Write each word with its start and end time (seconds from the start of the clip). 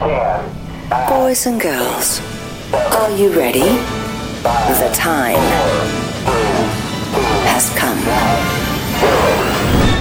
Boys 0.00 1.46
and 1.46 1.60
girls, 1.60 2.20
are 2.72 3.10
you 3.16 3.30
ready? 3.30 3.78
The 4.42 4.90
time 4.92 5.38
has 7.46 7.70
come. 7.78 7.98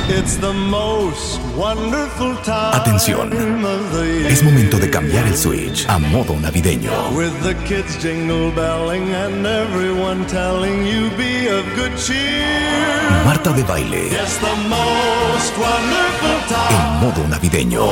It's 0.09 0.37
the 0.37 0.51
most 0.53 1.39
wonderful 1.55 2.35
time 2.37 2.73
Atención. 2.73 3.31
of 3.31 3.91
the 3.93 4.05
year. 4.05 4.27
Es 4.31 4.43
momento 4.43 4.77
de 4.79 4.89
cambiar 4.89 5.27
el 5.27 5.35
switch 5.37 5.85
a 5.87 5.99
modo 5.99 6.33
navideño. 6.39 6.91
With 7.15 7.33
the 7.43 7.53
kids 7.65 7.95
jingle 8.01 8.51
belling 8.51 9.13
and 9.13 9.45
everyone 9.45 10.25
telling 10.27 10.85
you 10.87 11.09
be 11.17 11.47
of 11.49 11.63
good 11.75 11.95
cheer. 11.97 13.23
Marta 13.25 13.51
de 13.53 13.63
baile 13.63 14.09
Yes, 14.11 14.37
the 14.39 14.55
most 14.67 15.53
wonderful 15.57 16.39
time. 16.49 16.73
en 16.73 16.99
modo 16.99 17.27
navideño. 17.29 17.83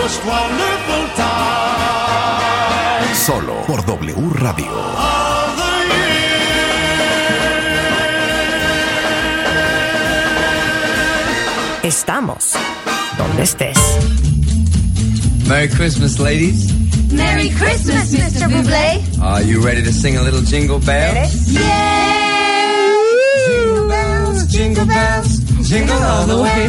The 0.00 0.06
most 0.06 0.24
wonderful 0.24 1.14
time 1.14 3.14
Solo 3.14 3.62
por 3.66 3.84
W 3.84 4.30
Radio. 4.30 4.72
the 11.82 11.88
Estamos 11.88 12.54
donde 13.18 13.42
estés. 13.42 13.76
Merry 15.46 15.68
Christmas, 15.68 16.18
ladies. 16.18 16.72
Merry 17.12 17.50
Christmas, 17.50 18.14
Mr. 18.14 18.48
Bublé. 18.48 19.02
Are 19.20 19.42
you 19.42 19.60
ready 19.60 19.82
to 19.82 19.92
sing 19.92 20.16
a 20.16 20.22
little 20.22 20.40
jingle 20.40 20.78
bells? 20.78 21.52
Yeah. 21.52 22.96
Jingle 23.46 23.88
bells, 23.88 24.46
jingle 24.46 24.86
bells, 24.86 25.39
jingle 25.64 26.02
all 26.02 26.26
the 26.26 26.42
way. 26.42 26.68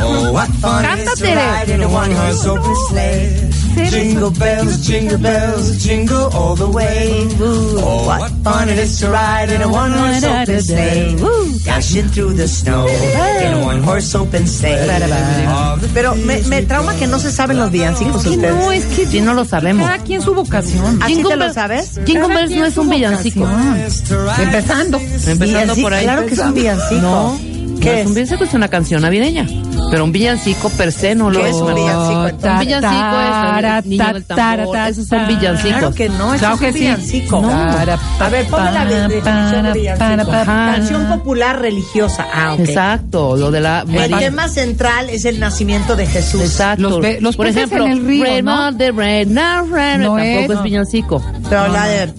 Oh, 0.00 0.32
what 0.32 0.48
fun 0.60 0.84
it 0.84 0.98
is 1.00 1.14
to 1.18 1.24
Cántate. 1.24 1.36
ride 1.36 1.68
in 1.70 1.82
a 1.82 1.88
one-horse 1.88 2.46
open 2.46 2.74
sleigh. 2.88 3.50
Jingle 3.90 4.30
bells, 4.30 4.86
jingle 4.86 5.18
bells, 5.18 5.82
jingle 5.82 6.30
all 6.32 6.54
the 6.54 6.68
way. 6.68 7.26
Oh, 7.40 8.06
what 8.06 8.30
fun 8.44 8.68
it 8.68 8.78
is 8.78 9.00
to 9.00 9.10
ride 9.10 9.50
in 9.50 9.62
a 9.62 9.68
one-horse 9.68 10.22
open 10.24 10.62
sleigh. 10.62 11.16
Dashing 11.64 12.08
through 12.10 12.34
the 12.34 12.46
snow 12.46 12.86
in 12.86 13.52
a 13.54 13.64
one-horse 13.64 14.14
open 14.14 14.46
sleigh. 14.46 14.78
Oh, 15.48 15.76
Pero 15.92 16.14
me, 16.14 16.40
me 16.42 16.62
trauma 16.62 16.94
que 16.94 17.06
no 17.08 17.18
se 17.18 17.32
saben 17.32 17.58
los 17.58 17.70
villancicos 17.72 18.24
ustedes. 18.24 18.54
no, 18.54 18.70
es 18.70 18.84
que 18.94 19.06
Si 19.06 19.20
no 19.20 19.34
lo 19.34 19.44
sabemos. 19.44 19.86
cada 19.88 19.98
quien 20.04 20.22
su 20.22 20.34
vocación. 20.34 21.02
¿Así 21.02 21.14
Jingle 21.16 21.30
te 21.30 21.36
lo 21.36 21.44
Bells- 21.46 21.54
sabes? 21.54 21.90
Jingle 22.06 22.28
Bells 22.28 22.50
no 22.52 22.66
es 22.66 22.76
un 22.78 22.90
villancico. 22.90 23.48
Empezando. 24.38 25.00
Empezando 25.26 25.74
por 25.76 25.92
ahí. 25.94 26.04
Claro 26.04 26.26
que 26.26 26.34
es 26.34 26.38
un 26.40 26.54
villancico. 26.54 27.00
No, 27.00 27.40
¿Qué 27.80 28.00
es 28.00 28.06
un 28.06 28.14
villancico, 28.14 28.44
es 28.44 28.54
una 28.54 28.68
canción 28.68 29.02
navideña. 29.02 29.46
Pero 29.90 30.04
un 30.04 30.12
villancico 30.12 30.70
per 30.70 30.90
se 30.92 31.14
no 31.14 31.30
lo 31.30 31.40
¿Qué 31.40 31.50
es. 31.50 31.54
un 31.56 31.74
villancico, 31.74 32.26
entonces? 32.28 32.50
Un 32.52 32.58
villancico 32.60 33.20
es 33.20 33.84
el 33.84 33.90
niño 33.90 34.12
del 34.12 34.24
tambor. 34.24 34.76
Esos 34.88 35.06
son 35.06 35.28
villancicos. 35.28 35.78
Claro 35.78 35.94
que 35.94 36.08
no, 36.08 36.34
eso 36.34 36.38
Claro 36.40 36.54
es 36.54 36.60
que 36.60 36.66
un 36.66 36.72
sí. 36.72 36.78
villancico. 36.80 37.40
No. 37.42 37.50
A 37.52 38.28
ver, 38.30 38.46
ponme 38.48 38.72
la 38.72 38.84
Para, 38.84 39.08
definición 39.08 39.62
de 39.64 39.72
villancico. 39.72 39.98
para, 39.98 40.24
para. 40.24 40.44
Canción 40.74 41.06
popular 41.08 41.60
religiosa. 41.60 42.26
Ah, 42.34 42.54
ok. 42.54 42.60
Exacto, 42.60 43.36
lo 43.36 43.50
de 43.50 43.60
la 43.60 43.84
El 43.88 44.18
tema 44.18 44.48
central 44.48 45.08
es 45.10 45.24
el 45.24 45.38
nacimiento 45.38 45.94
de 45.96 46.06
Jesús. 46.06 46.40
Exacto. 46.42 46.82
Los 46.82 46.98
pe- 47.00 47.20
los 47.20 47.36
Por 47.36 47.46
ejemplo, 47.46 47.84
en 47.86 47.92
el 47.92 48.04
río, 48.06 48.42
¿no? 48.42 48.68
on 48.68 48.78
the 48.78 48.90
rain, 48.90 49.32
no 49.32 49.40
tampoco 49.70 50.18
es, 50.18 50.50
es 50.50 50.62
villancico. 50.62 51.22
Pero 51.48 51.68
la 51.68 51.86
de 51.86 52.12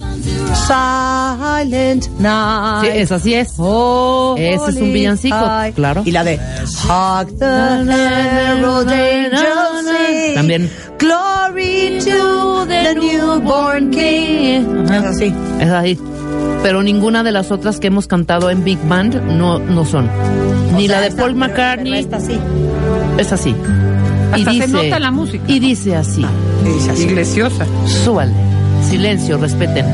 Silent 0.66 2.06
Night. 2.18 2.82
Sí, 2.92 2.98
esa 2.98 3.18
sí 3.18 3.34
es. 3.34 3.48
Ese 3.50 4.54
es 4.70 4.76
un 4.76 4.92
villancico, 4.92 5.36
claro. 5.74 6.02
Y 6.04 6.10
la 6.10 6.24
de 6.24 6.40
Hark 6.88 7.28
the 7.38 7.44
herald 7.56 8.90
angels 8.90 9.86
sing. 9.86 10.34
También. 10.34 10.70
Glory 10.98 11.98
to 12.04 12.66
the 12.66 12.94
newborn 12.94 13.90
king. 13.90 14.84
Es 14.90 15.04
así. 15.04 15.32
Es 15.60 15.70
así. 15.70 15.98
Pero 16.62 16.82
ninguna 16.82 17.22
de 17.22 17.32
las 17.32 17.50
otras 17.52 17.78
que 17.80 17.86
hemos 17.88 18.06
cantado 18.06 18.50
en 18.50 18.64
Big 18.64 18.78
Band 18.88 19.22
no, 19.32 19.58
no 19.58 19.84
son. 19.84 20.08
Ni 20.76 20.84
O 20.84 20.88
sea, 20.88 20.96
la 20.96 21.00
de 21.02 21.08
esta- 21.08 21.22
Paul 21.22 21.34
pero- 21.34 21.46
McCartney. 21.46 21.92
pero 21.92 22.16
Esta 22.16 22.20
sí. 22.20 22.38
Es 23.18 23.32
así. 23.32 23.54
Hasta 24.32 24.52
se 24.52 24.68
nota 24.68 24.98
la 24.98 25.10
música. 25.10 25.44
Y 25.46 25.58
dice 25.60 25.94
así. 25.96 26.24
Y 26.64 26.68
dice 26.68 26.90
así. 26.90 27.02
Iglesiosas. 27.04 27.68
Súbale. 28.04 28.32
Silencio, 28.88 29.38
respeten. 29.38 29.86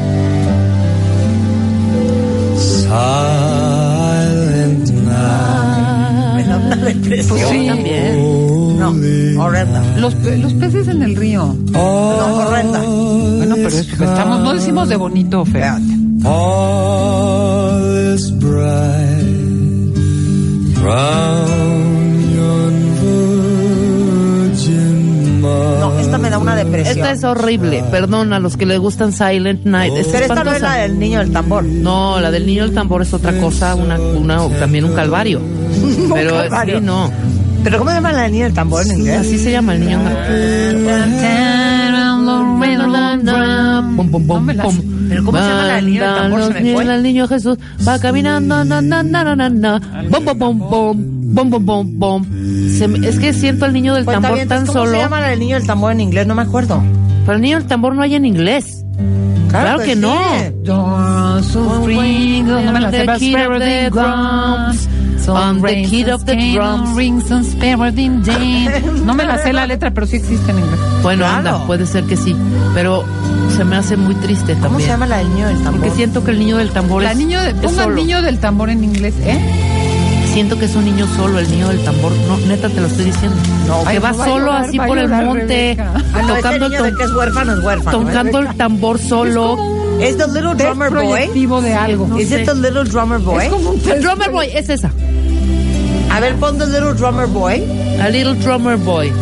Silent 2.58 3.61
depresión. 6.82 7.28
Pues 7.38 7.48
sí. 7.48 7.66
También. 7.66 8.78
No, 8.78 9.44
horrenda. 9.44 9.82
Los, 9.98 10.14
pe- 10.16 10.36
los 10.38 10.52
peces 10.54 10.88
en 10.88 11.02
el 11.02 11.14
río. 11.16 11.56
No, 11.70 12.36
horrenda. 12.46 12.80
Bueno, 12.82 13.54
pero 13.56 13.68
es- 13.68 13.88
estamos, 13.92 14.40
no 14.40 14.54
decimos 14.54 14.88
de 14.88 14.96
bonito 14.96 15.40
o 15.42 15.44
feo. 15.44 15.76
All 16.24 18.14
is 18.14 18.30
bright 18.38 19.96
round 20.82 21.81
No, 25.80 25.98
esta 25.98 26.18
me 26.18 26.30
da 26.30 26.38
una 26.38 26.54
depresión. 26.56 26.98
Esta 26.98 27.12
es 27.12 27.24
horrible. 27.24 27.84
Perdón 27.90 28.32
a 28.32 28.38
los 28.38 28.56
que 28.56 28.66
les 28.66 28.78
gustan 28.78 29.12
Silent 29.12 29.64
Night. 29.64 29.92
Es 29.96 30.06
Pero 30.08 30.24
esta 30.26 30.44
no 30.44 30.52
es 30.52 30.60
la 30.60 30.74
del 30.74 30.98
niño 30.98 31.18
del 31.20 31.32
tambor. 31.32 31.64
No, 31.64 32.20
la 32.20 32.30
del 32.30 32.46
niño 32.46 32.64
del 32.64 32.74
tambor 32.74 33.02
es 33.02 33.12
otra 33.12 33.32
cosa, 33.40 33.74
una, 33.74 33.98
una, 33.98 34.48
también 34.58 34.84
un 34.84 34.94
calvario. 34.94 35.40
Pero 36.14 36.36
calvario. 36.36 36.78
sí, 36.78 36.84
no. 36.84 37.10
¿Pero 37.64 37.78
cómo 37.78 37.90
se 37.90 37.96
llama 37.96 38.12
la 38.12 38.22
del 38.22 38.32
niño 38.32 38.44
del 38.44 38.54
tambor 38.54 38.82
en 38.84 38.98
inglés? 38.98 39.20
Así 39.20 39.38
se 39.38 39.52
llama 39.52 39.74
el 39.74 39.80
niño. 39.80 40.00
Pum, 43.96 44.10
pum, 44.10 44.26
pum, 44.26 44.36
No 44.36 44.40
me 44.40 44.54
la 44.54 44.62
pum. 44.64 44.74
sé. 44.76 44.82
¿Pero 45.08 45.24
cómo 45.24 45.38
se 45.38 45.44
llama 45.44 45.66
la 45.66 45.74
del 45.76 45.86
niño 45.86 46.02
del 46.04 46.14
tambor? 46.14 46.42
Se 46.42 46.60
me 46.60 46.74
fue. 46.74 46.94
El 46.94 47.02
niño 47.02 47.28
Jesús 47.28 47.58
va 47.86 47.98
caminando, 47.98 48.64
na, 48.64 48.80
na, 48.82 49.02
na, 49.02 49.24
na, 49.24 49.36
na, 49.36 49.48
na. 49.50 49.80
Bom, 50.10 50.24
bom, 50.24 50.38
bom, 50.38 50.58
bom, 50.58 50.96
bom, 51.32 51.50
bom, 51.50 51.64
bom, 51.64 51.98
bom. 51.98 52.24
Se 52.78 52.84
es 53.08 53.18
que 53.18 53.32
siento 53.32 53.64
al 53.64 53.72
niño 53.72 53.94
del 53.94 54.04
Pues 54.04 54.14
tambor 54.16 54.34
bien, 54.34 54.48
tan 54.48 54.66
¿Cómo 54.66 54.72
solo. 54.80 54.90
se 54.92 54.98
llama 54.98 55.20
la 55.20 55.28
del 55.28 55.40
niño 55.40 55.56
del 55.56 55.66
tambor 55.66 55.92
en 55.92 56.00
inglés? 56.00 56.26
No 56.26 56.34
me 56.34 56.42
acuerdo. 56.42 56.82
Pero 57.24 57.36
el 57.36 57.42
niño 57.42 57.58
del 57.58 57.66
tambor 57.66 57.94
no 57.94 58.02
hay 58.02 58.14
en 58.14 58.24
inglés. 58.24 58.84
Claro 59.48 59.80
que 59.80 59.94
sí. 59.94 60.00
no. 60.00 60.14
No 60.64 61.40
me 62.72 62.80
la 62.80 62.90
sé. 62.90 63.04
Spare 65.18 65.60
the 65.62 65.82
kid 65.88 66.08
of 66.12 66.24
the 66.24 66.34
drums. 66.54 66.96
Rings. 66.96 67.30
No 69.04 69.14
me 69.14 69.24
la 69.24 69.38
sé 69.38 69.52
la 69.52 69.66
letra, 69.66 69.92
pero 69.92 70.06
sí 70.06 70.16
existe 70.16 70.50
en 70.50 70.58
inglés. 70.58 70.80
Bueno, 71.02 71.24
Claro. 71.24 71.38
anda, 71.38 71.66
puede 71.66 71.86
ser 71.86 72.04
que 72.04 72.16
sí. 72.16 72.34
Pero 72.74 73.04
se 73.56 73.64
me 73.64 73.76
hace 73.76 73.96
muy 73.96 74.14
triste 74.16 74.54
también. 74.54 74.72
¿Cómo 74.72 74.80
se 74.80 74.86
llama 74.88 75.06
la 75.06 75.18
del 75.18 75.28
niño 75.34 75.48
del 75.48 75.62
tambor? 75.62 75.80
Porque 75.80 75.90
siento 75.96 76.24
que 76.24 76.30
el 76.32 76.38
niño 76.38 76.56
del 76.56 76.70
tambor 76.70 77.02
La 77.02 77.12
es, 77.12 77.18
niño 77.18 77.40
de, 77.40 77.48
es 77.50 77.54
pongan 77.54 77.84
solo. 77.84 77.96
niño 77.96 78.22
del 78.22 78.38
tambor 78.38 78.70
en 78.70 78.84
inglés, 78.84 79.14
¿eh? 79.24 79.38
Siento 80.32 80.58
que 80.58 80.64
es 80.64 80.74
un 80.74 80.84
niño 80.86 81.06
solo, 81.14 81.38
el 81.38 81.50
niño 81.50 81.68
del 81.68 81.84
tambor. 81.84 82.10
No, 82.26 82.36
neta, 82.46 82.68
te 82.70 82.80
lo 82.80 82.86
estoy 82.86 83.04
diciendo. 83.06 83.36
No, 83.66 83.84
que 83.84 83.98
va 83.98 84.12
no 84.12 84.18
va 84.18 84.24
solo 84.24 84.46
llorar, 84.46 84.64
así 84.64 84.78
va 84.78 84.86
por 84.86 84.98
el 84.98 85.08
monte, 85.08 85.46
Rebeca. 85.76 85.92
Ah, 86.14 86.22
no, 86.22 86.34
tocando, 86.36 86.66
el, 86.66 86.72
de 86.72 86.78
tom- 86.78 86.96
que 86.96 87.04
es 87.04 87.10
huérfano 87.12 87.52
es 87.58 87.64
huérfano. 87.64 87.98
tocando 87.98 88.38
¿eh? 88.42 88.46
el 88.48 88.56
tambor 88.56 88.98
solo. 88.98 89.58
¿Es 90.00 90.16
The 90.16 90.26
Little 90.28 90.54
Drummer 90.54 90.90
Boy? 90.90 91.28
de 91.62 91.74
algo. 91.74 92.06
No 92.08 92.16
¿Es 92.16 92.28
sé. 92.28 92.40
it 92.42 92.46
The 92.46 92.54
Little 92.54 92.84
Drummer 92.84 93.18
Boy? 93.18 93.44
Es 93.44 93.50
como 93.52 93.70
un 93.70 93.80
El 93.88 94.02
drummer 94.02 94.30
boy, 94.30 94.46
es 94.52 94.68
esa. 94.70 94.90
A 96.10 96.18
ver, 96.20 96.34
pon 96.36 96.58
The 96.58 96.66
Little 96.66 96.94
Drummer 96.94 97.26
Boy. 97.26 97.62
A 98.00 98.08
little 98.08 98.34
drummer 98.34 98.76
boy. 98.78 99.12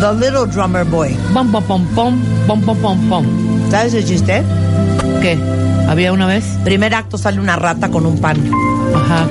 The 0.00 0.12
Little 0.14 0.46
Drummer 0.46 0.84
Boy. 0.84 1.16
Pom, 1.34 1.50
pom, 1.50 1.62
pom, 1.64 1.86
pom, 1.94 2.18
pom, 2.46 2.60
pom, 2.62 2.76
pom, 2.78 3.08
pom. 3.08 3.26
¿Sabes 3.70 3.94
el 3.94 4.04
chiste? 4.04 4.42
¿Qué? 5.20 5.36
¿Había 5.88 6.12
una 6.12 6.26
vez? 6.26 6.44
Primer 6.64 6.94
acto 6.94 7.18
sale 7.18 7.40
una 7.40 7.56
rata 7.56 7.90
con 7.90 8.06
un 8.06 8.18
pan. 8.20 8.36
Ajá. 8.94 9.26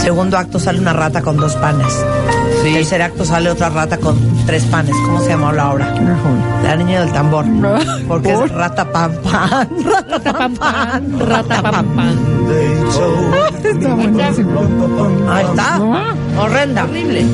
Segundo 0.00 0.38
acto 0.38 0.58
sale 0.58 0.78
una 0.80 0.92
rata 0.92 1.22
con 1.22 1.36
dos 1.36 1.54
panes. 1.56 1.92
Sí. 2.62 2.72
Tercer 2.72 3.02
acto 3.02 3.24
sale 3.24 3.50
otra 3.50 3.68
rata 3.68 3.98
con 3.98 4.16
tres 4.46 4.64
panes. 4.64 4.94
¿Cómo 5.04 5.20
se 5.20 5.28
llama 5.28 5.52
la 5.52 5.70
obra? 5.70 5.94
La 6.62 6.76
niña 6.76 7.00
del 7.00 7.12
tambor. 7.12 7.44
Porque 8.06 8.32
es 8.32 8.50
rata 8.52 8.90
pan 8.90 9.12
pan. 9.22 9.68
Rata 9.84 10.32
Pam, 10.32 10.54
pam, 10.54 11.18
rata, 11.20 11.62
pam, 11.62 11.86
pam. 11.94 12.16
Está 13.64 13.94
buenísimo. 13.94 14.60
Ahí 15.30 15.44
está. 15.44 15.80
Horrenda. 16.38 16.84
Horrible. 16.84 17.24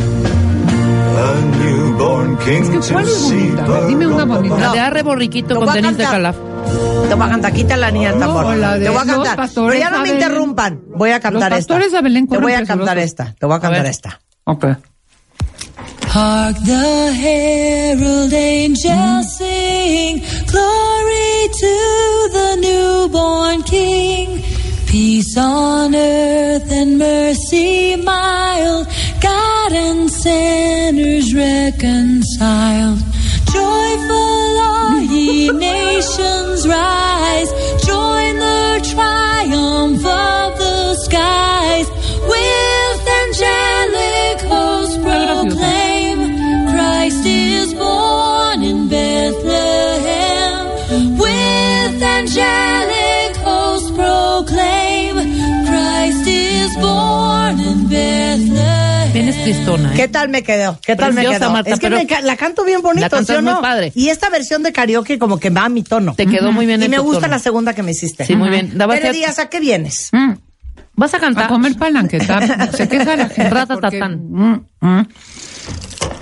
A 1.17 1.57
newborn 1.65 2.37
king 2.39 2.63
¿Cuál 2.93 3.09
es 3.09 3.23
bonita? 3.23 3.87
Dime 3.87 4.07
una 4.07 4.25
bonita. 4.25 4.57
La 4.59 4.73
de 4.73 4.81
Arre 4.81 5.03
Borriquito 5.03 5.57
con 5.57 5.73
Denis 5.73 5.97
de. 5.97 6.05
Calaf. 6.05 6.37
Te 7.09 7.15
voy 7.15 7.27
a 7.27 7.31
cantar, 7.31 7.53
quita 7.53 7.77
la 7.77 7.91
niña 7.91 8.11
del 8.11 8.21
tambor. 8.21 8.57
la 8.57 8.79
de 8.79 8.85
Te 8.85 8.91
voy 8.91 8.99
a 8.99 9.05
cantar. 9.07 9.51
Pero 9.55 9.75
ya 9.75 9.91
no 9.91 10.01
me 10.01 10.09
a 10.09 10.13
interrumpan. 10.15 10.81
Voy 10.97 11.11
a 11.11 11.21
cantar 11.21 11.51
Los 11.53 11.61
esta. 11.61 11.77
a 11.77 12.01
Belén 12.03 12.27
Te 12.27 12.39
voy 12.39 12.53
a 12.53 12.65
cantar 12.65 12.99
esta. 12.99 13.35
Te 13.39 13.47
voy 13.47 13.57
a 13.57 13.61
cantar 13.61 13.83
ver. 13.83 13.91
esta. 13.91 14.21
Ok. 14.45 14.67
Hark 16.09 16.57
the 16.65 17.13
herald 17.13 18.33
angels 18.33 19.37
sing, 19.37 20.23
glory 20.47 21.49
to 21.61 22.29
the 22.33 22.57
newborn 22.61 23.63
King. 23.65 24.41
Peace 24.87 25.37
on 25.37 25.93
earth 25.95 26.71
and 26.71 26.99
mercy 26.99 27.97
mild, 27.97 28.87
God 29.21 29.73
and 29.73 30.09
sinners 30.09 31.35
reconciled. 31.35 33.03
nations 35.53 36.67
rise. 36.67 37.54
Tristona, 59.45 59.93
¿eh? 59.93 59.97
¿Qué 59.97 60.09
tal 60.09 60.29
me 60.29 60.43
quedó? 60.43 60.79
¿Qué 60.85 60.97
tal 60.97 61.13
me 61.15 61.23
quedó? 61.23 61.51
Marta, 61.53 61.71
es 61.71 61.79
que 61.79 61.87
pero- 61.87 61.97
me 61.99 62.07
ca- 62.07 62.21
la 62.23 62.37
canto 62.37 62.65
bien 62.65 62.83
bonito, 62.83 63.03
La 63.03 63.11
cantas 63.11 63.37
¿sí 63.37 63.39
o 63.39 63.43
muy 63.43 63.53
no? 63.53 63.61
padre. 63.61 63.93
Y 63.95 64.09
esta 64.09 64.29
versión 64.31 64.63
de 64.63 64.73
karaoke 64.73 65.19
como 65.19 65.39
que 65.39 65.51
va 65.51 65.65
a 65.67 65.69
mi 65.69 65.83
tono. 65.83 66.15
Te 66.15 66.27
quedó 66.27 66.51
muy 66.53 66.67
bien 66.67 66.81
Y 66.83 66.87
en 66.87 66.91
me 66.91 66.97
tu 66.97 67.03
gusta 67.05 67.21
tono. 67.23 67.33
la 67.33 67.39
segunda 67.39 67.75
que 67.75 67.83
me 67.83 67.93
hiciste. 67.93 68.25
Sí, 68.27 68.35
muy 68.37 68.51
bien. 68.51 68.77
Daba 68.77 68.95
Tere 68.95 69.07
ser- 69.07 69.15
Díaz, 69.17 69.39
¿a 69.39 69.49
qué 69.49 69.61
vienes? 69.61 70.09
Mm. 70.13 70.33
¿Vas 70.97 71.13
a 71.15 71.19
cantar? 71.21 71.45
A 71.45 71.49
comer 71.49 71.77
palanqueta. 71.77 72.71
Se 72.73 72.89
queja 72.89 73.17
la 73.17 73.29
gente. 73.29 73.65
Porque, 73.81 74.01
mm, 74.03 74.61
mm. 74.81 75.09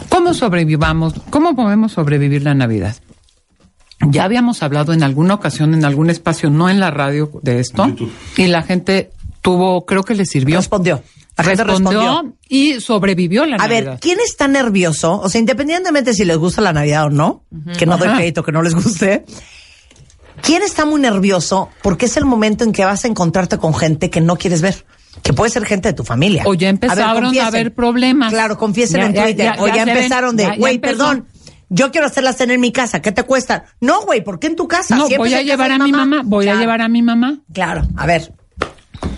¿Cómo 0.08 0.34
sobrevivamos? 0.34 1.14
¿Cómo 1.30 1.54
podemos 1.56 1.92
sobrevivir 1.92 2.42
la 2.42 2.54
Navidad? 2.54 2.96
Ya 4.08 4.24
habíamos 4.24 4.62
hablado 4.62 4.92
en 4.92 5.02
alguna 5.02 5.34
ocasión, 5.34 5.74
en 5.74 5.84
algún 5.84 6.10
espacio, 6.10 6.50
no 6.50 6.68
en 6.68 6.80
la 6.80 6.90
radio, 6.90 7.30
de 7.42 7.60
esto. 7.60 7.86
Y 8.36 8.46
la 8.48 8.62
gente 8.62 9.10
tuvo, 9.42 9.86
creo 9.86 10.02
que 10.02 10.14
le 10.14 10.26
sirvió. 10.26 10.56
Respondió. 10.56 11.02
La 11.36 11.44
gente 11.44 11.64
Respondió 11.64 12.00
respondió. 12.00 12.36
y 12.48 12.80
sobrevivió 12.80 13.46
la 13.46 13.56
A 13.56 13.58
Navidad. 13.66 13.84
ver, 13.92 13.98
¿quién 14.00 14.18
está 14.20 14.48
nervioso? 14.48 15.18
O 15.20 15.28
sea, 15.30 15.38
independientemente 15.40 16.12
si 16.12 16.24
les 16.26 16.36
gusta 16.36 16.60
la 16.60 16.72
Navidad 16.74 17.06
o 17.06 17.10
no, 17.10 17.44
que 17.78 17.86
no 17.86 17.96
doy 17.96 18.08
crédito 18.08 18.42
que 18.42 18.52
no 18.52 18.62
les 18.62 18.74
guste. 18.74 19.24
¿Quién 20.42 20.62
está 20.62 20.84
muy 20.84 21.00
nervioso? 21.00 21.68
Porque 21.82 22.06
es 22.06 22.16
el 22.16 22.24
momento 22.24 22.64
en 22.64 22.72
que 22.72 22.84
vas 22.84 23.04
a 23.04 23.08
encontrarte 23.08 23.58
con 23.58 23.74
gente 23.74 24.10
que 24.10 24.20
no 24.20 24.36
quieres 24.36 24.60
ver. 24.60 24.84
Que 25.22 25.32
puede 25.32 25.50
ser 25.50 25.64
gente 25.66 25.88
de 25.88 25.94
tu 25.94 26.04
familia. 26.04 26.42
O 26.46 26.54
ya 26.54 26.68
empezaron 26.68 27.04
a 27.08 27.14
confiesen. 27.14 27.46
haber 27.46 27.74
problemas. 27.74 28.32
Claro, 28.32 28.56
confiesen 28.58 29.00
Ya- 29.00 29.06
en 29.06 29.12
ya- 29.14 29.22
Twitter. 29.24 29.52
ya- 29.56 29.62
o 29.62 29.68
ya 29.68 29.84
ven, 29.84 29.88
empezaron 29.96 30.36
de, 30.36 30.56
güey, 30.56 30.78
perdón, 30.78 31.26
yo 31.68 31.90
quiero 31.92 32.06
hacer 32.06 32.24
la 32.24 32.32
cena 32.32 32.54
en 32.54 32.60
mi 32.60 32.72
casa. 32.72 33.00
¿Qué 33.02 33.12
te 33.12 33.22
cuesta? 33.22 33.64
No, 33.80 34.02
güey, 34.02 34.24
¿por 34.24 34.38
qué 34.40 34.48
en 34.48 34.56
tu 34.56 34.66
casa? 34.68 34.96
No, 34.96 35.06
Siempre 35.06 35.30
voy 35.30 35.34
a 35.38 35.42
llevar 35.42 35.70
a 35.70 35.78
mi 35.78 35.92
mamá. 35.92 36.22
Voy 36.24 36.48
a 36.48 36.54
llevar 36.56 36.80
a 36.82 36.88
mi 36.88 37.02
mamá. 37.02 37.38
Claro, 37.52 37.82
a 37.96 38.06
ver. 38.06 38.32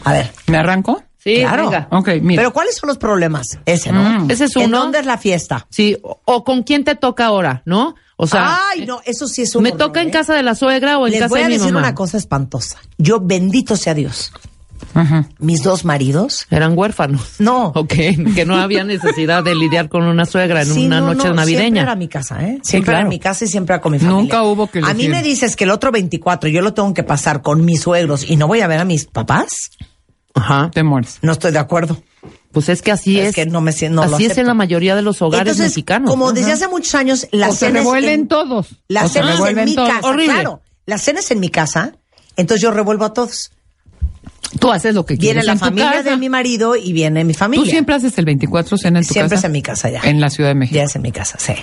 A 0.05 0.13
ver. 0.13 0.33
¿Me 0.49 0.59
arranco? 0.59 1.03
Sí, 1.25 1.37
claro. 1.41 1.65
venga. 1.71 1.89
Ok, 1.91 2.11
mira. 2.21 2.41
Pero 2.43 2.53
¿cuáles 2.53 2.77
son 2.77 2.89
los 2.89 2.99
problemas? 2.99 3.59
Ese, 3.65 3.91
¿no? 3.91 4.03
Mm. 4.25 4.31
Ese 4.31 4.45
es 4.45 4.57
¿En 4.57 4.67
uno. 4.67 4.81
dónde 4.81 4.99
es 4.99 5.07
la 5.07 5.17
fiesta? 5.19 5.67
Sí, 5.71 5.97
o, 6.03 6.21
o 6.25 6.45
con 6.45 6.63
quién 6.65 6.85
te 6.85 6.95
toca 6.97 7.25
ahora, 7.27 7.63
¿no? 7.65 7.95
O 8.17 8.27
sea, 8.27 8.61
Ay, 8.71 8.85
no, 8.87 9.01
eso 9.07 9.27
sí 9.27 9.43
es 9.43 9.57
un 9.57 9.63
¿me 9.65 9.71
horror, 9.71 9.79
toca 9.87 10.03
en 10.03 10.09
¿eh? 10.09 10.13
casa 10.13 10.35
de 10.35 10.43
la 10.45 10.55
suegra 10.55 10.99
o 10.99 11.07
en 11.07 11.13
Les 11.13 11.21
casa 11.23 11.31
voy 11.31 11.41
de 11.41 11.45
a 11.47 11.49
mi 11.49 11.55
decir 11.55 11.73
mamá? 11.73 11.87
una 11.89 11.95
cosa 11.97 12.17
espantosa. 12.19 12.79
Yo, 12.99 13.19
bendito 13.21 13.75
sea 13.77 13.93
Dios, 13.95 14.33
Ajá. 14.95 15.29
mis 15.39 15.63
dos 15.65 15.85
maridos. 15.85 16.47
Eran 16.51 16.79
huérfanos. 16.79 17.37
No. 17.41 17.69
Ok, 17.75 17.93
que 18.35 18.45
no 18.47 18.57
había 18.57 18.85
necesidad 18.85 19.43
de 19.43 19.55
lidiar 19.57 19.89
con 19.89 20.05
una 20.05 20.27
suegra 20.27 20.61
en 20.63 20.73
Sí, 20.75 20.87
una 20.87 21.01
no, 21.01 21.07
noche 21.07 21.17
no, 21.17 21.23
Siempre 21.23 21.37
navideña. 21.55 21.83
era 21.83 21.97
mi 21.97 22.07
casa, 22.07 22.45
¿eh? 22.47 22.61
Siempre 22.63 22.93
era 22.93 22.99
claro. 23.01 23.09
mi 23.09 23.19
casa 23.19 23.45
y 23.47 23.49
siempre 23.49 23.75
era 23.75 23.81
con 23.83 23.93
mi 23.93 23.99
familia. 23.99 24.21
Nunca 24.21 24.43
hubo 24.43 24.67
que 24.69 24.81
A 24.85 24.93
mí 24.95 25.09
me 25.09 25.23
dices 25.23 25.57
que 25.57 25.65
el 25.65 25.71
otro 25.71 25.91
24 25.91 26.51
yo 26.51 26.61
lo 26.61 26.75
tengo 26.75 26.93
que 26.95 27.03
pasar 27.03 27.41
con 27.43 27.65
mis 27.65 27.81
suegros 27.81 28.29
y 28.31 28.37
no 28.37 28.47
voy 28.47 28.61
a 28.61 28.67
ver 28.67 28.79
a 28.81 28.85
mis 28.85 29.07
papás. 29.07 29.71
Ajá. 30.35 30.71
Te 30.73 30.83
mueres. 30.83 31.19
No 31.23 31.33
estoy 31.33 31.53
de 31.53 31.59
acuerdo. 31.59 32.03
Pues 32.53 32.69
es 32.69 32.83
que 32.83 32.93
así 32.93 33.19
es. 33.19 33.31
Es 33.31 33.35
que 33.35 33.47
no 33.47 33.61
me 33.61 33.73
siento- 33.73 34.03
no 34.03 34.09
lo 34.09 34.17
así 34.17 34.27
es 34.27 34.39
en 34.39 34.47
la 34.47 34.55
mayoría 34.55 34.95
de 34.95 35.03
los 35.03 35.21
hogares 35.23 35.53
Entonces, 35.53 35.73
mexicanos. 35.73 36.11
como 36.11 36.27
Ajá. 36.27 36.35
desde 36.35 36.53
hace 36.53 36.69
muchos 36.69 36.95
años, 36.95 37.27
la 37.33 37.49
o 37.49 37.53
se 37.53 37.67
cena 37.67 37.81
es 37.81 37.85
revuelven 37.85 38.21
en- 38.21 38.29
todos. 38.29 38.77
La 38.89 39.05
o 39.05 39.09
se 39.09 39.15
cena 39.15 39.35
es 39.35 39.41
en 39.41 39.65
mi 39.65 39.75
todos. 39.75 39.89
casa, 39.89 40.07
Horrible. 40.09 40.33
claro. 40.35 40.61
La 40.87 40.99
cena 40.99 41.21
es 41.21 41.31
en 41.31 41.41
mi 41.41 41.49
casa, 41.49 41.95
entonces 42.37 42.63
yo 42.63 42.71
revuelvo 42.71 43.05
a 43.07 43.13
todos. 43.13 43.51
Tú 44.61 44.71
haces 44.71 44.95
lo 44.95 45.05
que 45.05 45.15
Viene 45.17 45.41
quieres 45.41 45.47
la 45.47 45.53
en 45.55 45.59
tu 45.59 45.65
familia 45.65 45.91
casa. 45.91 46.11
de 46.11 46.17
mi 46.17 46.29
marido 46.29 46.77
y 46.77 46.93
viene 46.93 47.25
mi 47.25 47.35
familia. 47.35 47.65
Tú 47.65 47.71
siempre 47.71 47.97
haces 47.97 48.17
el 48.19 48.25
24 48.25 48.77
cena 48.79 49.01
en 49.01 49.05
tu 49.07 49.13
Siempre 49.13 49.31
casa. 49.35 49.41
es 49.41 49.45
en 49.45 49.53
mi 49.53 49.63
casa 49.63 49.91
ya. 49.91 50.01
En 50.05 50.21
la 50.21 50.31
Ciudad 50.31 50.51
de 50.51 50.55
México. 50.55 50.77
Ya 50.77 50.85
es 50.85 50.95
en 50.95 51.03
mi 51.03 51.11
casa, 51.11 51.39
sí. 51.41 51.55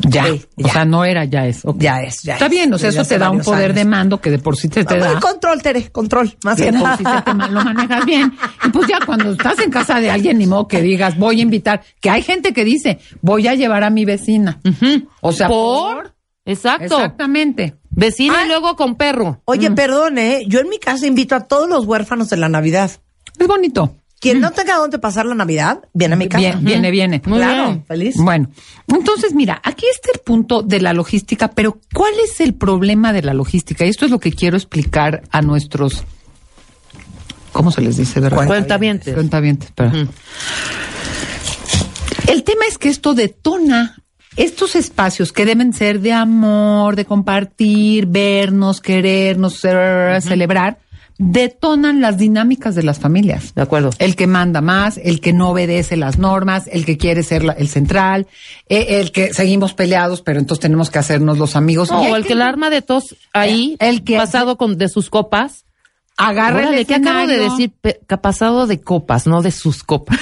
Ya. 0.00 0.24
Sí, 0.24 0.46
O 0.56 0.66
ya. 0.66 0.72
sea, 0.72 0.84
no 0.86 1.04
era, 1.04 1.24
ya 1.26 1.46
es. 1.46 1.60
Ok. 1.64 1.76
Ya 1.78 2.00
es, 2.02 2.22
ya 2.22 2.34
Está 2.34 2.46
es. 2.46 2.50
bien, 2.50 2.72
o 2.72 2.78
sea, 2.78 2.88
Desde 2.88 3.02
eso 3.02 3.08
te 3.10 3.18
da 3.18 3.30
un 3.30 3.40
poder 3.40 3.64
años. 3.66 3.74
de 3.76 3.84
mando 3.84 4.20
que 4.20 4.30
de 4.30 4.38
por 4.38 4.56
sí 4.56 4.68
te, 4.70 4.82
te 4.84 4.96
da. 4.98 5.20
Control, 5.20 5.60
Tere, 5.60 5.90
control, 5.90 6.36
más 6.42 6.56
que 6.56 6.66
De 6.66 6.72
por 6.72 6.82
nada. 6.84 6.96
sí 6.96 7.04
se 7.04 7.22
te 7.22 7.34
lo 7.52 7.62
manejas 7.64 8.06
bien. 8.06 8.32
Y 8.64 8.68
pues 8.70 8.88
ya 8.88 8.98
cuando 9.04 9.32
estás 9.32 9.58
en 9.58 9.70
casa 9.70 10.00
de 10.00 10.10
alguien, 10.10 10.38
ni 10.38 10.46
modo 10.46 10.66
que 10.68 10.80
digas, 10.80 11.18
voy 11.18 11.40
a 11.40 11.42
invitar. 11.42 11.82
Que 12.00 12.08
hay 12.08 12.22
gente 12.22 12.54
que 12.54 12.64
dice, 12.64 12.98
voy 13.20 13.46
a 13.46 13.54
llevar 13.56 13.84
a 13.84 13.90
mi 13.90 14.06
vecina. 14.06 14.58
O 15.20 15.32
sea, 15.32 15.48
¿Por? 15.48 16.14
Exacto. 16.46 16.84
Exactamente. 16.84 17.74
Vecina 17.98 18.34
Ah. 18.40 18.44
y 18.44 18.48
luego 18.48 18.76
con 18.76 18.94
perro. 18.94 19.42
Oye, 19.44 19.70
perdone, 19.72 20.44
yo 20.46 20.60
en 20.60 20.68
mi 20.68 20.78
casa 20.78 21.06
invito 21.06 21.34
a 21.34 21.40
todos 21.48 21.68
los 21.68 21.84
huérfanos 21.84 22.30
de 22.30 22.36
la 22.36 22.48
Navidad. 22.48 22.90
Es 23.38 23.46
bonito. 23.46 23.96
Quien 24.20 24.40
no 24.40 24.50
tenga 24.52 24.76
dónde 24.76 24.98
pasar 24.98 25.26
la 25.26 25.34
Navidad, 25.34 25.80
viene 25.94 26.14
a 26.14 26.16
mi 26.16 26.28
casa. 26.28 26.40
Bien, 26.40 26.64
viene, 26.64 26.90
viene. 26.92 27.22
Muy 27.24 27.38
claro, 27.38 27.66
bien. 27.66 27.84
feliz. 27.86 28.16
Bueno, 28.16 28.50
entonces 28.88 29.32
mira, 29.34 29.60
aquí 29.64 29.86
está 29.92 30.10
el 30.14 30.20
punto 30.20 30.62
de 30.62 30.80
la 30.80 30.92
logística, 30.92 31.48
pero 31.50 31.80
¿cuál 31.94 32.12
es 32.24 32.40
el 32.40 32.54
problema 32.54 33.12
de 33.12 33.22
la 33.22 33.34
logística? 33.34 33.84
Y 33.84 33.88
esto 33.88 34.04
es 34.04 34.10
lo 34.12 34.18
que 34.20 34.32
quiero 34.32 34.56
explicar 34.56 35.22
a 35.30 35.40
nuestros, 35.42 36.04
¿cómo 37.52 37.70
se 37.72 37.80
les 37.80 37.96
dice? 37.96 38.18
verdad? 38.20 38.44
Cuentavientes. 38.46 39.14
Cuentavientes, 39.14 39.68
espera. 39.70 39.92
El 42.28 42.42
tema 42.44 42.62
es 42.68 42.76
que 42.78 42.88
esto 42.88 43.14
detona 43.14 44.02
estos 44.38 44.74
espacios 44.76 45.32
que 45.32 45.44
deben 45.44 45.72
ser 45.72 46.00
de 46.00 46.12
amor, 46.12 46.96
de 46.96 47.04
compartir, 47.04 48.06
vernos, 48.06 48.80
querernos, 48.80 49.60
eh, 49.64 50.18
celebrar, 50.22 50.78
detonan 51.20 52.00
las 52.00 52.16
dinámicas 52.16 52.76
de 52.76 52.84
las 52.84 53.00
familias. 53.00 53.52
De 53.54 53.62
acuerdo. 53.62 53.90
El 53.98 54.14
que 54.14 54.26
manda 54.28 54.60
más, 54.60 54.98
el 55.02 55.20
que 55.20 55.32
no 55.32 55.50
obedece 55.50 55.96
las 55.96 56.16
normas, 56.18 56.68
el 56.72 56.84
que 56.84 56.96
quiere 56.96 57.24
ser 57.24 57.42
la- 57.42 57.54
el 57.54 57.68
central, 57.68 58.28
eh, 58.68 59.00
el 59.00 59.10
que 59.10 59.34
seguimos 59.34 59.74
peleados, 59.74 60.22
pero 60.22 60.38
entonces 60.38 60.62
tenemos 60.62 60.90
que 60.90 61.00
hacernos 61.00 61.36
los 61.38 61.56
amigos. 61.56 61.90
No, 61.90 62.02
o 62.02 62.14
el 62.16 62.24
que 62.24 62.34
el 62.34 62.42
arma 62.42 62.70
de 62.70 62.82
tos 62.82 63.16
ahí, 63.32 63.76
El 63.80 64.04
que- 64.04 64.16
pasado 64.16 64.56
con 64.56 64.78
de 64.78 64.88
sus 64.88 65.10
copas. 65.10 65.64
agarra 66.20 66.60
el 66.62 66.66
Órale, 66.66 66.84
¿qué 66.84 66.94
acabo 66.96 67.18
de 67.28 67.34
escenario. 67.34 67.50
decir? 67.52 67.72
Pe- 67.80 68.00
pasado 68.20 68.66
de 68.66 68.80
copas, 68.80 69.26
no 69.28 69.40
de 69.40 69.52
sus 69.52 69.84
copas. 69.84 70.18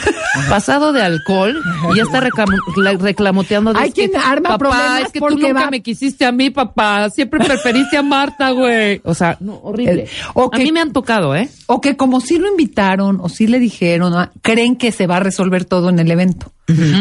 Pasado 0.48 0.92
de 0.92 1.02
alcohol 1.02 1.60
y 1.92 1.96
ya 1.96 2.02
está 2.04 2.20
reclamo- 2.20 2.56
la- 2.76 2.92
reclamoteando 2.94 3.72
de 3.72 3.78
Hay 3.80 3.88
es 3.88 3.94
que, 3.94 4.10
quien 4.10 4.20
arma 4.22 4.50
papá, 4.50 4.58
problemas 4.58 5.00
es 5.02 5.12
que 5.12 5.18
tú 5.20 5.28
nunca 5.30 5.52
va- 5.52 5.70
me 5.70 5.82
quisiste 5.82 6.24
a 6.24 6.32
mí, 6.32 6.50
papá. 6.50 7.10
Siempre 7.10 7.40
preferiste 7.44 7.96
a 7.96 8.02
Marta, 8.02 8.50
güey. 8.50 9.00
O 9.04 9.14
sea, 9.14 9.36
no, 9.40 9.54
horrible. 9.62 10.02
El- 10.04 10.08
o 10.34 10.50
A 10.52 10.56
que- 10.56 10.62
mí 10.64 10.72
me 10.72 10.80
han 10.80 10.92
tocado, 10.92 11.34
¿eh? 11.34 11.48
O 11.66 11.80
que 11.80 11.96
como 11.96 12.20
sí 12.20 12.38
lo 12.38 12.48
invitaron 12.48 13.18
o 13.20 13.28
sí 13.28 13.46
le 13.46 13.58
dijeron, 13.58 14.30
creen 14.42 14.76
que 14.76 14.92
se 14.92 15.06
va 15.06 15.16
a 15.16 15.20
resolver 15.20 15.64
todo 15.64 15.88
en 15.88 15.98
el 15.98 16.10
evento. 16.10 16.52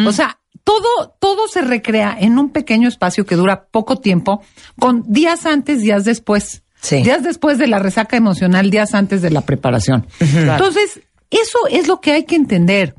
O 0.07 0.11
sea, 0.11 0.37
todo, 0.63 1.15
todo 1.19 1.47
se 1.47 1.61
recrea 1.61 2.17
en 2.19 2.39
un 2.39 2.49
pequeño 2.49 2.87
espacio 2.87 3.25
que 3.25 3.35
dura 3.35 3.65
poco 3.69 3.97
tiempo, 3.97 4.41
con 4.79 5.03
días 5.07 5.45
antes, 5.45 5.81
días 5.81 6.05
después. 6.05 6.63
Sí. 6.81 7.01
Días 7.03 7.23
después 7.23 7.57
de 7.57 7.67
la 7.67 7.79
resaca 7.79 8.15
emocional, 8.17 8.69
días 8.69 8.93
antes 8.93 9.21
de 9.21 9.29
la 9.31 9.41
preparación. 9.41 10.05
Entonces, 10.19 11.01
eso 11.31 11.57
es 11.69 11.87
lo 11.87 11.99
que 11.99 12.11
hay 12.11 12.23
que 12.25 12.35
entender. 12.35 12.95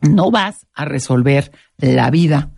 No 0.00 0.30
vas 0.30 0.66
a 0.74 0.84
resolver 0.84 1.50
la 1.78 2.10
vida 2.10 2.52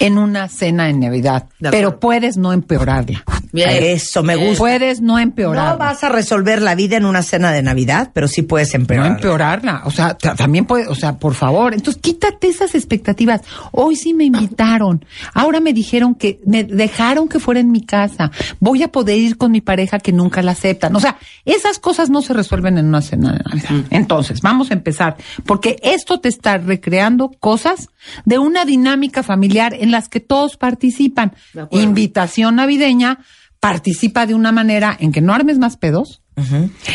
en 0.00 0.18
una 0.18 0.48
cena 0.48 0.84
de 0.86 0.92
Navidad, 0.92 1.46
pero 1.70 1.98
puedes 2.00 2.36
no 2.36 2.52
empeorarla. 2.52 3.24
Bien. 3.52 3.68
Eso 3.70 4.22
me 4.22 4.36
gusta. 4.36 4.58
Puedes 4.58 5.00
no 5.00 5.18
empeorarla. 5.18 5.70
No 5.72 5.78
vas 5.78 6.04
a 6.04 6.08
resolver 6.10 6.60
la 6.60 6.74
vida 6.74 6.96
en 6.98 7.06
una 7.06 7.22
cena 7.22 7.52
de 7.52 7.62
Navidad, 7.62 8.10
pero 8.12 8.28
sí 8.28 8.42
puedes 8.42 8.74
No 8.74 8.80
empeorar. 8.80 9.12
empeorarla. 9.12 9.82
O 9.86 9.90
sea, 9.90 10.14
ta- 10.14 10.34
también 10.34 10.66
puede, 10.66 10.88
o 10.88 10.94
sea, 10.94 11.16
por 11.16 11.34
favor. 11.34 11.72
Entonces, 11.72 12.02
quítate 12.02 12.48
esas 12.48 12.74
expectativas. 12.74 13.40
Hoy 13.72 13.96
sí 13.96 14.12
me 14.12 14.24
invitaron. 14.24 15.04
Ahora 15.32 15.60
me 15.60 15.72
dijeron 15.72 16.14
que, 16.14 16.40
me 16.44 16.64
dejaron 16.64 17.28
que 17.28 17.38
fuera 17.38 17.60
en 17.60 17.70
mi 17.70 17.80
casa. 17.82 18.30
Voy 18.60 18.82
a 18.82 18.88
poder 18.88 19.16
ir 19.16 19.38
con 19.38 19.52
mi 19.52 19.62
pareja 19.62 20.00
que 20.00 20.12
nunca 20.12 20.42
la 20.42 20.52
aceptan. 20.52 20.94
O 20.94 21.00
sea, 21.00 21.16
esas 21.46 21.78
cosas 21.78 22.10
no 22.10 22.20
se 22.20 22.34
resuelven 22.34 22.76
en 22.76 22.86
una 22.86 23.00
cena 23.00 23.32
de 23.32 23.38
Navidad. 23.38 23.86
Entonces, 23.90 24.42
vamos 24.42 24.70
a 24.70 24.74
empezar. 24.74 25.16
Porque 25.46 25.76
esto 25.82 26.20
te 26.20 26.28
está 26.28 26.58
recreando 26.58 27.30
cosas 27.40 27.88
de 28.24 28.38
una 28.38 28.64
dinámica 28.66 29.22
familiar 29.22 29.65
en 29.74 29.90
las 29.90 30.08
que 30.08 30.20
todos 30.20 30.56
participan. 30.56 31.32
Invitación 31.70 32.56
navideña, 32.56 33.18
participa 33.60 34.26
de 34.26 34.34
una 34.34 34.52
manera 34.52 34.96
en 35.00 35.12
que 35.12 35.20
no 35.20 35.32
armes 35.34 35.58
más 35.58 35.76
pedos 35.76 36.22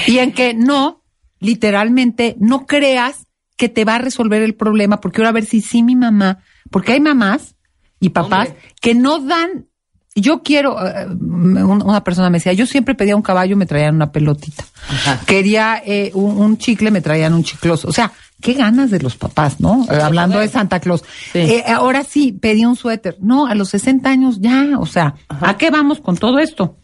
y 0.07 0.19
en 0.19 0.31
que 0.31 0.53
no, 0.53 1.03
literalmente, 1.39 2.35
no 2.39 2.65
creas 2.65 3.25
que 3.57 3.69
te 3.69 3.85
va 3.85 3.95
a 3.95 3.99
resolver 3.99 4.41
el 4.41 4.55
problema, 4.55 5.01
porque 5.01 5.21
ahora 5.21 5.29
a 5.29 5.33
ver 5.33 5.45
si 5.45 5.61
sí 5.61 5.83
mi 5.83 5.95
mamá, 5.95 6.39
porque 6.71 6.93
hay 6.93 6.99
mamás 6.99 7.55
y 7.99 8.09
papás 8.09 8.49
que 8.81 8.95
no 8.95 9.19
dan, 9.19 9.67
yo 10.15 10.41
quiero, 10.43 10.77
eh, 10.85 11.05
un- 11.07 11.57
una 11.83 12.03
persona 12.03 12.29
me 12.29 12.37
decía, 12.37 12.53
yo 12.53 12.65
siempre 12.65 12.95
pedía 12.95 13.15
un 13.15 13.21
caballo, 13.21 13.55
me 13.57 13.65
traían 13.65 13.95
una 13.95 14.11
pelotita. 14.11 14.63
Quería 15.27 15.81
eh, 15.85 16.11
un, 16.15 16.37
un 16.37 16.57
chicle, 16.57 16.89
me 16.91 17.01
traían 17.01 17.33
un 17.33 17.43
chicloso. 17.43 17.87
O 17.87 17.93
sea, 17.93 18.11
qué 18.41 18.53
ganas 18.53 18.91
de 18.91 18.99
los 18.99 19.15
papás, 19.15 19.59
¿no? 19.59 19.85
Eh, 19.89 20.01
hablando 20.01 20.39
de 20.39 20.47
Santa 20.47 20.79
Claus. 20.79 21.03
Sí. 21.31 21.39
Eh, 21.39 21.63
ahora 21.67 22.03
sí, 22.03 22.33
pedí 22.33 22.65
un 22.65 22.75
suéter. 22.75 23.17
No, 23.21 23.47
a 23.47 23.55
los 23.55 23.69
60 23.69 24.09
años 24.09 24.39
ya, 24.41 24.77
o 24.79 24.85
sea, 24.85 25.15
¿a 25.29 25.57
qué 25.57 25.69
vamos 25.69 26.01
con 26.01 26.17
todo 26.17 26.39
esto? 26.39 26.77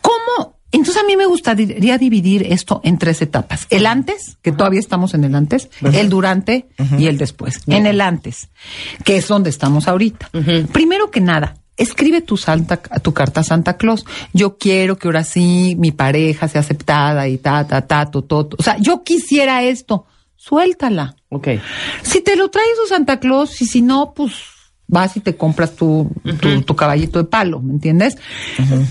¿Cómo? 0.00 0.58
Entonces 0.70 1.02
a 1.02 1.06
mí 1.06 1.16
me 1.16 1.26
gustaría 1.26 1.98
dividir 1.98 2.46
esto 2.50 2.80
en 2.82 2.96
tres 2.96 3.20
etapas. 3.20 3.66
El 3.68 3.86
antes, 3.86 4.38
que 4.40 4.52
todavía 4.52 4.80
estamos 4.80 5.12
en 5.12 5.24
el 5.24 5.34
antes, 5.34 5.68
el 5.82 6.08
durante 6.08 6.68
y 6.98 7.06
el 7.08 7.18
después. 7.18 7.60
En 7.66 7.86
el 7.86 8.00
antes, 8.00 8.48
que 9.04 9.18
es 9.18 9.28
donde 9.28 9.50
estamos 9.50 9.86
ahorita. 9.86 10.30
Primero 10.72 11.10
que 11.10 11.20
nada, 11.20 11.56
escribe 11.76 12.22
tu 12.22 12.36
santa, 12.36 12.78
tu 12.78 13.12
carta 13.12 13.40
a 13.40 13.44
Santa 13.44 13.76
Claus. 13.76 14.04
Yo 14.32 14.56
quiero 14.56 14.96
que 14.96 15.08
ahora 15.08 15.24
sí 15.24 15.76
mi 15.78 15.92
pareja 15.92 16.48
sea 16.48 16.62
aceptada 16.62 17.28
y 17.28 17.38
ta, 17.38 17.66
ta, 17.66 17.86
ta, 17.86 18.10
to, 18.10 18.22
to, 18.22 18.46
to. 18.46 18.56
O 18.58 18.62
sea, 18.62 18.76
yo 18.78 19.02
quisiera 19.04 19.62
esto. 19.62 20.06
Suéltala. 20.42 21.14
Ok. 21.28 21.48
Si 22.02 22.20
te 22.20 22.34
lo 22.34 22.50
trae 22.50 22.66
su 22.74 22.88
Santa 22.88 23.20
Claus 23.20 23.62
y 23.62 23.66
si 23.66 23.80
no, 23.80 24.12
pues 24.12 24.32
vas 24.88 25.16
y 25.16 25.20
te 25.20 25.36
compras 25.36 25.76
tu, 25.76 26.10
tu, 26.40 26.62
tu 26.62 26.74
caballito 26.74 27.20
de 27.20 27.28
palo, 27.28 27.60
¿me 27.60 27.74
entiendes? 27.74 28.18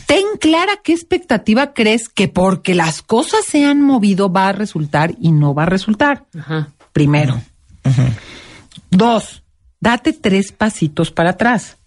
Ten 0.08 0.24
clara 0.40 0.80
qué 0.82 0.94
expectativa 0.94 1.74
crees 1.74 2.08
que 2.08 2.30
porque 2.30 2.74
las 2.74 3.02
cosas 3.02 3.44
se 3.44 3.66
han 3.66 3.82
movido 3.82 4.32
va 4.32 4.48
a 4.48 4.54
resultar 4.54 5.14
y 5.20 5.34
no 5.34 5.54
va 5.54 5.64
a 5.64 5.66
resultar. 5.66 6.26
Primero. 6.94 7.42
Dos, 8.90 9.44
date 9.82 10.14
tres 10.14 10.54
pasitos 10.54 11.12
para 11.12 11.32
atrás. 11.32 11.80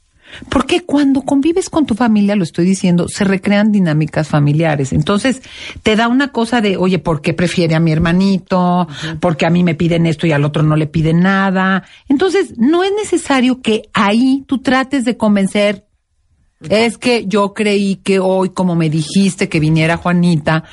Porque 0.48 0.80
cuando 0.80 1.22
convives 1.22 1.70
con 1.70 1.86
tu 1.86 1.94
familia, 1.94 2.36
lo 2.36 2.44
estoy 2.44 2.64
diciendo, 2.64 3.08
se 3.08 3.24
recrean 3.24 3.72
dinámicas 3.72 4.28
familiares. 4.28 4.92
Entonces, 4.92 5.42
te 5.82 5.96
da 5.96 6.08
una 6.08 6.28
cosa 6.28 6.60
de, 6.60 6.76
oye, 6.76 6.98
¿por 6.98 7.20
qué 7.20 7.34
prefiere 7.34 7.74
a 7.74 7.80
mi 7.80 7.92
hermanito? 7.92 8.88
Porque 9.20 9.46
a 9.46 9.50
mí 9.50 9.62
me 9.62 9.74
piden 9.74 10.06
esto 10.06 10.26
y 10.26 10.32
al 10.32 10.44
otro 10.44 10.62
no 10.62 10.76
le 10.76 10.86
piden 10.86 11.20
nada. 11.20 11.84
Entonces, 12.08 12.58
no 12.58 12.84
es 12.84 12.92
necesario 12.92 13.60
que 13.60 13.82
ahí 13.92 14.44
tú 14.46 14.58
trates 14.58 15.04
de 15.04 15.16
convencer. 15.16 15.84
Es 16.68 16.98
que 16.98 17.26
yo 17.26 17.54
creí 17.54 17.96
que 17.96 18.18
hoy, 18.18 18.50
como 18.50 18.74
me 18.74 18.90
dijiste 18.90 19.48
que 19.48 19.60
viniera 19.60 19.96
Juanita, 19.96 20.64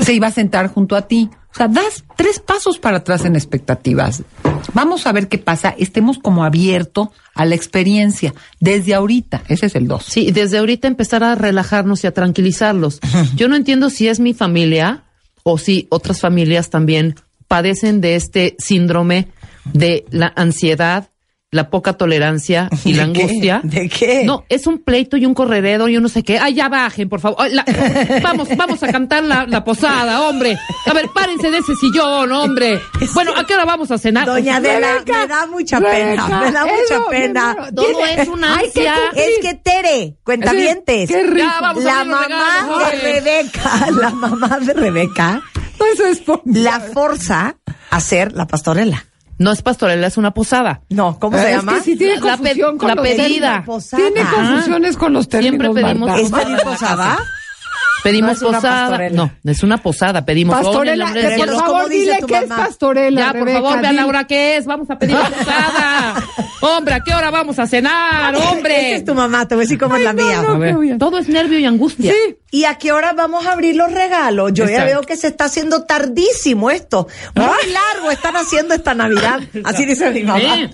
se 0.00 0.14
iba 0.14 0.28
a 0.28 0.32
sentar 0.32 0.68
junto 0.68 0.96
a 0.96 1.02
ti. 1.02 1.30
O 1.52 1.56
sea, 1.56 1.68
das 1.68 2.04
tres 2.16 2.40
pasos 2.40 2.78
para 2.78 2.98
atrás 2.98 3.24
en 3.24 3.36
expectativas. 3.36 4.24
Vamos 4.72 5.06
a 5.06 5.12
ver 5.12 5.28
qué 5.28 5.38
pasa. 5.38 5.72
Estemos 5.78 6.18
como 6.18 6.44
abierto 6.44 7.12
a 7.34 7.44
la 7.44 7.54
experiencia 7.54 8.34
desde 8.58 8.94
ahorita. 8.94 9.42
Ese 9.46 9.66
es 9.66 9.76
el 9.76 9.86
dos. 9.86 10.04
Sí, 10.04 10.32
desde 10.32 10.58
ahorita 10.58 10.88
empezar 10.88 11.22
a 11.22 11.36
relajarnos 11.36 12.02
y 12.02 12.08
a 12.08 12.14
tranquilizarlos. 12.14 13.00
Yo 13.36 13.48
no 13.48 13.54
entiendo 13.54 13.88
si 13.88 14.08
es 14.08 14.18
mi 14.18 14.34
familia 14.34 15.04
o 15.44 15.56
si 15.58 15.86
otras 15.90 16.20
familias 16.20 16.70
también 16.70 17.14
padecen 17.46 18.00
de 18.00 18.16
este 18.16 18.56
síndrome 18.58 19.28
de 19.72 20.04
la 20.10 20.32
ansiedad, 20.34 21.10
la 21.54 21.70
poca 21.70 21.92
tolerancia 21.92 22.68
y 22.84 22.94
la 22.94 23.04
angustia. 23.04 23.60
¿De 23.62 23.88
qué? 23.88 24.24
No, 24.24 24.44
es 24.48 24.66
un 24.66 24.78
pleito 24.82 25.16
y 25.16 25.24
un 25.24 25.34
corredero 25.34 25.86
y 25.88 25.96
un 25.96 26.02
no 26.02 26.08
sé 26.08 26.22
qué. 26.24 26.38
Ay, 26.38 26.54
ya 26.54 26.68
bajen, 26.68 27.08
por 27.08 27.20
favor. 27.20 27.38
Ay, 27.40 27.52
la- 27.54 27.64
vamos, 28.22 28.48
vamos 28.56 28.82
a 28.82 28.88
cantar 28.90 29.22
la, 29.22 29.46
la 29.46 29.62
posada, 29.62 30.22
hombre. 30.28 30.58
A 30.86 30.92
ver, 30.92 31.06
párense 31.14 31.50
de 31.50 31.58
ese 31.58 31.74
sillón, 31.76 32.32
hombre. 32.32 32.80
Bueno, 33.14 33.32
¿a 33.36 33.46
qué 33.46 33.54
hora 33.54 33.64
vamos 33.64 33.90
a 33.92 33.98
cenar? 33.98 34.26
Doña 34.26 34.56
Adela, 34.56 34.94
Rebeca, 34.94 35.20
me 35.20 35.26
da 35.28 35.46
mucha 35.46 35.78
Rebeca, 35.80 36.24
pena, 36.26 36.40
me 36.40 36.50
da 36.52 36.64
mucha 36.66 36.74
eso, 36.94 37.06
pena. 37.08 37.54
no, 37.56 37.64
no, 37.66 37.72
Todo 37.74 38.04
es 38.06 38.28
una 38.28 38.56
ansia. 38.56 38.94
Es 39.14 39.38
que 39.40 39.54
Tere, 39.54 40.16
cuentavientes, 40.24 41.08
Sí, 41.08 41.14
qué 41.14 41.22
risa. 41.22 41.46
Ya, 41.54 41.60
vamos 41.60 41.84
a 41.84 41.86
la 41.86 42.04
mamá 42.04 42.24
regalos, 42.26 42.90
de. 42.90 43.12
Rebeca, 43.20 43.86
la 44.00 44.10
mamá 44.10 44.58
de 44.60 44.72
Rebeca, 44.74 45.40
Eso 45.92 46.06
es 46.06 46.18
por- 46.18 46.42
la 46.44 46.80
forza 46.80 47.56
a 47.90 48.00
ser 48.00 48.32
la 48.32 48.46
pastorela. 48.48 49.06
No 49.38 49.50
es 49.52 49.62
pastorela, 49.62 50.06
es 50.06 50.16
una 50.16 50.32
posada. 50.32 50.82
No, 50.90 51.18
¿cómo 51.18 51.36
Es 51.36 51.42
se 51.42 51.48
que 51.50 51.56
llama? 51.56 51.80
sí 51.80 51.96
tiene 51.96 52.14
La- 52.20 52.20
la 52.20 52.36
confusión 52.36 52.78
con 52.78 52.88
la 52.88 52.96
pedida. 53.02 53.64
Tiene 53.96 54.20
confusiones 54.30 54.96
con 54.96 55.12
los 55.12 55.28
términos. 55.28 55.60
Siempre 55.66 55.82
pedimos. 55.82 56.20
¿Es 56.20 56.30
posada? 56.62 57.18
Pedimos 58.04 58.40
No 58.42 58.52
posada. 58.52 59.08
No, 59.10 59.32
es 59.44 59.62
una 59.62 59.78
posada. 59.78 60.24
Pedimos 60.24 60.54
Pastorela, 60.56 61.06
por 61.06 61.20
cielo. 61.20 61.58
favor, 61.58 61.64
¿cómo 61.66 61.88
dice 61.88 62.14
dile 62.14 62.26
que 62.26 62.36
es 62.36 62.44
pastorela. 62.44 63.20
Ya, 63.20 63.26
por 63.32 63.38
Rebeca, 63.46 63.62
favor, 63.62 63.80
vean 63.80 63.96
la 63.96 64.06
hora 64.06 64.24
que 64.26 64.56
es. 64.56 64.66
Vamos 64.66 64.90
a 64.90 64.98
pedir 64.98 65.16
posada. 65.16 66.14
Hombre, 66.60 66.94
¿a 66.94 67.00
qué 67.00 67.14
hora 67.14 67.30
vamos 67.30 67.58
a 67.58 67.66
cenar, 67.66 68.34
hombre? 68.36 68.88
Esa 68.88 68.96
es 68.96 69.04
tu 69.04 69.14
mamá, 69.14 69.46
te 69.46 69.54
voy 69.54 69.62
a 69.62 69.64
decir 69.64 69.78
cómo 69.78 69.96
es 69.96 70.04
la 70.04 70.14
mía. 70.14 70.40
no, 70.40 70.52
A 70.54 70.58
ver, 70.58 70.98
todo 70.98 71.18
es 71.18 71.28
nervio 71.28 71.58
y 71.58 71.66
angustia. 71.66 72.10
Sí. 72.12 72.36
¿Y 72.52 72.64
a 72.64 72.76
qué 72.76 72.92
hora 72.92 73.12
vamos 73.12 73.44
a 73.46 73.52
abrir 73.52 73.76
los 73.76 73.92
regalos? 73.92 74.52
Yo 74.54 74.64
ya 74.66 74.84
veo 74.84 75.02
que 75.02 75.16
se 75.16 75.26
está 75.26 75.44
haciendo 75.46 75.82
tardísimo 75.84 76.70
esto. 76.70 77.06
Muy 77.34 77.46
largo 77.70 78.10
están 78.10 78.36
haciendo 78.36 78.72
esta 78.74 78.94
Navidad. 78.94 79.40
Así 79.64 79.84
dice 79.84 80.10
mi 80.10 80.22
mamá. 80.22 80.70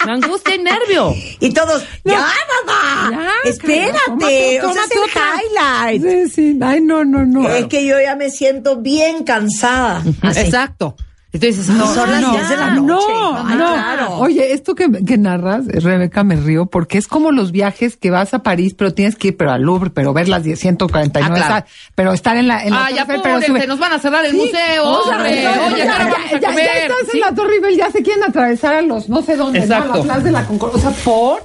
Angustia 0.00 0.54
y 0.54 0.58
nervio. 0.58 1.14
Y 1.40 1.50
todos, 1.52 1.84
¡ya, 2.04 2.26
mamá! 2.66 3.10
Ya, 3.10 3.50
Espérate, 3.50 3.98
tómate, 4.06 4.62
o 4.62 4.72
sea, 4.72 4.82
es 4.84 4.90
tómate 4.90 5.18
el 5.18 6.00
highlight. 6.00 6.02
Sí, 6.02 6.28
sí. 6.28 6.58
Ay, 6.62 6.80
no, 6.80 7.04
no, 7.04 7.24
no. 7.26 7.48
Es 7.48 7.66
que 7.66 7.84
yo 7.84 8.00
ya 8.00 8.16
me 8.16 8.30
siento 8.30 8.76
bien 8.76 9.24
cansada. 9.24 10.02
Así. 10.22 10.40
Exacto. 10.40 10.96
Entonces, 11.32 11.68
No, 11.68 11.86
son 11.94 12.10
las 12.10 12.22
no, 12.22 12.32
10 12.32 12.48
de 12.48 12.56
la 12.56 12.70
no, 12.70 12.82
noche. 12.82 13.06
No, 13.12 13.36
Ay, 13.46 13.56
no. 13.56 13.72
claro. 13.72 14.14
Oye, 14.18 14.52
esto 14.52 14.74
que, 14.74 14.90
que 15.06 15.16
narras, 15.16 15.66
Rebeca, 15.66 16.24
me 16.24 16.34
río, 16.34 16.66
porque 16.66 16.98
es 16.98 17.06
como 17.06 17.30
los 17.30 17.52
viajes 17.52 17.96
que 17.96 18.10
vas 18.10 18.34
a 18.34 18.42
París, 18.42 18.74
pero 18.76 18.92
tienes 18.94 19.14
que 19.14 19.28
ir 19.28 19.36
pero 19.36 19.52
al 19.52 19.62
Louvre, 19.62 19.90
pero 19.90 20.12
ver 20.12 20.28
las 20.28 20.42
10, 20.42 20.58
149, 20.58 21.40
Ah, 21.40 21.46
claro. 21.46 21.66
pero 21.94 22.12
estar 22.12 22.36
en 22.36 22.48
la, 22.48 22.64
en 22.64 22.70
la 22.72 22.86
Ah, 22.86 22.90
ya 22.90 23.06
Torre 23.06 23.14
Eiffel, 23.18 23.22
pero 23.22 23.46
sube- 23.58 23.66
nos 23.68 23.78
van 23.78 23.92
a 23.92 23.98
cerrar 24.00 24.24
el 24.24 24.32
Sí, 24.32 24.38
museo, 24.38 24.84
o 24.88 25.04
sea, 25.04 25.16
hombre. 25.18 25.44
no, 25.44 25.50
Oye, 25.66 25.78
ya, 25.78 25.98
vamos 25.98 26.14
a 26.34 26.40
ya, 26.40 26.48
comer. 26.48 26.64
ya 26.66 26.80
estás 26.82 26.96
Sí. 27.12 27.18
en 27.18 27.20
la 27.20 27.34
Torre 27.34 27.54
Eiffel, 27.54 27.76
ya 27.76 27.90
se 27.92 28.02
quieren 28.02 28.24
atravesar 28.24 28.74
a 28.74 28.82
los 28.82 29.08
no 29.08 29.22
sé 29.22 29.36
dónde, 29.36 29.60
¿no? 29.60 29.64
Exacto. 29.66 29.92
A 29.92 29.96
la 29.98 30.02
Plaza 30.02 30.20
de 30.20 30.32
la 30.32 30.44
Concordia. 30.46 30.78
O 30.78 30.80
sea, 30.80 30.90
por, 31.04 31.44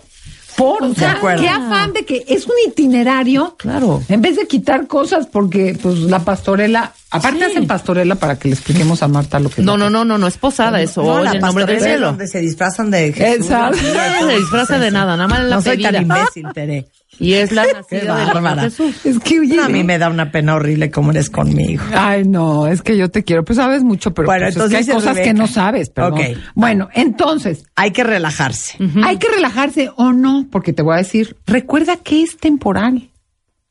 por, 0.56 0.84
o 0.84 0.94
sea, 0.96 1.20
qué 1.40 1.50
afán 1.50 1.92
de 1.94 2.06
que 2.06 2.24
es 2.28 2.46
un 2.46 2.54
itinerario. 2.68 3.56
Claro. 3.58 4.02
En 4.08 4.22
vez 4.22 4.38
de 4.38 4.48
quitar 4.48 4.88
cosas, 4.88 5.28
porque 5.28 5.78
pues 5.82 6.00
la 6.00 6.20
pastorela, 6.20 6.94
aparte 7.12 7.40
Sí. 7.40 7.44
hacen 7.52 7.68
pastorela 7.68 8.16
para 8.16 8.38
que 8.40 8.48
le 8.50 8.54
expliquemos 8.56 9.04
a 9.04 9.08
Marta 9.08 9.40
lo 9.40 9.50
que 9.50 9.62
No, 9.62 9.78
no, 9.78 9.90
no, 9.90 10.06
no, 10.06 10.18
no 10.18 10.28
es 10.28 10.38
posada 10.38 10.82
eso. 10.82 11.04
No, 11.04 11.22
la 11.24 11.32
el 11.32 11.42
nombre 11.42 11.66
del 11.66 11.82
cielo. 11.82 12.08
donde 12.08 12.28
se 12.28 12.40
disfrazan 12.40 12.90
de 12.92 13.12
Jesús. 13.14 13.46
Exacto. 13.46 13.78
No 14.22 14.28
se 14.30 14.36
disfraza 14.38 14.80
de 14.80 14.92
nada, 14.92 15.18
nada 15.18 15.28
más 15.28 15.40
en 15.40 15.50
la 15.50 15.56
No 15.58 15.62
soy 15.62 15.82
tan 15.82 15.94
pedida. 15.94 16.02
imbécil, 16.20 16.46
Tere. 16.54 16.86
Y 17.20 17.34
es 17.34 17.52
la 17.52 17.66
nacida 17.72 18.18
del. 18.18 18.60
Jesús. 18.60 19.06
Es 19.06 19.20
que 19.20 19.40
oye, 19.40 19.56
No, 19.56 19.64
a 19.64 19.70
mí 19.70 19.84
me 19.84 19.98
da 19.98 20.10
una 20.10 20.32
pena 20.32 20.56
horrible 20.56 20.92
cómo 20.92 21.12
eres 21.12 21.30
conmigo. 21.30 21.84
Ay, 21.94 22.26
no, 22.26 22.68
es 22.68 22.82
que 22.82 22.98
yo 22.98 23.10
te 23.10 23.24
quiero. 23.24 23.44
Pues 23.46 23.58
sabes 23.58 23.84
mucho, 23.84 24.14
pero 24.14 24.26
Bueno, 24.26 24.46
pues, 24.46 24.50
es 24.50 24.56
entonces 24.56 24.86
que 24.86 24.92
hay 24.92 24.98
cosas 24.98 25.20
que 25.20 25.34
no 25.34 25.48
sabes, 25.48 25.90
perdón. 25.90 26.14
Ok. 26.14 26.38
Bueno, 26.56 26.90
entonces, 26.94 27.66
Hay 27.76 27.92
que 27.92 28.04
relajarse. 28.04 28.78
¿hay 29.04 29.18
que 29.18 29.28
relajarse 29.30 29.92
o 29.96 30.12
no? 30.14 30.48
Porque 30.52 30.74
te 30.74 30.82
voy 30.82 30.96
a 30.96 30.98
decir, 30.98 31.38
recuerda 31.46 31.98
que 31.98 32.22
es 32.24 32.38
temporal. 32.38 33.10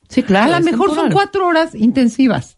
Sí, 0.09 0.23
claro. 0.23 0.53
a 0.53 0.59
lo 0.59 0.65
mejor 0.65 0.87
temporal. 0.87 1.03
son 1.05 1.11
cuatro 1.11 1.47
horas 1.47 1.75
intensivas, 1.75 2.57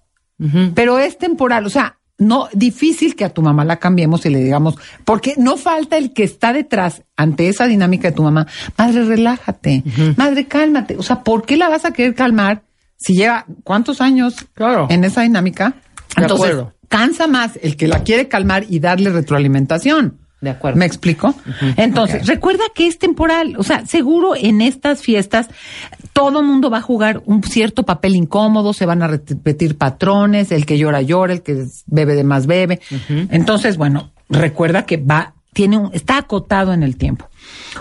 pero 0.75 0.99
es 0.99 1.17
temporal. 1.17 1.65
O 1.65 1.69
sea, 1.69 1.96
no, 2.19 2.47
difícil 2.53 3.15
que 3.15 3.25
a 3.25 3.29
tu 3.33 3.41
mamá 3.41 3.63
la 3.65 3.77
cambiemos 3.77 4.25
y 4.25 4.29
le 4.29 4.43
digamos, 4.43 4.75
porque 5.05 5.35
no 5.37 5.55
falta 5.57 5.97
el 5.97 6.13
que 6.13 6.23
está 6.23 6.51
detrás 6.53 7.03
ante 7.15 7.47
esa 7.47 7.67
dinámica 7.67 8.09
de 8.09 8.15
tu 8.15 8.23
mamá. 8.23 8.47
Madre, 8.77 9.03
relájate. 9.05 9.83
Madre, 10.15 10.47
cálmate. 10.47 10.97
O 10.97 11.03
sea, 11.03 11.23
¿por 11.23 11.45
qué 11.45 11.57
la 11.57 11.69
vas 11.69 11.85
a 11.85 11.91
querer 11.91 12.15
calmar 12.15 12.63
si 12.97 13.13
lleva 13.15 13.45
cuántos 13.63 14.01
años 14.01 14.35
Claro. 14.53 14.87
en 14.89 15.03
esa 15.03 15.21
dinámica? 15.21 15.75
De 16.15 16.23
Entonces, 16.23 16.49
acuerdo. 16.51 16.73
cansa 16.87 17.27
más 17.27 17.59
el 17.61 17.75
que 17.77 17.87
la 17.87 17.99
quiere 18.03 18.27
calmar 18.27 18.65
y 18.67 18.79
darle 18.79 19.11
retroalimentación. 19.11 20.17
De 20.39 20.51
acuerdo. 20.51 20.77
¿Me 20.77 20.85
explico? 20.85 21.33
Entonces, 21.77 22.27
recuerda 22.27 22.63
que 22.75 22.85
es 22.85 22.99
temporal. 22.99 23.55
O 23.57 23.63
sea, 23.63 23.87
seguro 23.87 24.35
en 24.35 24.61
estas 24.61 25.01
fiestas 25.01 25.49
todo 26.13 26.41
mundo 26.41 26.69
va 26.69 26.79
a 26.79 26.81
jugar 26.81 27.21
un 27.25 27.43
cierto 27.43 27.83
papel 27.83 28.15
incómodo, 28.15 28.73
se 28.73 28.85
van 28.85 29.03
a 29.03 29.07
repetir 29.07 29.77
patrones, 29.77 30.51
el 30.51 30.65
que 30.65 30.77
llora 30.77 31.01
llora, 31.01 31.33
el 31.33 31.43
que 31.43 31.65
bebe 31.85 32.15
de 32.15 32.23
más 32.23 32.47
bebe. 32.47 32.79
Entonces, 33.29 33.77
bueno, 33.77 34.11
recuerda 34.29 34.85
que 34.85 34.97
va, 34.97 35.33
tiene 35.53 35.77
un, 35.77 35.91
está 35.93 36.17
acotado 36.17 36.73
en 36.73 36.83
el 36.83 36.97
tiempo. 36.97 37.27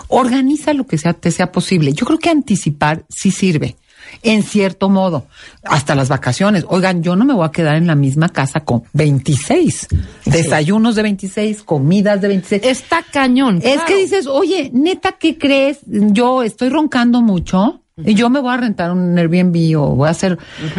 Organiza 0.07 0.73
lo 0.73 0.85
que 0.85 0.97
sea, 0.97 1.13
te 1.13 1.31
sea 1.31 1.51
posible. 1.51 1.93
Yo 1.93 2.05
creo 2.05 2.19
que 2.19 2.29
anticipar 2.29 3.05
sí 3.09 3.31
sirve. 3.31 3.75
En 4.23 4.43
cierto 4.43 4.89
modo, 4.89 5.27
hasta 5.63 5.95
las 5.95 6.09
vacaciones. 6.09 6.65
Oigan, 6.69 7.03
yo 7.03 7.15
no 7.15 7.25
me 7.25 7.33
voy 7.33 7.45
a 7.45 7.51
quedar 7.51 7.75
en 7.75 7.87
la 7.87 7.95
misma 7.95 8.29
casa 8.29 8.61
con 8.61 8.83
26. 8.93 9.87
Desayunos 10.25 10.95
de 10.95 11.03
26, 11.03 11.63
comidas 11.63 12.21
de 12.21 12.27
26. 12.29 12.63
Está 12.65 13.03
cañón. 13.03 13.57
Es 13.57 13.73
claro. 13.73 13.85
que 13.87 13.97
dices, 13.97 14.27
oye, 14.27 14.69
neta, 14.73 15.13
¿qué 15.13 15.37
crees? 15.37 15.79
Yo 15.85 16.43
estoy 16.43 16.69
roncando 16.69 17.21
mucho. 17.21 17.81
Y 18.05 18.13
yo 18.13 18.29
me 18.29 18.39
voy 18.39 18.53
a 18.53 18.57
rentar 18.57 18.91
un 18.91 19.17
Airbnb 19.17 19.75
o 19.79 19.95
voy 19.95 20.07
a 20.07 20.11
hacer, 20.11 20.37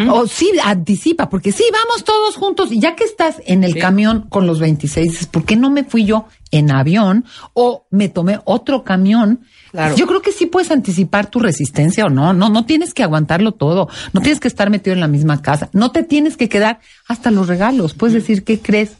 o 0.08 0.26
sí, 0.28 0.52
anticipa, 0.62 1.28
porque 1.28 1.50
sí, 1.50 1.64
vamos 1.72 2.04
todos 2.04 2.36
juntos. 2.36 2.70
Y 2.70 2.78
ya 2.78 2.94
que 2.94 3.02
estás 3.02 3.42
en 3.44 3.64
el 3.64 3.76
camión 3.76 4.26
con 4.28 4.46
los 4.46 4.60
26, 4.60 5.10
dices, 5.10 5.26
¿por 5.26 5.44
qué 5.44 5.56
no 5.56 5.68
me 5.68 5.82
fui 5.82 6.04
yo 6.04 6.26
en 6.52 6.70
avión 6.70 7.24
o 7.54 7.86
me 7.90 8.08
tomé 8.08 8.38
otro 8.44 8.84
camión? 8.84 9.40
Claro. 9.70 9.96
Yo 9.96 10.06
creo 10.06 10.22
que 10.22 10.32
sí 10.32 10.46
puedes 10.46 10.70
anticipar 10.70 11.30
tu 11.30 11.40
resistencia 11.40 12.06
o 12.06 12.08
no. 12.08 12.32
No, 12.32 12.48
no 12.48 12.64
tienes 12.64 12.94
que 12.94 13.02
aguantarlo 13.02 13.52
todo. 13.52 13.88
No 14.12 14.20
tienes 14.20 14.40
que 14.40 14.48
estar 14.48 14.70
metido 14.70 14.94
en 14.94 15.00
la 15.00 15.08
misma 15.08 15.42
casa. 15.42 15.68
No 15.72 15.90
te 15.90 16.02
tienes 16.02 16.36
que 16.36 16.48
quedar 16.48 16.80
hasta 17.06 17.30
los 17.30 17.48
regalos. 17.48 17.94
Puedes 17.94 18.14
decir, 18.14 18.44
¿qué 18.44 18.60
crees? 18.60 18.92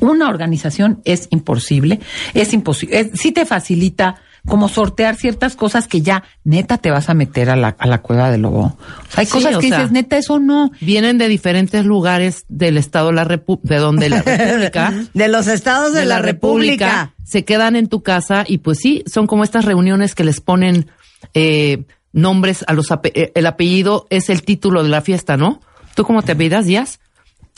Una 0.00 0.30
organización 0.30 1.02
es 1.04 1.28
imposible, 1.30 2.00
es 2.32 2.54
imposible, 2.54 3.10
sí 3.14 3.32
te 3.32 3.44
facilita 3.44 4.16
como 4.46 4.68
sortear 4.68 5.16
ciertas 5.16 5.54
cosas 5.56 5.86
que 5.88 6.00
ya 6.02 6.24
neta 6.44 6.78
te 6.78 6.90
vas 6.90 7.08
a 7.10 7.14
meter 7.14 7.50
a 7.50 7.56
la, 7.56 7.76
a 7.78 7.86
la 7.86 7.98
cueva 7.98 8.30
del 8.30 8.42
lobo. 8.42 8.60
O 8.78 8.78
sea, 9.10 9.20
hay 9.20 9.26
Sí, 9.26 9.32
cosas 9.32 9.58
que 9.58 9.68
sea, 9.68 9.78
dices, 9.78 9.92
neta, 9.92 10.16
eso 10.16 10.38
no. 10.38 10.70
Vienen 10.80 11.18
de 11.18 11.28
diferentes 11.28 11.84
lugares 11.84 12.44
del 12.48 12.76
estado 12.78 13.08
de 13.08 13.14
la 13.14 13.24
Repu- 13.26 13.60
de 13.62 13.76
donde 13.76 14.08
la 14.08 14.22
República. 14.22 14.94
De 15.14 15.28
los 15.28 15.46
estados 15.46 15.92
de, 15.92 16.04
la, 16.04 16.18
República. 16.20 17.12
se 17.24 17.44
quedan 17.44 17.76
en 17.76 17.88
tu 17.88 18.02
casa 18.02 18.44
y 18.46 18.58
pues 18.58 18.78
sí, 18.78 19.04
son 19.06 19.26
como 19.26 19.44
estas 19.44 19.64
reuniones 19.64 20.14
que 20.14 20.24
les 20.24 20.40
ponen 20.40 20.90
eh, 21.34 21.84
nombres 22.12 22.64
a 22.66 22.72
los 22.72 22.90
ape- 22.90 23.12
eh, 23.14 23.32
el 23.34 23.46
apellido 23.46 24.06
es 24.10 24.30
el 24.30 24.42
título 24.42 24.82
de 24.82 24.88
la 24.88 25.00
fiesta, 25.02 25.36
¿no? 25.36 25.60
¿Tú 25.94 26.04
cómo 26.04 26.22
te 26.22 26.32
apellidas, 26.32 26.66
Díaz? 26.66 26.98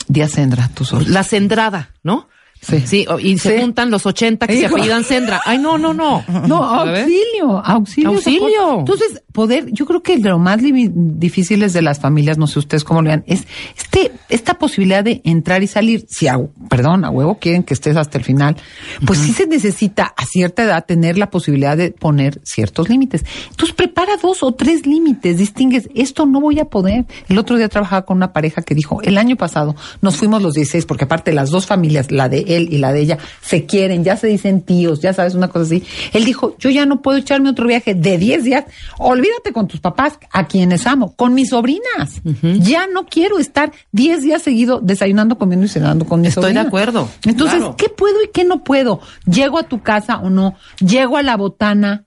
Díaz 0.07 0.31
Sendra, 0.31 0.69
tú 0.73 0.83
solo. 0.85 1.05
La 1.07 1.23
Sendrada, 1.23 1.91
¿no? 2.03 2.27
Sí. 2.65 2.81
Sí, 2.85 3.05
y 3.21 3.37
se 3.37 3.55
Sí. 3.57 3.61
juntan 3.61 3.91
los 3.91 4.05
80 4.05 4.47
que 4.47 4.57
se 4.59 4.65
apellidan 4.67 5.03
Sendra. 5.03 5.41
Ay, 5.45 5.57
no, 5.59 5.77
no, 5.77 5.93
no. 5.93 6.23
No, 6.47 6.63
auxilio, 6.63 7.59
auxilio. 7.63 8.09
Auxilio. 8.11 8.79
Entonces, 8.79 9.21
poder, 9.31 9.71
yo 9.71 9.85
creo 9.85 10.01
que 10.01 10.17
lo 10.17 10.39
más 10.39 10.61
li- 10.61 10.89
difíciles 10.93 11.73
de 11.73 11.81
las 11.81 11.99
familias, 11.99 12.37
no 12.37 12.47
sé 12.47 12.59
ustedes 12.59 12.83
cómo 12.83 13.01
lo 13.01 13.07
vean, 13.07 13.23
es 13.27 13.45
este, 13.77 14.11
esta 14.29 14.55
posibilidad 14.55 15.03
de 15.03 15.21
entrar 15.25 15.63
y 15.63 15.67
salir. 15.67 16.05
Si 16.09 16.27
a, 16.27 16.39
perdón, 16.69 17.03
a 17.05 17.09
huevo 17.09 17.37
quieren 17.39 17.63
que 17.63 17.73
estés 17.73 17.95
hasta 17.97 18.17
el 18.17 18.23
final, 18.23 18.55
pues 19.05 19.19
sí 19.19 19.33
se 19.33 19.47
necesita 19.47 20.13
a 20.15 20.25
cierta 20.25 20.63
edad 20.63 20.85
tener 20.85 21.17
la 21.17 21.29
posibilidad 21.29 21.75
de 21.77 21.91
poner 21.91 22.39
ciertos 22.43 22.89
límites. 22.89 23.25
Entonces, 23.49 23.75
prepara 23.75 24.17
dos 24.21 24.43
o 24.43 24.53
tres 24.53 24.85
límites, 24.85 25.37
distingues, 25.37 25.89
esto 25.95 26.25
no 26.25 26.39
voy 26.41 26.59
a 26.59 26.65
poder. 26.65 27.05
El 27.27 27.37
otro 27.37 27.57
día 27.57 27.69
trabajaba 27.69 28.05
con 28.05 28.17
una 28.17 28.33
pareja 28.33 28.61
que 28.61 28.75
dijo, 28.75 29.01
el 29.01 29.17
año 29.17 29.35
pasado 29.35 29.75
nos 30.01 30.15
fuimos 30.17 30.41
los 30.41 30.53
16, 30.53 30.85
porque 30.85 31.05
aparte 31.05 31.33
las 31.33 31.49
dos 31.49 31.65
familias, 31.65 32.11
la 32.11 32.29
de 32.29 32.45
él 32.55 32.69
y 32.71 32.77
la 32.77 32.91
de 32.93 33.01
ella, 33.01 33.17
se 33.41 33.65
quieren, 33.65 34.03
ya 34.03 34.17
se 34.17 34.27
dicen 34.27 34.61
tíos, 34.61 35.01
ya 35.01 35.13
sabes, 35.13 35.35
una 35.35 35.47
cosa 35.47 35.65
así. 35.65 35.83
Él 36.13 36.25
dijo, 36.25 36.55
yo 36.59 36.69
ya 36.69 36.85
no 36.85 37.01
puedo 37.01 37.17
echarme 37.17 37.49
otro 37.49 37.67
viaje 37.67 37.93
de 37.95 38.17
10 38.17 38.43
días. 38.43 38.65
Olvídate 38.99 39.51
con 39.53 39.67
tus 39.67 39.79
papás, 39.79 40.19
a 40.31 40.47
quienes 40.47 40.85
amo, 40.87 41.15
con 41.15 41.33
mis 41.33 41.49
sobrinas. 41.49 42.21
Ya 42.59 42.87
no 42.87 43.05
quiero 43.05 43.39
estar 43.39 43.71
10 43.91 44.21
días 44.21 44.41
seguido 44.41 44.79
desayunando, 44.81 45.37
comiendo 45.37 45.65
y 45.65 45.69
cenando 45.69 46.05
con 46.05 46.21
mis 46.21 46.29
Estoy 46.29 46.53
de 46.53 46.59
acuerdo, 46.59 47.09
Entonces, 47.25 47.57
claro. 47.59 47.75
¿qué 47.77 47.89
puedo 47.89 48.21
y 48.23 48.29
qué 48.33 48.43
no 48.43 48.63
puedo? 48.63 48.99
¿Llego 49.25 49.57
a 49.59 49.63
tu 49.63 49.81
casa 49.81 50.17
o 50.19 50.29
no? 50.29 50.55
¿Llego 50.79 51.17
a 51.17 51.23
la 51.23 51.37
botana? 51.37 52.05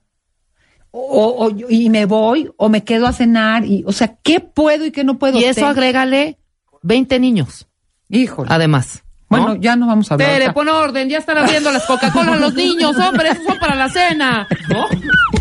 O, 0.91 1.45
o- 1.45 1.69
y 1.69 1.89
me 1.89 2.05
voy 2.05 2.49
o 2.57 2.69
me 2.69 2.83
quedo 2.83 3.05
a 3.07 3.13
cenar 3.13 3.65
y 3.65 3.83
o 3.85 3.91
sea 3.91 4.17
qué 4.23 4.39
puedo 4.39 4.85
y 4.85 4.91
qué 4.91 5.03
no 5.03 5.19
puedo 5.19 5.37
Y 5.39 5.43
eso 5.43 5.59
Te- 5.61 5.65
agrégale 5.65 6.39
20 6.81 7.19
niños, 7.19 7.67
híjole 8.09 8.47
además. 8.51 9.03
¿No? 9.29 9.37
bueno 9.37 9.55
ya 9.59 9.75
no 9.75 9.87
vamos 9.87 10.09
a 10.09 10.13
hablar 10.15 10.29
Tere, 10.29 10.53
pon 10.53 10.69
orden, 10.69 11.09
ya 11.09 11.17
están 11.17 11.37
abriendo 11.37 11.71
las 11.71 11.85
Coca-Cola 11.85 12.35
los 12.35 12.53
niños, 12.53 12.95
hombre, 12.97 13.29
esos 13.29 13.45
son 13.45 13.59
para 13.59 13.75
la 13.75 13.89
cena. 13.89 14.47
¿No? 14.69 14.87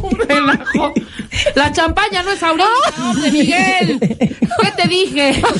Un 0.02 0.18
relajo. 0.18 0.92
La 1.54 1.72
champaña 1.72 2.22
no 2.22 2.32
es 2.32 2.42
ahorita, 2.42 2.66
hombre, 3.02 3.30
Miguel. 3.30 3.98
¿Qué 4.00 4.72
te 4.76 4.88
dije? 4.88 5.42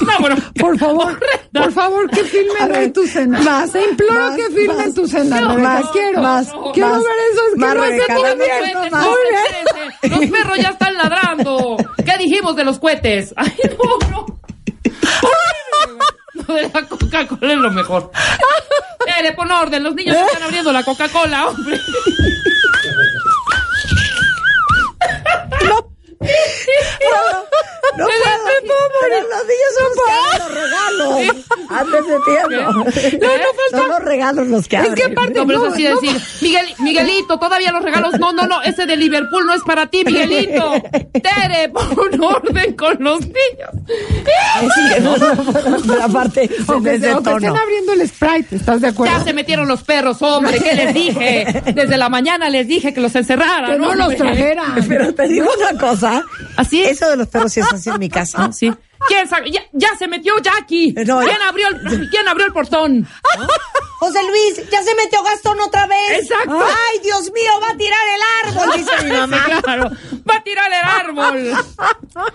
No, 0.00 0.18
bueno, 0.20 0.36
por 0.60 0.78
favor 0.78 1.18
por 1.54 1.72
favor 1.72 2.10
que 2.10 2.24
filmen 2.24 2.72
hoy 2.76 2.90
tu 2.90 3.06
cena 3.06 3.40
más, 3.40 3.72
te 3.72 3.82
imploro 3.82 4.28
más, 4.28 4.36
que 4.36 4.46
filmen 4.48 4.76
más, 4.76 4.94
tu 4.94 5.06
cena 5.06 5.40
no, 5.40 5.58
más, 5.58 5.84
quiero 5.92 6.20
más, 6.20 6.52
quiero 6.72 6.88
más, 6.90 7.02
ver 7.02 7.12
esos 7.32 7.56
más, 7.56 7.74
que 7.74 7.78
no 7.78 8.44
se 8.44 8.74
Los 8.74 9.06
cohetes. 9.06 10.10
Los 10.10 10.30
perros 10.30 10.58
ya 10.58 10.68
están 10.70 10.94
ladrando. 10.94 11.76
¿Qué 12.04 12.18
dijimos 12.18 12.56
de 12.56 12.64
los 12.64 12.78
cohetes? 12.78 13.32
Ay, 13.36 13.52
no, 13.78 14.10
no. 14.10 14.26
Lo 16.34 16.54
de 16.54 16.62
la 16.68 16.86
Coca-Cola 16.86 17.52
es 17.52 17.58
lo 17.58 17.70
mejor. 17.70 18.10
Eh, 19.06 19.32
pon 19.32 19.50
orden, 19.50 19.82
los 19.82 19.94
niños 19.94 20.16
están 20.16 20.42
abriendo 20.42 20.72
la 20.72 20.82
Coca-Cola, 20.82 21.48
hombre. 21.48 21.78
Puedo, 26.24 27.46
pero 29.00 29.20
los 29.20 29.44
niños 29.46 29.72
son 29.78 30.38
los 30.38 30.54
regalos 30.54 31.44
antes 31.70 32.06
de 32.06 32.18
tiempo. 32.24 32.50
No, 32.50 32.72
no 32.72 32.84
falta- 32.90 33.78
Son 33.78 33.88
los 33.88 34.00
regalos 34.00 34.46
los 34.48 34.68
que 34.68 34.76
Es 34.76 34.82
abren. 34.82 34.94
que 34.94 35.04
aparte- 35.04 35.34
No, 35.38 35.46
pero 35.46 35.58
no, 35.60 35.66
es 35.66 35.72
así 35.74 35.84
no. 35.84 36.00
decir, 36.00 36.20
Miguel, 36.42 36.66
Miguelito, 36.80 37.38
todavía 37.38 37.72
los 37.72 37.82
regalos. 37.82 38.18
No, 38.18 38.32
no, 38.32 38.46
no, 38.46 38.62
ese 38.62 38.86
de 38.86 38.96
Liverpool 38.96 39.46
no 39.46 39.54
es 39.54 39.62
para 39.62 39.86
ti, 39.86 40.04
Miguelito. 40.04 40.72
Tere, 41.12 41.68
pon 41.70 42.20
orden 42.22 42.74
con 42.74 42.96
los 43.00 43.20
niños. 43.20 43.70
Sí, 44.74 45.02
no, 45.02 45.16
no, 45.16 46.02
aparte 46.02 46.44
es 46.44 46.68
aunque, 46.68 46.94
ese 46.94 47.10
aunque 47.10 47.30
estén 47.32 47.56
abriendo 47.56 47.92
el 47.92 48.08
Sprite 48.08 48.56
¿estás 48.56 48.80
de 48.80 48.88
acuerdo? 48.88 49.16
Ya 49.18 49.24
se 49.24 49.32
metieron 49.32 49.68
los 49.68 49.82
perros, 49.82 50.20
hombre, 50.22 50.58
¿qué 50.60 50.74
les 50.74 50.94
dije? 50.94 51.62
Desde 51.74 51.96
la 51.96 52.08
mañana 52.08 52.48
les 52.50 52.66
dije 52.66 52.94
que 52.94 53.00
los 53.00 53.14
encerraran. 53.14 53.72
que 53.72 53.78
no 53.78 53.94
los 53.94 54.16
trajeran 54.16 54.74
Pero 54.88 55.14
te 55.14 55.28
digo 55.28 55.48
una 55.58 55.78
cosa. 55.78 56.13
Así 56.56 56.82
es. 56.82 56.92
Eso 57.00 57.08
de 57.10 57.16
los 57.16 57.28
perros 57.28 57.52
sí 57.52 57.60
es 57.60 57.72
así 57.72 57.90
en 57.90 57.98
mi 57.98 58.08
casa. 58.08 58.38
Ah, 58.44 58.52
sí. 58.52 58.72
¿Quién 59.08 59.28
sa- 59.28 59.44
ya, 59.44 59.60
ya 59.72 59.88
se 59.98 60.08
metió 60.08 60.32
Jackie. 60.40 60.92
No, 61.06 61.22
ya- 61.22 61.28
¿Quién, 61.28 61.42
abrió 61.42 61.68
el, 61.68 62.08
¿Quién 62.10 62.26
abrió 62.28 62.46
el 62.46 62.52
portón? 62.52 63.06
José 64.04 64.18
Luis, 64.28 64.70
ya 64.70 64.82
se 64.82 64.94
metió 64.94 65.22
Gastón 65.22 65.58
otra 65.60 65.86
vez. 65.86 66.22
Exacto. 66.22 66.58
Ay, 66.62 66.98
Dios 67.02 67.22
mío, 67.32 67.50
va 67.62 67.70
a 67.70 67.76
tirar 67.76 68.00
el 68.14 68.54
árbol, 68.54 68.76
dice 68.76 69.04
mi 69.04 69.10
mamá. 69.16 69.44
Claro. 69.62 69.90
Va 70.30 70.36
a 70.36 70.42
tirar 70.44 70.70
el 70.70 70.88
árbol. 71.08 71.52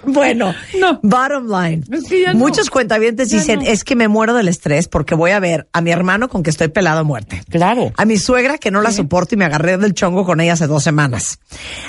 Bueno, 0.04 0.54
No. 0.78 1.00
bottom 1.04 1.48
line. 1.50 1.84
Es 1.92 2.04
que 2.10 2.22
ya 2.22 2.34
no. 2.34 2.40
Muchos 2.40 2.70
cuentavientes 2.70 3.30
Ya 3.30 3.38
dicen, 3.38 3.60
no. 3.60 3.66
es 3.66 3.84
que 3.86 3.96
me 3.96 4.08
muero 4.10 4.34
del 4.34 4.50
estrés 4.50 4.90
porque 4.90 5.16
voy 5.16 5.32
a 5.32 5.40
ver 5.40 5.70
a 5.72 5.80
mi 5.80 5.92
hermano 5.92 6.28
con 6.28 6.44
que 6.44 6.50
estoy 6.50 6.68
pelado 6.68 7.00
a 7.00 7.04
muerte. 7.04 7.42
Claro. 7.50 7.92
A 7.96 8.04
mi 8.06 8.18
suegra 8.18 8.58
que 8.58 8.72
no 8.72 8.82
la 8.82 8.92
soporto 8.92 9.36
y 9.36 9.38
me 9.38 9.46
agarré 9.46 9.78
del 9.78 9.94
chongo 9.94 10.26
con 10.26 10.42
ella 10.42 10.54
hace 10.54 10.68
dos 10.68 10.84
semanas. 10.84 11.40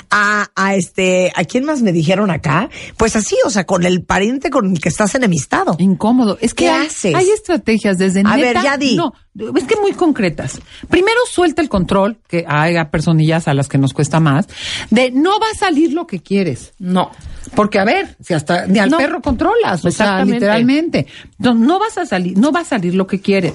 A, 0.09 0.49
a 0.55 0.75
este, 0.75 1.33
¿a 1.35 1.43
quién 1.43 1.65
más 1.65 1.81
me 1.81 1.91
dijeron 1.91 2.31
acá? 2.31 2.69
Pues 2.95 3.15
así, 3.17 3.35
o 3.45 3.49
sea, 3.49 3.65
con 3.65 3.83
el 3.85 4.03
pariente 4.03 4.49
con 4.49 4.71
el 4.71 4.79
que 4.79 4.87
estás 4.89 5.13
enemistado. 5.15 5.75
Incómodo. 5.79 6.37
Es 6.39 6.53
que 6.53 6.65
¿Qué 6.65 6.69
hay, 6.71 6.87
haces? 6.87 7.15
hay 7.15 7.29
estrategias 7.29 7.97
desde 7.97 8.21
A 8.21 8.23
neta- 8.23 8.37
ver, 8.37 8.63
ya 8.63 8.77
di. 8.77 8.95
No, 8.95 9.13
es 9.57 9.63
que 9.65 9.70
muy 9.79 9.93
concretas. 9.93 10.59
Primero 10.89 11.19
suelta 11.29 11.61
el 11.61 11.69
control, 11.69 12.17
que 12.27 12.45
hay 12.47 12.75
personillas 12.85 13.47
a 13.47 13.53
las 13.53 13.67
que 13.67 13.77
nos 13.77 13.93
cuesta 13.93 14.19
más, 14.19 14.47
de 14.89 15.11
no 15.11 15.39
va 15.39 15.47
a 15.53 15.57
salir 15.57 15.93
lo 15.93 16.07
que 16.07 16.21
quieres. 16.21 16.73
No. 16.79 17.11
Porque 17.55 17.79
a 17.79 17.83
ver, 17.83 18.15
si 18.21 18.33
hasta 18.33 18.67
ni 18.67 18.79
al 18.79 18.89
No. 18.89 18.97
perro 18.97 19.21
controlas, 19.21 19.83
o 19.83 19.91
sea, 19.91 20.23
literalmente. 20.23 21.07
No, 21.37 21.53
no 21.53 21.79
vas 21.79 21.97
a 21.97 22.05
salir, 22.05 22.37
no 22.37 22.51
va 22.51 22.61
a 22.61 22.65
salir 22.65 22.95
lo 22.95 23.07
que 23.07 23.19
quieres. 23.19 23.53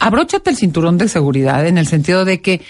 Abróchate 0.00 0.50
el 0.50 0.56
cinturón 0.56 0.98
de 0.98 1.08
seguridad 1.08 1.66
en 1.66 1.78
el 1.78 1.86
sentido 1.86 2.24
de 2.24 2.40
que 2.40 2.62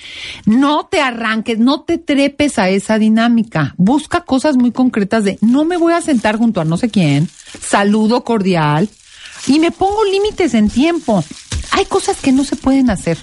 no 0.46 0.86
te 0.86 1.00
arranques, 1.00 1.58
no 1.58 1.82
te 1.82 1.98
trepes 1.98 2.58
a 2.58 2.68
esa 2.68 2.98
dinámica. 2.98 3.74
Busca 3.76 4.22
cosas 4.24 4.56
muy 4.56 4.72
concretas 4.72 5.24
de 5.24 5.38
no 5.40 5.64
me 5.64 5.76
voy 5.76 5.92
a 5.92 6.00
sentar 6.00 6.36
junto 6.36 6.60
a 6.60 6.64
no 6.64 6.76
sé 6.76 6.90
quién, 6.90 7.28
saludo 7.60 8.24
cordial 8.24 8.88
y 9.46 9.58
me 9.58 9.70
pongo 9.70 10.04
límites 10.04 10.54
en 10.54 10.68
tiempo. 10.70 11.24
Hay 11.72 11.84
cosas 11.86 12.16
que 12.20 12.32
no 12.32 12.44
se 12.44 12.56
pueden 12.56 12.90
hacer. 12.90 13.18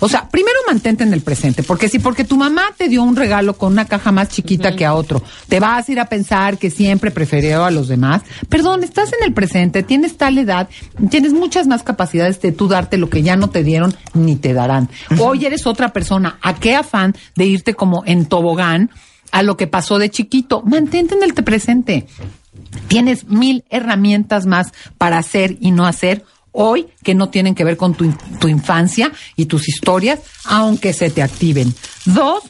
O 0.00 0.10
sea, 0.10 0.28
primero 0.28 0.58
mantente 0.66 1.04
en 1.04 1.14
el 1.14 1.22
presente, 1.22 1.62
porque 1.62 1.88
si 1.88 1.98
porque 1.98 2.24
tu 2.24 2.36
mamá 2.36 2.64
te 2.76 2.86
dio 2.88 3.02
un 3.02 3.16
regalo 3.16 3.56
con 3.56 3.72
una 3.72 3.86
caja 3.86 4.12
más 4.12 4.28
chiquita 4.28 4.76
que 4.76 4.84
a 4.84 4.92
otro, 4.92 5.22
te 5.48 5.58
vas 5.58 5.88
a 5.88 5.92
ir 5.92 6.00
a 6.00 6.04
pensar 6.06 6.58
que 6.58 6.70
siempre 6.70 7.10
prefirió 7.10 7.64
a 7.64 7.70
los 7.70 7.88
demás. 7.88 8.20
Perdón, 8.50 8.84
estás 8.84 9.10
en 9.14 9.24
el 9.24 9.32
presente, 9.32 9.82
tienes 9.82 10.18
tal 10.18 10.36
edad, 10.36 10.68
tienes 11.08 11.32
muchas 11.32 11.66
más 11.66 11.82
capacidades 11.82 12.42
de 12.42 12.52
tú 12.52 12.68
darte 12.68 12.98
lo 12.98 13.08
que 13.08 13.22
ya 13.22 13.36
no 13.36 13.48
te 13.48 13.62
dieron 13.62 13.94
ni 14.12 14.36
te 14.36 14.52
darán. 14.52 14.90
Hoy 15.18 15.46
eres 15.46 15.66
otra 15.66 15.94
persona. 15.94 16.38
¿A 16.42 16.56
qué 16.56 16.74
afán 16.74 17.14
de 17.34 17.46
irte 17.46 17.72
como 17.72 18.02
en 18.04 18.26
tobogán 18.26 18.90
a 19.30 19.42
lo 19.42 19.56
que 19.56 19.66
pasó 19.66 19.98
de 19.98 20.10
chiquito? 20.10 20.60
Mantente 20.62 21.14
en 21.14 21.22
el 21.22 21.32
te- 21.32 21.42
presente. 21.42 22.06
Tienes 22.88 23.28
mil 23.28 23.64
herramientas 23.70 24.44
más 24.46 24.72
para 24.98 25.16
hacer 25.16 25.56
y 25.60 25.70
no 25.70 25.86
hacer 25.86 26.24
hoy 26.56 26.88
que 27.04 27.14
no 27.14 27.28
tienen 27.28 27.54
que 27.54 27.64
ver 27.64 27.76
con 27.76 27.94
tu, 27.94 28.12
tu 28.40 28.48
infancia 28.48 29.12
y 29.36 29.46
tus 29.46 29.68
historias, 29.68 30.20
aunque 30.44 30.92
se 30.92 31.10
te 31.10 31.22
activen. 31.22 31.72
Dos, 32.06 32.44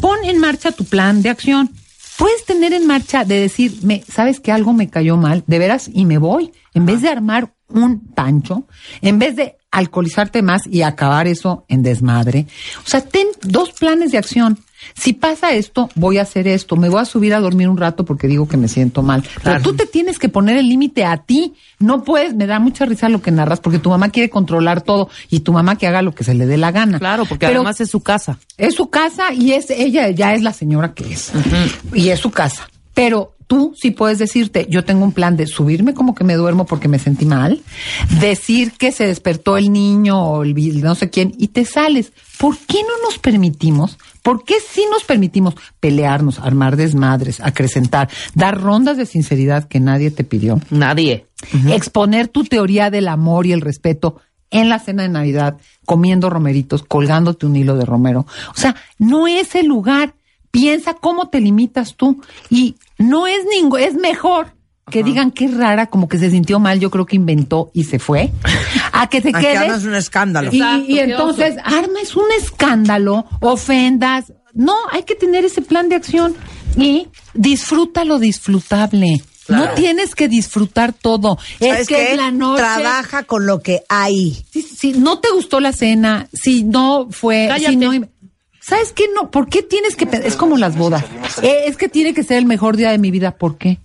pon 0.00 0.18
en 0.24 0.38
marcha 0.38 0.72
tu 0.72 0.84
plan 0.84 1.22
de 1.22 1.30
acción. 1.30 1.70
Puedes 2.18 2.44
tener 2.44 2.72
en 2.72 2.86
marcha 2.86 3.24
de 3.24 3.40
decirme, 3.40 4.04
¿sabes 4.08 4.40
que 4.40 4.52
algo 4.52 4.72
me 4.72 4.90
cayó 4.90 5.16
mal? 5.16 5.44
De 5.46 5.58
veras, 5.58 5.90
y 5.92 6.04
me 6.04 6.18
voy. 6.18 6.52
En 6.74 6.84
vez 6.86 7.00
de 7.00 7.08
armar 7.08 7.54
un 7.68 8.00
pancho, 8.00 8.66
en 9.00 9.18
vez 9.18 9.36
de 9.36 9.56
alcoholizarte 9.72 10.42
más 10.42 10.66
y 10.66 10.82
acabar 10.82 11.26
eso 11.26 11.64
en 11.68 11.82
desmadre. 11.82 12.46
O 12.86 12.88
sea, 12.88 13.00
ten 13.00 13.26
dos 13.42 13.72
planes 13.72 14.12
de 14.12 14.18
acción. 14.18 14.58
Si 14.94 15.12
pasa 15.12 15.52
esto, 15.52 15.88
voy 15.94 16.18
a 16.18 16.22
hacer 16.22 16.48
esto. 16.48 16.76
Me 16.76 16.88
voy 16.88 17.00
a 17.00 17.04
subir 17.04 17.34
a 17.34 17.40
dormir 17.40 17.68
un 17.68 17.76
rato 17.76 18.04
porque 18.04 18.26
digo 18.26 18.48
que 18.48 18.56
me 18.56 18.66
siento 18.68 19.02
mal. 19.02 19.22
Pero 19.42 19.62
tú 19.62 19.74
te 19.74 19.86
tienes 19.86 20.18
que 20.18 20.28
poner 20.28 20.56
el 20.56 20.68
límite 20.68 21.04
a 21.04 21.18
ti. 21.18 21.54
No 21.78 22.02
puedes, 22.02 22.34
me 22.34 22.46
da 22.46 22.58
mucha 22.58 22.84
risa 22.84 23.08
lo 23.08 23.22
que 23.22 23.30
narras 23.30 23.60
porque 23.60 23.78
tu 23.78 23.90
mamá 23.90 24.10
quiere 24.10 24.28
controlar 24.28 24.82
todo 24.82 25.08
y 25.30 25.40
tu 25.40 25.52
mamá 25.52 25.78
que 25.78 25.86
haga 25.86 26.02
lo 26.02 26.14
que 26.14 26.24
se 26.24 26.34
le 26.34 26.46
dé 26.46 26.56
la 26.56 26.72
gana. 26.72 26.98
Claro, 26.98 27.24
porque 27.26 27.46
Pero 27.46 27.60
además 27.60 27.80
es 27.80 27.90
su 27.90 28.02
casa. 28.02 28.38
es 28.58 28.74
su 28.74 28.90
casa 28.90 29.32
y 29.32 29.52
es 29.52 29.70
ella 29.70 30.10
ya 30.10 30.34
es 30.34 30.42
la 30.42 30.52
señora 30.52 30.94
que 30.94 31.12
es. 31.12 31.30
Y 31.94 32.08
es 32.08 32.18
su 32.18 32.30
casa. 32.32 32.68
Pero 32.92 33.36
tú 33.52 33.74
sí 33.76 33.90
puedes 33.90 34.18
decirte, 34.18 34.66
yo 34.70 34.82
tengo 34.82 35.04
un 35.04 35.12
plan 35.12 35.36
de 35.36 35.46
subirme 35.46 35.92
como 35.92 36.14
que 36.14 36.24
me 36.24 36.36
duermo 36.36 36.64
porque 36.64 36.88
me 36.88 36.98
sentí 36.98 37.26
mal, 37.26 37.60
decir 38.18 38.72
que 38.72 38.92
se 38.92 39.06
despertó 39.06 39.58
el 39.58 39.70
niño 39.70 40.18
o 40.22 40.42
el 40.42 40.54
no 40.82 40.94
sé 40.94 41.10
quién 41.10 41.34
y 41.36 41.48
te 41.48 41.66
sales. 41.66 42.14
¿Por 42.38 42.56
qué 42.56 42.78
no 42.80 43.06
nos 43.06 43.18
permitimos? 43.18 43.98
¿Por 44.22 44.44
qué 44.44 44.54
sí 44.66 44.86
nos 44.90 45.04
permitimos 45.04 45.54
pelearnos, 45.80 46.38
armar 46.38 46.76
desmadres, 46.76 47.42
acrecentar, 47.42 48.08
dar 48.34 48.58
rondas 48.58 48.96
de 48.96 49.04
sinceridad 49.04 49.68
que 49.68 49.80
nadie 49.80 50.10
te 50.10 50.24
pidió? 50.24 50.58
Nadie. 50.70 51.26
exponer 51.68 52.28
tu 52.28 52.44
teoría 52.44 52.88
del 52.88 53.06
amor 53.06 53.44
y 53.44 53.52
el 53.52 53.60
respeto 53.60 54.16
en 54.50 54.70
la 54.70 54.78
cena 54.78 55.02
de 55.02 55.10
Navidad, 55.10 55.58
comiendo 55.84 56.30
romeritos, 56.30 56.84
colgándote 56.84 57.44
un 57.44 57.56
hilo 57.56 57.76
de 57.76 57.84
romero. 57.84 58.24
O 58.48 58.58
sea, 58.58 58.76
no 58.98 59.26
es 59.26 59.54
el 59.56 59.66
lugar. 59.66 60.14
Piensa 60.50 60.94
cómo 60.94 61.28
te 61.28 61.40
limitas 61.40 61.96
tú. 61.96 62.22
Y 62.48 62.76
no 63.02 63.26
es 63.26 63.44
ningún, 63.50 63.80
es 63.80 63.94
mejor 63.94 64.54
que 64.90 65.02
digan 65.02 65.30
que 65.30 65.46
es 65.46 65.56
rara, 65.56 65.86
como 65.86 66.08
que 66.08 66.18
se 66.18 66.30
sintió 66.30 66.58
mal, 66.58 66.78
yo 66.80 66.90
creo 66.90 67.06
que 67.06 67.16
inventó 67.16 67.70
y 67.72 67.84
se 67.84 67.98
fue, 67.98 68.30
a 68.92 69.08
que 69.08 69.20
te 69.22 69.32
quedes. 69.32 69.58
armas 69.58 69.84
un 69.84 69.94
escándalo. 69.94 70.50
Y, 70.52 70.56
Exacto, 70.60 70.84
y 70.88 70.98
entonces 70.98 71.54
armas 71.64 72.14
un 72.16 72.26
escándalo, 72.38 73.24
ofendas. 73.40 74.32
No, 74.54 74.74
hay 74.90 75.04
que 75.04 75.14
tener 75.14 75.44
ese 75.46 75.62
plan 75.62 75.88
de 75.88 75.94
acción 75.96 76.34
y 76.76 77.08
disfruta 77.32 78.04
lo 78.04 78.18
disfrutable. 78.18 79.22
No 79.48 79.70
tienes 79.70 80.14
que 80.14 80.28
disfrutar 80.28 80.92
todo. 80.92 81.36
Es 81.58 81.68
¿Sabes 81.68 81.88
que 81.88 81.94
qué? 81.96 82.10
es 82.12 82.16
la 82.16 82.30
noche. 82.30 82.62
Trabaja 82.62 83.24
con 83.24 83.44
lo 83.46 83.60
que 83.60 83.82
hay. 83.88 84.44
Si, 84.50 84.62
si 84.62 84.92
no 84.92 85.18
te 85.18 85.28
gustó 85.32 85.58
la 85.60 85.72
cena, 85.72 86.28
si 86.32 86.64
no 86.64 87.08
fue, 87.10 87.46
Cállate. 87.48 87.70
si 87.70 87.76
no. 87.76 87.92
¿Sabes 88.64 88.92
qué? 88.92 89.04
No, 89.14 89.30
¿por 89.30 89.48
qué 89.48 89.62
tienes 89.62 89.96
que 89.96 90.08
es 90.24 90.36
como 90.36 90.56
las 90.56 90.76
bodas? 90.76 91.04
Eh, 91.42 91.64
es 91.66 91.76
que 91.76 91.88
tiene 91.88 92.14
que 92.14 92.22
ser 92.22 92.38
el 92.38 92.46
mejor 92.46 92.76
día 92.76 92.90
de 92.90 92.98
mi 92.98 93.10
vida, 93.10 93.32
¿por 93.32 93.58
qué? 93.58 93.78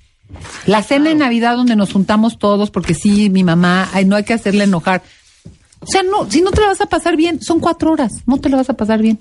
La 0.65 0.83
cena 0.83 1.09
de 1.09 1.15
Navidad 1.15 1.55
donde 1.55 1.75
nos 1.75 1.91
juntamos 1.93 2.37
todos 2.37 2.69
porque 2.69 2.93
sí, 2.93 3.29
mi 3.29 3.43
mamá, 3.43 3.89
ay, 3.93 4.05
no 4.05 4.15
hay 4.15 4.23
que 4.23 4.33
hacerle 4.33 4.65
enojar. 4.65 5.01
O 5.79 5.85
sea, 5.85 6.01
no, 6.03 6.29
si 6.29 6.41
no 6.41 6.51
te 6.51 6.59
la 6.61 6.67
vas 6.67 6.81
a 6.81 6.87
pasar 6.87 7.15
bien, 7.15 7.41
son 7.41 7.59
cuatro 7.59 7.91
horas, 7.91 8.11
no 8.25 8.37
te 8.39 8.49
la 8.49 8.57
vas 8.57 8.69
a 8.69 8.73
pasar 8.73 8.99
bien. 9.01 9.17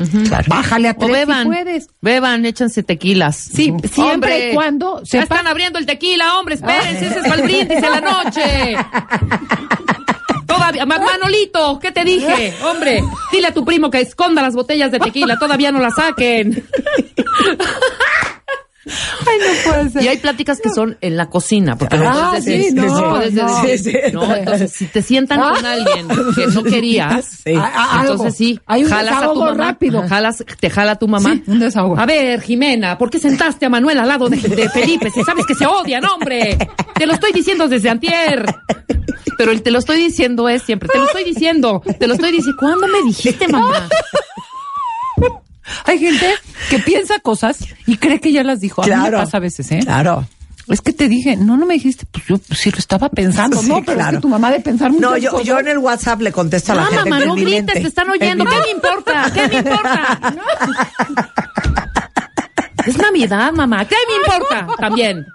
Bájale 0.49 0.89
a 0.89 0.93
O 0.93 0.95
tres 0.97 1.11
beban. 1.13 1.43
si 1.43 1.49
puedes. 1.49 1.89
Beban, 2.01 2.45
échanse 2.47 2.83
tequilas. 2.83 3.37
Sí, 3.37 3.73
siempre 3.93 4.13
Hombre, 4.15 4.51
y 4.51 4.55
cuando 4.55 5.03
Ya 5.05 5.21
sepa- 5.23 5.37
están 5.37 5.47
abriendo 5.47 5.79
el 5.79 5.87
tequila, 5.87 6.39
hombre, 6.39 6.55
espérense, 6.57 7.07
ese 7.07 7.19
es 7.21 7.23
para 7.29 7.35
el 7.37 7.43
brindis 7.43 7.81
de 7.81 7.91
la 7.91 8.01
noche. 8.01 8.77
Manolito, 10.87 11.79
¿qué 11.81 11.93
te 11.93 12.05
dije? 12.05 12.55
Hombre, 12.63 13.03
dile 13.33 13.49
a 13.49 13.55
tu 13.55 13.65
primo 13.65 13.91
que 13.91 14.01
esconda 14.01 14.43
las 14.43 14.55
botellas 14.55 14.91
de 14.91 14.99
tequila, 14.99 15.39
todavía 15.39 15.73
no 15.73 15.81
las 15.81 15.95
saquen. 15.95 16.67
Ay, 19.27 19.39
no 19.41 19.71
puede 19.73 19.91
ser. 19.91 20.03
Y 20.03 20.09
hay 20.09 20.17
pláticas 20.19 20.61
que 20.61 20.71
son 20.71 20.97
en 21.01 21.17
la 21.17 21.27
cocina, 21.29 21.77
porque 21.77 21.97
no 21.97 22.09
Ah, 22.09 22.27
puedes 22.31 22.45
sí, 22.45 22.51
decir, 22.53 22.75
no, 22.75 22.87
no 23.01 23.11
puedes 23.11 23.35
no. 23.35 23.63
decir, 23.63 24.01
no, 24.13 24.35
entonces 24.35 24.73
si 24.73 24.87
te 24.87 25.03
sientan 25.03 25.41
con 25.41 25.65
Ah. 25.67 25.73
alguien 25.73 26.09
que 26.35 26.47
no 26.47 26.63
querías, 26.65 27.25
Sí. 27.45 27.53
Ah, 27.57 27.73
ah, 27.75 27.99
entonces 28.03 28.37
sí, 28.37 28.61
Hay 28.67 28.85
un 28.85 28.91
jalas 28.91 29.23
a 29.23 29.33
tu 29.33 29.41
mamá, 29.41 29.55
rápido. 29.55 30.09
jalas, 30.09 30.45
te 30.61 30.71
jala 30.71 30.95
tu 30.97 31.09
mamá. 31.09 31.33
Sí, 31.35 31.43
un 31.49 31.59
desahogo. 31.59 31.99
A 31.99 32.07
ver, 32.07 32.41
Jimena, 32.43 32.97
¿por 32.97 33.11
qué 33.11 33.19
sentaste 33.19 33.67
a 33.67 33.69
Manuel 33.69 33.99
al 33.99 34.09
lado 34.09 34.29
de, 34.29 34.37
de 34.37 34.69
Felipe 34.71 35.11
si 35.11 35.23
sabes 35.25 35.45
que 35.47 35.55
se 35.55 35.67
odian, 35.67 36.05
hombre? 36.05 36.57
Te 36.95 37.07
lo 37.07 37.13
estoy 37.15 37.33
diciendo 37.33 37.69
desde 37.69 37.91
antier. 37.91 38.45
Pero 39.39 39.51
el 39.53 39.63
te 39.63 39.71
lo 39.71 39.79
estoy 39.81 39.99
diciendo 39.99 40.49
es 40.49 40.63
siempre, 40.63 40.89
te 40.89 40.97
lo 40.99 41.05
estoy 41.07 41.25
diciendo, 41.25 41.83
te 41.99 42.07
lo 42.07 42.15
estoy 42.15 42.33
diciendo. 42.33 42.57
¿Cuándo 42.59 42.87
me 42.89 43.03
dijiste, 43.03 43.49
mamá? 43.49 43.89
Hay 45.85 45.99
gente 45.99 46.27
que 46.71 46.79
piensa 46.79 47.19
cosas 47.21 47.59
y 47.87 47.97
cree 47.97 48.21
que 48.21 48.33
ya 48.33 48.43
las 48.43 48.61
dijo. 48.61 48.83
A 48.83 48.87
mí 48.87 48.91
me 48.93 48.97
Claro. 48.97 49.19
pasa 49.19 49.37
a 49.37 49.41
veces, 49.41 49.71
¿eh? 49.73 49.81
Claro. 49.83 50.27
Es 50.69 50.81
que 50.81 50.93
te 50.93 51.09
dije, 51.09 51.37
no, 51.37 51.57
no 51.57 51.65
me 51.65 51.75
dijiste, 51.75 52.07
pues 52.11 52.25
yo 52.27 52.39
pues, 52.39 52.59
sí 52.59 52.73
lo 52.73 52.79
estaba 52.79 53.09
pensando, 53.09 53.63
Sí, 53.63 53.69
no, 53.69 53.77
pero 53.83 53.93
es 53.93 53.97
claro. 53.99 54.17
que 54.19 54.23
tu 54.23 54.29
mamá 54.29 54.51
de 54.51 54.59
pensar 54.59 54.91
muchas 54.91 55.11
No, 55.11 55.17
yo, 55.17 55.31
cosas. 55.31 55.47
yo 55.47 55.61
en 55.61 55.69
el 55.69 55.79
WhatsApp 55.79 56.21
le 56.23 56.33
contesto 56.33 56.73
a 56.73 56.75
la 56.75 56.83
Ah, 56.83 56.87
gente. 56.87 57.09
mamá, 57.11 57.25
no 57.25 57.35
grites, 57.37 57.53
mente. 57.55 57.73
te 57.81 57.87
están 57.87 58.07
En 58.07 58.13
oyendo. 58.15 58.45
¿Qué 58.47 58.57
me 58.61 58.71
importa? 58.73 59.31
¿Qué 59.33 59.47
me 59.49 59.55
importa? 59.59 60.19
Es 62.85 62.99
Navidad, 62.99 63.53
mamá. 63.53 63.85
¿Qué 63.85 63.95
me 64.09 64.17
importa? 64.35 64.67
También. 64.79 65.27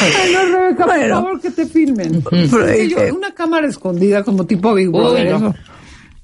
Ay, 0.00 0.32
no, 0.32 0.44
Rebeca, 0.58 0.84
por 0.84 0.96
Bueno. 0.96 1.14
favor, 1.14 1.40
que 1.40 1.50
te 1.50 1.66
filmen. 1.66 2.22
Pero 2.30 2.66
Sí, 2.68 2.82
dije- 2.82 3.08
yo- 3.08 3.14
una 3.14 3.32
cámara 3.32 3.66
escondida 3.68 4.22
como 4.24 4.44
tipo 4.46 4.74
Big 4.74 4.88
Uy, 4.88 4.92
Brother. 4.92 5.30
no. 5.30 5.36
eso. 5.50 5.54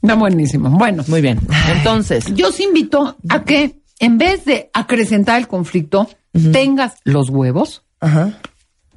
Está 0.05 0.14
buenísimo. 0.17 0.71
Bueno, 0.71 1.03
Muy 1.09 1.21
bien. 1.21 1.40
Entonces, 1.77 2.27
yo 2.35 2.49
os 2.49 2.61
invito 2.61 3.17
a 3.29 3.43
que 3.45 3.81
en 3.99 4.19
vez 4.19 4.45
de 4.45 4.71
acrecentar 4.75 5.38
el 5.40 5.49
conflicto, 5.49 6.09
tengas 6.53 6.95
los 7.05 7.31
huevos. 7.31 7.83
Ajá. 8.01 8.38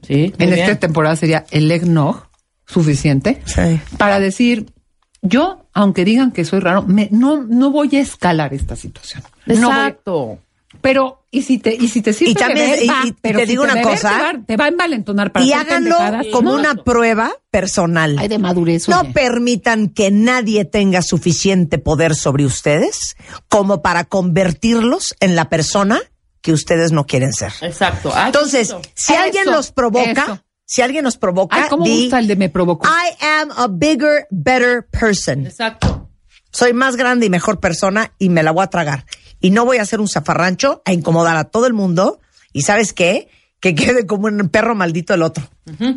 sí. 0.01 0.33
en 0.37 0.53
esta 0.53 0.75
temporada 0.75 1.15
sería 1.15 1.45
el 1.51 1.71
eggnog 1.71 2.27
suficiente 2.65 3.41
Sí. 3.45 3.79
para 3.97 4.19
decir, 4.19 4.73
yo, 5.21 5.65
aunque 5.73 6.03
digan 6.03 6.31
que 6.31 6.43
soy 6.43 6.59
raro, 6.59 6.81
me, 6.83 7.07
no, 7.11 7.41
no 7.43 7.71
voy 7.71 7.95
a 7.95 8.01
escalar 8.01 8.53
esta 8.53 8.75
situación. 8.75 9.23
No 9.45 9.53
voy- 9.69 9.77
Exacto. 9.77 10.39
Pero, 10.87 11.25
y 11.31 11.41
si 11.41 11.57
te, 11.57 11.75
y 11.75 11.89
si 11.89 12.01
te 12.01 12.13
sirve 12.13 12.31
Y 12.31 12.33
también- 12.35 12.71
beber, 12.71 12.83
y- 12.85 12.87
va, 12.87 13.01
y 13.05 13.11
pero 13.11 13.39
te 13.39 13.45
si 13.45 13.49
digo 13.51 13.63
una 13.65 13.73
beber 13.73 13.89
cosa. 13.89 14.09
Te 14.09 14.23
va, 14.37 14.45
te 14.45 14.55
va 14.55 14.65
a 14.65 14.67
envalentonar 14.69 15.33
para 15.33 15.43
Y 15.43 15.51
háganlo 15.51 15.97
como 16.31 16.51
No, 16.51 16.55
una 16.59 16.75
prueba 16.75 17.33
personal. 17.51 18.15
Ay, 18.17 18.29
de 18.29 18.37
madurez. 18.39 18.87
No 18.87 19.01
oye. 19.01 19.11
permitan 19.11 19.89
que 19.89 20.11
nadie 20.11 20.63
tenga 20.63 21.01
suficiente 21.01 21.77
poder 21.77 22.15
sobre 22.15 22.45
ustedes 22.45 23.17
como 23.49 23.81
para 23.81 24.05
convertirlos 24.05 25.13
en 25.19 25.35
la 25.35 25.49
persona 25.49 25.99
que 26.41 26.53
ustedes 26.53 26.93
no 26.93 27.05
quieren 27.05 27.33
ser. 27.33 27.51
Exacto. 27.63 28.13
Ay, 28.15 28.27
Entonces, 28.27 28.73
si 28.93 29.13
alguien 29.13 29.43
Eso, 29.43 29.51
los 29.51 29.71
provoca, 29.73 30.23
eso. 30.23 30.39
si 30.63 30.81
alguien 30.83 31.03
nos 31.03 31.17
provoca, 31.17 31.63
Ay, 31.63 31.69
cómo 31.69 31.83
di, 31.83 32.03
gusta 32.03 32.19
el 32.19 32.27
de 32.27 32.37
me 32.37 32.47
provocó. 32.47 32.87
I 32.87 33.25
am 33.25 33.49
a 33.57 33.67
bigger, 33.69 34.25
better 34.31 34.87
person. 34.89 35.45
Exacto. 35.45 36.09
Soy 36.49 36.71
más 36.71 36.95
grande 36.95 37.25
y 37.25 37.29
mejor 37.29 37.59
persona 37.59 38.13
y 38.17 38.29
me 38.29 38.41
la 38.41 38.51
voy 38.51 38.63
a 38.63 38.67
tragar. 38.67 39.05
Y 39.39 39.51
no 39.51 39.65
voy 39.65 39.77
a 39.77 39.81
hacer 39.83 39.99
un 39.99 40.07
zafarrancho 40.07 40.81
a 40.85 40.93
incomodar 40.93 41.37
a 41.37 41.45
todo 41.45 41.67
el 41.67 41.73
mundo. 41.73 42.19
Y 42.53 42.61
¿sabes 42.63 42.93
qué? 42.93 43.29
Que 43.59 43.73
quede 43.75 44.05
como 44.05 44.27
un 44.27 44.49
perro 44.49 44.75
maldito 44.75 45.13
el 45.13 45.21
otro. 45.23 45.47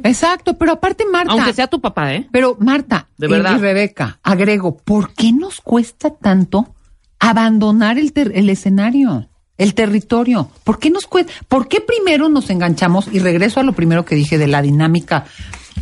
Exacto, 0.03 0.57
pero 0.59 0.72
aparte, 0.72 1.05
Marta. 1.11 1.33
Aunque 1.33 1.53
sea 1.53 1.66
tu 1.66 1.81
papá, 1.81 2.14
¿eh? 2.14 2.26
Pero 2.33 2.57
Marta 2.59 3.09
De 3.18 3.26
y- 3.26 3.31
verdad. 3.31 3.57
y 3.57 3.61
Rebeca, 3.61 4.18
agrego, 4.22 4.76
¿por 4.79 5.12
qué 5.14 5.33
nos 5.33 5.61
cuesta 5.61 6.11
tanto 6.14 6.74
abandonar 7.18 7.98
el, 7.98 8.12
ter- 8.12 8.33
el 8.35 8.48
escenario, 8.50 9.29
el 9.59 9.74
territorio? 9.74 10.50
¿Por 10.64 10.79
qué 10.79 10.90
nos 10.90 11.07
cuesta? 11.07 11.33
¿Por 11.48 11.68
qué 11.68 11.81
primero 11.81 12.29
nos 12.31 12.48
enganchamos? 12.50 13.09
Y 13.12 13.18
regreso 13.18 13.61
a 13.61 13.62
lo 13.62 13.72
primero 13.74 14.05
que 14.05 14.14
dije 14.14 14.38
de 14.38 14.46
la 14.46 14.62
dinámica 14.62 15.24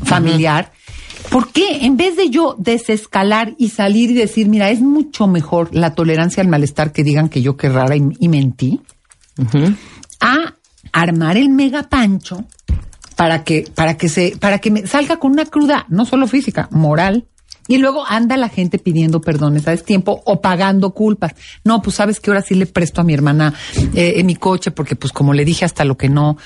familiar. 0.04 0.72
¿Por 1.30 1.52
qué 1.52 1.84
en 1.84 1.96
vez 1.96 2.16
de 2.16 2.30
yo 2.30 2.54
desescalar 2.58 3.54
y 3.58 3.70
salir 3.70 4.10
y 4.10 4.14
decir, 4.14 4.48
mira, 4.48 4.70
es 4.70 4.80
mucho 4.80 5.26
mejor 5.26 5.74
la 5.74 5.94
tolerancia 5.94 6.42
al 6.42 6.48
malestar 6.48 6.92
que 6.92 7.04
digan 7.04 7.28
que 7.28 7.42
yo 7.42 7.56
qué 7.56 7.68
rara 7.68 7.96
y, 7.96 8.02
y 8.18 8.28
mentí? 8.28 8.80
a 10.20 10.54
armar 10.92 11.36
el 11.36 11.48
mega 11.48 11.84
pancho 11.84 12.44
para 13.16 13.44
que, 13.44 13.68
para 13.74 13.96
que 13.96 14.08
se, 14.08 14.36
para 14.38 14.58
que 14.58 14.70
me 14.70 14.86
salga 14.86 15.18
con 15.18 15.32
una 15.32 15.46
cruda, 15.46 15.86
no 15.88 16.04
solo 16.04 16.26
física, 16.26 16.68
moral. 16.70 17.26
Y 17.68 17.76
luego 17.78 18.04
anda 18.06 18.36
la 18.36 18.48
gente 18.48 18.78
pidiendo 18.78 19.20
perdones 19.20 19.68
a 19.68 19.76
tiempo 19.76 20.22
o 20.24 20.40
pagando 20.40 20.90
culpas. 20.90 21.34
No, 21.64 21.82
pues 21.82 21.96
sabes 21.96 22.18
que 22.18 22.30
ahora 22.30 22.42
sí 22.42 22.54
le 22.54 22.66
presto 22.66 23.02
a 23.02 23.04
mi 23.04 23.14
hermana 23.14 23.54
eh, 23.94 24.14
en 24.16 24.26
mi 24.26 24.34
coche 24.34 24.70
porque 24.70 24.96
pues 24.96 25.12
como 25.12 25.34
le 25.34 25.44
dije 25.44 25.64
hasta 25.64 25.84
lo 25.84 25.96
que 25.96 26.08
no. 26.08 26.38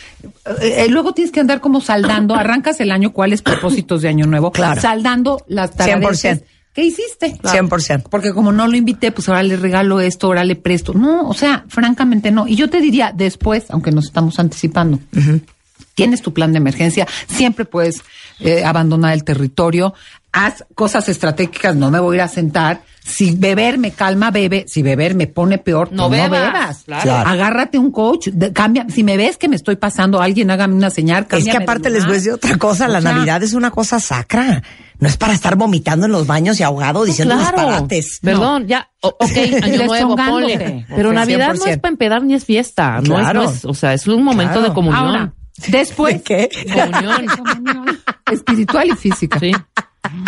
Eh, 0.60 0.84
eh, 0.84 0.88
luego 0.90 1.14
tienes 1.14 1.32
que 1.32 1.40
andar 1.40 1.60
como 1.60 1.80
saldando, 1.80 2.34
arrancas 2.34 2.80
el 2.80 2.90
año, 2.90 3.12
¿cuáles 3.12 3.40
propósitos 3.40 4.02
de 4.02 4.08
año 4.08 4.26
nuevo? 4.26 4.50
Claro. 4.50 4.80
Saldando 4.80 5.42
las 5.46 5.70
tareas. 5.74 6.00
100%. 6.00 6.42
¿Qué 6.74 6.84
hiciste? 6.84 7.34
100%. 7.42 8.04
Porque 8.08 8.32
como 8.32 8.50
no 8.50 8.66
lo 8.66 8.76
invité, 8.76 9.12
pues 9.12 9.28
ahora 9.28 9.42
le 9.42 9.56
regalo 9.56 10.00
esto, 10.00 10.28
ahora 10.28 10.42
le 10.42 10.56
presto. 10.56 10.94
No, 10.94 11.28
o 11.28 11.34
sea, 11.34 11.64
francamente 11.68 12.30
no. 12.30 12.48
Y 12.48 12.56
yo 12.56 12.70
te 12.70 12.80
diría 12.80 13.12
después, 13.14 13.66
aunque 13.68 13.92
nos 13.92 14.06
estamos 14.06 14.38
anticipando, 14.38 14.98
tienes 15.94 16.22
tu 16.22 16.32
plan 16.32 16.52
de 16.52 16.58
emergencia, 16.58 17.06
siempre 17.28 17.66
puedes 17.66 18.02
eh, 18.40 18.64
abandonar 18.64 19.12
el 19.12 19.24
territorio, 19.24 19.92
haz 20.32 20.64
cosas 20.74 21.08
estratégicas, 21.08 21.76
no 21.76 21.90
me 21.90 22.00
voy 22.00 22.14
a 22.14 22.18
ir 22.18 22.22
a 22.22 22.28
sentar. 22.28 22.82
Si 23.04 23.34
beber 23.34 23.78
me 23.78 23.90
calma, 23.90 24.30
bebe. 24.30 24.64
Si 24.68 24.80
beber 24.80 25.16
me 25.16 25.26
pone 25.26 25.58
peor, 25.58 25.90
No 25.90 26.04
tú 26.04 26.10
bebas, 26.12 26.30
no 26.30 26.36
bebas. 26.52 26.82
claro. 26.84 27.02
Claro. 27.02 27.28
Agárrate 27.30 27.76
un 27.76 27.90
coach, 27.90 28.28
de- 28.28 28.52
cambia. 28.52 28.86
Si 28.88 29.02
me 29.02 29.16
ves 29.16 29.36
que 29.38 29.48
me 29.48 29.56
estoy 29.56 29.74
pasando, 29.74 30.20
alguien 30.22 30.50
hágame 30.52 30.74
una 30.74 30.88
señal. 30.88 31.26
Es 31.30 31.44
que 31.44 31.56
aparte 31.56 31.90
les 31.90 32.04
voy 32.04 32.12
a 32.12 32.16
decir 32.18 32.32
otra 32.32 32.56
cosa, 32.58 32.86
la 32.86 32.98
O 32.98 33.02
sea, 33.02 33.12
Navidad 33.12 33.42
es 33.42 33.54
una 33.54 33.72
cosa 33.72 33.98
sacra. 33.98 34.62
No 35.00 35.08
es 35.08 35.16
para 35.16 35.32
estar 35.32 35.56
vomitando 35.56 36.06
en 36.06 36.12
los 36.12 36.28
baños 36.28 36.60
y 36.60 36.62
ahogado 36.62 37.04
diciendo 37.04 37.36
disparates. 37.36 38.20
Perdón, 38.22 38.68
ya, 38.68 38.88
o- 39.00 39.08
ok, 39.08 39.36
año 39.64 39.84
nuevo, 39.86 40.14
ponle. 40.14 40.86
Pero 40.88 41.12
Navidad 41.12 41.54
no 41.54 41.64
100%. 41.64 41.70
es 41.72 41.78
para 41.80 41.90
empedar 41.92 42.22
ni 42.22 42.34
es 42.34 42.44
fiesta. 42.44 43.00
No, 43.00 43.16
es, 43.16 43.24
Claro. 43.24 43.42
no 43.42 43.50
es, 43.50 43.64
o 43.64 43.74
sea, 43.74 43.94
es 43.94 44.06
un 44.06 44.22
momento 44.22 44.52
Claro. 44.54 44.68
de 44.68 44.74
comunión. 44.74 45.04
Ahora, 45.04 45.32
después. 45.66 46.14
¿De 46.14 46.22
qué? 46.22 46.48
Comunión. 46.72 47.26
Comunión 47.26 47.98
espiritual 48.30 48.86
y 48.90 48.92
física. 48.96 49.40
Sí. 49.40 49.50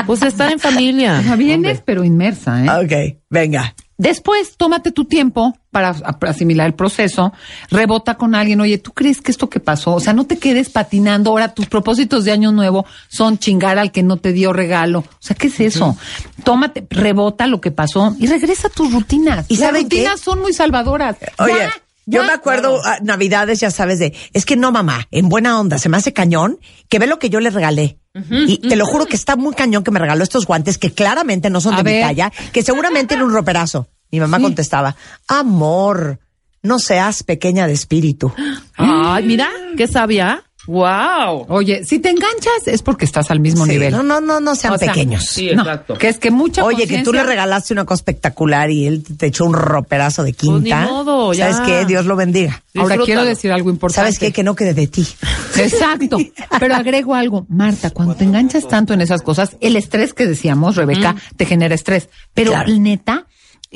Pues 0.06 0.22
estar 0.22 0.50
en 0.52 0.58
familia. 0.60 1.18
O 1.20 1.22
sea, 1.22 1.36
vienes, 1.36 1.82
pero 1.84 2.04
inmersa, 2.04 2.64
¿eh? 2.64 2.70
Ok, 2.84 3.18
venga. 3.30 3.74
Después, 3.96 4.56
tómate 4.56 4.90
tu 4.90 5.04
tiempo 5.04 5.56
para 5.70 5.90
asimilar 6.22 6.66
el 6.66 6.74
proceso, 6.74 7.32
rebota 7.70 8.16
con 8.16 8.34
alguien, 8.34 8.60
oye, 8.60 8.78
¿tú 8.78 8.92
crees 8.92 9.20
que 9.20 9.30
esto 9.30 9.48
que 9.48 9.60
pasó? 9.60 9.94
O 9.94 10.00
sea, 10.00 10.12
no 10.12 10.24
te 10.26 10.38
quedes 10.38 10.68
patinando, 10.68 11.30
ahora 11.30 11.54
tus 11.54 11.66
propósitos 11.66 12.24
de 12.24 12.32
año 12.32 12.50
nuevo 12.50 12.86
son 13.08 13.38
chingar 13.38 13.78
al 13.78 13.92
que 13.92 14.02
no 14.02 14.16
te 14.16 14.32
dio 14.32 14.52
regalo. 14.52 15.00
O 15.00 15.04
sea, 15.20 15.36
¿qué 15.36 15.46
es 15.46 15.60
eso? 15.60 15.96
Tómate, 16.42 16.86
rebota 16.90 17.46
lo 17.46 17.60
que 17.60 17.70
pasó 17.70 18.16
y 18.18 18.26
regresa 18.26 18.66
a 18.68 18.70
tus 18.70 18.92
rutinas. 18.92 19.46
¿Y 19.48 19.56
Las 19.58 19.72
qué? 19.72 19.82
rutinas 19.82 20.20
son 20.20 20.40
muy 20.40 20.52
salvadoras. 20.52 21.16
Oye, 21.38 21.52
Ya, 21.56 21.72
yo 22.06 22.22
me 22.24 22.32
acuerdo 22.32 22.80
ah, 22.84 22.98
Navidades, 23.02 23.60
ya 23.60 23.70
sabes, 23.70 23.98
de, 23.98 24.14
es 24.32 24.44
que 24.44 24.56
no, 24.56 24.72
mamá, 24.72 25.06
en 25.10 25.28
buena 25.28 25.58
onda, 25.58 25.78
se 25.78 25.88
me 25.88 25.96
hace 25.96 26.12
cañón 26.12 26.58
que 26.88 26.98
ve 26.98 27.06
lo 27.06 27.18
que 27.18 27.30
yo 27.30 27.40
le 27.40 27.50
regalé. 27.50 27.98
y 28.30 28.58
te 28.58 28.76
lo 28.76 28.86
juro 28.86 29.06
que 29.06 29.16
está 29.16 29.34
muy 29.36 29.54
cañón 29.54 29.82
que 29.82 29.90
me 29.90 29.98
regaló 29.98 30.22
estos 30.22 30.46
guantes 30.46 30.78
que 30.78 30.92
claramente 30.92 31.50
no 31.50 31.60
son 31.60 31.74
A 31.74 31.82
de 31.82 31.94
mi 31.94 32.00
talla, 32.00 32.30
que 32.52 32.62
seguramente 32.62 33.14
era 33.14 33.24
un 33.24 33.32
roperazo. 33.32 33.88
Mi 34.12 34.20
mamá 34.20 34.36
Sí. 34.36 34.44
contestaba, 34.44 34.94
amor, 35.26 36.20
no 36.62 36.78
seas 36.78 37.24
pequeña 37.24 37.66
de 37.66 37.72
espíritu. 37.72 38.32
Ay, 38.76 39.24
mira, 39.24 39.48
qué 39.76 39.88
sabia. 39.88 40.44
Wow. 40.66 41.46
Oye, 41.48 41.84
si 41.84 41.98
te 41.98 42.10
enganchas 42.10 42.66
es 42.66 42.82
porque 42.82 43.04
estás 43.04 43.30
al 43.30 43.40
mismo 43.40 43.64
Sí, 43.64 43.72
nivel. 43.72 43.92
No, 43.92 44.02
no, 44.02 44.20
no, 44.20 44.40
no 44.40 44.54
sean 44.54 44.74
O 44.74 44.78
sea, 44.78 44.88
pequeños. 44.92 45.24
Sí, 45.24 45.50
No, 45.54 45.62
exacto. 45.62 45.94
que 45.98 46.08
es 46.08 46.18
que 46.18 46.30
mucha 46.30 46.64
Oye, 46.64 46.86
que 46.86 47.02
tú 47.02 47.12
le 47.12 47.22
regalaste 47.22 47.72
una 47.72 47.84
cosa 47.84 48.00
espectacular 48.00 48.70
y 48.70 48.86
él 48.86 49.04
te 49.16 49.26
echó 49.26 49.44
un 49.44 49.52
roperazo 49.54 50.22
de 50.22 50.32
Pues 50.32 50.48
ni 50.52 50.62
quinta. 50.64 50.86
modo, 50.86 51.32
ya. 51.34 51.52
¿Sabes 51.52 51.68
qué? 51.68 51.84
Dios 51.84 52.06
lo 52.06 52.16
bendiga. 52.16 52.62
Ahora 52.74 52.94
Disfrútalo. 52.96 53.04
quiero 53.04 53.24
decir 53.24 53.52
algo 53.52 53.70
importante. 53.70 54.00
¿Sabes 54.12 54.18
qué? 54.18 54.32
Que 54.32 54.42
no 54.42 54.54
quede 54.54 54.74
de 54.74 54.86
ti. 54.86 55.06
Exacto. 55.56 56.18
Pero 56.58 56.74
agrego 56.74 57.14
algo, 57.14 57.46
Marta, 57.48 57.90
cuando 57.90 58.14
te 58.14 58.24
enganchas 58.24 58.66
tanto 58.68 58.94
en 58.94 59.00
esas 59.00 59.22
cosas, 59.22 59.56
el 59.60 59.76
estrés 59.76 60.14
que 60.14 60.26
decíamos, 60.26 60.76
Rebeca, 60.76 61.14
te 61.36 61.46
genera 61.46 61.74
estrés. 61.74 62.08
Pero 62.32 62.52
Claro. 62.52 62.72
neta, 62.78 63.26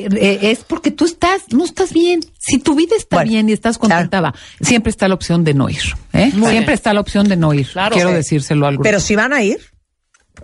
es 0.07 0.59
porque 0.65 0.91
tú 0.91 1.05
estás, 1.05 1.43
no 1.53 1.65
estás 1.65 1.93
bien. 1.93 2.21
Si 2.39 2.59
tu 2.59 2.75
vida 2.75 2.95
está 2.97 3.17
Bueno, 3.17 3.31
bien 3.33 3.49
y 3.49 3.53
estás 3.53 3.79
contenta, 3.79 4.21
va, 4.21 4.35
siempre 4.61 4.91
está 4.91 5.09
la 5.09 5.15
opción 5.15 5.45
de 5.45 5.55
no 5.55 5.69
ir. 5.69 5.81
¿eh? 6.13 6.31
Siempre 6.31 6.51
bien. 6.61 6.71
está 6.71 6.93
la 6.95 7.01
opción 7.01 7.29
de 7.29 7.37
no 7.37 7.53
ir. 7.55 7.67
Claro. 7.69 7.95
Quiero 7.95 8.11
Sí. 8.11 8.17
decírselo 8.17 8.67
al 8.67 8.75
grupo. 8.75 8.85
Pero 8.85 9.01
si 9.01 9.17
van 9.17 9.33
a 9.33 9.43
ir, 9.43 9.59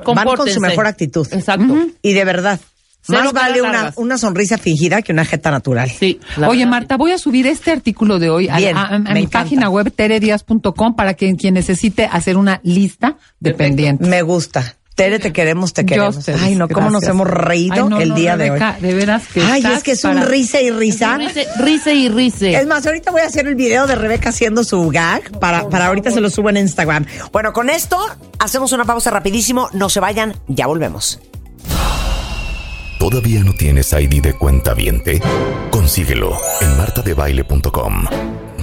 van 0.04 0.26
con 0.36 0.48
su 0.48 0.60
mejor 0.60 0.86
actitud. 0.86 1.26
Exacto. 1.32 1.86
Y 2.02 2.12
de 2.14 2.24
verdad, 2.24 2.60
Cero 3.06 3.20
más 3.24 3.32
vale 3.34 3.60
una, 3.96 4.16
sonrisa 4.18 4.56
fingida 4.56 5.02
que 5.02 5.12
una 5.12 5.26
jeta 5.26 5.50
natural. 5.50 5.90
Sí. 5.90 6.20
la 6.38 6.48
Oye, 6.48 6.60
verdad, 6.60 6.70
Marta, 6.70 6.96
voy 6.96 7.12
a 7.12 7.18
subir 7.18 7.46
este 7.46 7.70
artículo 7.70 8.18
de 8.18 8.30
hoy 8.30 8.48
a, 8.48 8.54
a- 8.54 8.94
a 8.94 8.98
mi 8.98 9.20
encanta. 9.20 9.28
página 9.42 9.68
web 9.68 9.92
teredias.com 9.94 10.96
para 10.96 11.12
que 11.14 11.36
quien 11.36 11.52
necesite 11.54 12.06
hacer 12.10 12.36
una 12.38 12.60
lista 12.64 13.18
de 13.40 13.50
Perfecto. 13.50 13.58
pendientes. 13.58 14.08
Me 14.08 14.22
gusta. 14.22 14.76
Tere, 14.94 15.18
te 15.18 15.32
queremos, 15.32 15.72
te 15.72 15.84
queremos. 15.84 16.16
ustedes, 16.16 16.40
Ay, 16.40 16.54
no, 16.54 16.68
cómo 16.68 16.88
nos 16.88 17.02
hemos 17.04 17.26
reído 17.28 17.74
Ay, 17.74 17.88
no, 17.88 18.00
el 18.00 18.10
no, 18.10 18.14
día 18.14 18.36
Rebeca, 18.36 18.76
de 18.80 18.86
hoy. 18.86 18.92
De 18.92 18.94
veras 18.94 19.26
que 19.26 19.40
Ay, 19.42 19.58
estás 19.58 19.78
es 19.78 19.82
que 19.82 19.90
es 19.92 20.04
un 20.04 20.22
risa 20.22 20.60
y 20.60 20.70
risa. 20.70 21.18
Rice 21.58 21.94
y 21.94 22.08
rice. 22.08 22.54
Es 22.54 22.66
más, 22.68 22.86
ahorita 22.86 23.10
voy 23.10 23.22
a 23.22 23.26
hacer 23.26 23.48
el 23.48 23.56
video 23.56 23.88
de 23.88 23.96
Rebeca 23.96 24.28
haciendo 24.28 24.62
su 24.62 24.88
gag 24.90 25.36
para, 25.40 25.68
para 25.68 25.86
ahorita 25.88 26.12
se 26.12 26.20
lo 26.20 26.30
subo 26.30 26.50
en 26.50 26.58
Instagram. 26.58 27.06
Bueno, 27.32 27.52
con 27.52 27.70
esto 27.70 27.98
hacemos 28.38 28.70
una 28.72 28.84
pausa 28.84 29.10
rapidísimo. 29.10 29.68
No 29.72 29.88
se 29.88 29.98
vayan, 29.98 30.34
ya 30.46 30.68
volvemos. 30.68 31.20
¿Todavía 33.00 33.42
no 33.42 33.52
tienes 33.52 33.92
ID 33.92 34.22
de 34.22 34.34
cuenta 34.34 34.74
viente? 34.74 35.20
Consíguelo 35.70 36.36
en 36.60 36.76
martadebaile.com. 36.76 38.04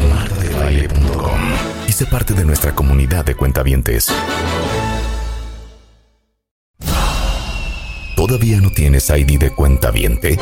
martadebaile.com 0.09 1.41
y 1.87 1.91
sé 1.91 2.05
parte 2.05 2.33
de 2.33 2.45
nuestra 2.45 2.73
comunidad 2.73 3.25
de 3.25 3.35
cuentavientes. 3.35 4.07
¿Todavía 8.21 8.62
no 8.62 8.69
tienes 8.69 9.10
ID 9.10 9.39
de 9.39 9.49
cuenta 9.49 9.89
viente? 9.89 10.38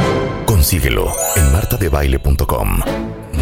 Consíguelo 0.46 1.14
en 1.38 1.50
martadebaile.com. 1.54 2.80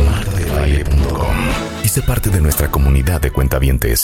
martadebaile.com 0.06 1.38
y 1.84 1.88
sé 1.88 2.04
parte 2.04 2.30
de 2.30 2.40
nuestra 2.40 2.70
comunidad 2.70 3.20
de 3.20 3.32
cuentavientes. 3.32 4.04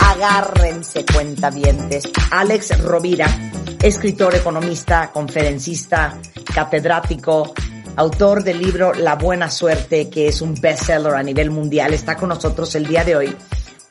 Agárrense, 0.00 1.04
cuentavientes. 1.04 2.10
Alex 2.32 2.82
Rovira, 2.82 3.28
escritor, 3.80 4.34
economista, 4.34 5.12
conferencista, 5.12 6.18
catedrático, 6.52 7.54
autor 7.94 8.42
del 8.42 8.60
libro 8.60 8.94
La 8.94 9.14
Buena 9.14 9.48
Suerte, 9.48 10.10
que 10.10 10.26
es 10.26 10.42
un 10.42 10.60
bestseller 10.60 11.14
a 11.14 11.22
nivel 11.22 11.52
mundial, 11.52 11.94
está 11.94 12.16
con 12.16 12.30
nosotros 12.30 12.74
el 12.74 12.88
día 12.88 13.04
de 13.04 13.14
hoy 13.14 13.36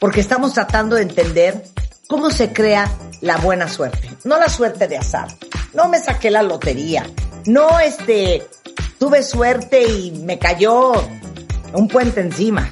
porque 0.02 0.20
estamos 0.20 0.54
tratando 0.56 0.96
de 0.96 1.04
entender 1.04 1.64
cómo 2.12 2.30
se 2.30 2.52
crea 2.52 2.92
la 3.22 3.38
buena 3.38 3.70
suerte. 3.70 4.10
No 4.26 4.38
la 4.38 4.50
suerte 4.50 4.90
de 4.90 4.98
azar. 4.98 5.30
No 5.74 5.88
me 5.88 5.98
saqué 5.98 6.30
la 6.30 6.44
lotería. 6.44 7.10
No, 7.46 7.80
este, 7.80 8.46
tuve 9.00 9.24
suerte 9.24 9.82
y 9.82 10.12
me 10.12 10.38
cayó 10.38 10.92
un 11.72 11.88
puente 11.88 12.20
encima. 12.20 12.70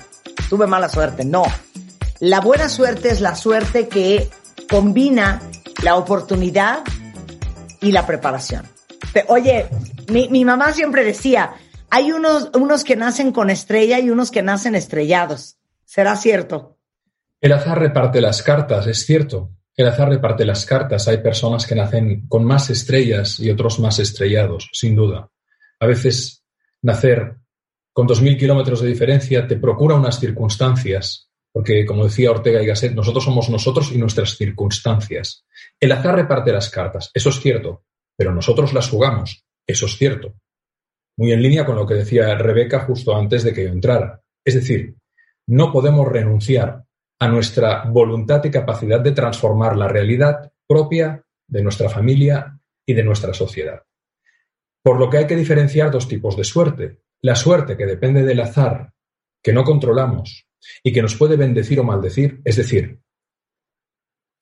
Tuve 0.49 0.67
mala 0.67 0.89
suerte. 0.89 1.23
No. 1.23 1.43
La 2.19 2.41
buena 2.41 2.67
suerte 2.67 3.11
es 3.11 3.21
la 3.21 3.33
suerte 3.33 3.87
que 3.87 4.29
combina 4.69 5.41
la 5.83 5.95
oportunidad 5.95 6.83
y 7.79 7.93
la 7.93 8.05
preparación. 8.05 8.67
Oye, 9.29 9.69
mi, 10.09 10.27
mi 10.27 10.43
mamá 10.43 10.73
siempre 10.73 11.05
decía, 11.05 11.53
hay 11.89 12.11
unos, 12.11 12.49
unos 12.55 12.83
que 12.83 12.97
nacen 12.97 13.31
con 13.31 13.49
estrella 13.49 13.99
y 13.99 14.09
unos 14.09 14.31
que 14.31 14.43
nacen 14.43 14.75
estrellados. 14.75 15.55
¿Será 15.85 16.17
cierto? 16.17 16.78
El 17.41 17.53
azar 17.53 17.79
reparte 17.79 18.19
las 18.19 18.43
cartas, 18.43 18.87
es 18.87 19.05
cierto. 19.05 19.51
El 19.75 19.87
azar 19.87 20.09
reparte 20.09 20.45
las 20.45 20.65
cartas. 20.65 21.07
Hay 21.07 21.19
personas 21.19 21.65
que 21.65 21.75
nacen 21.75 22.27
con 22.27 22.43
más 22.43 22.69
estrellas 22.69 23.39
y 23.39 23.49
otros 23.49 23.79
más 23.79 23.99
estrellados, 23.99 24.69
sin 24.73 24.95
duda. 24.95 25.29
A 25.79 25.85
veces 25.85 26.43
nacer 26.81 27.37
con 27.93 28.07
2.000 28.07 28.37
kilómetros 28.37 28.81
de 28.81 28.89
diferencia 28.89 29.47
te 29.47 29.55
procura 29.55 29.95
unas 29.95 30.19
circunstancias, 30.19 31.29
porque 31.51 31.85
como 31.85 32.03
decía 32.03 32.31
Ortega 32.31 32.61
y 32.61 32.65
Gasset, 32.65 32.93
nosotros 32.93 33.23
somos 33.23 33.49
nosotros 33.49 33.91
y 33.93 33.97
nuestras 33.97 34.35
circunstancias. 34.35 35.45
El 35.79 35.93
azar 35.93 36.15
reparte 36.15 36.51
las 36.51 36.69
cartas, 36.69 37.09
eso 37.13 37.29
es 37.29 37.39
cierto, 37.39 37.85
pero 38.17 38.33
nosotros 38.33 38.73
las 38.73 38.89
jugamos, 38.89 39.45
eso 39.65 39.85
es 39.85 39.97
cierto. 39.97 40.35
Muy 41.17 41.31
en 41.31 41.41
línea 41.41 41.65
con 41.65 41.77
lo 41.77 41.85
que 41.85 41.95
decía 41.95 42.35
Rebeca 42.35 42.81
justo 42.81 43.15
antes 43.15 43.43
de 43.43 43.53
que 43.53 43.63
yo 43.63 43.69
entrara. 43.69 44.21
Es 44.43 44.55
decir, 44.55 44.95
no 45.47 45.71
podemos 45.71 46.07
renunciar 46.07 46.83
a 47.19 47.27
nuestra 47.27 47.83
voluntad 47.83 48.43
y 48.45 48.49
capacidad 48.49 49.01
de 49.01 49.11
transformar 49.11 49.75
la 49.75 49.87
realidad 49.87 50.51
propia 50.65 51.23
de 51.47 51.61
nuestra 51.61 51.89
familia 51.89 52.57
y 52.85 52.93
de 52.93 53.03
nuestra 53.03 53.33
sociedad. 53.33 53.83
Por 54.81 54.97
lo 54.97 55.09
que 55.09 55.17
hay 55.17 55.27
que 55.27 55.35
diferenciar 55.35 55.91
dos 55.91 56.07
tipos 56.07 56.37
de 56.37 56.45
suerte. 56.45 57.01
La 57.21 57.35
suerte 57.35 57.75
que 57.75 57.85
depende 57.85 58.23
del 58.23 58.39
azar, 58.39 58.93
que 59.43 59.51
no 59.51 59.65
controlamos 59.65 60.47
y 60.81 60.93
que 60.93 61.01
nos 61.01 61.15
puede 61.15 61.35
bendecir 61.35 61.79
o 61.81 61.83
maldecir, 61.83 62.41
es 62.45 62.55
decir, 62.55 63.01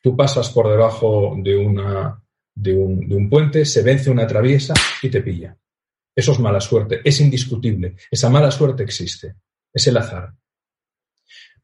tú 0.01 0.15
pasas 0.15 0.49
por 0.51 0.69
debajo 0.69 1.35
de, 1.39 1.57
una, 1.57 2.21
de, 2.53 2.75
un, 2.75 3.11
un 3.11 3.29
puente, 3.29 3.65
se 3.65 3.81
vence 3.81 4.11
una 4.11 4.27
traviesa 4.27 4.75
y 5.01 5.09
te 5.09 5.21
pilla. 5.21 5.57
Eso 6.15 6.31
es 6.33 6.39
mala 6.39 6.61
suerte, 6.61 7.01
es 7.03 7.19
indiscutible. 7.19 7.95
Esa 8.11 8.29
mala 8.29 8.51
suerte 8.51 8.83
existe, 8.83 9.35
es 9.73 9.87
el 9.87 9.97
azar 9.97 10.33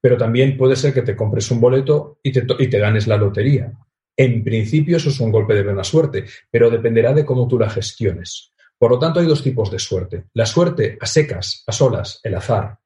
pero 0.03 0.17
también 0.17 0.57
puede 0.57 0.75
ser 0.75 0.93
que 0.93 1.01
te 1.01 1.15
compres 1.15 1.49
un 1.49 1.61
boleto 1.61 2.19
y 2.21 2.33
te, 2.33 2.77
ganes 2.77 3.07
la 3.07 3.15
lotería. 3.15 3.71
En 4.17 4.43
principio 4.43 4.97
eso 4.97 5.07
es 5.07 5.17
un 5.21 5.31
golpe 5.31 5.53
de 5.53 5.63
buena 5.63 5.85
suerte, 5.85 6.25
pero 6.51 6.69
dependerá 6.69 7.13
de 7.13 7.25
cómo 7.25 7.47
tú 7.47 7.57
la 7.57 7.69
gestiones. 7.69 8.51
Por 8.77 8.91
lo 8.91 8.99
tanto, 8.99 9.21
hay 9.21 9.27
dos 9.27 9.41
tipos 9.41 9.71
de 9.71 9.79
suerte. 9.79 10.25
La 10.33 10.45
suerte 10.45 10.97
a 10.99 11.05
secas, 11.05 11.63
a 11.65 11.71
solas, 11.71 12.19
el 12.21 12.35
azar. 12.35 12.79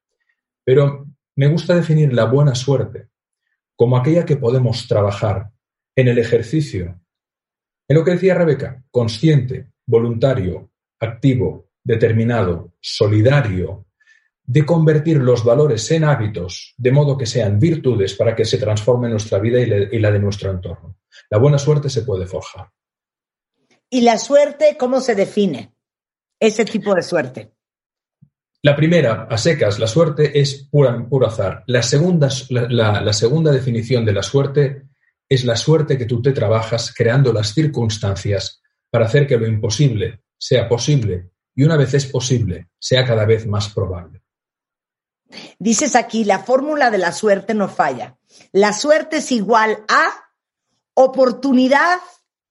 Pero 0.63 1.07
me 1.35 1.47
gusta 1.47 1.73
definir 1.73 2.13
la 2.13 2.25
buena 2.25 2.53
suerte 2.53 3.07
como 3.75 3.97
aquella 3.97 4.23
que 4.23 4.37
podemos 4.37 4.87
trabajar 4.87 5.49
en 5.95 6.09
el 6.09 6.19
ejercicio. 6.19 7.01
En 7.87 7.97
lo 7.97 8.03
que 8.03 8.11
decía 8.11 8.35
Rebeca, 8.35 8.83
consciente, 8.91 9.71
voluntario, 9.87 10.69
activo, 10.99 11.71
determinado, 11.83 12.73
solidario, 12.79 13.86
de 14.49 14.65
convertir 14.65 15.17
los 15.17 15.43
valores 15.43 15.91
en 15.91 16.05
hábitos, 16.05 16.73
de 16.77 16.91
modo 16.93 17.17
que 17.17 17.25
sean 17.25 17.59
virtudes 17.59 18.13
para 18.13 18.33
que 18.33 18.45
se 18.45 18.57
transforme 18.57 19.09
nuestra 19.09 19.39
vida 19.39 19.59
y, 19.59 19.99
la 19.99 20.09
de 20.09 20.19
nuestro 20.19 20.49
entorno. 20.51 20.97
La 21.29 21.37
buena 21.37 21.57
suerte 21.59 21.89
se 21.89 22.03
puede 22.03 22.25
forjar. 22.25 22.69
¿Y 23.89 24.01
la 24.01 24.17
suerte 24.17 24.77
cómo 24.79 25.01
se 25.01 25.15
define? 25.15 25.73
Ese 26.39 26.63
tipo 26.63 26.95
de 26.95 27.01
suerte. 27.03 27.51
La 28.63 28.75
primera, 28.75 29.27
a 29.29 29.37
secas, 29.37 29.79
la 29.79 29.87
suerte 29.87 30.39
es 30.39 30.67
pura, 30.71 31.05
puro 31.09 31.27
azar. 31.27 31.63
La 31.67 31.83
segunda, 31.83 32.29
la- 32.49 32.67
la- 32.69 33.01
la 33.01 33.13
segunda 33.13 33.51
definición 33.51 34.05
de 34.05 34.13
la 34.13 34.23
suerte 34.23 34.83
es 35.29 35.43
la 35.43 35.57
suerte 35.57 35.97
que 35.97 36.05
tú 36.05 36.21
te 36.21 36.31
trabajas 36.31 36.93
creando 36.95 37.33
las 37.33 37.53
circunstancias 37.53 38.61
para 38.89 39.05
hacer 39.05 39.27
que 39.27 39.37
lo 39.37 39.45
imposible 39.45 40.21
sea 40.37 40.69
posible 40.69 41.31
y 41.53 41.63
una 41.63 41.75
vez 41.75 41.93
es 41.95 42.05
posible, 42.05 42.69
sea 42.79 43.03
cada 43.05 43.25
vez 43.25 43.45
más 43.45 43.73
probable. 43.73 44.21
Dices 45.59 45.95
aquí, 45.95 46.23
la 46.23 46.39
fórmula 46.39 46.89
de 46.89 46.97
la 46.97 47.11
suerte 47.11 47.53
no 47.53 47.67
falla. 47.67 48.17
La 48.51 48.73
suerte 48.73 49.17
es 49.17 49.31
igual 49.31 49.79
a 49.87 50.09
oportunidad 50.93 51.99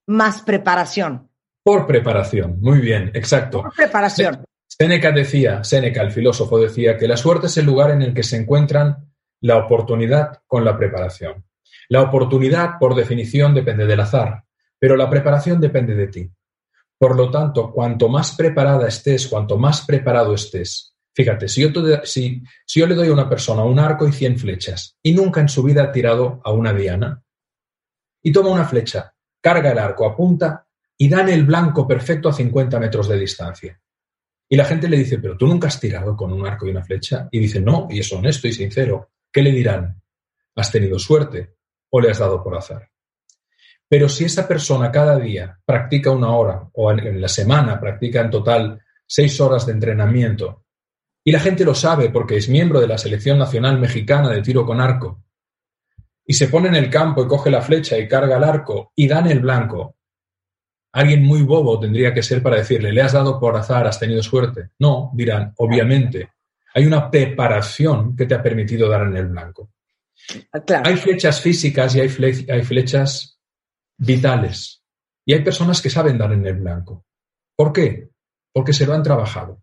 más 0.07 0.43
preparación. 0.43 1.31
Por 1.63 1.87
preparación. 1.87 2.61
Muy 2.61 2.79
bien, 2.81 3.11
exacto. 3.15 3.63
Por 3.63 3.75
preparación. 3.75 4.45
Séneca 4.67 5.11
decía, 5.11 5.65
Séneca, 5.65 6.03
el 6.03 6.13
filósofo, 6.13 6.59
decía 6.59 6.97
que 6.97 7.09
la 7.09 7.17
suerte 7.17 7.47
es 7.47 7.57
el 7.57 7.67
lugar 7.67 7.91
en 7.91 8.03
el 8.03 8.15
que 8.15 8.23
se 8.23 8.37
encuentran 8.37 9.11
la 9.41 9.57
oportunidad 9.57 10.43
con 10.47 10.65
la 10.65 10.77
preparación. 10.77 11.45
La 11.89 12.03
oportunidad, 12.03 12.79
por 12.79 12.95
definición, 12.95 13.55
depende 13.55 13.87
del 13.87 14.01
azar, 14.01 14.45
pero 14.79 14.97
la 14.97 15.09
preparación 15.09 15.61
depende 15.61 15.95
de 15.95 16.09
ti. 16.09 16.31
Por 16.99 17.17
lo 17.17 17.31
tanto, 17.31 17.73
cuanto 17.73 18.09
más 18.09 18.35
preparada 18.37 18.89
estés, 18.89 19.29
cuanto 19.29 19.57
más 19.59 19.85
preparado 19.87 20.35
estés, 20.35 20.96
fíjate, 21.17 21.49
si 21.49 21.63
yo, 21.63 22.87
le 22.87 22.95
doy 22.95 23.09
a 23.09 23.13
una 23.13 23.29
persona 23.29 23.65
un 23.65 23.79
arco 23.79 24.07
y 24.07 24.13
100 24.13 24.39
flechas 24.39 24.99
y 25.03 25.15
nunca 25.15 25.41
en 25.41 25.49
su 25.49 25.63
vida 25.63 25.85
ha 25.85 25.93
tirado 25.93 26.43
a 26.45 26.53
una 26.53 26.75
diana, 26.75 27.23
y 28.23 28.33
toma 28.33 28.51
una 28.51 28.67
flecha, 28.67 29.15
carga 29.41 29.73
el 29.73 29.79
arco, 29.79 30.07
apunta 30.07 30.67
y 30.99 31.09
dan 31.09 31.29
el 31.29 31.45
blanco 31.45 31.87
perfecto 31.87 32.29
a 32.29 32.33
50 32.33 32.79
metros 32.79 33.09
de 33.09 33.19
distancia. 33.19 33.81
Y 34.49 34.57
la 34.57 34.65
gente 34.65 34.89
le 34.89 34.99
dice, 34.99 35.19
pero 35.19 35.37
tú 35.37 35.47
nunca 35.47 35.69
has 35.69 35.81
tirado 35.81 36.17
con 36.17 36.33
un 36.33 36.47
arco 36.47 36.67
y 36.67 36.71
una 36.71 36.85
flecha. 36.85 37.29
Y 37.31 37.39
dice, 37.39 37.61
no, 37.61 37.87
y 37.91 38.01
es 38.01 38.13
honesto 38.13 38.49
y 38.49 38.53
sincero. 38.53 39.11
¿Qué 39.33 39.43
le 39.43 39.53
dirán? 39.53 40.01
¿Has 40.57 40.73
tenido 40.73 40.99
suerte 40.99 41.55
o 41.91 42.01
le 42.01 42.11
has 42.11 42.19
dado 42.19 42.43
por 42.43 42.57
azar? 42.57 42.91
Pero 43.89 44.09
si 44.09 44.25
esa 44.25 44.49
persona 44.49 44.91
cada 44.91 45.19
día 45.19 45.61
practica 45.65 46.11
una 46.11 46.31
hora 46.31 46.69
o 46.73 46.91
en 46.91 47.21
la 47.21 47.29
semana 47.29 47.79
practica 47.79 48.21
en 48.21 48.31
total 48.31 48.83
seis 49.07 49.41
horas 49.41 49.67
de 49.67 49.73
entrenamiento 49.73 50.66
y 51.27 51.33
la 51.33 51.41
gente 51.41 51.65
lo 51.65 51.75
sabe 51.75 52.11
porque 52.11 52.37
es 52.37 52.49
miembro 52.49 52.81
de 52.81 52.87
la 52.87 52.99
selección 52.99 53.37
nacional 53.37 53.81
mexicana 53.81 54.31
de 54.31 54.43
tiro 54.43 54.65
con 54.65 54.81
arco 54.81 55.25
y 56.25 56.35
se 56.35 56.47
pone 56.47 56.69
en 56.69 56.77
el 56.77 56.89
campo 56.89 57.25
y 57.25 57.27
coge 57.27 57.51
la 57.51 57.63
flecha 57.63 57.99
y 57.99 58.07
carga 58.07 58.37
el 58.37 58.45
arco 58.45 58.93
y 58.95 59.09
dan 59.09 59.27
el 59.27 59.41
blanco, 59.41 59.97
alguien 60.93 61.25
muy 61.25 61.43
bobo 61.43 61.81
tendría 61.81 62.15
que 62.15 62.23
ser 62.23 62.45
para 62.45 62.59
decirle, 62.59 62.93
¿le 62.93 63.03
has 63.03 63.13
dado 63.13 63.41
por 63.41 63.57
azar, 63.57 63.89
has 63.89 63.99
tenido 63.99 64.23
suerte? 64.23 64.71
No, 64.79 65.11
dirán, 65.15 65.53
obviamente, 65.57 66.31
hay 66.73 66.87
una 66.87 67.11
preparación 67.11 68.15
que 68.15 68.27
te 68.27 68.37
ha 68.37 68.43
permitido 68.43 68.89
dar 68.89 69.03
en 69.03 69.17
el 69.17 69.27
blanco. 69.27 69.73
Hay 70.85 70.97
flechas 70.97 71.41
físicas 71.41 71.97
y 71.97 72.01
hay, 72.03 72.47
hay 72.49 72.63
flechas 72.63 73.41
vitales. 73.97 74.81
Y 75.25 75.35
hay 75.35 75.43
personas 75.43 75.83
que 75.83 75.91
saben 75.91 76.19
dar 76.19 76.33
en 76.33 76.47
el 76.47 76.55
blanco. 76.55 77.05
¿Por 77.57 77.73
qué? 77.73 78.11
Porque 78.53 78.73
se 78.73 78.87
lo 78.87 78.95
han 78.95 79.03
trabajado. 79.03 79.61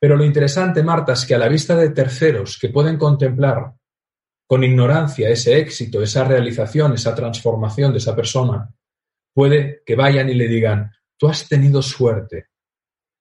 Pero 0.00 0.16
lo 0.16 0.24
interesante, 0.24 0.82
Marta, 0.82 1.12
es 1.12 1.26
que 1.26 1.34
a 1.34 1.38
la 1.38 1.48
vista 1.48 1.76
de 1.76 1.90
terceros 1.90 2.58
que 2.58 2.68
pueden 2.68 2.96
contemplar 2.96 3.72
con 4.46 4.62
ignorancia 4.62 5.28
ese 5.28 5.58
éxito, 5.58 6.02
esa 6.02 6.24
realización, 6.24 6.92
esa 6.92 7.14
transformación 7.14 7.92
de 7.92 7.98
esa 7.98 8.14
persona, 8.14 8.70
puede 9.34 9.82
que 9.84 9.96
vayan 9.96 10.28
y 10.28 10.34
le 10.34 10.48
digan, 10.48 10.92
tú 11.16 11.28
has 11.28 11.48
tenido 11.48 11.82
suerte, 11.82 12.48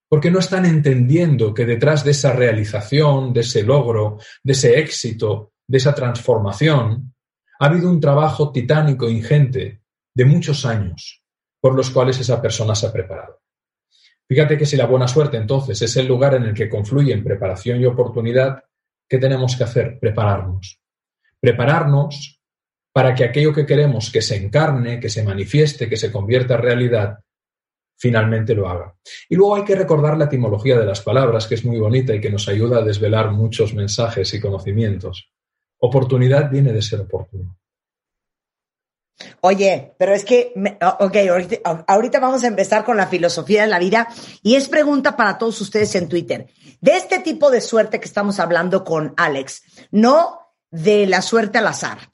porque 0.09 0.29
no 0.29 0.39
están 0.39 0.65
entendiendo 0.65 1.53
que 1.53 1.65
detrás 1.65 2.03
de 2.03 2.11
esa 2.11 2.33
realización, 2.33 3.33
de 3.33 3.41
ese 3.41 3.63
logro, 3.63 4.19
de 4.43 4.53
ese 4.53 4.79
éxito, 4.79 5.53
de 5.67 5.77
esa 5.77 5.95
transformación, 5.95 7.15
ha 7.59 7.65
habido 7.65 7.89
un 7.89 7.99
trabajo 7.99 8.51
titánico, 8.51 9.09
ingente, 9.09 9.81
de 10.13 10.25
muchos 10.25 10.65
años, 10.65 11.23
por 11.59 11.75
los 11.75 11.89
cuales 11.89 12.19
esa 12.19 12.41
persona 12.41 12.75
se 12.75 12.87
ha 12.87 12.91
preparado. 12.91 13.42
Fíjate 14.27 14.57
que 14.57 14.65
si 14.65 14.77
la 14.77 14.85
buena 14.85 15.07
suerte 15.07 15.37
entonces 15.37 15.81
es 15.81 15.95
el 15.97 16.07
lugar 16.07 16.35
en 16.35 16.43
el 16.43 16.53
que 16.53 16.69
confluyen 16.69 17.23
preparación 17.23 17.81
y 17.81 17.85
oportunidad, 17.85 18.63
¿qué 19.07 19.17
tenemos 19.17 19.55
que 19.55 19.63
hacer? 19.63 19.99
Prepararnos. 19.99 20.79
Prepararnos 21.39 22.39
para 22.93 23.13
que 23.15 23.23
aquello 23.25 23.53
que 23.53 23.65
queremos 23.65 24.11
que 24.11 24.21
se 24.21 24.37
encarne, 24.37 24.99
que 24.99 25.09
se 25.09 25.23
manifieste, 25.23 25.89
que 25.89 25.97
se 25.97 26.11
convierta 26.11 26.55
en 26.55 26.61
realidad, 26.61 27.19
finalmente 27.97 28.53
lo 28.53 28.69
haga. 28.69 28.95
Y 29.29 29.35
luego 29.35 29.55
hay 29.55 29.63
que 29.63 29.75
recordar 29.75 30.17
la 30.17 30.25
etimología 30.25 30.77
de 30.77 30.85
las 30.85 31.01
palabras, 31.01 31.47
que 31.47 31.55
es 31.55 31.65
muy 31.65 31.79
bonita 31.79 32.13
y 32.13 32.21
que 32.21 32.29
nos 32.29 32.47
ayuda 32.47 32.79
a 32.79 32.83
desvelar 32.83 33.31
muchos 33.31 33.73
mensajes 33.73 34.33
y 34.33 34.39
conocimientos. 34.39 35.31
Oportunidad 35.79 36.51
viene 36.51 36.71
de 36.71 36.81
ser 36.81 37.01
oportuno. 37.01 37.57
Oye, 39.41 39.93
pero 39.97 40.13
es 40.13 40.25
que, 40.25 40.53
ok, 40.99 41.17
ahorita, 41.87 42.19
vamos 42.19 42.43
a 42.43 42.47
empezar 42.47 42.83
con 42.83 42.97
la 42.97 43.07
filosofía 43.07 43.63
de 43.63 43.67
la 43.69 43.79
vida 43.79 44.07
y 44.41 44.55
es 44.55 44.67
pregunta 44.67 45.15
para 45.15 45.37
todos 45.37 45.61
ustedes 45.61 45.95
en 45.95 46.09
Twitter. 46.09 46.47
De 46.81 46.97
este 46.97 47.19
tipo 47.19 47.51
de 47.51 47.61
suerte 47.61 47.99
que 47.99 48.07
estamos 48.07 48.39
hablando 48.39 48.83
con 48.83 49.13
Alex, 49.17 49.63
no 49.91 50.39
de 50.71 51.05
la 51.05 51.21
suerte 51.21 51.59
al 51.59 51.67
azar, 51.67 52.11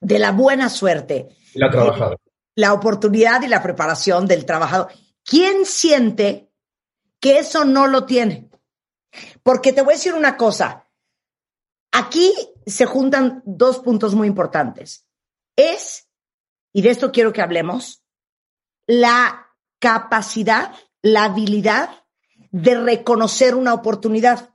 de 0.00 0.18
la 0.18 0.32
buena 0.32 0.68
suerte. 0.68 1.28
La 1.54 1.70
trabajada. 1.70 2.16
La 2.56 2.72
oportunidad 2.72 3.42
y 3.42 3.48
la 3.48 3.62
preparación 3.62 4.26
del 4.26 4.44
trabajador. 4.44 4.88
¿Quién 5.24 5.64
siente 5.64 6.50
que 7.18 7.38
eso 7.38 7.64
no 7.64 7.86
lo 7.86 8.04
tiene? 8.04 8.50
Porque 9.42 9.72
te 9.72 9.82
voy 9.82 9.94
a 9.94 9.96
decir 9.96 10.14
una 10.14 10.36
cosa. 10.36 10.88
Aquí 11.92 12.32
se 12.66 12.86
juntan 12.86 13.42
dos 13.44 13.78
puntos 13.78 14.14
muy 14.14 14.28
importantes. 14.28 15.06
Es, 15.56 16.03
y 16.74 16.82
de 16.82 16.90
esto 16.90 17.12
quiero 17.12 17.32
que 17.32 17.40
hablemos, 17.40 18.02
la 18.86 19.46
capacidad, 19.78 20.74
la 21.00 21.24
habilidad 21.24 22.04
de 22.50 22.74
reconocer 22.74 23.54
una 23.54 23.72
oportunidad. 23.72 24.50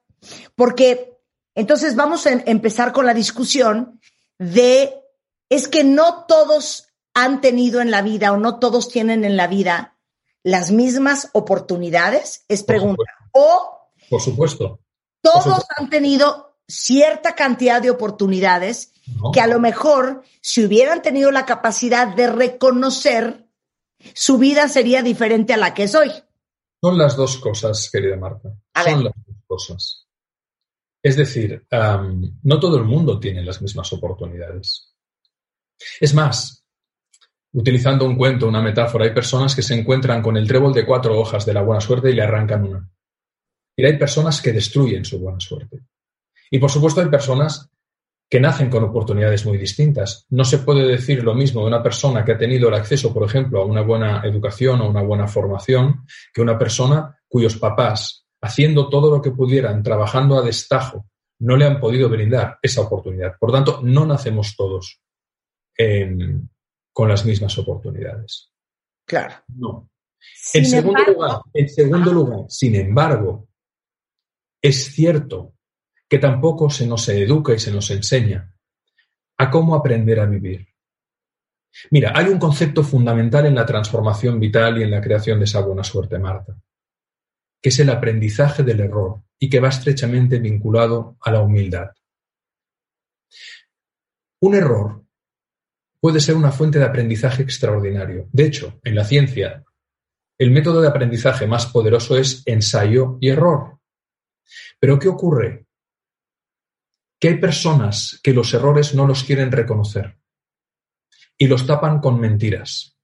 Porque 0.54 1.18
entonces 1.56 1.96
vamos 1.96 2.28
a 2.28 2.32
empezar 2.32 2.92
con 2.92 3.06
la 3.06 3.14
discusión 3.14 4.02
de 4.38 5.02
es 5.50 5.70
que 5.70 5.86
no 5.86 6.26
todos 6.26 6.90
han 7.14 7.40
tenido 7.40 7.80
en 7.80 7.90
la 7.90 8.02
vida 8.02 8.34
o 8.34 8.38
no 8.38 8.60
todos 8.60 8.90
tienen 8.90 9.24
en 9.24 9.38
la 9.38 9.48
vida 9.48 9.98
las 10.44 10.72
mismas 10.72 11.30
oportunidades, 11.34 12.44
es 12.50 12.64
pregunta. 12.64 13.04
o, 13.32 13.92
por 14.10 14.22
supuesto. 14.22 14.80
Todos 15.22 15.66
han 15.78 15.90
tenido 15.90 16.49
cierta 16.70 17.36
cantidad 17.36 17.82
de 17.82 17.90
oportunidades 17.90 18.94
que 19.34 19.42
a 19.42 19.48
lo 19.48 19.60
mejor 19.60 20.24
si 20.40 20.64
hubieran 20.64 21.02
tenido 21.02 21.32
la 21.32 21.46
capacidad 21.46 22.16
de 22.16 22.32
reconocer, 22.32 23.48
su 24.14 24.38
vida 24.38 24.70
sería 24.70 25.02
diferente 25.02 25.54
a 25.54 25.58
la 25.58 25.74
que 25.74 25.84
es 25.84 25.96
hoy. 25.96 26.12
Son 26.82 26.98
las 26.98 27.18
dos 27.18 27.38
cosas, 27.38 27.90
querida 27.92 28.16
Marta. 28.16 28.54
Son 28.86 29.04
las 29.04 29.14
dos 29.26 29.36
cosas. 29.48 30.08
Es 31.02 31.18
decir, 31.18 31.66
no 32.44 32.60
todo 32.60 32.78
el 32.78 32.86
mundo 32.86 33.20
tiene 33.20 33.44
las 33.44 33.62
mismas 33.62 33.92
oportunidades. 33.92 34.94
Es 36.00 36.14
más, 36.14 36.64
utilizando 37.54 38.06
un 38.06 38.16
cuento, 38.16 38.48
una 38.48 38.62
metáfora, 38.62 39.06
hay 39.06 39.14
personas 39.14 39.56
que 39.56 39.64
se 39.64 39.74
encuentran 39.74 40.22
con 40.22 40.38
el 40.38 40.48
trébol 40.48 40.74
de 40.74 40.86
cuatro 40.86 41.20
hojas 41.20 41.46
de 41.46 41.54
la 41.54 41.62
buena 41.62 41.82
suerte 41.82 42.12
y 42.12 42.14
le 42.14 42.22
arrancan 42.22 42.64
una. 42.64 42.90
Y 43.76 43.86
hay 43.86 43.98
personas 43.98 44.42
que 44.42 44.52
destruyen 44.52 45.04
su 45.04 45.20
buena 45.20 45.40
suerte. 45.40 45.80
Y 46.50 46.60
por 46.60 46.72
supuesto 46.72 47.02
hay 47.02 47.10
personas 47.10 47.70
que 48.30 48.40
nacen 48.40 48.70
con 48.70 48.84
oportunidades 48.84 49.46
muy 49.46 49.58
distintas. 49.58 50.26
No 50.30 50.46
se 50.46 50.60
puede 50.60 50.86
decir 50.86 51.24
lo 51.24 51.34
mismo 51.34 51.62
de 51.62 51.68
una 51.68 51.82
persona 51.82 52.24
que 52.24 52.34
ha 52.34 52.38
tenido 52.38 52.70
el 52.70 52.76
acceso, 52.76 53.12
por 53.12 53.24
ejemplo, 53.24 53.62
a 53.62 53.66
una 53.66 53.82
buena 53.82 54.22
educación 54.24 54.82
o 54.82 54.90
una 54.90 55.02
buena 55.02 55.28
formación, 55.28 56.06
que 56.32 56.42
una 56.42 56.58
persona 56.58 57.20
cuyos 57.28 57.58
papás, 57.58 58.28
haciendo 58.42 58.88
todo 58.90 59.16
lo 59.16 59.22
que 59.22 59.32
pudieran, 59.32 59.82
trabajando 59.82 60.38
a 60.38 60.44
destajo, 60.44 61.08
no 61.40 61.58
le 61.58 61.66
han 61.66 61.80
podido 61.80 62.08
brindar 62.08 62.60
esa 62.62 62.82
oportunidad. 62.82 63.34
Por 63.40 63.52
tanto, 63.52 63.82
no 63.84 64.06
nacemos 64.06 64.56
todos 64.56 65.02
con 66.94 67.10
las 67.10 67.26
mismas 67.26 67.58
oportunidades. 67.58 68.52
Claro. 69.06 69.36
No. 69.48 69.90
En 70.54 70.66
segundo, 70.66 71.04
lugar, 71.06 71.40
en 71.54 71.70
segundo 71.70 72.14
lugar, 72.14 72.40
sin 72.50 72.76
embargo, 72.76 73.48
es 74.62 74.94
cierto 74.94 75.54
que 76.10 76.18
tampoco 76.18 76.70
se 76.70 76.88
nos 76.88 77.08
educa 77.10 77.54
y 77.54 77.60
se 77.60 77.72
nos 77.72 77.92
enseña 77.92 78.52
a 79.38 79.50
cómo 79.50 79.76
aprender 79.76 80.20
a 80.20 80.26
vivir. 80.26 80.68
Mira, 81.92 82.12
hay 82.16 82.26
un 82.26 82.40
concepto 82.40 82.84
fundamental 82.84 83.46
en 83.46 83.56
la 83.56 83.66
transformación 83.66 84.40
vital 84.40 84.80
y 84.80 84.84
en 84.84 84.92
la 84.92 85.02
creación 85.02 85.38
de 85.40 85.46
esa 85.46 85.62
buena 85.62 85.84
suerte, 85.84 86.18
Marta, 86.18 86.58
que 87.62 87.70
es 87.70 87.80
el 87.80 87.90
aprendizaje 87.90 88.64
del 88.64 88.80
error 88.80 89.22
y 89.38 89.50
que 89.50 89.60
va 89.60 89.70
estrechamente 89.70 90.40
vinculado 90.40 91.18
a 91.22 91.32
la 91.32 91.42
humildad. 91.42 91.92
Un 94.42 94.56
error 94.56 95.04
puede 96.02 96.20
ser 96.20 96.36
una 96.36 96.52
fuente 96.52 96.80
de 96.80 96.86
aprendizaje 96.86 97.44
extraordinario. 97.44 98.28
De 98.32 98.46
hecho, 98.46 98.80
en 98.84 98.96
la 98.96 99.06
ciencia, 99.06 99.64
el 100.40 100.52
método 100.52 100.82
de 100.82 100.88
aprendizaje 100.88 101.46
más 101.46 101.68
poderoso 101.68 102.18
es 102.18 102.42
ensayo 102.46 103.18
y 103.22 103.30
error. 103.30 103.80
Pero 104.80 104.98
¿qué 104.98 105.08
ocurre? 105.08 105.69
Que 107.20 107.30
hay 107.30 107.38
personas 107.38 108.20
que 108.24 108.34
los 108.34 108.54
errores 108.54 108.96
no 108.96 109.06
los 109.06 109.24
quieren 109.24 109.52
reconocer 109.52 110.18
y 111.38 111.48
los 111.48 111.66
tapan 111.66 112.00
con 112.00 112.20
mentiras 112.20 112.98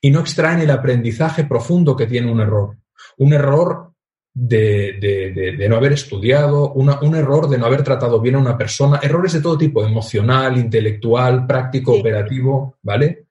y 0.00 0.10
no 0.10 0.20
extraen 0.20 0.60
el 0.60 0.70
aprendizaje 0.70 1.44
profundo 1.44 1.96
que 1.96 2.06
tiene 2.06 2.30
un 2.30 2.40
error. 2.40 2.76
Un 3.18 3.32
error 3.32 3.92
de, 4.32 5.66
no 5.68 5.76
haber 5.76 5.92
estudiado, 5.92 6.72
un 6.72 7.14
error 7.14 7.48
de 7.48 7.58
no 7.58 7.66
haber 7.66 7.82
tratado 7.82 8.20
bien 8.20 8.36
a 8.36 8.40
una 8.40 8.56
persona, 8.56 9.00
errores 9.02 9.32
de 9.32 9.40
todo 9.40 9.58
tipo, 9.58 9.84
emocional, 9.84 10.56
intelectual, 10.56 11.46
práctico, 11.46 11.94
operativo, 11.94 12.78
¿vale? 12.82 13.26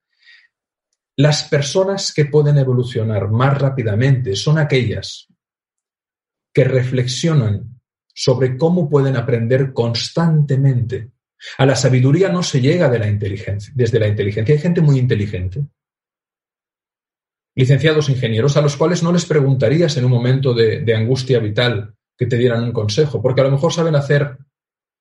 Las 1.16 1.44
personas 1.44 2.12
que 2.14 2.26
pueden 2.26 2.58
evolucionar 2.58 3.30
más 3.30 3.58
rápidamente 3.58 4.36
son 4.36 4.58
aquellas 4.58 5.28
que 6.52 6.64
reflexionan 6.64 7.79
sobre 8.14 8.56
cómo 8.56 8.88
pueden 8.88 9.16
aprender 9.16 9.72
constantemente. 9.72 11.10
A 11.58 11.66
la 11.66 11.74
sabiduría 11.74 12.28
no 12.28 12.42
se 12.42 12.60
llega 12.60 12.88
de 12.88 12.98
la 12.98 13.08
inteligencia, 13.08 13.72
desde 13.74 13.98
la 13.98 14.08
inteligencia. 14.08 14.54
Hay 14.54 14.60
gente 14.60 14.80
muy 14.80 14.98
inteligente, 14.98 15.64
licenciados 17.54 18.08
ingenieros, 18.08 18.56
a 18.56 18.62
los 18.62 18.76
cuales 18.76 19.02
no 19.02 19.12
les 19.12 19.26
preguntarías 19.26 19.96
en 19.96 20.04
un 20.04 20.10
momento 20.10 20.54
de, 20.54 20.94
angustia 20.94 21.38
vital 21.38 21.94
que 22.16 22.26
te 22.26 22.36
dieran 22.36 22.64
un 22.64 22.72
consejo, 22.72 23.22
porque 23.22 23.40
a 23.40 23.44
lo 23.44 23.50
mejor 23.50 23.72
saben 23.72 23.94
hacer 23.96 24.36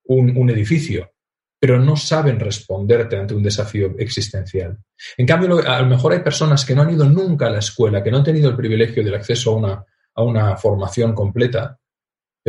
un, 0.06 0.50
edificio, 0.50 1.12
pero 1.60 1.80
no 1.80 1.96
saben 1.96 2.40
responderte 2.40 3.18
ante 3.18 3.36
un 3.36 3.44
desafío 3.44 3.96
existencial. 4.00 4.78
En 5.18 5.28
cambio, 5.28 5.60
a 5.68 5.82
lo 5.82 5.88
mejor 5.88 6.14
hay 6.14 6.20
personas 6.20 6.66
que 6.66 6.74
no 6.74 6.82
han 6.82 6.94
ido 6.94 7.06
nunca 7.06 7.48
a 7.48 7.52
la 7.52 7.60
escuela, 7.60 8.02
que 8.02 8.12
no 8.12 8.18
han 8.18 8.24
tenido 8.24 8.50
el 8.50 8.56
privilegio 8.56 9.04
del 9.04 9.16
acceso 9.16 9.52
a 9.52 9.56
una, 9.56 9.86
a 10.16 10.24
una 10.24 10.56
formación 10.56 11.14
completa, 11.14 11.78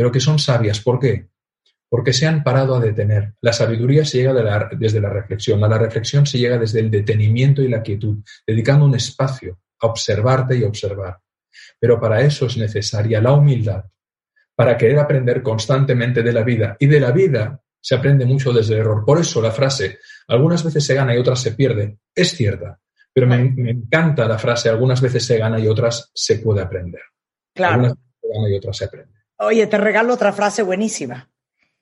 pero 0.01 0.11
que 0.11 0.19
son 0.19 0.39
sabias. 0.39 0.79
¿Por 0.79 0.99
qué? 0.99 1.27
Porque 1.87 2.11
se 2.11 2.25
han 2.25 2.41
parado 2.41 2.73
a 2.73 2.79
detener. 2.79 3.35
La 3.39 3.53
sabiduría 3.53 4.03
se 4.03 4.17
llega 4.17 4.33
desde 4.71 4.99
la 4.99 5.09
reflexión. 5.09 5.63
A 5.63 5.67
la 5.67 5.77
reflexión 5.77 6.25
se 6.25 6.39
llega 6.39 6.57
desde 6.57 6.79
el 6.79 6.89
detenimiento 6.89 7.61
y 7.61 7.67
la 7.67 7.83
quietud, 7.83 8.17
dedicando 8.47 8.85
un 8.85 8.95
espacio 8.95 9.59
a 9.79 9.85
observarte 9.85 10.57
y 10.57 10.63
observar. 10.63 11.19
Pero 11.79 11.99
para 11.99 12.19
eso 12.21 12.47
es 12.47 12.57
necesaria 12.57 13.21
la 13.21 13.33
humildad, 13.33 13.85
para 14.55 14.75
querer 14.75 14.97
aprender 14.97 15.43
constantemente 15.43 16.23
de 16.23 16.33
la 16.33 16.41
vida. 16.41 16.75
Y 16.79 16.87
de 16.87 16.99
la 16.99 17.11
vida 17.11 17.61
se 17.79 17.93
aprende 17.93 18.25
mucho 18.25 18.51
desde 18.51 18.73
el 18.73 18.79
error. 18.79 19.05
Por 19.05 19.19
eso 19.19 19.39
la 19.39 19.51
frase, 19.51 19.99
algunas 20.29 20.63
veces 20.63 20.83
se 20.83 20.95
gana 20.95 21.13
y 21.13 21.19
otras 21.19 21.39
se 21.39 21.51
pierde, 21.51 21.99
es 22.15 22.31
cierta. 22.31 22.79
Pero 23.13 23.27
me, 23.27 23.35
encanta 23.69 24.27
la 24.27 24.39
frase, 24.39 24.67
algunas 24.67 24.99
veces 24.99 25.23
se 25.23 25.37
gana 25.37 25.59
y 25.59 25.67
otras 25.67 26.09
se 26.11 26.39
puede 26.39 26.61
aprender. 26.61 27.01
Claro. 27.53 27.73
Algunas 27.73 27.93
veces 27.93 28.15
se 28.19 28.27
gana 28.29 28.49
y 28.49 28.57
otras 28.57 28.77
se 28.77 28.85
aprende. 28.85 29.20
Oye, 29.41 29.67
te 29.67 29.77
regalo 29.77 30.13
otra 30.13 30.33
frase 30.33 30.63
buenísima. 30.63 31.29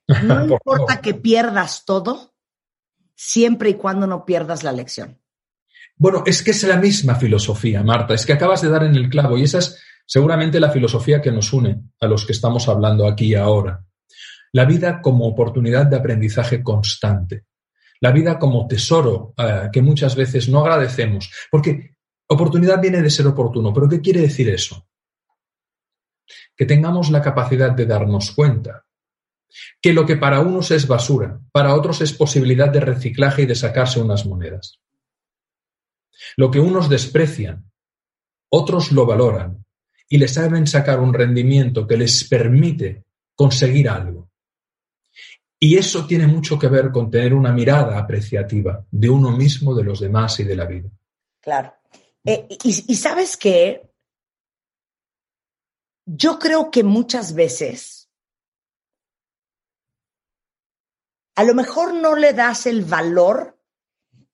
No 0.23 0.43
importa 0.43 1.01
que 1.01 1.13
pierdas 1.13 1.85
todo, 1.85 2.33
siempre 3.15 3.69
y 3.69 3.73
cuando 3.75 4.07
no 4.07 4.25
pierdas 4.25 4.63
la 4.63 4.71
lección. 4.71 5.19
Bueno, 5.97 6.23
es 6.25 6.41
que 6.41 6.49
es 6.49 6.63
la 6.63 6.77
misma 6.77 7.13
filosofía, 7.15 7.83
Marta, 7.83 8.15
es 8.15 8.25
que 8.25 8.33
acabas 8.33 8.61
de 8.61 8.69
dar 8.69 8.83
en 8.85 8.95
el 8.95 9.09
clavo 9.09 9.37
y 9.37 9.43
esa 9.43 9.59
es 9.59 9.79
seguramente 10.05 10.59
la 10.59 10.71
filosofía 10.71 11.21
que 11.21 11.31
nos 11.31 11.53
une 11.53 11.83
a 11.99 12.07
los 12.07 12.25
que 12.25 12.31
estamos 12.31 12.67
hablando 12.67 13.07
aquí 13.07 13.35
ahora. 13.35 13.85
La 14.53 14.65
vida 14.65 15.01
como 15.01 15.27
oportunidad 15.27 15.85
de 15.85 15.97
aprendizaje 15.97 16.63
constante. 16.63 17.43
La 17.99 18.11
vida 18.11 18.39
como 18.39 18.65
tesoro 18.65 19.33
eh, 19.37 19.69
que 19.71 19.81
muchas 19.81 20.15
veces 20.15 20.49
no 20.49 20.61
agradecemos. 20.61 21.29
Porque 21.51 21.97
oportunidad 22.27 22.81
viene 22.81 23.01
de 23.01 23.09
ser 23.09 23.27
oportuno. 23.27 23.73
¿Pero 23.73 23.89
qué 23.89 24.01
quiere 24.01 24.21
decir 24.21 24.49
eso? 24.49 24.87
Que 26.55 26.65
tengamos 26.65 27.09
la 27.09 27.21
capacidad 27.21 27.71
de 27.71 27.85
darnos 27.85 28.31
cuenta 28.31 28.85
que 29.81 29.93
lo 29.93 30.05
que 30.05 30.15
para 30.15 30.41
unos 30.41 30.71
es 30.71 30.87
basura, 30.87 31.39
para 31.51 31.73
otros 31.75 32.01
es 32.01 32.13
posibilidad 32.13 32.69
de 32.69 32.79
reciclaje 32.79 33.43
y 33.43 33.45
de 33.45 33.55
sacarse 33.55 33.99
unas 33.99 34.25
monedas. 34.25 34.79
Lo 36.35 36.51
que 36.51 36.59
unos 36.59 36.89
desprecian, 36.89 37.71
otros 38.49 38.91
lo 38.91 39.05
valoran 39.05 39.65
y 40.07 40.17
les 40.17 40.33
saben 40.33 40.67
sacar 40.67 40.99
un 40.99 41.13
rendimiento 41.13 41.87
que 41.87 41.97
les 41.97 42.23
permite 42.25 43.05
conseguir 43.35 43.89
algo. 43.89 44.29
Y 45.59 45.77
eso 45.77 46.05
tiene 46.05 46.25
mucho 46.25 46.57
que 46.57 46.67
ver 46.67 46.89
con 46.91 47.11
tener 47.11 47.33
una 47.33 47.51
mirada 47.51 47.97
apreciativa 47.99 48.85
de 48.89 49.09
uno 49.09 49.31
mismo, 49.35 49.75
de 49.75 49.83
los 49.83 49.99
demás 49.99 50.39
y 50.39 50.45
de 50.45 50.55
la 50.55 50.65
vida. 50.65 50.89
Claro. 51.41 51.73
Eh, 52.25 52.47
y, 52.63 52.91
y 52.91 52.95
sabes 52.95 53.35
qué? 53.35 53.88
Yo 56.11 56.39
creo 56.39 56.71
que 56.71 56.83
muchas 56.83 57.35
veces 57.35 58.09
a 61.35 61.43
lo 61.43 61.53
mejor 61.53 61.93
no 61.93 62.15
le 62.15 62.33
das 62.33 62.65
el 62.65 62.83
valor 62.83 63.59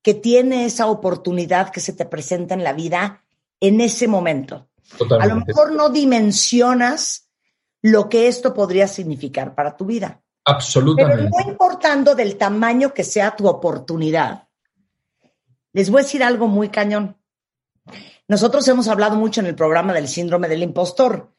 que 0.01 0.13
tiene 0.13 0.65
esa 0.65 0.87
oportunidad 0.87 1.71
que 1.71 1.81
se 1.81 1.91
te 1.91 2.05
presenta 2.05 2.53
en 2.53 2.63
la 2.63 2.71
vida 2.71 3.25
en 3.59 3.81
ese 3.81 4.07
momento. 4.07 4.69
A 5.19 5.27
lo 5.27 5.35
mejor 5.35 5.73
no 5.73 5.89
dimensionas 5.89 7.29
lo 7.81 8.07
que 8.07 8.29
esto 8.29 8.53
podría 8.53 8.87
significar 8.87 9.53
para 9.53 9.75
tu 9.75 9.85
vida. 9.85 10.23
Absolutamente. 10.45 11.23
Pero 11.23 11.29
no 11.29 11.51
importando 11.51 12.15
del 12.15 12.37
tamaño 12.37 12.93
que 12.93 13.03
sea 13.03 13.35
tu 13.35 13.49
oportunidad, 13.49 14.47
les 15.73 15.89
voy 15.89 15.99
a 15.99 16.03
decir 16.03 16.23
algo 16.23 16.47
muy 16.47 16.69
cañón. 16.69 17.17
Nosotros 18.29 18.65
hemos 18.69 18.87
hablado 18.87 19.17
mucho 19.17 19.41
en 19.41 19.47
el 19.47 19.55
programa 19.55 19.91
del 19.91 20.07
síndrome 20.07 20.47
del 20.47 20.63
impostor 20.63 21.34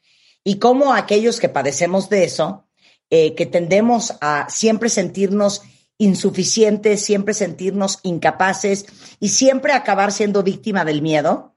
y 0.47 0.61
cómo 0.61 0.95
aquellos 0.95 1.41
que 1.41 1.49
padecemos 1.49 2.09
de 2.09 2.23
eso, 2.23 2.69
eh, 3.11 3.35
que 3.35 3.47
tendemos 3.47 4.15
a 4.21 4.49
siempre 4.49 4.89
sentirnos 4.89 5.63
insuficientes, 5.99 7.05
siempre 7.05 7.35
sentirnos 7.35 7.99
incapaces 8.05 8.87
y 9.19 9.31
siempre 9.31 9.73
acabar 9.73 10.13
siendo 10.13 10.45
víctima 10.45 10.85
del 10.85 11.03
miedo, 11.03 11.57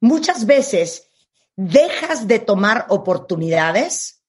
muchas 0.00 0.46
veces 0.46 1.08
dejas 1.54 2.28
de 2.28 2.38
tomar 2.38 2.86
oportunidades 2.88 4.22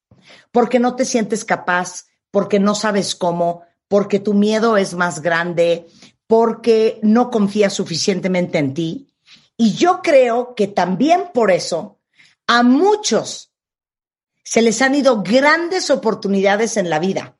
porque 0.50 0.78
no 0.78 0.94
te 0.94 1.06
sientes 1.06 1.46
capaz, 1.46 2.04
porque 2.30 2.60
no 2.60 2.74
sabes 2.74 3.14
cómo, 3.14 3.62
porque 3.88 4.20
tu 4.20 4.34
miedo 4.34 4.76
es 4.76 4.92
más 4.92 5.22
grande, 5.22 5.86
porque 6.26 7.00
no 7.02 7.30
confías 7.30 7.72
suficientemente 7.72 8.58
en 8.58 8.74
ti. 8.74 9.08
Y 9.56 9.72
yo 9.72 10.02
creo 10.02 10.54
que 10.54 10.66
también 10.66 11.30
por 11.32 11.50
eso 11.50 11.98
a 12.46 12.62
muchos 12.62 13.51
se 14.42 14.62
les 14.62 14.82
han 14.82 14.94
ido 14.94 15.22
grandes 15.22 15.90
oportunidades 15.90 16.76
en 16.76 16.90
la 16.90 16.98
vida 16.98 17.36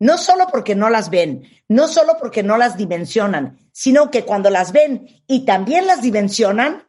no 0.00 0.16
solo 0.18 0.46
porque 0.50 0.74
no 0.74 0.90
las 0.90 1.10
ven, 1.10 1.46
no 1.68 1.86
solo 1.86 2.14
porque 2.18 2.42
no 2.42 2.56
las 2.56 2.76
dimensionan, 2.76 3.58
sino 3.70 4.10
que 4.10 4.24
cuando 4.24 4.50
las 4.50 4.72
ven 4.72 5.22
y 5.28 5.44
también 5.44 5.86
las 5.86 6.02
dimensionan, 6.02 6.84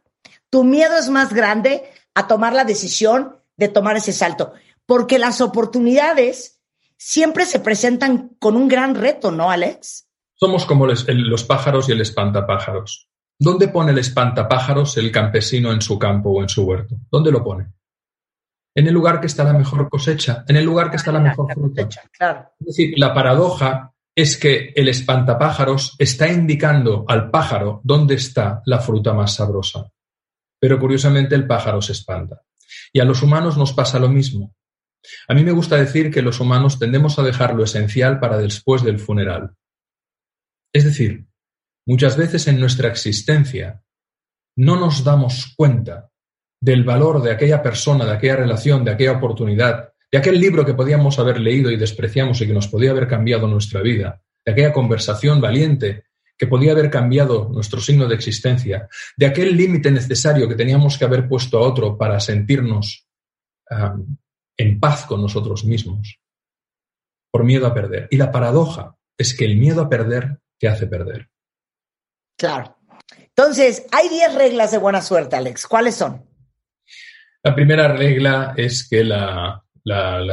tu 0.49 0.63
miedo 0.63 0.97
es 0.97 1.09
más 1.09 1.33
grande 1.33 1.83
a 2.15 2.27
tomar 2.27 2.53
la 2.53 2.63
decisión 2.63 3.37
de 3.57 3.67
tomar 3.67 3.97
ese 3.97 4.13
salto, 4.13 4.53
porque 4.85 5.19
las 5.19 5.41
oportunidades 5.41 6.61
siempre 6.97 7.45
se 7.45 7.59
presentan 7.59 8.29
con 8.39 8.55
un 8.55 8.67
gran 8.67 8.95
reto, 8.95 9.29
¿no, 9.29 9.51
Alex? 9.51 10.07
Somos 10.35 10.65
como 10.65 10.87
los 10.87 11.43
pájaros 11.43 11.89
y 11.89 11.91
el 11.91 12.01
espantapájaros. 12.01 13.09
¿Dónde 13.37 13.67
pone 13.67 13.91
el 13.91 13.97
espantapájaros 13.97 14.97
el 14.97 15.11
campesino 15.11 15.71
en 15.71 15.81
su 15.81 15.99
campo 15.99 16.29
o 16.29 16.41
en 16.41 16.49
su 16.49 16.63
huerto? 16.63 16.95
¿Dónde 17.11 17.31
lo 17.31 17.43
pone? 17.43 17.73
En 18.73 18.87
el 18.87 18.93
lugar 18.93 19.19
que 19.19 19.27
está 19.27 19.43
la 19.43 19.53
mejor 19.53 19.89
cosecha, 19.89 20.45
en 20.47 20.55
el 20.55 20.65
lugar 20.65 20.89
que 20.89 20.97
está 20.97 21.11
la 21.11 21.19
mejor 21.19 21.53
fruta. 21.53 21.81
Es 21.81 22.65
decir, 22.65 22.93
la 22.97 23.13
paradoja 23.13 23.93
es 24.15 24.37
que 24.37 24.73
el 24.75 24.87
espantapájaros 24.87 25.95
está 25.97 26.31
indicando 26.31 27.05
al 27.07 27.29
pájaro 27.29 27.81
dónde 27.83 28.15
está 28.15 28.61
la 28.65 28.79
fruta 28.79 29.13
más 29.13 29.35
sabrosa. 29.35 29.91
Pero 30.59 30.79
curiosamente 30.79 31.35
el 31.35 31.47
pájaro 31.47 31.81
se 31.81 31.93
espanta. 31.93 32.41
Y 32.93 32.99
a 32.99 33.05
los 33.05 33.23
humanos 33.23 33.57
nos 33.57 33.73
pasa 33.73 33.99
lo 33.99 34.09
mismo. 34.09 34.53
A 35.27 35.33
mí 35.33 35.43
me 35.43 35.51
gusta 35.51 35.77
decir 35.77 36.11
que 36.11 36.21
los 36.21 36.39
humanos 36.39 36.77
tendemos 36.77 37.17
a 37.17 37.23
dejar 37.23 37.55
lo 37.55 37.63
esencial 37.63 38.19
para 38.19 38.37
después 38.37 38.83
del 38.83 38.99
funeral. 38.99 39.55
Es 40.73 40.85
decir, 40.85 41.25
muchas 41.85 42.15
veces 42.15 42.47
en 42.47 42.59
nuestra 42.59 42.89
existencia 42.89 43.83
no 44.55 44.79
nos 44.79 45.03
damos 45.03 45.53
cuenta 45.57 46.10
del 46.61 46.83
valor 46.83 47.21
de 47.23 47.31
aquella 47.31 47.61
persona, 47.61 48.05
de 48.05 48.11
aquella 48.11 48.35
relación, 48.35 48.85
de 48.85 48.91
aquella 48.91 49.13
oportunidad, 49.13 49.93
de 50.11 50.17
aquel 50.17 50.39
libro 50.39 50.63
que 50.63 50.75
podíamos 50.75 51.17
haber 51.17 51.39
leído 51.39 51.71
y 51.71 51.77
despreciamos 51.77 52.39
y 52.41 52.47
que 52.47 52.53
nos 52.53 52.67
podía 52.67 52.91
haber 52.91 53.07
cambiado 53.07 53.47
nuestra 53.47 53.81
vida, 53.81 54.21
de 54.45 54.51
aquella 54.51 54.71
conversación 54.71 55.41
valiente 55.41 56.03
que 56.37 56.47
podía 56.47 56.71
haber 56.71 56.89
cambiado 56.89 57.49
nuestro 57.49 57.79
signo 57.79 58.07
de 58.07 58.15
existencia, 58.15 58.87
de 59.15 59.25
aquel 59.25 59.55
límite 59.55 59.91
necesario 59.91 60.47
que 60.47 60.55
teníamos 60.55 60.97
que 60.97 61.05
haber 61.05 61.27
puesto 61.27 61.57
a 61.57 61.61
otro 61.61 61.97
para 61.97 62.19
sentirnos 62.19 63.07
en 64.57 64.79
paz 64.79 65.05
con 65.05 65.21
nosotros 65.21 65.63
mismos, 65.65 66.19
por 67.31 67.43
miedo 67.43 67.65
a 67.67 67.73
perder. 67.73 68.07
Y 68.11 68.17
la 68.17 68.31
paradoja 68.31 68.95
es 69.17 69.33
que 69.35 69.45
el 69.45 69.55
miedo 69.55 69.81
a 69.81 69.89
perder 69.89 70.39
te 70.59 70.67
hace 70.67 70.87
perder. 70.87 71.29
Claro. 72.37 72.77
Entonces, 73.19 73.85
hay 73.91 74.09
10 74.09 74.35
reglas 74.35 74.71
de 74.71 74.77
buena 74.77 75.01
suerte, 75.01 75.35
Alex. 75.35 75.67
¿Cuáles 75.67 75.95
son? 75.95 76.30
La 77.43 77.55
primera 77.55 77.87
regla 77.87 78.53
es 78.55 78.87
que 78.87 79.03
la, 79.03 79.63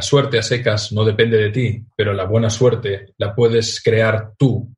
suerte 0.02 0.38
a 0.38 0.42
secas 0.42 0.92
no 0.92 1.04
depende 1.04 1.38
de 1.38 1.50
ti, 1.50 1.84
pero 1.96 2.12
la 2.12 2.24
buena 2.24 2.50
suerte 2.50 3.14
la 3.16 3.34
puedes 3.34 3.82
crear 3.82 4.32
tú 4.36 4.68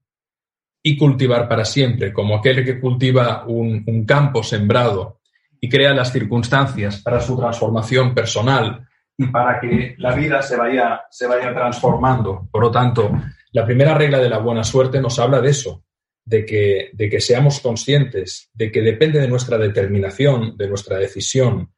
y 0.82 0.96
cultivar 0.96 1.48
para 1.48 1.64
siempre, 1.64 2.12
como 2.12 2.36
aquel 2.36 2.64
que 2.64 2.78
cultiva 2.78 3.44
un, 3.46 4.04
campo 4.06 4.42
sembrado 4.44 5.18
y 5.60 5.68
crea 5.68 5.92
las 5.92 6.12
circunstancias 6.12 7.02
para 7.02 7.20
su 7.20 7.36
transformación 7.36 8.14
personal 8.14 8.86
y 9.18 9.26
para 9.26 9.60
que 9.60 9.96
la 9.98 10.14
vida 10.14 10.40
se 10.40 10.56
vaya, 10.56 11.02
se 11.10 11.26
vaya 11.26 11.52
transformando. 11.52 12.48
Por 12.50 12.62
lo 12.62 12.70
tanto, 12.70 13.10
la 13.52 13.66
primera 13.66 13.92
regla 13.94 14.18
de 14.18 14.30
la 14.30 14.38
buena 14.38 14.62
suerte 14.62 15.00
nos 15.00 15.18
habla 15.18 15.40
de 15.40 15.50
eso, 15.50 15.84
de 16.24 16.46
que, 16.46 16.90
de 16.92 17.10
que 17.10 17.20
seamos 17.20 17.58
conscientes 17.60 18.50
de 18.54 18.70
que 18.70 18.80
depende 18.82 19.20
de 19.20 19.28
nuestra 19.28 19.58
determinación, 19.58 20.56
de 20.56 20.68
nuestra 20.68 20.96
decisión, 20.96 21.70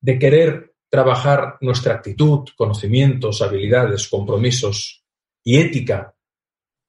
de 0.00 0.18
querer 0.18 0.74
trabajar 0.88 1.58
nuestra 1.60 1.94
actitud, 1.94 2.48
conocimientos, 2.56 3.42
habilidades, 3.42 4.08
compromisos 4.08 5.04
y 5.44 5.58
ética 5.58 6.14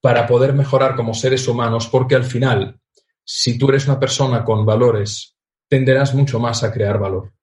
para 0.02 0.28
poder 0.28 0.54
mejorar 0.54 0.96
como 0.96 1.14
seres 1.14 1.48
humanos, 1.48 1.88
porque 1.88 2.16
al 2.16 2.24
final, 2.24 2.80
si 3.24 3.58
tú 3.58 3.70
eres 3.70 3.88
una 3.88 4.00
persona 4.00 4.44
con 4.44 4.66
valores, 4.66 5.36
tenderás 5.68 6.14
mucho 6.14 6.40
más 6.40 6.64
a 6.64 6.72
crear 6.72 7.00
valor. 7.00 7.34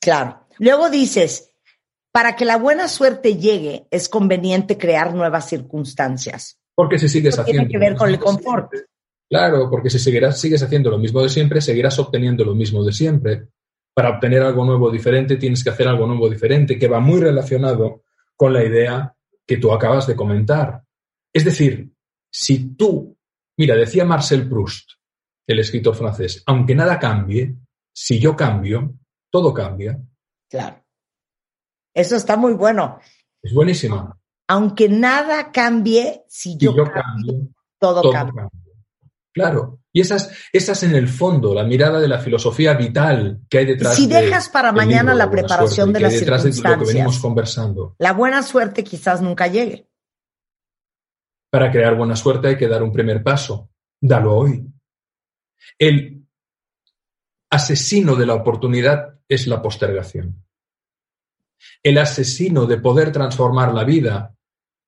Claro. 0.00 0.46
Luego 0.58 0.90
dices, 0.90 1.52
para 2.10 2.36
que 2.36 2.44
la 2.44 2.56
buena 2.56 2.88
suerte 2.88 3.36
llegue, 3.36 3.86
es 3.90 4.08
conveniente 4.08 4.76
crear 4.76 5.14
nuevas 5.14 5.48
circunstancias. 5.48 6.58
Porque 6.74 6.98
si 6.98 7.08
sigues 7.08 7.34
Eso 7.34 7.42
haciendo... 7.42 7.68
tiene 7.68 7.72
que 7.72 7.78
ver 7.78 7.96
con 7.96 8.08
el 8.08 8.18
confort. 8.18 8.72
Claro, 9.28 9.70
porque 9.70 9.88
si 9.88 9.98
seguirás, 9.98 10.40
sigues 10.40 10.62
haciendo 10.62 10.90
lo 10.90 10.98
mismo 10.98 11.22
de 11.22 11.28
siempre, 11.28 11.60
seguirás 11.60 11.98
obteniendo 11.98 12.44
lo 12.44 12.54
mismo 12.54 12.84
de 12.84 12.92
siempre. 12.92 13.48
Para 13.94 14.10
obtener 14.10 14.42
algo 14.42 14.64
nuevo 14.64 14.90
diferente, 14.90 15.36
tienes 15.36 15.62
que 15.62 15.70
hacer 15.70 15.86
algo 15.86 16.06
nuevo 16.06 16.28
diferente, 16.28 16.78
que 16.78 16.88
va 16.88 17.00
muy 17.00 17.20
relacionado 17.20 18.04
con 18.36 18.52
la 18.52 18.64
idea 18.64 19.14
que 19.46 19.58
tú 19.58 19.72
acabas 19.72 20.06
de 20.06 20.16
comentar. 20.16 20.82
Es 21.32 21.44
decir, 21.44 21.92
si 22.30 22.74
tú, 22.74 23.16
mira, 23.58 23.74
decía 23.76 24.04
Marcel 24.04 24.48
Proust, 24.48 24.92
el 25.46 25.58
escritor 25.58 25.94
francés, 25.94 26.42
aunque 26.46 26.74
nada 26.74 26.98
cambie, 26.98 27.54
si 27.92 28.18
yo 28.18 28.34
cambio, 28.34 28.94
todo 29.30 29.52
cambia. 29.52 30.00
Claro. 30.48 30.82
Eso 31.94 32.16
está 32.16 32.36
muy 32.36 32.54
bueno. 32.54 32.98
Es 33.42 33.52
buenísima. 33.52 34.18
Aunque 34.48 34.88
nada 34.88 35.52
cambie, 35.52 36.24
si 36.28 36.52
Si 36.52 36.58
yo, 36.58 36.74
yo 36.74 36.84
cambio, 36.84 37.32
cambio, 37.32 37.48
todo, 37.78 38.02
todo 38.02 38.12
cambia. 38.12 38.42
cambia. 38.42 38.71
Claro. 39.32 39.80
Y 39.92 40.00
esa 40.00 40.16
es, 40.16 40.30
esa 40.52 40.72
es 40.72 40.82
en 40.84 40.94
el 40.94 41.08
fondo 41.08 41.54
la 41.54 41.64
mirada 41.64 42.00
de 42.00 42.08
la 42.08 42.18
filosofía 42.18 42.74
vital 42.74 43.40
que 43.48 43.58
hay 43.58 43.66
detrás 43.66 43.94
Si 43.96 44.06
de- 44.06 44.22
dejas 44.22 44.48
para 44.48 44.72
mañana 44.72 45.12
libro 45.12 45.18
la 45.18 45.24
de 45.26 45.30
preparación 45.30 45.86
Suerte, 45.86 45.92
de 45.92 46.00
las 46.00 46.12
detrás 46.12 46.42
de 46.44 46.48
lo 46.50 46.54
que 46.54 46.62
venimos 46.62 46.84
circunstancias. 46.86 47.22
conversando. 47.22 47.96
La 47.98 48.12
buena 48.12 48.42
suerte 48.42 48.84
quizás 48.84 49.20
nunca 49.22 49.46
llegue. 49.46 49.88
Para 51.50 51.70
crear 51.70 51.94
buena 51.96 52.16
suerte 52.16 52.48
hay 52.48 52.56
que 52.56 52.68
dar 52.68 52.82
un 52.82 52.92
primer 52.92 53.22
paso. 53.22 53.70
Dalo 54.00 54.34
hoy. 54.36 54.66
El 55.78 56.26
asesino 57.50 58.16
de 58.16 58.26
la 58.26 58.34
oportunidad 58.34 59.18
es 59.28 59.46
la 59.46 59.60
postergación. 59.60 60.44
El 61.82 61.98
asesino 61.98 62.66
de 62.66 62.78
poder 62.78 63.12
transformar 63.12 63.72
la 63.74 63.84
vida 63.84 64.34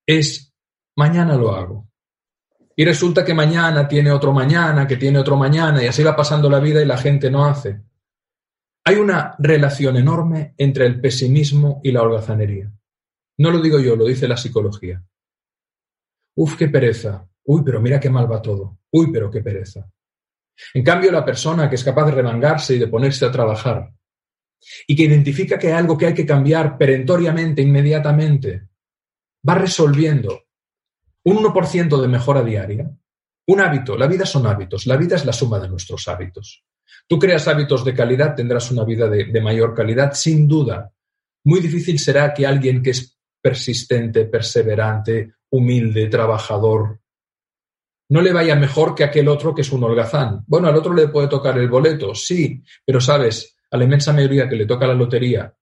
es 0.07 0.53
mañana 0.97 1.37
lo 1.37 1.55
hago. 1.55 1.89
Y 2.77 2.85
resulta 2.85 3.25
que 3.25 3.35
mañana 3.35 3.87
tiene 3.87 4.11
otro 4.11 4.33
mañana, 4.33 4.87
que 4.87 4.97
tiene 4.97 5.19
otro 5.19 5.37
mañana, 5.37 5.83
y 5.83 5.87
así 5.87 6.03
va 6.03 6.17
pasando 6.17 6.51
la 6.51 6.59
vida 6.59 6.83
y 6.83 6.87
la 6.87 6.99
gente 6.99 7.31
no 7.31 7.45
hace. 7.45 7.81
Hay 8.85 8.97
una 8.97 9.35
relación 9.39 9.97
enorme 9.97 10.55
entre 10.59 10.87
el 10.87 11.01
pesimismo 11.01 11.81
y 11.83 11.93
la 11.93 12.03
holgazanería. 12.03 12.71
No 13.39 13.51
lo 13.51 13.61
digo 13.61 13.79
yo, 13.79 13.97
lo 13.97 14.05
dice 14.05 14.29
la 14.29 14.37
psicología. 14.37 15.03
Uf, 16.37 16.57
qué 16.57 16.69
pereza. 16.69 17.27
Uy, 17.45 17.63
pero 17.65 17.81
mira 17.81 18.01
qué 18.01 18.11
mal 18.11 18.31
va 18.31 18.43
todo. 18.43 18.79
Uy, 18.91 19.11
pero 19.13 19.31
qué 19.31 19.41
pereza. 19.41 19.89
En 20.75 20.85
cambio, 20.85 21.11
la 21.11 21.25
persona 21.25 21.69
que 21.69 21.77
es 21.77 21.85
capaz 21.85 22.07
de 22.07 22.13
remangarse 22.13 22.75
y 22.75 22.79
de 22.79 22.89
ponerse 22.89 23.25
a 23.25 23.33
trabajar 23.33 23.93
y 24.87 24.97
que 24.97 25.05
identifica 25.05 25.59
que 25.59 25.69
hay 25.69 25.75
algo 25.75 25.97
que 25.97 26.07
hay 26.07 26.15
que 26.15 26.27
cambiar 26.27 26.79
perentoriamente, 26.79 27.63
inmediatamente, 27.63 28.69
va 29.47 29.57
resolviendo 29.57 30.44
un 31.25 31.39
1% 31.39 32.01
de 32.01 32.09
mejora 32.09 32.43
diaria. 32.43 32.91
Un 33.47 33.61
hábito, 33.61 33.97
la 33.97 34.07
vida 34.07 34.25
son 34.25 34.47
hábitos, 34.47 34.87
la 34.87 34.97
vida 34.97 35.17
es 35.17 35.25
la 35.25 35.33
suma 35.33 35.59
de 35.59 35.69
nuestros 35.69 36.07
hábitos. 36.09 36.65
Tú 37.07 37.19
creas 37.19 37.47
hábitos 37.49 37.85
de 37.85 37.95
calidad, 37.95 38.35
tendrás 38.35 38.71
una 38.71 38.85
vida 38.85 39.09
de, 39.09 39.41
mayor 39.41 39.75
calidad, 39.75 40.13
sin 40.15 40.49
duda. 40.49 40.93
Muy 41.45 41.61
difícil 41.61 41.99
será 41.99 42.33
que 42.33 42.47
alguien 42.47 42.83
que 42.83 42.91
es 42.91 43.19
persistente, 43.43 44.25
perseverante, 44.25 45.35
humilde, 45.51 46.07
trabajador, 46.09 47.01
no 48.09 48.23
le 48.23 48.33
vaya 48.33 48.55
mejor 48.55 48.95
que 48.95 49.05
aquel 49.05 49.29
otro 49.29 49.55
que 49.55 49.63
es 49.63 49.73
un 49.73 49.85
holgazán. 49.85 50.45
Bueno, 50.47 50.69
al 50.69 50.77
otro 50.77 50.95
le 50.95 51.09
puede 51.09 51.29
tocar 51.29 51.59
el 51.59 51.69
boleto, 51.69 52.15
sí, 52.15 52.63
pero 52.85 53.01
sabes, 53.01 53.57
a 53.71 53.77
la 53.77 53.85
inmensa 53.85 54.13
mayoría 54.13 54.49
que 54.49 54.57
le 54.57 54.67
toca 54.67 54.87
la 54.87 54.95
lotería, 54.95 55.55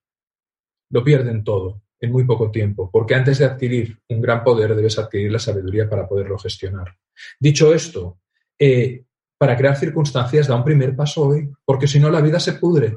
lo 0.90 1.02
pierden 1.02 1.42
todo 1.42 1.82
en 2.02 2.10
muy 2.10 2.24
poco 2.24 2.50
tiempo, 2.50 2.90
porque 2.90 3.14
antes 3.14 3.38
de 3.38 3.44
adquirir 3.44 3.96
un 4.08 4.20
gran 4.20 4.42
poder 4.42 4.74
debes 4.74 4.98
adquirir 4.98 5.30
la 5.30 5.38
sabiduría 5.38 5.88
para 5.88 6.08
poderlo 6.08 6.36
gestionar. 6.36 6.96
Dicho 7.38 7.72
esto, 7.72 8.18
eh, 8.58 9.04
para 9.38 9.56
crear 9.56 9.76
circunstancias 9.76 10.48
da 10.48 10.56
un 10.56 10.64
primer 10.64 10.96
paso 10.96 11.28
hoy, 11.28 11.48
porque 11.64 11.86
si 11.86 12.00
no 12.00 12.10
la 12.10 12.20
vida 12.20 12.40
se 12.40 12.54
pudre. 12.54 12.96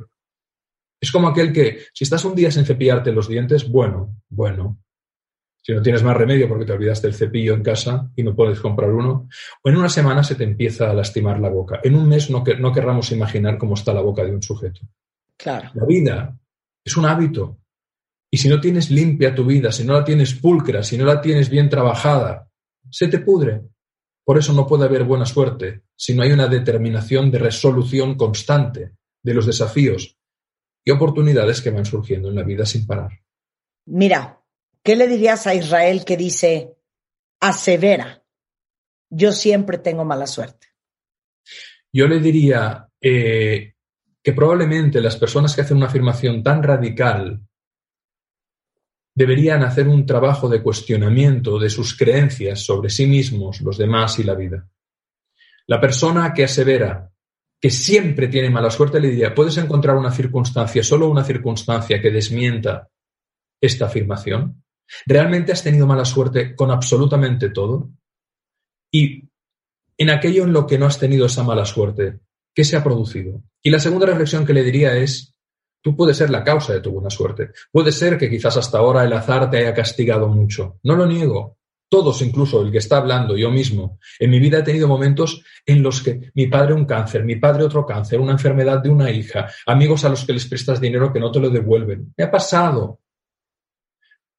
Es 1.00 1.12
como 1.12 1.28
aquel 1.28 1.54
que, 1.54 1.86
si 1.94 2.04
estás 2.04 2.26
un 2.26 2.34
día 2.34 2.50
sin 2.50 2.66
cepillarte 2.66 3.12
los 3.12 3.28
dientes, 3.28 3.70
bueno, 3.70 4.16
bueno. 4.28 4.80
Si 5.62 5.72
no 5.74 5.84
tienes 5.84 6.04
más 6.04 6.18
remedio 6.18 6.48
porque 6.48 6.66
te 6.66 6.74
olvidaste 6.74 7.08
el 7.08 7.14
cepillo 7.14 7.54
en 7.54 7.64
casa 7.64 8.12
y 8.16 8.24
no 8.24 8.36
puedes 8.36 8.60
comprar 8.60 8.92
uno, 8.92 9.28
o 9.64 9.70
en 9.70 9.78
una 9.78 9.90
semana 9.90 10.24
se 10.24 10.34
te 10.34 10.44
empieza 10.44 10.90
a 10.90 10.94
lastimar 10.96 11.40
la 11.40 11.50
boca. 11.50 11.80
En 11.84 11.96
un 11.96 12.10
mes 12.10 12.32
no, 12.32 12.44
que, 12.44 12.56
no 12.56 12.72
querramos 12.72 13.12
imaginar 13.12 13.60
cómo 13.60 13.76
está 13.76 13.94
la 13.94 14.02
boca 14.02 14.24
de 14.24 14.34
un 14.34 14.42
sujeto. 14.42 14.82
Claro. 15.38 15.70
La 15.76 15.86
vida 15.86 16.38
es 16.84 16.98
un 16.98 17.06
hábito. 17.06 17.60
Y 18.32 18.38
si 18.38 18.50
no 18.50 18.60
tienes 18.60 18.92
limpia 18.92 19.34
tu 19.34 19.46
vida, 19.46 19.72
si 19.72 19.84
no 19.84 19.94
la 19.94 20.04
tienes 20.04 20.34
pulcra, 20.34 20.84
si 20.84 20.98
no 20.98 21.06
la 21.06 21.22
tienes 21.22 21.50
bien 21.50 21.70
trabajada, 21.70 22.50
se 22.90 23.08
te 23.08 23.20
pudre. 23.20 23.62
Por 24.24 24.38
eso 24.38 24.54
no 24.54 24.66
puede 24.66 24.86
haber 24.86 25.04
buena 25.04 25.26
suerte 25.26 25.84
si 25.96 26.14
no 26.14 26.24
hay 26.24 26.32
una 26.32 26.48
determinación 26.48 27.32
de 27.32 27.40
resolución 27.40 28.16
constante 28.16 28.94
de 29.24 29.34
los 29.34 29.46
desafíos 29.46 30.18
y 30.84 30.92
oportunidades 30.92 31.62
que 31.62 31.70
van 31.70 31.86
surgiendo 31.86 32.30
en 32.30 32.36
la 32.36 32.44
vida 32.44 32.66
sin 32.66 32.86
parar. 32.86 33.12
Mira, 33.86 34.42
¿qué 34.84 34.96
le 34.96 35.08
dirías 35.08 35.46
a 35.48 35.54
Israel 35.54 36.04
que 36.06 36.18
dice, 36.18 36.76
asevera, 37.40 38.24
yo 39.10 39.32
siempre 39.32 39.78
tengo 39.78 40.06
mala 40.06 40.28
suerte? 40.28 40.68
Yo 41.94 42.08
le 42.08 42.20
diría 42.20 42.90
eh, 43.00 43.76
que 44.22 44.34
probablemente 44.34 45.02
las 45.02 45.18
personas 45.18 45.56
que 45.56 45.62
hacen 45.62 45.78
una 45.78 45.86
afirmación 45.86 46.44
tan 46.44 46.64
radical 46.64 47.42
deberían 49.16 49.64
hacer 49.64 49.88
un 49.88 50.06
trabajo 50.06 50.50
de 50.50 50.62
cuestionamiento 50.62 51.58
de 51.58 51.70
sus 51.70 51.98
creencias 51.98 52.66
sobre 52.66 52.90
sí 52.90 53.08
mismos, 53.08 53.62
los 53.62 53.78
demás 53.78 54.20
y 54.20 54.24
la 54.24 54.36
vida. 54.36 54.68
La 55.68 55.80
persona 55.80 56.34
que 56.34 56.44
asevera 56.44 57.10
que 57.60 57.72
siempre 57.72 58.28
tiene 58.28 58.50
mala 58.50 58.70
suerte 58.70 59.00
le 59.00 59.10
diría, 59.10 59.34
¿puedes 59.34 59.58
encontrar 59.58 59.96
una 59.96 60.12
circunstancia, 60.12 60.84
solo 60.84 61.10
una 61.10 61.24
circunstancia 61.24 62.02
que 62.02 62.12
desmienta 62.12 62.90
esta 63.62 63.86
afirmación? 63.86 64.64
¿Realmente 65.06 65.52
has 65.52 65.64
tenido 65.64 65.88
mala 65.88 66.06
suerte 66.06 66.54
con 66.54 66.70
absolutamente 66.70 67.50
todo? 67.50 67.90
Y 68.92 69.30
en 69.98 70.10
aquello 70.10 70.44
en 70.44 70.54
lo 70.54 70.68
que 70.68 70.78
no 70.78 70.86
has 70.86 71.00
tenido 71.00 71.26
esa 71.26 71.44
mala 71.44 71.66
suerte, 71.66 72.20
¿qué 72.54 72.64
se 72.64 72.76
ha 72.76 72.84
producido? 72.84 73.42
Y 73.64 73.70
la 73.72 73.80
segunda 73.80 74.06
reflexión 74.06 74.46
que 74.46 74.54
le 74.54 74.64
diría 74.64 74.96
es, 74.98 75.35
tú 75.86 75.96
puedes 75.96 76.18
ser 76.18 76.32
la 76.32 76.44
causa 76.44 76.74
de 76.74 76.82
tu 76.82 76.90
buena 76.90 77.12
suerte. 77.12 77.52
Puede 77.72 77.92
ser 77.92 78.18
que 78.18 78.28
quizás 78.28 78.58
hasta 78.58 78.80
ahora 78.80 79.04
el 79.04 79.14
azar 79.14 79.52
te 79.52 79.58
haya 79.58 79.72
castigado 79.72 80.28
mucho. 80.28 80.80
No 80.82 80.96
lo 80.96 81.06
niego. 81.06 81.60
Todos, 81.88 82.24
incluso 82.24 82.64
el 82.64 82.72
que 82.72 82.80
está 82.80 82.98
hablando, 82.98 83.38
yo 83.38 83.52
mismo, 83.52 84.00
en 84.18 84.32
mi 84.32 84.40
vida 84.40 84.58
he 84.58 84.64
tenido 84.64 84.88
momentos 84.88 85.44
en 85.64 85.84
los 85.84 86.02
que 86.02 86.32
mi 86.34 86.48
padre 86.48 86.74
un 86.74 86.86
cáncer, 86.86 87.24
mi 87.24 87.36
padre 87.36 87.66
otro 87.66 87.86
cáncer, 87.86 88.20
una 88.20 88.32
enfermedad 88.32 88.82
de 88.82 88.90
una 88.90 89.12
hija, 89.12 89.48
amigos 89.68 90.04
a 90.06 90.10
los 90.10 90.26
que 90.26 90.34
les 90.34 90.48
prestas 90.48 90.82
dinero 90.82 91.14
que 91.14 91.20
no 91.20 91.32
te 91.32 91.40
lo 91.40 91.52
devuelven. 91.52 92.12
Me 92.18 92.24
ha 92.24 92.32
pasado. 92.32 93.02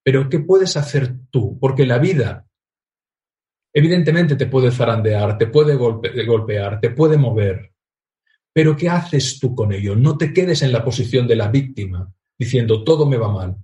Pero 0.03 0.28
¿qué 0.28 0.40
puedes 0.40 0.76
hacer 0.76 1.14
tú? 1.30 1.57
Porque 1.61 1.86
la 1.86 1.99
vida 1.99 2.44
Evidentemente 3.72 4.36
te 4.36 4.47
puede 4.47 4.70
zarandear, 4.70 5.36
te 5.36 5.49
puede 5.49 5.74
golpe, 5.74 6.24
golpear, 6.24 6.80
te 6.80 6.88
puede 6.88 7.18
mover. 7.18 7.76
Pero 8.57 8.74
¿qué 8.74 8.88
haces 8.88 9.38
tú 9.38 9.54
con 9.54 9.70
ello? 9.70 9.94
No 9.94 10.16
te 10.16 10.32
quedes 10.32 10.62
en 10.62 10.72
la 10.72 10.82
posición 10.82 11.28
de 11.28 11.36
la 11.36 11.48
víctima, 11.48 12.11
diciendo 12.38 12.84
todo 12.84 13.04
me 13.04 13.18
va 13.18 13.30
mal. 13.30 13.54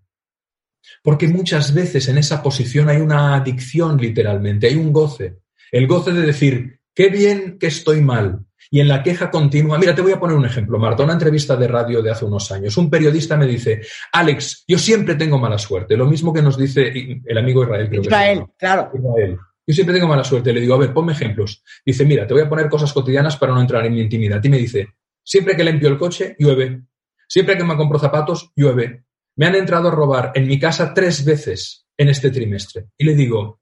Porque 1.03 1.29
muchas 1.29 1.73
veces 1.73 2.09
en 2.09 2.19
esa 2.19 2.43
posición 2.43 2.91
hay 2.91 2.99
una 2.99 3.35
adicción 3.35 3.97
literalmente, 3.97 4.67
hay 4.67 4.75
un 4.75 4.93
goce. 4.93 5.39
El 5.71 5.87
goce 5.87 6.13
de 6.13 6.21
decir, 6.21 6.81
qué 6.95 7.09
bien 7.09 7.57
que 7.59 7.69
estoy 7.69 8.03
mal. 8.03 8.41
Y 8.71 8.81
en 8.81 8.89
la 8.89 9.03
queja 9.03 9.31
continua, 9.31 9.79
mira, 9.79 9.95
te 9.95 10.03
voy 10.03 10.13
a 10.13 10.21
poner 10.21 10.37
un 10.37 10.45
ejemplo, 10.45 10.79
Marta, 10.79 11.05
una 11.05 11.15
entrevista 11.15 11.57
de 11.57 11.69
radio 11.69 12.03
de 12.03 12.11
hace 12.11 12.27
unos 12.27 12.53
años. 12.53 12.77
Un 12.77 12.91
periodista 12.91 13.39
me 13.39 13.47
dice, 13.47 13.81
Alex, 14.13 14.65
yo 14.69 14.77
siempre 14.77 15.15
tengo 15.15 15.39
mala 15.39 15.57
suerte. 15.57 15.97
Lo 15.97 16.05
mismo 16.05 16.35
que 16.35 16.43
nos 16.43 16.59
dice 16.59 17.23
el 17.25 17.39
amigo 17.39 17.63
Israel. 17.63 17.89
Creo 17.89 18.03
Israel, 18.03 18.41
que 18.41 18.53
claro. 18.59 18.91
Israel. 18.93 19.39
Yo 19.73 19.77
siempre 19.77 19.95
tengo 19.95 20.07
mala 20.07 20.23
suerte. 20.23 20.53
Le 20.53 20.61
digo, 20.61 20.75
a 20.75 20.79
ver, 20.79 20.93
ponme 20.93 21.13
ejemplos. 21.13 21.65
Dice, 21.83 22.05
mira, 22.05 22.27
te 22.27 22.35
voy 22.35 22.43
a 22.43 22.49
poner 22.49 22.69
cosas 22.69 22.93
cotidianas 22.93 23.39
para 23.39 23.55
no 23.55 23.61
entrar 23.63 23.87
en 23.87 23.95
mi 23.95 24.03
intimidad. 24.03 24.45
Y 24.45 24.51
me 24.51 24.59
dice, 24.59 24.87
siempre 25.25 25.57
que 25.57 25.65
limpio 25.65 25.89
el 25.89 25.97
coche, 25.97 26.37
llueve. 26.39 26.83
Siempre 27.27 27.57
que 27.57 27.65
me 27.65 27.75
compro 27.75 27.99
zapatos, 27.99 28.53
llueve. 28.55 29.05
Me 29.37 29.47
han 29.47 29.55
entrado 29.55 29.89
a 29.89 29.91
robar 29.91 30.33
en 30.35 30.47
mi 30.47 30.61
casa 30.61 30.93
tres 30.93 31.25
veces 31.25 31.87
en 31.97 32.11
este 32.11 32.31
trimestre. 32.31 32.89
Y 32.99 33.07
le 33.07 33.15
digo, 33.15 33.61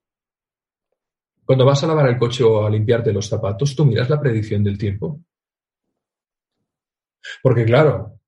Cuando 1.45 1.65
vas 1.65 1.85
a 1.85 1.87
lavar 1.87 2.09
el 2.09 2.19
coche 2.19 2.43
o 2.43 2.67
a 2.67 2.71
limpiarte 2.71 3.13
los 3.13 3.29
zapatos, 3.29 3.77
tú 3.77 3.85
miras 3.85 4.11
la 4.11 4.21
predicción 4.21 4.65
del 4.65 4.77
tiempo. 4.77 5.21
Porque 7.41 7.65
claro, 7.65 8.19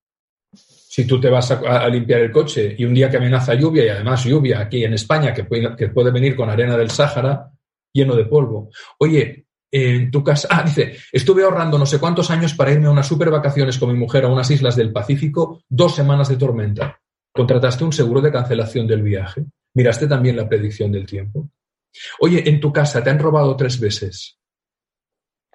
si 0.53 1.05
tú 1.05 1.19
te 1.19 1.29
vas 1.29 1.51
a, 1.51 1.89
limpiar 1.89 2.21
el 2.21 2.31
coche 2.31 2.75
y 2.77 2.85
un 2.85 2.93
día 2.93 3.09
que 3.09 3.17
amenaza 3.17 3.55
lluvia 3.55 3.83
y 3.83 3.89
además 3.89 4.23
lluvia 4.23 4.61
aquí 4.61 4.85
en 4.85 4.93
España 4.93 5.33
que 5.33 5.43
puede, 5.43 5.75
que 5.75 5.89
puede 5.89 6.11
venir 6.11 6.33
con 6.33 6.49
arena 6.49 6.77
del 6.77 6.89
Sáhara 6.89 7.52
lleno 7.93 8.15
de 8.15 8.25
polvo. 8.25 8.69
Oye, 8.99 9.45
en 9.71 10.11
tu 10.11 10.23
casa, 10.23 10.47
ah, 10.51 10.63
dice, 10.63 10.97
estuve 11.11 11.43
ahorrando 11.43 11.77
no 11.77 11.85
sé 11.85 11.99
cuántos 11.99 12.29
años 12.29 12.53
para 12.53 12.71
irme 12.71 12.87
a 12.87 12.91
unas 12.91 13.07
super 13.07 13.29
vacaciones 13.29 13.77
con 13.77 13.91
mi 13.91 13.97
mujer 13.97 14.25
a 14.25 14.29
unas 14.29 14.51
islas 14.51 14.75
del 14.75 14.91
Pacífico, 14.91 15.63
dos 15.69 15.95
semanas 15.95 16.29
de 16.29 16.37
tormenta. 16.37 16.99
¿Contrataste 17.31 17.83
un 17.83 17.93
seguro 17.93 18.21
de 18.21 18.31
cancelación 18.31 18.85
del 18.85 19.01
viaje? 19.01 19.45
¿Miraste 19.73 20.07
también 20.07 20.35
la 20.35 20.47
predicción 20.47 20.91
del 20.91 21.05
tiempo? 21.05 21.49
Oye, 22.19 22.47
en 22.47 22.59
tu 22.59 22.71
casa 22.71 23.03
te 23.03 23.09
han 23.09 23.19
robado 23.19 23.55
tres 23.55 23.79
veces 23.79 24.37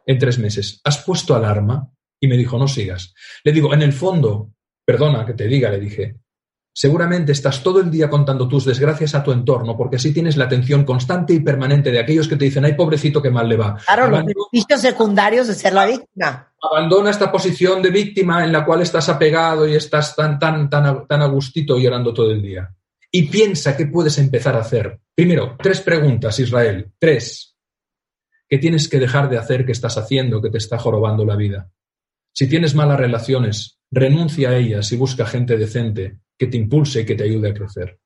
en 0.08 0.18
tres 0.18 0.38
meses. 0.38 0.80
¿Has 0.84 1.04
puesto 1.04 1.36
alarma? 1.36 1.92
Y 2.18 2.26
me 2.26 2.36
dijo, 2.36 2.58
no 2.58 2.66
sigas. 2.66 3.14
Le 3.44 3.52
digo, 3.52 3.72
en 3.74 3.82
el 3.82 3.92
fondo, 3.92 4.54
perdona 4.84 5.24
que 5.24 5.34
te 5.34 5.46
diga, 5.46 5.70
le 5.70 5.78
dije, 5.78 6.16
seguramente 6.72 7.32
estás 7.32 7.62
todo 7.62 7.80
el 7.80 7.90
día 7.90 8.08
contando 8.08 8.46
tus 8.48 8.64
desgracias 8.64 9.14
a 9.14 9.22
tu 9.24 9.32
entorno, 9.32 9.76
porque 9.76 9.96
así 9.96 10.12
tienes 10.12 10.36
la 10.36 10.44
atención 10.44 10.84
constante 10.84 11.32
y 11.34 11.40
permanente 11.40 11.90
de 11.90 11.98
aquellos 11.98 12.28
que 12.28 12.36
te 12.36 12.44
dicen, 12.44 12.64
ay, 12.64 12.74
pobrecito, 12.74 13.20
qué 13.20 13.30
mal 13.30 13.48
le 13.48 13.56
va. 13.56 13.76
Claro, 13.84 14.08
los 14.08 14.24
beneficios 14.24 14.80
secundarios 14.80 15.48
de 15.48 15.54
ser 15.54 15.72
la 15.72 15.86
víctima. 15.86 16.52
abandona 16.62 17.10
esta 17.10 17.30
posición 17.32 17.82
de 17.82 17.90
víctima 17.90 18.44
en 18.44 18.52
la 18.52 18.64
cual 18.64 18.82
estás 18.82 19.08
apegado 19.08 19.66
y 19.68 19.74
estás 19.74 20.14
tan, 20.14 20.38
tan, 20.38 20.70
tan, 20.70 20.86
a- 20.86 21.06
tan 21.06 21.22
a 21.22 21.26
gustito 21.26 21.78
llorando 21.78 22.12
todo 22.14 22.30
el 22.30 22.42
día. 22.42 22.68
Y 23.10 23.24
piensa 23.24 23.76
qué 23.76 23.86
puedes 23.86 24.18
empezar 24.18 24.54
a 24.54 24.60
hacer. 24.60 25.00
Primero, 25.14 25.56
tres 25.60 25.80
preguntas, 25.80 26.38
Israel. 26.38 26.92
Tres. 26.98 27.56
¿Qué 28.48 28.58
tienes 28.58 28.88
que 28.88 28.98
dejar 28.98 29.28
de 29.28 29.38
hacer 29.38 29.64
que 29.66 29.72
estás 29.72 29.96
haciendo 29.98 30.40
que 30.42 30.50
te 30.50 30.58
está 30.58 30.78
jorobando 30.78 31.24
la 31.24 31.34
vida? 31.36 31.70
Si 32.34 32.46
tienes 32.48 32.74
malas 32.74 32.98
relaciones, 33.00 33.78
renuncia 33.90 34.50
a 34.50 34.56
ellas 34.56 34.92
y 34.92 34.96
busca 34.96 35.26
gente 35.26 35.56
decente 35.56 36.18
que 36.38 36.46
te 36.46 36.56
impulse 36.56 37.04
que 37.04 37.14
te 37.14 37.24
ayude 37.24 37.50
a 37.50 37.54
crecer. 37.54 37.98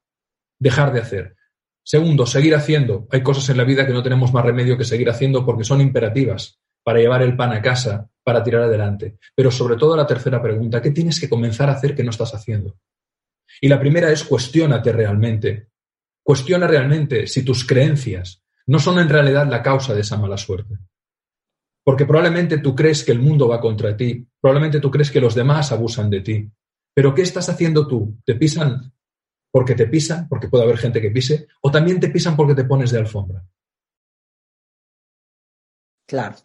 Dejar 0.58 0.92
de 0.92 1.00
hacer. 1.00 1.36
Segundo, 1.84 2.26
seguir 2.26 2.54
haciendo. 2.54 3.06
Hay 3.10 3.22
cosas 3.22 3.48
en 3.50 3.56
la 3.56 3.64
vida 3.64 3.86
que 3.86 3.92
no 3.92 4.02
tenemos 4.02 4.32
más 4.32 4.44
remedio 4.44 4.78
que 4.78 4.84
seguir 4.84 5.10
haciendo 5.10 5.44
porque 5.44 5.64
son 5.64 5.80
imperativas 5.80 6.58
para 6.84 6.98
llevar 6.98 7.22
el 7.22 7.36
pan 7.36 7.52
a 7.52 7.62
casa, 7.62 8.08
para 8.22 8.42
tirar 8.42 8.62
adelante. 8.62 9.18
Pero 9.34 9.50
sobre 9.50 9.76
todo 9.76 9.96
la 9.96 10.06
tercera 10.06 10.40
pregunta, 10.40 10.80
¿qué 10.80 10.90
tienes 10.90 11.20
que 11.20 11.28
comenzar 11.28 11.68
a 11.68 11.72
hacer 11.72 11.94
que 11.94 12.04
no 12.04 12.10
estás 12.10 12.34
haciendo? 12.34 12.76
Y 13.60 13.68
la 13.68 13.78
primera 13.78 14.10
es 14.10 14.24
cuestiónate 14.24 14.92
realmente. 14.92 15.68
Cuestiona 16.22 16.66
realmente 16.66 17.26
si 17.26 17.44
tus 17.44 17.66
creencias 17.66 18.42
no 18.66 18.78
son 18.78 18.98
en 18.98 19.08
realidad 19.08 19.46
la 19.48 19.62
causa 19.62 19.94
de 19.94 20.00
esa 20.00 20.16
mala 20.16 20.36
suerte. 20.36 20.78
Porque 21.84 22.06
probablemente 22.06 22.58
tú 22.58 22.76
crees 22.76 23.04
que 23.04 23.12
el 23.12 23.18
mundo 23.18 23.48
va 23.48 23.60
contra 23.60 23.96
ti, 23.96 24.24
probablemente 24.40 24.78
tú 24.78 24.90
crees 24.90 25.10
que 25.10 25.20
los 25.20 25.34
demás 25.34 25.72
abusan 25.72 26.08
de 26.10 26.20
ti. 26.20 26.50
Pero 26.94 27.14
¿qué 27.14 27.22
estás 27.22 27.48
haciendo 27.48 27.86
tú? 27.86 28.18
¿Te 28.24 28.34
pisan 28.34 28.92
porque 29.50 29.74
te 29.74 29.86
pisan, 29.86 30.28
porque 30.28 30.48
puede 30.48 30.64
haber 30.64 30.78
gente 30.78 31.00
que 31.00 31.10
pise, 31.10 31.46
o 31.60 31.70
también 31.70 32.00
te 32.00 32.08
pisan 32.08 32.34
porque 32.36 32.54
te 32.54 32.64
pones 32.64 32.90
de 32.90 32.98
alfombra? 32.98 33.44
Claro. 36.06 36.36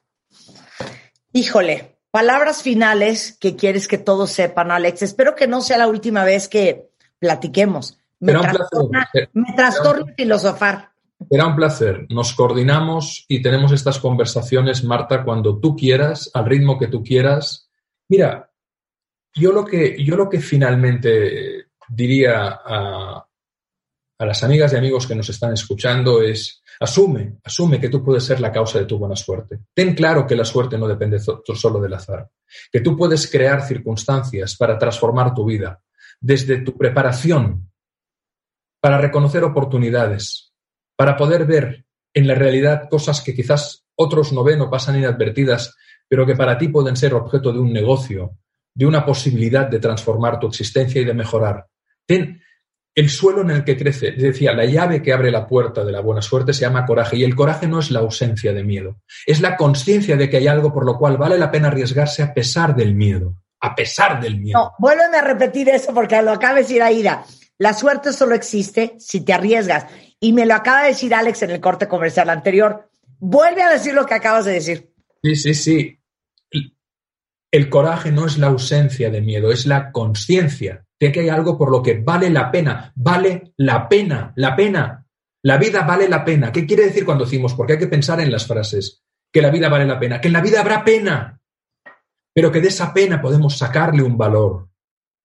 Híjole, 1.31 1.99
palabras 2.11 2.61
finales 2.61 3.37
que 3.39 3.55
quieres 3.55 3.87
que 3.87 3.97
todos 3.97 4.31
sepan, 4.31 4.71
Alex. 4.71 5.03
Espero 5.03 5.35
que 5.35 5.47
no 5.47 5.61
sea 5.61 5.77
la 5.77 5.87
última 5.87 6.25
vez 6.25 6.49
que 6.49 6.89
platiquemos. 7.19 7.97
Me 8.19 8.35
un 8.35 8.41
trastorna, 8.41 9.09
me 9.33 9.53
trastorna 9.55 10.13
filosofar. 10.15 10.91
Será 11.29 11.47
un 11.47 11.55
placer. 11.55 12.05
Nos 12.09 12.33
coordinamos 12.33 13.25
y 13.27 13.41
tenemos 13.41 13.71
estas 13.71 13.99
conversaciones, 13.99 14.83
Marta, 14.83 15.23
cuando 15.23 15.59
tú 15.59 15.75
quieras, 15.75 16.29
al 16.33 16.45
ritmo 16.45 16.77
que 16.77 16.87
tú 16.87 17.03
quieras. 17.03 17.69
Mira, 18.09 18.51
yo 19.37 19.51
lo 19.51 19.65
que, 19.65 20.03
yo 20.03 20.15
lo 20.15 20.29
que 20.29 20.39
finalmente 20.39 21.67
diría 21.89 22.59
a, 22.63 23.25
a 24.19 24.25
las 24.25 24.43
amigas 24.43 24.73
y 24.73 24.77
amigos 24.77 25.07
que 25.07 25.15
nos 25.15 25.29
están 25.29 25.53
escuchando 25.53 26.21
es, 26.21 26.63
asume, 26.79 27.37
asume 27.43 27.79
que 27.79 27.89
tú 27.89 28.03
puedes 28.03 28.23
ser 28.23 28.39
la 28.39 28.51
causa 28.51 28.79
de 28.79 28.85
tu 28.85 28.97
buena 28.97 29.15
suerte. 29.15 29.59
Ten 29.73 29.93
claro 29.95 30.25
que 30.25 30.35
la 30.35 30.45
suerte 30.45 30.77
no 30.77 30.87
depende 30.87 31.19
so- 31.19 31.41
solo 31.55 31.79
del 31.79 31.93
azar, 31.93 32.29
que 32.71 32.81
tú 32.81 32.97
puedes 32.97 33.29
crear 33.29 33.61
circunstancias 33.65 34.55
para 34.55 34.77
transformar 34.77 35.33
tu 35.33 35.45
vida, 35.45 35.81
desde 36.19 36.57
tu 36.59 36.75
preparación, 36.75 37.71
para 38.81 38.97
reconocer 38.97 39.43
oportunidades, 39.43 40.53
para 40.95 41.15
poder 41.15 41.45
ver 41.45 41.85
en 42.13 42.27
la 42.27 42.35
realidad 42.35 42.89
cosas 42.89 43.21
que 43.21 43.35
quizás 43.35 43.85
otros 43.95 44.33
no 44.33 44.43
ven 44.43 44.61
o 44.61 44.69
pasan 44.69 44.97
inadvertidas, 44.97 45.75
pero 46.07 46.25
que 46.25 46.35
para 46.35 46.57
ti 46.57 46.69
pueden 46.69 46.95
ser 46.95 47.13
objeto 47.13 47.51
de 47.51 47.59
un 47.59 47.71
negocio, 47.71 48.37
de 48.77 48.85
una 48.85 49.03
posibilidad 49.03 49.65
de 49.65 49.79
transformar 49.79 50.39
tu 50.39 50.45
existencia 50.45 51.01
y 51.01 51.05
de 51.05 51.15
mejorar. 51.15 51.65
Ten 52.05 52.43
el 52.93 53.09
suelo 53.09 53.41
en 53.41 53.49
el 53.49 53.63
que 53.63 53.75
crece, 53.75 54.11
decía, 54.11 54.53
la 54.53 54.65
llave 54.65 55.01
que 55.01 55.13
abre 55.13 55.31
la 55.31 55.47
puerta 55.47 55.83
de 55.83 55.91
la 55.91 55.99
buena 56.01 56.21
suerte 56.21 56.53
se 56.53 56.61
llama 56.61 56.85
coraje 56.85 57.17
y 57.17 57.23
el 57.23 57.35
coraje 57.35 57.67
no 57.67 57.79
es 57.79 57.89
la 57.89 57.99
ausencia 57.99 58.53
de 58.53 58.63
miedo, 58.63 59.01
es 59.25 59.41
la 59.41 59.57
conciencia 59.57 60.15
de 60.15 60.29
que 60.29 60.37
hay 60.37 60.47
algo 60.47 60.71
por 60.71 60.85
lo 60.85 60.95
cual 60.99 61.17
vale 61.17 61.39
la 61.39 61.49
pena 61.49 61.69
arriesgarse 61.69 62.21
a 62.21 62.35
pesar 62.35 62.75
del 62.75 62.93
miedo, 62.93 63.33
a 63.61 63.73
pesar 63.73 64.21
del 64.21 64.39
miedo. 64.39 64.59
No, 64.59 64.73
vuélveme 64.77 65.17
a 65.17 65.21
repetir 65.21 65.69
eso 65.69 65.91
porque 65.91 66.21
lo 66.21 66.31
acaba 66.31 66.53
de 66.53 66.61
decir 66.61 66.83
Aida. 66.83 67.25
La 67.57 67.73
suerte 67.73 68.13
solo 68.13 68.35
existe 68.35 68.95
si 68.99 69.21
te 69.21 69.33
arriesgas. 69.33 69.87
Y 70.19 70.33
me 70.33 70.45
lo 70.45 70.53
acaba 70.53 70.83
de 70.83 70.89
decir 70.89 71.15
Alex 71.15 71.41
en 71.41 71.49
el 71.49 71.61
corte 71.61 71.87
comercial 71.87 72.29
anterior. 72.29 72.89
Vuelve 73.19 73.63
a 73.63 73.71
decir 73.71 73.95
lo 73.95 74.05
que 74.05 74.13
acabas 74.13 74.45
de 74.45 74.53
decir. 74.53 74.93
Sí, 75.23 75.35
sí, 75.35 75.53
sí. 75.55 75.99
El 77.51 77.69
coraje 77.69 78.11
no 78.11 78.25
es 78.25 78.37
la 78.37 78.47
ausencia 78.47 79.09
de 79.09 79.21
miedo, 79.21 79.51
es 79.51 79.65
la 79.65 79.91
conciencia 79.91 80.85
de 80.99 81.11
que 81.11 81.21
hay 81.21 81.29
algo 81.29 81.57
por 81.57 81.71
lo 81.71 81.81
que 81.81 81.99
vale 81.99 82.29
la 82.29 82.51
pena, 82.51 82.91
vale 82.95 83.53
la 83.57 83.87
pena, 83.87 84.33
la 84.35 84.55
pena. 84.55 85.05
La 85.43 85.57
vida 85.57 85.83
vale 85.83 86.09
la 86.09 86.25
pena. 86.25 86.51
¿Qué 86.51 86.65
quiere 86.65 86.85
decir 86.85 87.05
cuando 87.05 87.23
decimos? 87.23 87.53
Porque 87.53 87.73
hay 87.73 87.79
que 87.79 87.87
pensar 87.87 88.19
en 88.19 88.31
las 88.31 88.47
frases, 88.47 89.03
que 89.31 89.41
la 89.41 89.51
vida 89.51 89.69
vale 89.69 89.85
la 89.85 89.99
pena, 89.99 90.19
que 90.19 90.27
en 90.27 90.33
la 90.33 90.41
vida 90.41 90.59
habrá 90.59 90.83
pena, 90.83 91.39
pero 92.33 92.51
que 92.51 92.59
de 92.59 92.67
esa 92.67 92.93
pena 92.93 93.21
podemos 93.21 93.57
sacarle 93.57 94.03
un 94.03 94.17
valor. 94.17 94.67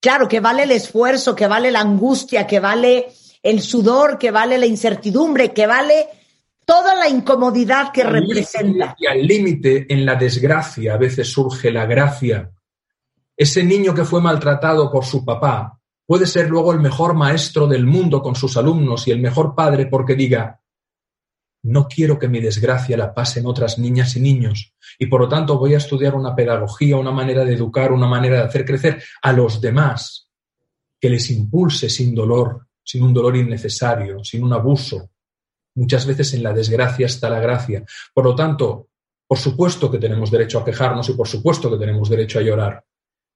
Claro, 0.00 0.28
que 0.28 0.40
vale 0.40 0.64
el 0.64 0.70
esfuerzo, 0.70 1.34
que 1.34 1.46
vale 1.46 1.70
la 1.70 1.80
angustia, 1.80 2.46
que 2.46 2.60
vale 2.60 3.08
el 3.42 3.60
sudor, 3.62 4.18
que 4.18 4.30
vale 4.30 4.58
la 4.58 4.66
incertidumbre, 4.66 5.52
que 5.52 5.66
vale 5.66 6.06
toda 6.64 6.94
la 6.94 7.08
incomodidad 7.08 7.92
que 7.92 8.04
representa. 8.04 8.94
Y 8.98 9.06
al 9.06 9.26
límite, 9.26 9.86
en 9.92 10.04
la 10.04 10.14
desgracia, 10.14 10.94
a 10.94 10.98
veces 10.98 11.28
surge 11.28 11.70
la 11.70 11.86
gracia. 11.86 12.50
Ese 13.36 13.64
niño 13.64 13.94
que 13.94 14.04
fue 14.04 14.20
maltratado 14.20 14.90
por 14.90 15.04
su 15.04 15.24
papá 15.24 15.78
puede 16.06 16.26
ser 16.26 16.48
luego 16.48 16.72
el 16.72 16.80
mejor 16.80 17.14
maestro 17.14 17.66
del 17.66 17.86
mundo 17.86 18.22
con 18.22 18.34
sus 18.34 18.56
alumnos 18.56 19.08
y 19.08 19.10
el 19.10 19.20
mejor 19.20 19.54
padre 19.54 19.86
porque 19.86 20.14
diga, 20.14 20.60
no 21.64 21.86
quiero 21.86 22.18
que 22.18 22.28
mi 22.28 22.40
desgracia 22.40 22.96
la 22.96 23.14
pasen 23.14 23.46
otras 23.46 23.78
niñas 23.78 24.16
y 24.16 24.20
niños 24.20 24.74
y 24.98 25.06
por 25.06 25.20
lo 25.20 25.28
tanto 25.28 25.58
voy 25.58 25.74
a 25.74 25.78
estudiar 25.78 26.14
una 26.14 26.34
pedagogía, 26.34 26.96
una 26.96 27.12
manera 27.12 27.44
de 27.44 27.54
educar, 27.54 27.92
una 27.92 28.08
manera 28.08 28.36
de 28.36 28.42
hacer 28.42 28.64
crecer 28.64 29.02
a 29.22 29.32
los 29.32 29.60
demás 29.60 30.28
que 31.00 31.08
les 31.08 31.30
impulse 31.30 31.88
sin 31.88 32.14
dolor, 32.14 32.66
sin 32.84 33.02
un 33.02 33.14
dolor 33.14 33.36
innecesario, 33.36 34.22
sin 34.24 34.42
un 34.44 34.52
abuso. 34.52 35.10
Muchas 35.74 36.06
veces 36.06 36.34
en 36.34 36.42
la 36.42 36.52
desgracia 36.52 37.06
está 37.06 37.30
la 37.30 37.40
gracia. 37.40 37.84
Por 38.12 38.24
lo 38.24 38.34
tanto, 38.34 38.88
por 39.26 39.38
supuesto 39.38 39.90
que 39.90 39.98
tenemos 39.98 40.30
derecho 40.30 40.58
a 40.58 40.64
quejarnos 40.64 41.08
y 41.08 41.14
por 41.14 41.26
supuesto 41.26 41.70
que 41.70 41.78
tenemos 41.78 42.10
derecho 42.10 42.38
a 42.38 42.42
llorar, 42.42 42.84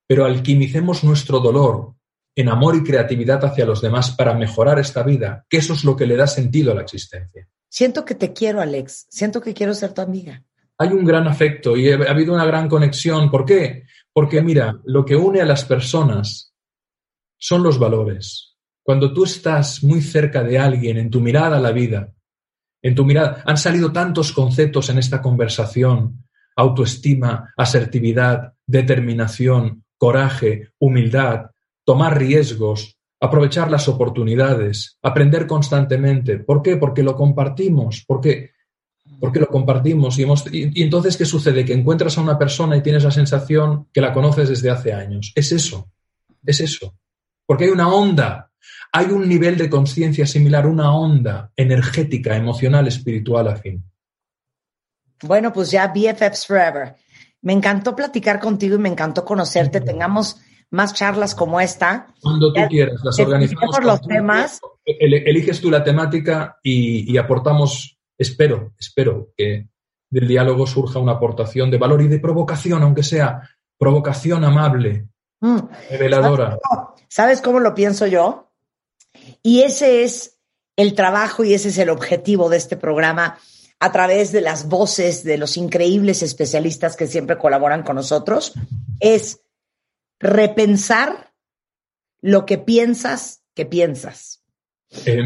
pero 0.07 0.25
alquimicemos 0.25 1.03
nuestro 1.05 1.41
dolor 1.41 1.95
en 2.35 2.51
amor 2.51 2.77
y 2.77 2.85
creatividad 2.85 3.43
hacia 3.45 3.65
los 3.65 3.81
demás 3.81 4.11
para 4.11 4.35
mejorar 4.35 4.79
esta 4.79 5.03
vida, 5.03 5.47
que 5.49 5.57
eso 5.57 5.73
es 5.73 5.85
lo 5.85 5.97
que 5.97 6.07
le 6.07 6.17
da 6.17 6.27
sentido 6.27 6.73
a 6.73 6.75
la 6.75 6.83
existencia. 6.83 7.49
Siento 7.69 8.05
que 8.05 8.15
te 8.15 8.33
quiero, 8.35 8.61
Alex. 8.61 9.07
Siento 9.09 9.41
que 9.41 9.55
quiero 9.55 9.73
ser 9.73 9.95
tu 9.95 10.03
amiga. 10.03 10.45
Hay 10.79 10.89
un 10.91 11.05
gran 11.05 11.27
afecto 11.27 11.77
y 11.77 11.91
ha 11.91 12.11
habido 12.11 12.35
una 12.35 12.45
gran 12.45 12.69
conexión. 12.69 13.31
¿Por 13.31 13.47
qué? 13.47 13.85
Porque 14.13 14.43
mira, 14.43 14.79
lo 14.85 15.05
que 15.05 15.17
une 15.17 15.41
a 15.41 15.47
las 15.47 15.65
personas 15.65 16.55
son 17.39 17.63
los 17.63 17.79
valores. 17.79 18.57
Cuando 18.83 19.13
tú 19.13 19.25
estás 19.25 19.83
muy 19.83 20.03
cerca 20.03 20.45
de 20.45 20.59
alguien 20.59 20.99
en 20.99 21.11
tu 21.11 21.21
mirada 21.21 21.57
a 21.57 21.61
la 21.61 21.73
vida, 21.73 22.13
en 22.87 22.95
tu 22.95 23.05
mirada, 23.05 23.43
han 23.45 23.57
salido 23.57 23.93
tantos 23.93 24.33
conceptos 24.33 24.89
en 24.91 24.99
esta 24.99 25.21
conversación, 25.23 26.25
autoestima, 26.57 27.53
asertividad, 27.57 28.55
determinación, 28.67 29.85
coraje, 29.99 30.71
humildad, 30.79 31.51
tomar 31.85 32.19
riesgos, 32.19 32.97
aprovechar 33.21 33.71
las 33.71 33.89
oportunidades, 33.89 34.99
aprender 35.03 35.47
constantemente. 35.47 36.39
¿Por 36.39 36.63
qué? 36.63 36.77
Porque 36.77 37.03
lo 37.03 37.17
compartimos, 37.17 38.05
porque, 38.07 38.51
porque 39.21 39.41
lo 39.41 39.47
compartimos. 39.49 40.19
Y, 40.19 40.23
hemos- 40.25 40.53
y- 40.53 40.71
y 40.79 40.83
entonces, 40.83 41.17
¿qué 41.17 41.25
sucede? 41.25 41.65
Que 41.65 41.73
encuentras 41.75 42.19
a 42.19 42.23
una 42.23 42.39
persona 42.39 42.77
y 42.77 42.83
tienes 42.83 43.05
la 43.05 43.11
sensación 43.11 43.89
que 43.93 44.01
la 44.01 44.13
conoces 44.13 44.49
desde 44.49 44.71
hace 44.71 44.93
años. 44.93 45.33
Es 45.35 45.53
eso, 45.53 45.91
es 46.45 46.61
eso. 46.61 46.95
Porque 47.47 47.65
hay 47.65 47.71
una 47.71 47.89
onda, 47.89 48.51
hay 48.93 49.07
un 49.07 49.29
nivel 49.29 49.57
de 49.59 49.69
conciencia 49.71 50.27
similar, 50.27 50.67
una 50.67 50.95
onda 50.95 51.51
energética, 51.57 52.37
emocional, 52.37 52.87
espiritual 52.89 53.49
afín. 53.49 53.85
Bueno, 55.23 55.53
pues 55.53 55.71
ya 55.71 55.89
BFFs 55.89 56.47
Forever. 56.47 56.95
Me 57.43 57.53
encantó 57.53 57.95
platicar 57.95 58.41
contigo 58.41 58.77
y 58.77 58.79
me 58.79 58.89
encantó 58.89 59.25
conocerte. 59.25 59.81
Tengamos 59.81 60.41
más 60.71 60.93
charlas 60.95 61.35
como 61.35 61.61
esta. 61.61 62.09
Cuando 62.21 62.53
tú 62.53 62.61
Ya 62.61 62.69
quieras, 62.69 63.01
las 63.05 63.19
organizamos. 63.19 63.85
los 63.85 64.01
temas. 64.03 64.61
El- 64.85 65.15
Eliges 65.15 65.61
tú 65.61 65.71
la 65.71 65.83
temática 65.85 66.59
y, 66.63 67.11
y 67.11 67.17
aportamos, 67.19 67.99
espero, 68.19 68.73
espero 68.79 69.33
que 69.37 69.69
del 70.11 70.29
diálogo 70.29 70.67
surja 70.67 70.99
una 70.99 71.13
aportación 71.13 71.71
de 71.71 71.79
valor 71.79 72.03
y 72.03 72.09
de 72.09 72.19
provocación, 72.21 72.83
aunque 72.83 73.03
sea 73.03 73.43
provocación 73.79 74.45
amable, 74.45 75.07
Mm. 75.41 75.59
reveladora. 75.91 76.59
¿Sabes 77.09 77.43
cómo 77.43 77.61
lo 77.61 77.75
pienso 77.75 78.07
yo? 78.07 78.46
Y 79.43 79.63
ese 79.63 80.05
es 80.05 80.39
el 80.77 80.95
trabajo 80.95 81.45
y 81.45 81.55
ese 81.55 81.69
es 81.69 81.79
el 81.79 81.91
objetivo 81.91 82.49
de 82.49 82.59
este 82.59 82.77
programa 82.77 83.39
a 83.79 83.93
través 83.93 84.33
de 84.33 84.41
las 84.41 84.69
voces 84.69 85.23
de 85.23 85.39
los 85.39 85.57
increíbles 85.57 86.23
especialistas 86.23 86.97
que 86.97 87.07
siempre 87.07 87.39
colaboran 87.39 87.83
con 87.83 87.97
nosotros, 87.97 88.55
es 89.01 89.41
repensar 90.19 91.35
lo 92.21 92.47
que 92.47 92.59
piensas 92.59 93.43
que 93.55 93.67
piensas. 93.67 94.43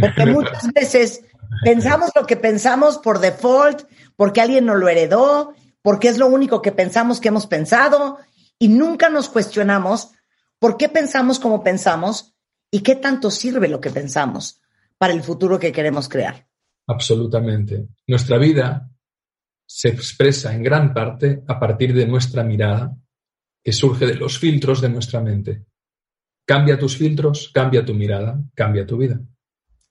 Porque 0.01 0.27
muchas 0.27 0.67
veces 0.73 1.23
pensamos 1.65 2.11
lo 2.15 2.27
que 2.27 2.37
pensamos 2.37 2.99
por 2.99 3.21
default, 3.21 3.83
porque 4.17 4.41
alguien 4.41 4.67
nos 4.67 4.79
lo 4.79 4.89
heredó, 4.89 5.55
porque 5.83 6.09
es 6.09 6.19
lo 6.19 6.27
único 6.27 6.61
que 6.61 6.73
pensamos 6.73 7.21
que 7.21 7.29
hemos 7.29 7.47
pensado 7.47 8.19
y 8.59 8.69
nunca 8.69 9.09
nos 9.09 9.29
cuestionamos 9.29 10.11
por 10.59 10.77
qué 10.77 10.89
pensamos 10.89 11.39
como 11.39 11.63
pensamos 11.63 12.35
y 12.71 12.81
qué 12.81 12.97
tanto 12.97 13.31
sirve 13.31 13.69
lo 13.69 13.81
que 13.81 13.91
pensamos 13.91 14.61
para 14.99 15.13
el 15.13 15.23
futuro 15.23 15.59
que 15.59 15.73
queremos 15.73 16.09
crear. 16.09 16.47
Absolutamente. 16.87 17.89
Nuestra 18.07 18.39
vida 18.39 18.91
se 19.67 19.89
expresa 19.89 20.53
en 20.53 20.63
gran 20.63 20.93
parte 20.93 21.43
a 21.47 21.59
partir 21.59 21.95
de 21.95 22.07
nuestra 22.07 22.43
mirada, 22.43 22.97
que 23.63 23.73
surge 23.73 24.07
de 24.07 24.15
los 24.15 24.39
filtros 24.39 24.81
de 24.81 24.89
nuestra 24.89 25.21
mente. 25.21 25.65
Cambia 26.45 26.79
tus 26.79 26.97
filtros, 26.97 27.51
cambia 27.55 27.85
tu 27.85 27.95
mirada, 27.95 28.41
cambia 28.55 28.87
tu 28.87 28.97
vida. 28.97 29.21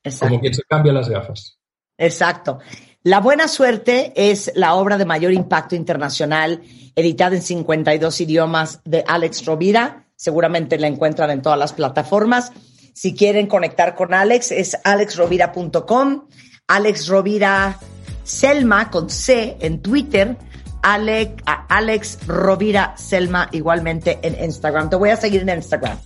Exacto. 0.04 0.28
Como 0.28 0.42
quien 0.42 0.54
se 0.54 0.64
cambia 0.64 0.92
las 0.92 1.08
gafas. 1.08 1.58
Exacto. 1.98 2.60
La 3.04 3.22
buena 3.22 3.48
suerte 3.48 4.12
es 4.16 4.52
la 4.56 4.76
obra 4.76 4.98
de 4.98 5.06
mayor 5.06 5.32
impacto 5.32 5.76
internacional, 5.76 6.62
editada 6.96 7.36
en 7.36 7.42
52 7.42 8.22
idiomas 8.22 8.82
de 8.84 9.06
Alex 9.08 9.46
Rovira. 9.46 10.08
Seguramente 10.16 10.78
la 10.78 10.88
encuentran 10.88 11.32
en 11.32 11.42
todas 11.42 11.58
las 11.58 11.72
plataformas. 11.72 12.52
Si 13.00 13.16
quieren 13.16 13.48
conectar 13.48 13.96
con 13.96 14.14
Alex, 14.14 14.52
es 14.52 14.78
alexrovira.com. 14.84 16.26
Alex 16.68 17.08
Rovira 17.08 17.80
Selma 18.26 18.92
con 18.92 19.10
C 19.10 19.56
en 19.62 19.82
Twitter. 19.82 20.36
Alex, 20.82 21.42
Alex 21.46 22.20
Rovira 22.28 22.94
Selma 22.98 23.48
igualmente 23.54 24.20
en 24.22 24.44
Instagram. 24.44 24.90
Te 24.90 24.98
voy 24.98 25.12
a 25.12 25.16
seguir 25.16 25.44
en 25.44 25.60
Instagram. 25.60 25.98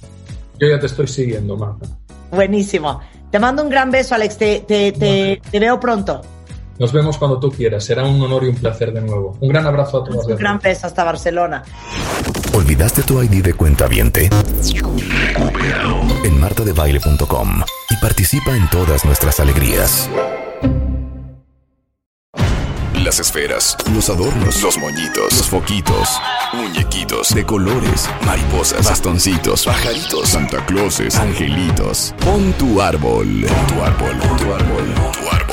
Yo 0.60 0.68
ya 0.68 0.80
te 0.80 0.86
estoy 0.86 1.08
siguiendo, 1.08 1.58
Marta. 1.58 1.88
Buenísimo. 2.30 3.02
Te 3.32 3.40
mando 3.40 3.64
un 3.64 3.70
gran 3.70 3.90
beso, 3.90 4.14
Alex. 4.14 4.38
Te, 4.38 4.60
te, 4.60 4.92
te, 4.92 5.42
te 5.50 5.60
veo 5.60 5.80
pronto. 5.80 6.22
Nos 6.78 6.94
vemos 6.94 7.18
cuando 7.18 7.40
tú 7.40 7.50
quieras. 7.50 7.84
Será 7.86 8.06
un 8.06 8.22
honor 8.22 8.44
y 8.44 8.50
un 8.50 8.56
placer 8.56 8.94
de 8.94 9.02
nuevo. 9.02 9.36
Un 9.40 9.50
gran 9.50 9.66
abrazo 9.66 10.04
a 10.04 10.04
todos. 10.04 10.28
Un 10.28 10.36
gran 10.36 10.60
beso 10.60 10.86
hasta 10.86 11.04
Barcelona. 11.04 11.64
¿Olvidaste 12.54 13.02
tu 13.04 13.22
ID 13.22 13.44
de 13.44 13.54
cuenta 13.54 13.88
viente? 13.88 14.30
En 16.24 16.40
martadebaile.com 16.40 17.62
y 17.90 17.96
participa 17.98 18.56
en 18.56 18.70
todas 18.70 19.06
nuestras 19.06 19.40
alegrías. 19.40 20.10
Las 23.04 23.20
esferas, 23.20 23.76
los 23.94 24.10
adornos, 24.10 24.62
los 24.62 24.78
moñitos, 24.78 25.34
los 25.36 25.50
foquitos, 25.50 26.10
muñequitos 26.54 27.34
de 27.36 27.44
colores, 27.44 28.10
mariposas, 28.26 28.88
bastoncitos, 28.88 29.66
pajaritos, 29.66 30.30
Santa 30.30 30.66
Clauses, 30.66 31.16
angelitos. 31.16 32.16
Pon 32.24 32.54
tu 32.54 32.82
árbol, 32.82 33.46
pon 33.46 33.68
tu 33.68 33.84
árbol, 33.84 34.18
pon 34.20 34.38
tu 34.38 34.54
árbol, 34.54 34.86
pon 34.96 35.12
tu 35.12 35.36
árbol. 35.36 35.53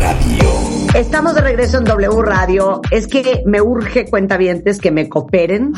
Radio. 0.00 0.48
Estamos 0.94 1.34
de 1.34 1.42
regreso 1.42 1.78
en 1.78 1.84
W 1.84 2.22
Radio. 2.22 2.80
Es 2.90 3.06
que 3.06 3.42
me 3.44 3.60
urge 3.60 4.08
cuentavientes 4.08 4.78
que 4.80 4.90
me 4.90 5.08
cooperen, 5.08 5.72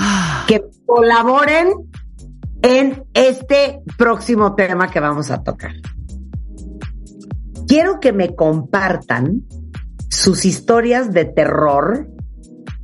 que 0.47 0.63
colaboren 0.87 1.73
en 2.63 3.05
este 3.15 3.81
próximo 3.99 4.55
tema 4.55 4.91
que 4.91 5.01
vamos 5.01 5.31
a 5.31 5.43
tocar. 5.43 5.73
Quiero 7.67 7.99
que 8.01 8.13
me 8.13 8.35
compartan 8.37 9.43
sus 10.09 10.45
historias 10.45 11.13
de 11.13 11.25
terror 11.25 12.07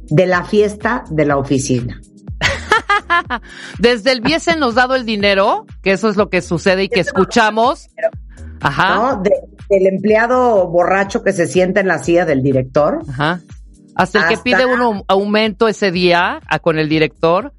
de 0.09 0.27
la 0.27 0.45
fiesta 0.45 1.05
de 1.11 1.25
la 1.25 1.37
oficina. 1.37 2.01
Desde 3.79 4.13
el 4.13 4.23
hubiesen 4.23 4.59
nos 4.59 4.75
dado 4.75 4.97
el 4.97 5.05
dinero, 5.05 5.67
que 5.83 5.93
eso 5.93 6.09
es 6.09 6.17
lo 6.17 6.31
que 6.31 6.43
sucede 6.43 6.85
y 6.85 6.89
que 6.89 7.01
escuchamos. 7.01 7.89
Ajá. 8.61 8.95
¿no? 8.97 9.23
De- 9.23 9.58
del 9.69 9.87
empleado 9.87 10.67
borracho 10.69 11.23
que 11.23 11.33
se 11.33 11.47
sienta 11.47 11.81
en 11.81 11.89
la 11.89 11.99
silla 11.99 12.25
del 12.25 12.43
director. 12.43 13.01
Ajá. 13.09 13.41
Hasta 13.95 14.21
el 14.21 14.29
que 14.37 14.43
pide 14.43 14.65
un 14.65 14.81
au- 14.81 15.05
aumento 15.09 15.67
ese 15.69 15.91
día 15.91 16.41
a- 16.47 16.59
con 16.61 16.79
el 16.79 16.89
director. 16.89 17.53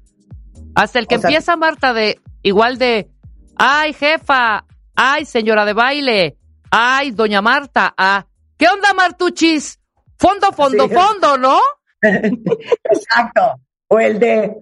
Hasta 0.74 0.98
el 0.98 1.06
que 1.06 1.18
sea- 1.18 1.28
empieza 1.28 1.56
Marta 1.56 1.92
de 1.92 2.18
igual 2.42 2.78
de, 2.78 3.10
ay 3.56 3.92
jefa, 3.92 4.64
ay 4.96 5.24
señora 5.24 5.64
de 5.64 5.72
baile, 5.74 6.36
ay 6.70 7.10
doña 7.10 7.42
Marta, 7.42 7.92
ah, 7.98 8.26
¿qué 8.56 8.66
onda 8.68 8.94
Martuchis? 8.94 9.78
Fondo, 10.18 10.52
fondo, 10.52 10.88
Sí. 10.88 10.94
fondo, 10.94 11.36
¿no? 11.38 11.58
Exacto. 12.02 13.54
O 13.88 13.98
el 13.98 14.18
de, 14.18 14.54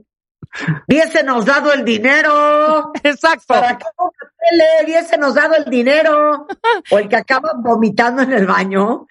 hubiésemos 0.87 1.45
dado 1.45 1.73
el 1.73 1.85
dinero. 1.85 2.93
Exacto. 3.03 3.47
¿Para 3.49 3.79
pongo 3.79 4.13
tele? 4.21 4.65
Hubiésemos 4.85 5.35
dado 5.35 5.55
el 5.55 5.65
dinero. 5.65 6.47
O 6.91 6.99
el 6.99 7.09
que 7.09 7.17
acaba 7.17 7.53
vomitando 7.57 8.23
en 8.23 8.33
el 8.33 8.47
baño. 8.47 9.07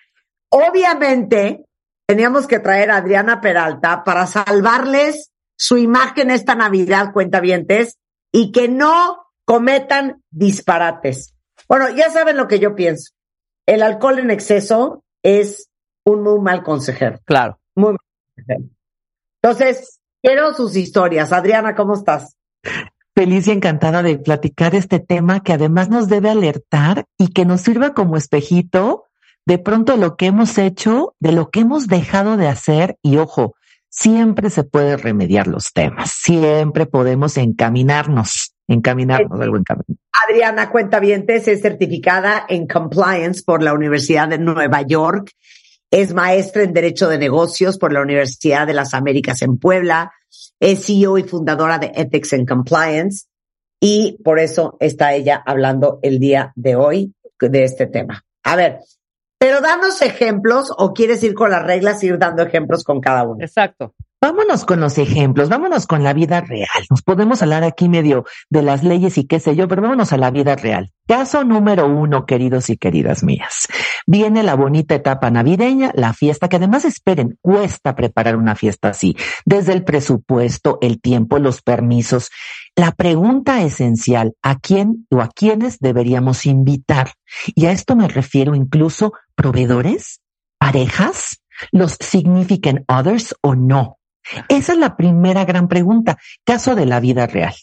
Obviamente, 0.50 1.66
teníamos 2.08 2.48
que 2.48 2.60
traer 2.60 2.92
a 2.92 2.98
Adriana 2.98 3.42
Peralta 3.42 4.04
para 4.04 4.26
salvarles 4.28 5.32
su 5.58 5.78
imagen 5.78 6.32
esta 6.32 6.56
Navidad, 6.56 7.12
cuentavientes, 7.12 7.98
y 8.32 8.52
que 8.52 8.68
no 8.68 9.26
cometan 9.46 10.24
disparates. 10.30 11.34
Bueno, 11.68 11.90
ya 11.90 12.10
saben 12.10 12.38
lo 12.38 12.48
que 12.48 12.60
yo 12.60 12.76
pienso. 12.76 13.12
El 13.66 13.84
alcohol 13.84 14.20
en 14.20 14.32
exceso 14.32 15.04
es 15.24 15.70
un 16.06 16.24
muy 16.24 16.40
mal 16.40 16.64
consejero. 16.64 17.20
Claro. 17.26 17.60
Muy 17.76 17.92
mal 17.92 18.00
consejero. 18.36 18.70
Entonces, 19.42 19.97
quiero 20.28 20.54
sus 20.54 20.76
historias. 20.76 21.32
Adriana, 21.32 21.74
¿cómo 21.74 21.94
estás? 21.94 22.36
feliz 23.16 23.48
y 23.48 23.52
encantada 23.52 24.04
de 24.04 24.20
platicar 24.20 24.76
este 24.76 25.00
tema 25.00 25.42
que 25.42 25.52
además 25.52 25.90
nos 25.90 26.08
debe 26.08 26.30
alertar 26.30 27.06
y 27.18 27.30
que 27.30 27.46
nos 27.46 27.62
sirva 27.62 27.96
como 27.96 28.16
espejito 28.16 29.06
de 29.44 29.58
pronto 29.58 29.98
lo 29.98 30.18
que 30.18 30.28
hemos 30.28 30.60
hecho, 30.60 31.16
de 31.20 31.32
lo 31.32 31.50
que 31.50 31.62
hemos 31.62 31.88
dejado 31.88 32.38
de 32.38 32.48
hacer 32.48 32.98
y 33.02 33.18
ojo, 33.18 33.56
siempre 33.90 34.52
se 34.52 34.64
puede 34.66 34.98
remediar 34.98 35.48
los 35.48 35.74
temas, 35.74 36.12
siempre 36.12 36.86
podemos 36.86 37.38
encaminarnos, 37.38 38.54
encaminarnos 38.68 39.42
al 39.42 39.50
buen 39.50 39.64
camino. 39.64 39.98
Adriana 40.28 40.70
Cuentavientes 40.70 41.48
es 41.48 41.64
certificada 41.64 42.46
en 42.48 42.68
compliance 42.68 43.42
por 43.44 43.64
la 43.64 43.74
Universidad 43.74 44.28
de 44.28 44.38
Nueva 44.38 44.84
York. 44.84 45.32
Es 45.90 46.14
maestra 46.14 46.62
en 46.62 46.74
Derecho 46.74 47.08
de 47.08 47.18
Negocios 47.18 47.80
por 47.80 47.94
la 47.94 48.02
Universidad 48.02 48.68
de 48.68 48.76
las 48.76 48.94
Américas 48.94 49.42
en 49.42 49.58
Puebla. 49.58 50.12
Es 50.60 50.86
CEO 50.86 51.18
y 51.18 51.24
fundadora 51.24 51.80
de 51.80 51.92
Ethics 51.96 52.34
and 52.34 52.48
Compliance. 52.48 53.28
Y 53.80 54.18
por 54.24 54.40
eso 54.40 54.76
está 54.80 55.14
ella 55.14 55.42
hablando 55.46 56.00
el 56.02 56.20
día 56.20 56.52
de 56.56 56.76
hoy 56.76 57.14
de 57.40 57.64
este 57.64 57.86
tema. 57.86 58.24
A 58.44 58.56
ver, 58.56 58.80
pero 59.38 59.62
danos 59.62 60.02
ejemplos 60.02 60.72
o 60.76 60.94
quieres 60.94 61.24
ir 61.24 61.34
con 61.36 61.52
las 61.52 61.64
reglas 61.64 62.04
y 62.04 62.08
ir 62.08 62.18
dando 62.18 62.44
ejemplos 62.44 62.84
con 62.84 63.00
cada 63.00 63.24
uno. 63.24 63.44
Exacto. 63.44 63.94
Vámonos 64.20 64.66
con 64.66 64.80
los 64.80 64.98
ejemplos, 64.98 65.48
vámonos 65.48 65.86
con 65.86 66.04
la 66.04 66.12
vida 66.12 66.42
real. 66.42 66.68
Nos 66.90 67.04
podemos 67.04 67.44
hablar 67.44 67.64
aquí 67.64 67.88
medio 67.88 68.26
de 68.50 68.64
las 68.64 68.84
leyes 68.84 69.16
y 69.20 69.28
qué 69.28 69.40
sé 69.40 69.56
yo, 69.56 69.68
pero 69.68 69.84
vámonos 69.84 70.12
a 70.12 70.18
la 70.18 70.32
vida 70.32 70.56
real. 70.56 70.92
Caso 71.08 71.44
número 71.44 71.86
uno, 71.86 72.26
queridos 72.26 72.72
y 72.72 72.78
queridas 72.78 73.24
mías. 73.24 73.68
Viene 74.08 74.42
la 74.42 74.56
bonita 74.56 74.96
etapa 74.96 75.30
navideña, 75.30 75.92
la 75.94 76.14
fiesta, 76.14 76.50
que 76.50 76.56
además 76.56 76.84
esperen, 76.84 77.38
cuesta 77.42 77.94
preparar 77.94 78.38
una 78.38 78.56
fiesta 78.56 78.90
así, 78.90 79.16
desde 79.46 79.74
el 79.74 79.84
presupuesto, 79.84 80.80
el 80.82 81.00
tiempo, 81.00 81.38
los 81.38 81.62
permisos. 81.62 82.32
La 82.76 82.94
pregunta 82.94 83.62
esencial, 83.62 84.34
¿a 84.42 84.58
quién 84.58 85.06
o 85.12 85.22
a 85.22 85.28
quiénes 85.28 85.78
deberíamos 85.78 86.48
invitar? 86.48 87.14
Y 87.54 87.68
a 87.68 87.72
esto 87.72 87.96
me 87.96 88.08
refiero 88.08 88.56
incluso 88.56 89.14
proveedores, 89.36 90.22
parejas, 90.58 91.44
los 91.72 91.98
significant 92.00 92.84
others 92.88 93.36
o 93.42 93.54
no. 93.56 93.97
Esa 94.50 94.74
es 94.74 94.80
la 94.80 94.96
primera 94.96 95.46
gran 95.46 95.68
pregunta. 95.68 96.18
Caso 96.44 96.76
de 96.76 96.86
la 96.86 97.00
vida 97.00 97.28
real. 97.28 97.54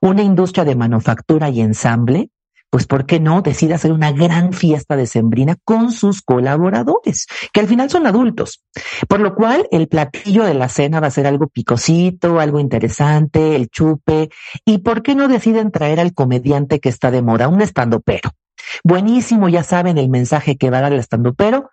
Una 0.00 0.22
industria 0.22 0.64
de 0.64 0.76
manufactura 0.76 1.48
y 1.48 1.60
ensamble, 1.60 2.30
pues 2.72 2.86
¿por 2.86 3.04
qué 3.04 3.20
no 3.20 3.42
decide 3.42 3.74
hacer 3.74 3.92
una 3.92 4.12
gran 4.12 4.54
fiesta 4.54 4.96
de 4.96 5.06
sembrina 5.06 5.56
con 5.62 5.92
sus 5.92 6.22
colaboradores, 6.22 7.26
que 7.52 7.60
al 7.60 7.66
final 7.66 7.90
son 7.90 8.06
adultos? 8.06 8.62
Por 9.08 9.20
lo 9.20 9.34
cual 9.34 9.68
el 9.70 9.88
platillo 9.88 10.44
de 10.44 10.54
la 10.54 10.70
cena 10.70 10.98
va 10.98 11.08
a 11.08 11.10
ser 11.10 11.26
algo 11.26 11.48
picosito, 11.48 12.40
algo 12.40 12.60
interesante, 12.60 13.56
el 13.56 13.68
chupe. 13.68 14.30
¿Y 14.64 14.78
por 14.78 15.02
qué 15.02 15.14
no 15.14 15.28
deciden 15.28 15.70
traer 15.70 16.00
al 16.00 16.14
comediante 16.14 16.80
que 16.80 16.88
está 16.88 17.10
de 17.10 17.20
moda, 17.20 17.48
un 17.48 17.60
estandopero? 17.60 18.30
Buenísimo, 18.84 19.50
ya 19.50 19.64
saben 19.64 19.98
el 19.98 20.08
mensaje 20.08 20.56
que 20.56 20.70
va 20.70 20.78
a 20.78 20.82
dar 20.82 20.92
el 20.94 21.00
estandopero. 21.00 21.70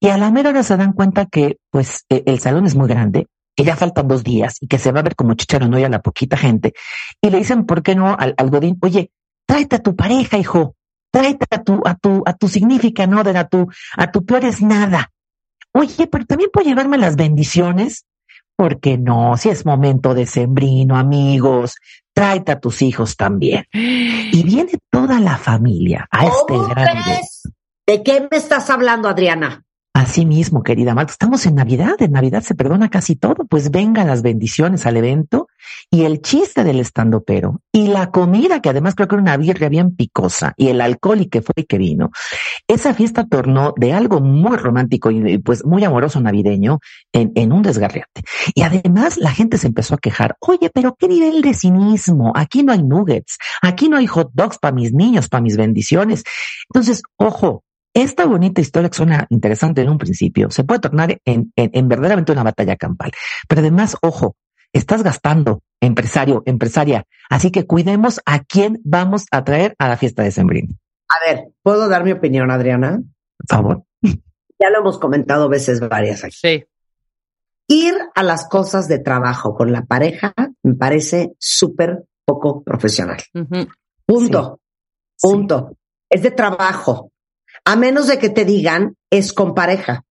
Y 0.00 0.08
a 0.08 0.18
la 0.18 0.30
mera 0.30 0.50
hora 0.50 0.62
se 0.64 0.76
dan 0.76 0.92
cuenta 0.92 1.26
que, 1.26 1.56
pues, 1.70 2.04
e, 2.10 2.24
el 2.26 2.40
salón 2.40 2.66
es 2.66 2.74
muy 2.74 2.88
grande, 2.88 3.28
que 3.54 3.64
ya 3.64 3.76
faltan 3.76 4.08
dos 4.08 4.24
días 4.24 4.56
y 4.60 4.66
que 4.66 4.78
se 4.78 4.92
va 4.92 5.00
a 5.00 5.02
ver 5.02 5.16
como 5.16 5.34
chicharo 5.34 5.68
no 5.68 5.76
hay 5.76 5.84
a 5.84 5.88
la 5.88 6.02
poquita 6.02 6.36
gente. 6.36 6.74
Y 7.20 7.30
le 7.30 7.38
dicen, 7.38 7.66
¿por 7.66 7.82
qué 7.82 7.94
no 7.94 8.16
al, 8.18 8.34
Godín? 8.50 8.78
Oye, 8.80 9.10
tráete 9.46 9.76
a 9.76 9.82
tu 9.82 9.94
pareja, 9.94 10.38
hijo. 10.38 10.74
Tráete 11.10 11.46
a 11.50 11.62
tu, 11.62 11.82
a 11.84 11.94
tu, 11.94 12.22
a 12.24 12.32
tu 12.32 12.48
significa, 12.48 13.06
no, 13.06 13.20
a 13.20 13.48
tu, 13.48 13.68
a 13.96 14.10
tu 14.10 14.24
peor 14.24 14.44
es 14.44 14.62
nada. 14.62 15.12
Oye, 15.72 16.06
pero 16.06 16.24
también 16.24 16.50
puedo 16.52 16.66
llevarme 16.66 16.98
las 16.98 17.16
bendiciones. 17.16 18.06
Porque 18.56 18.98
no, 18.98 19.36
si 19.36 19.48
es 19.48 19.66
momento 19.66 20.14
de 20.14 20.26
sembrino, 20.26 20.96
amigos, 20.96 21.76
tráete 22.14 22.52
a 22.52 22.60
tus 22.60 22.82
hijos 22.82 23.16
también. 23.16 23.64
Y 23.72 24.42
viene 24.44 24.72
toda 24.90 25.20
la 25.20 25.36
familia 25.36 26.06
a 26.10 26.26
este 26.26 26.54
gran 26.68 26.98
¿De 27.86 28.02
qué 28.02 28.28
me 28.30 28.36
estás 28.36 28.70
hablando, 28.70 29.08
Adriana? 29.08 29.64
Así 29.94 30.24
mismo, 30.24 30.62
querida 30.62 30.94
Marta, 30.94 31.12
estamos 31.12 31.44
en 31.44 31.54
Navidad, 31.54 32.00
en 32.00 32.12
Navidad 32.12 32.42
se 32.42 32.54
perdona 32.54 32.88
casi 32.88 33.14
todo, 33.14 33.44
pues 33.46 33.70
vengan 33.70 34.06
las 34.06 34.22
bendiciones 34.22 34.86
al 34.86 34.96
evento 34.96 35.48
y 35.90 36.04
el 36.04 36.22
chiste 36.22 36.64
del 36.64 36.80
estando 36.80 37.22
pero 37.22 37.60
y 37.72 37.88
la 37.88 38.10
comida, 38.10 38.62
que 38.62 38.70
además 38.70 38.94
creo 38.94 39.06
que 39.06 39.16
era 39.16 39.22
una 39.22 39.36
birria 39.36 39.68
bien 39.68 39.94
picosa 39.94 40.54
y 40.56 40.68
el 40.68 40.80
alcohol 40.80 41.20
y 41.20 41.26
que 41.26 41.42
fue 41.42 41.52
y 41.56 41.64
que 41.64 41.76
vino. 41.76 42.10
Esa 42.66 42.94
fiesta 42.94 43.26
tornó 43.26 43.74
de 43.76 43.92
algo 43.92 44.22
muy 44.22 44.56
romántico 44.56 45.10
y 45.10 45.36
pues 45.38 45.62
muy 45.66 45.84
amoroso 45.84 46.20
navideño 46.20 46.80
en, 47.12 47.32
en 47.34 47.52
un 47.52 47.62
desgarriate. 47.62 48.22
Y 48.54 48.62
además 48.62 49.18
la 49.18 49.32
gente 49.32 49.58
se 49.58 49.66
empezó 49.66 49.96
a 49.96 49.98
quejar, 49.98 50.36
oye, 50.40 50.70
pero 50.72 50.96
qué 50.98 51.06
nivel 51.06 51.42
de 51.42 51.52
cinismo, 51.52 52.32
aquí 52.34 52.62
no 52.62 52.72
hay 52.72 52.82
nuggets, 52.82 53.36
aquí 53.60 53.90
no 53.90 53.98
hay 53.98 54.06
hot 54.06 54.30
dogs 54.32 54.56
para 54.58 54.74
mis 54.74 54.94
niños, 54.94 55.28
para 55.28 55.42
mis 55.42 55.58
bendiciones. 55.58 56.24
Entonces, 56.70 57.02
ojo, 57.18 57.62
esta 57.94 58.24
bonita 58.24 58.60
historia 58.60 58.88
que 58.88 58.96
suena 58.96 59.26
interesante 59.30 59.82
en 59.82 59.90
un 59.90 59.98
principio 59.98 60.50
se 60.50 60.64
puede 60.64 60.80
tornar 60.80 61.20
en, 61.24 61.52
en, 61.56 61.88
verdaderamente 61.88 62.32
una 62.32 62.42
batalla 62.42 62.76
campal. 62.76 63.12
Pero 63.48 63.60
además, 63.60 63.96
ojo, 64.02 64.36
estás 64.72 65.02
gastando, 65.02 65.62
empresario, 65.80 66.42
empresaria. 66.46 67.04
Así 67.28 67.50
que 67.50 67.66
cuidemos 67.66 68.20
a 68.24 68.40
quién 68.44 68.80
vamos 68.84 69.26
a 69.30 69.44
traer 69.44 69.74
a 69.78 69.88
la 69.88 69.96
fiesta 69.96 70.22
de 70.22 70.30
Sembrín. 70.30 70.78
A 71.08 71.14
ver, 71.26 71.48
¿puedo 71.62 71.88
dar 71.88 72.04
mi 72.04 72.12
opinión, 72.12 72.50
Adriana? 72.50 73.02
Por 73.38 73.46
favor. 73.48 73.82
Ya 74.60 74.70
lo 74.70 74.78
hemos 74.78 75.00
comentado 75.00 75.48
veces 75.48 75.80
varias 75.80 76.22
aquí. 76.22 76.36
Sí. 76.40 76.64
Ir 77.66 77.94
a 78.14 78.22
las 78.22 78.48
cosas 78.48 78.86
de 78.86 79.00
trabajo 79.00 79.56
con 79.56 79.72
la 79.72 79.86
pareja 79.86 80.32
me 80.62 80.74
parece 80.74 81.32
súper 81.40 82.04
poco 82.24 82.62
profesional. 82.62 83.18
Punto. 84.06 84.60
Punto. 85.20 85.76
Es 86.08 86.22
de 86.22 86.30
trabajo 86.30 87.11
a 87.64 87.76
menos 87.76 88.06
de 88.06 88.18
que 88.18 88.28
te 88.28 88.44
digan 88.44 88.96
es 89.10 89.32
con 89.32 89.54
pareja. 89.54 90.04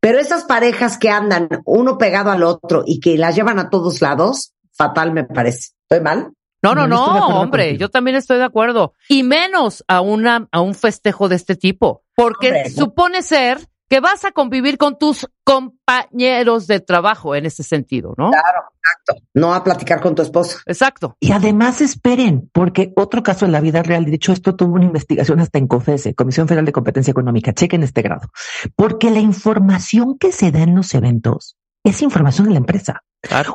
Pero 0.00 0.18
esas 0.18 0.44
parejas 0.44 0.98
que 0.98 1.08
andan 1.08 1.48
uno 1.64 1.96
pegado 1.96 2.30
al 2.30 2.42
otro 2.42 2.84
y 2.86 3.00
que 3.00 3.16
las 3.16 3.34
llevan 3.36 3.58
a 3.58 3.70
todos 3.70 4.02
lados, 4.02 4.52
fatal 4.72 5.12
me 5.12 5.24
parece. 5.24 5.70
¿Estoy 5.88 6.04
mal? 6.04 6.32
No, 6.62 6.74
no, 6.74 6.86
no, 6.86 7.40
hombre, 7.40 7.76
yo 7.76 7.90
también 7.90 8.16
estoy 8.16 8.38
de 8.38 8.44
acuerdo. 8.44 8.94
Y 9.08 9.22
menos 9.22 9.84
a 9.86 10.00
una, 10.00 10.48
a 10.50 10.62
un 10.62 10.74
festejo 10.74 11.28
de 11.28 11.36
este 11.36 11.56
tipo. 11.56 12.02
Porque 12.16 12.70
supone 12.70 13.20
ser 13.20 13.68
que 13.88 14.00
vas 14.00 14.24
a 14.24 14.32
convivir 14.32 14.78
con 14.78 14.98
tus 14.98 15.26
compañeros 15.44 16.66
de 16.66 16.80
trabajo 16.80 17.34
en 17.34 17.46
ese 17.46 17.62
sentido, 17.62 18.14
¿no? 18.16 18.30
Claro, 18.30 18.70
exacto. 18.76 19.26
No 19.34 19.54
a 19.54 19.62
platicar 19.62 20.00
con 20.00 20.14
tu 20.14 20.22
esposa. 20.22 20.58
Exacto. 20.66 21.16
Y 21.20 21.32
además 21.32 21.80
esperen, 21.80 22.50
porque 22.52 22.92
otro 22.96 23.22
caso 23.22 23.44
en 23.44 23.52
la 23.52 23.60
vida 23.60 23.82
real, 23.82 24.04
de 24.04 24.14
hecho 24.14 24.32
esto 24.32 24.56
tuvo 24.56 24.74
una 24.74 24.86
investigación 24.86 25.40
hasta 25.40 25.58
en 25.58 25.66
COFESE, 25.66 26.14
Comisión 26.14 26.48
Federal 26.48 26.64
de 26.64 26.72
Competencia 26.72 27.10
Económica, 27.10 27.52
chequen 27.52 27.82
este 27.82 28.02
grado, 28.02 28.28
porque 28.76 29.10
la 29.10 29.20
información 29.20 30.18
que 30.18 30.32
se 30.32 30.50
da 30.50 30.62
en 30.62 30.74
los 30.74 30.94
eventos 30.94 31.56
es 31.84 32.00
información 32.02 32.46
de 32.46 32.54
la 32.54 32.58
empresa. 32.58 33.02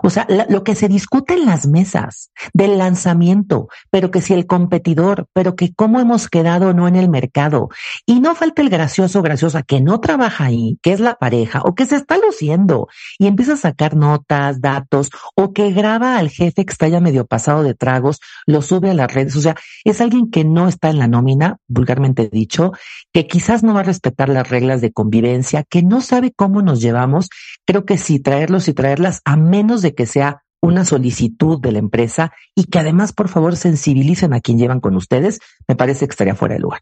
O 0.04 0.10
sea, 0.10 0.28
lo 0.50 0.64
que 0.64 0.76
se 0.76 0.88
discute 0.88 1.34
en 1.34 1.46
las 1.46 1.68
mesas 1.68 2.32
del 2.54 2.78
lanzamiento, 2.78 3.68
pero 3.90 4.12
que 4.12 4.22
si 4.22 4.34
el 4.34 4.48
competidor, 4.48 5.28
pero 5.34 5.56
que 5.56 5.74
cómo 5.74 6.00
hemos 6.00 6.28
quedado 6.28 6.70
o 6.70 6.74
no 6.74 6.88
en 6.88 6.96
el 6.96 7.10
mercado. 7.10 7.70
Y 8.06 8.20
no 8.20 8.36
falta 8.36 8.62
el 8.62 8.70
gracioso, 8.70 9.22
graciosa 9.22 9.64
que 9.64 9.82
no 9.82 10.00
trabaja 10.00 10.46
ahí, 10.46 10.80
que 10.82 10.94
es 10.94 11.00
la 11.00 11.16
pareja 11.16 11.62
o 11.64 11.76
que 11.76 11.86
se 11.86 11.96
está 11.96 12.18
luciendo 12.18 12.88
y 13.18 13.28
empieza 13.28 13.54
a 13.54 13.58
sacar 13.58 13.96
notas, 13.96 14.62
datos 14.62 15.10
o 15.36 15.54
que 15.54 15.72
graba 15.72 16.18
al 16.18 16.30
jefe 16.30 16.66
que 16.66 16.72
está 16.72 16.88
ya 16.88 17.00
medio 17.00 17.26
pasado 17.26 17.64
de 17.64 17.76
tragos, 17.76 18.20
lo 18.46 18.62
sube 18.62 18.90
a 18.90 18.94
las 18.94 19.14
redes. 19.14 19.36
O 19.36 19.42
sea, 19.42 19.56
es 19.84 20.02
alguien 20.02 20.32
que 20.32 20.44
no 20.44 20.68
está 20.68 20.90
en 20.90 21.00
la 21.00 21.08
nómina, 21.08 21.58
vulgarmente 21.68 22.30
dicho, 22.30 22.72
que 23.14 23.28
quizás 23.28 23.64
no 23.64 23.74
va 23.74 23.82
a 23.82 23.84
respetar 23.84 24.30
las 24.30 24.50
reglas 24.50 24.82
de 24.82 24.92
convivencia, 24.92 25.64
que 25.64 25.84
no 25.84 26.02
sabe 26.02 26.32
cómo 26.36 26.62
nos 26.62 26.82
llevamos. 26.82 27.30
Creo 27.66 27.86
que 27.86 27.98
sí, 27.98 28.20
traerlos 28.20 28.68
y 28.68 28.74
traerlas 28.74 29.22
a 29.26 29.36
menos 29.36 29.59
de 29.68 29.94
que 29.94 30.06
sea 30.06 30.44
una 30.62 30.86
solicitud 30.86 31.60
de 31.62 31.72
la 31.72 31.80
empresa 31.80 32.34
y 32.56 32.66
que 32.66 32.80
además, 32.80 33.14
por 33.14 33.30
favor, 33.30 33.56
sensibilicen 33.56 34.34
a 34.34 34.42
quien 34.42 34.58
llevan 34.58 34.82
con 34.82 34.96
ustedes, 34.96 35.40
me 35.68 35.76
parece 35.76 36.06
que 36.08 36.12
estaría 36.12 36.36
fuera 36.36 36.56
de 36.56 36.62
lugar. 36.62 36.82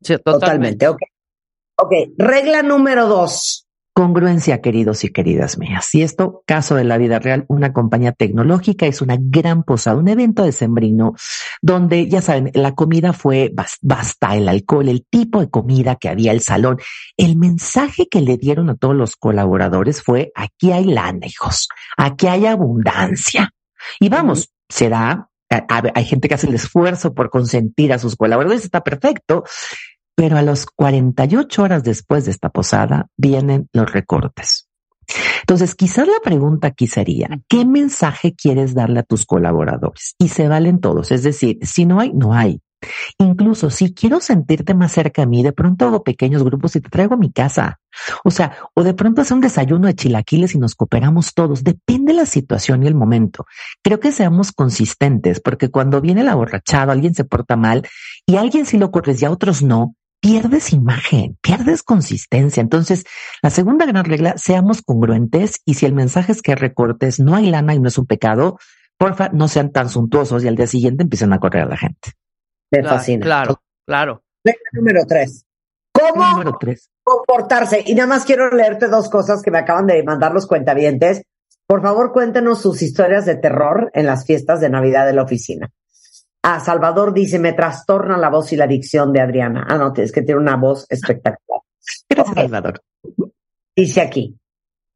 Sí, 0.00 0.16
totalmente. 0.18 0.40
totalmente. 0.40 0.88
Ok. 0.88 0.98
Ok, 1.80 1.92
regla 2.16 2.62
número 2.62 3.06
dos. 3.06 3.67
Congruencia, 3.98 4.60
queridos 4.60 5.02
y 5.02 5.08
queridas 5.08 5.58
mías. 5.58 5.92
Y 5.92 6.02
esto, 6.02 6.44
caso 6.46 6.76
de 6.76 6.84
la 6.84 6.98
vida 6.98 7.18
real, 7.18 7.46
una 7.48 7.72
compañía 7.72 8.12
tecnológica 8.12 8.86
es 8.86 9.02
una 9.02 9.16
gran 9.18 9.64
posada, 9.64 9.96
un 9.96 10.06
evento 10.06 10.44
de 10.44 10.52
sembrino, 10.52 11.16
donde, 11.62 12.06
ya 12.08 12.22
saben, 12.22 12.52
la 12.54 12.76
comida 12.76 13.12
fue 13.12 13.52
basta, 13.52 14.36
el 14.36 14.48
alcohol, 14.48 14.88
el 14.88 15.04
tipo 15.04 15.40
de 15.40 15.50
comida 15.50 15.96
que 15.96 16.08
había, 16.08 16.30
el 16.30 16.42
salón. 16.42 16.78
El 17.16 17.34
mensaje 17.34 18.06
que 18.08 18.20
le 18.20 18.36
dieron 18.36 18.70
a 18.70 18.76
todos 18.76 18.94
los 18.94 19.16
colaboradores 19.16 20.00
fue, 20.00 20.30
aquí 20.36 20.70
hay 20.70 20.84
lana, 20.84 21.26
hijos, 21.26 21.68
aquí 21.96 22.28
hay 22.28 22.46
abundancia. 22.46 23.52
Y 23.98 24.10
vamos, 24.10 24.52
será, 24.68 25.28
hay 25.50 26.04
gente 26.04 26.28
que 26.28 26.34
hace 26.34 26.46
el 26.46 26.54
esfuerzo 26.54 27.14
por 27.14 27.30
consentir 27.30 27.92
a 27.92 27.98
sus 27.98 28.14
colaboradores, 28.14 28.62
está 28.62 28.84
perfecto, 28.84 29.42
pero 30.18 30.36
a 30.36 30.42
los 30.42 30.66
48 30.66 31.62
horas 31.62 31.84
después 31.84 32.24
de 32.24 32.32
esta 32.32 32.48
posada 32.48 33.06
vienen 33.16 33.68
los 33.72 33.92
recortes. 33.92 34.68
Entonces, 35.42 35.76
quizás 35.76 36.08
la 36.08 36.18
pregunta 36.24 36.66
aquí 36.66 36.88
sería, 36.88 37.28
¿qué 37.46 37.64
mensaje 37.64 38.34
quieres 38.34 38.74
darle 38.74 38.98
a 38.98 39.02
tus 39.04 39.24
colaboradores? 39.24 40.16
Y 40.18 40.30
se 40.30 40.48
valen 40.48 40.80
todos, 40.80 41.12
es 41.12 41.22
decir, 41.22 41.60
si 41.62 41.86
no 41.86 42.00
hay, 42.00 42.12
no 42.12 42.34
hay. 42.34 42.60
Incluso 43.18 43.70
si 43.70 43.94
quiero 43.94 44.18
sentirte 44.18 44.74
más 44.74 44.90
cerca 44.90 45.22
a 45.22 45.26
mí, 45.26 45.44
de 45.44 45.52
pronto 45.52 45.86
hago 45.86 46.02
pequeños 46.02 46.42
grupos 46.42 46.74
y 46.74 46.80
te 46.80 46.88
traigo 46.88 47.14
a 47.14 47.18
mi 47.18 47.30
casa. 47.30 47.78
O 48.24 48.32
sea, 48.32 48.56
o 48.74 48.82
de 48.82 48.94
pronto 48.94 49.22
hace 49.22 49.34
un 49.34 49.40
desayuno 49.40 49.86
de 49.86 49.94
chilaquiles 49.94 50.52
y 50.56 50.58
nos 50.58 50.74
cooperamos 50.74 51.32
todos. 51.32 51.62
Depende 51.62 52.12
de 52.12 52.18
la 52.18 52.26
situación 52.26 52.82
y 52.82 52.88
el 52.88 52.96
momento. 52.96 53.46
Creo 53.84 54.00
que 54.00 54.10
seamos 54.10 54.50
consistentes 54.50 55.40
porque 55.40 55.68
cuando 55.68 56.00
viene 56.00 56.22
el 56.22 56.28
aborrachado, 56.28 56.90
alguien 56.90 57.14
se 57.14 57.22
porta 57.22 57.54
mal 57.54 57.86
y 58.26 58.34
a 58.34 58.40
alguien 58.40 58.66
sí 58.66 58.78
lo 58.78 58.86
ocurres 58.86 59.22
y 59.22 59.24
a 59.24 59.30
otros 59.30 59.62
no, 59.62 59.94
pierdes 60.20 60.72
imagen, 60.72 61.38
pierdes 61.40 61.82
consistencia. 61.82 62.60
Entonces, 62.60 63.04
la 63.42 63.50
segunda 63.50 63.86
gran 63.86 64.04
regla, 64.04 64.36
seamos 64.36 64.82
congruentes 64.82 65.60
y 65.64 65.74
si 65.74 65.86
el 65.86 65.94
mensaje 65.94 66.32
es 66.32 66.42
que 66.42 66.54
recortes, 66.54 67.20
no 67.20 67.34
hay 67.34 67.50
lana 67.50 67.74
y 67.74 67.80
no 67.80 67.88
es 67.88 67.98
un 67.98 68.06
pecado, 68.06 68.58
porfa, 68.96 69.28
no 69.30 69.48
sean 69.48 69.72
tan 69.72 69.88
suntuosos 69.88 70.44
y 70.44 70.48
al 70.48 70.56
día 70.56 70.66
siguiente 70.66 71.04
empiecen 71.04 71.32
a 71.32 71.38
correr 71.38 71.62
a 71.62 71.66
la 71.66 71.76
gente. 71.76 72.12
Me 72.70 72.82
fascina. 72.82 73.24
Claro, 73.24 73.62
claro. 73.86 74.22
Regla 74.44 74.70
número 74.72 75.00
tres. 75.06 75.44
¿Cómo 75.92 76.24
número 76.30 76.56
tres. 76.60 76.90
comportarse? 77.02 77.82
Y 77.86 77.94
nada 77.94 78.08
más 78.08 78.24
quiero 78.24 78.50
leerte 78.50 78.88
dos 78.88 79.08
cosas 79.08 79.42
que 79.42 79.50
me 79.50 79.58
acaban 79.58 79.86
de 79.86 80.02
mandar 80.02 80.32
los 80.32 80.46
cuentavientes. 80.46 81.22
Por 81.66 81.82
favor, 81.82 82.12
cuéntenos 82.12 82.62
sus 82.62 82.82
historias 82.82 83.26
de 83.26 83.36
terror 83.36 83.90
en 83.94 84.06
las 84.06 84.24
fiestas 84.24 84.60
de 84.60 84.70
Navidad 84.70 85.06
de 85.06 85.12
la 85.12 85.22
oficina. 85.22 85.70
Ah, 86.50 86.60
Salvador 86.60 87.12
dice, 87.12 87.38
me 87.38 87.52
trastorna 87.52 88.16
la 88.16 88.30
voz 88.30 88.54
y 88.54 88.56
la 88.56 88.66
dicción 88.66 89.12
de 89.12 89.20
Adriana. 89.20 89.66
Ah, 89.68 89.76
no, 89.76 89.92
es 89.94 90.10
que 90.10 90.22
tiene 90.22 90.40
una 90.40 90.56
voz 90.56 90.86
espectacular. 90.88 91.60
Gracias, 92.08 92.34
Salvador. 92.34 92.80
Dice 93.76 94.00
aquí, 94.00 94.34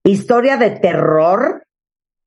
historia 0.03 0.57
de 0.57 0.71
terror. 0.71 1.67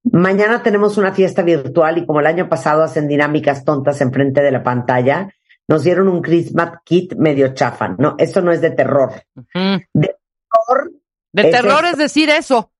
Mañana 0.04 0.62
tenemos 0.62 1.00
una 1.00 1.12
fiesta 1.12 1.42
virtual 1.42 1.98
y 1.98 2.06
como 2.06 2.20
el 2.20 2.28
año 2.28 2.48
pasado 2.48 2.84
hacen 2.84 3.08
dinámicas 3.08 3.66
tontas 3.66 4.00
enfrente 4.02 4.44
de 4.44 4.52
la 4.52 4.62
pantalla, 4.62 5.34
nos 5.68 5.84
dieron 5.84 6.08
un 6.08 6.22
Christmas 6.22 6.74
kit 6.86 7.16
medio 7.16 7.56
chafa. 7.56 7.96
No, 7.98 8.14
esto 8.20 8.44
no 8.44 8.52
es 8.52 8.62
de 8.62 8.70
terror. 8.70 9.12
De 9.56 9.88
terror 9.92 10.92
De 11.34 11.42
Es 11.42 11.52
terror 11.52 11.84
esto. 11.86 11.88
es 11.88 11.98
decir 11.98 12.30
eso. 12.30 12.72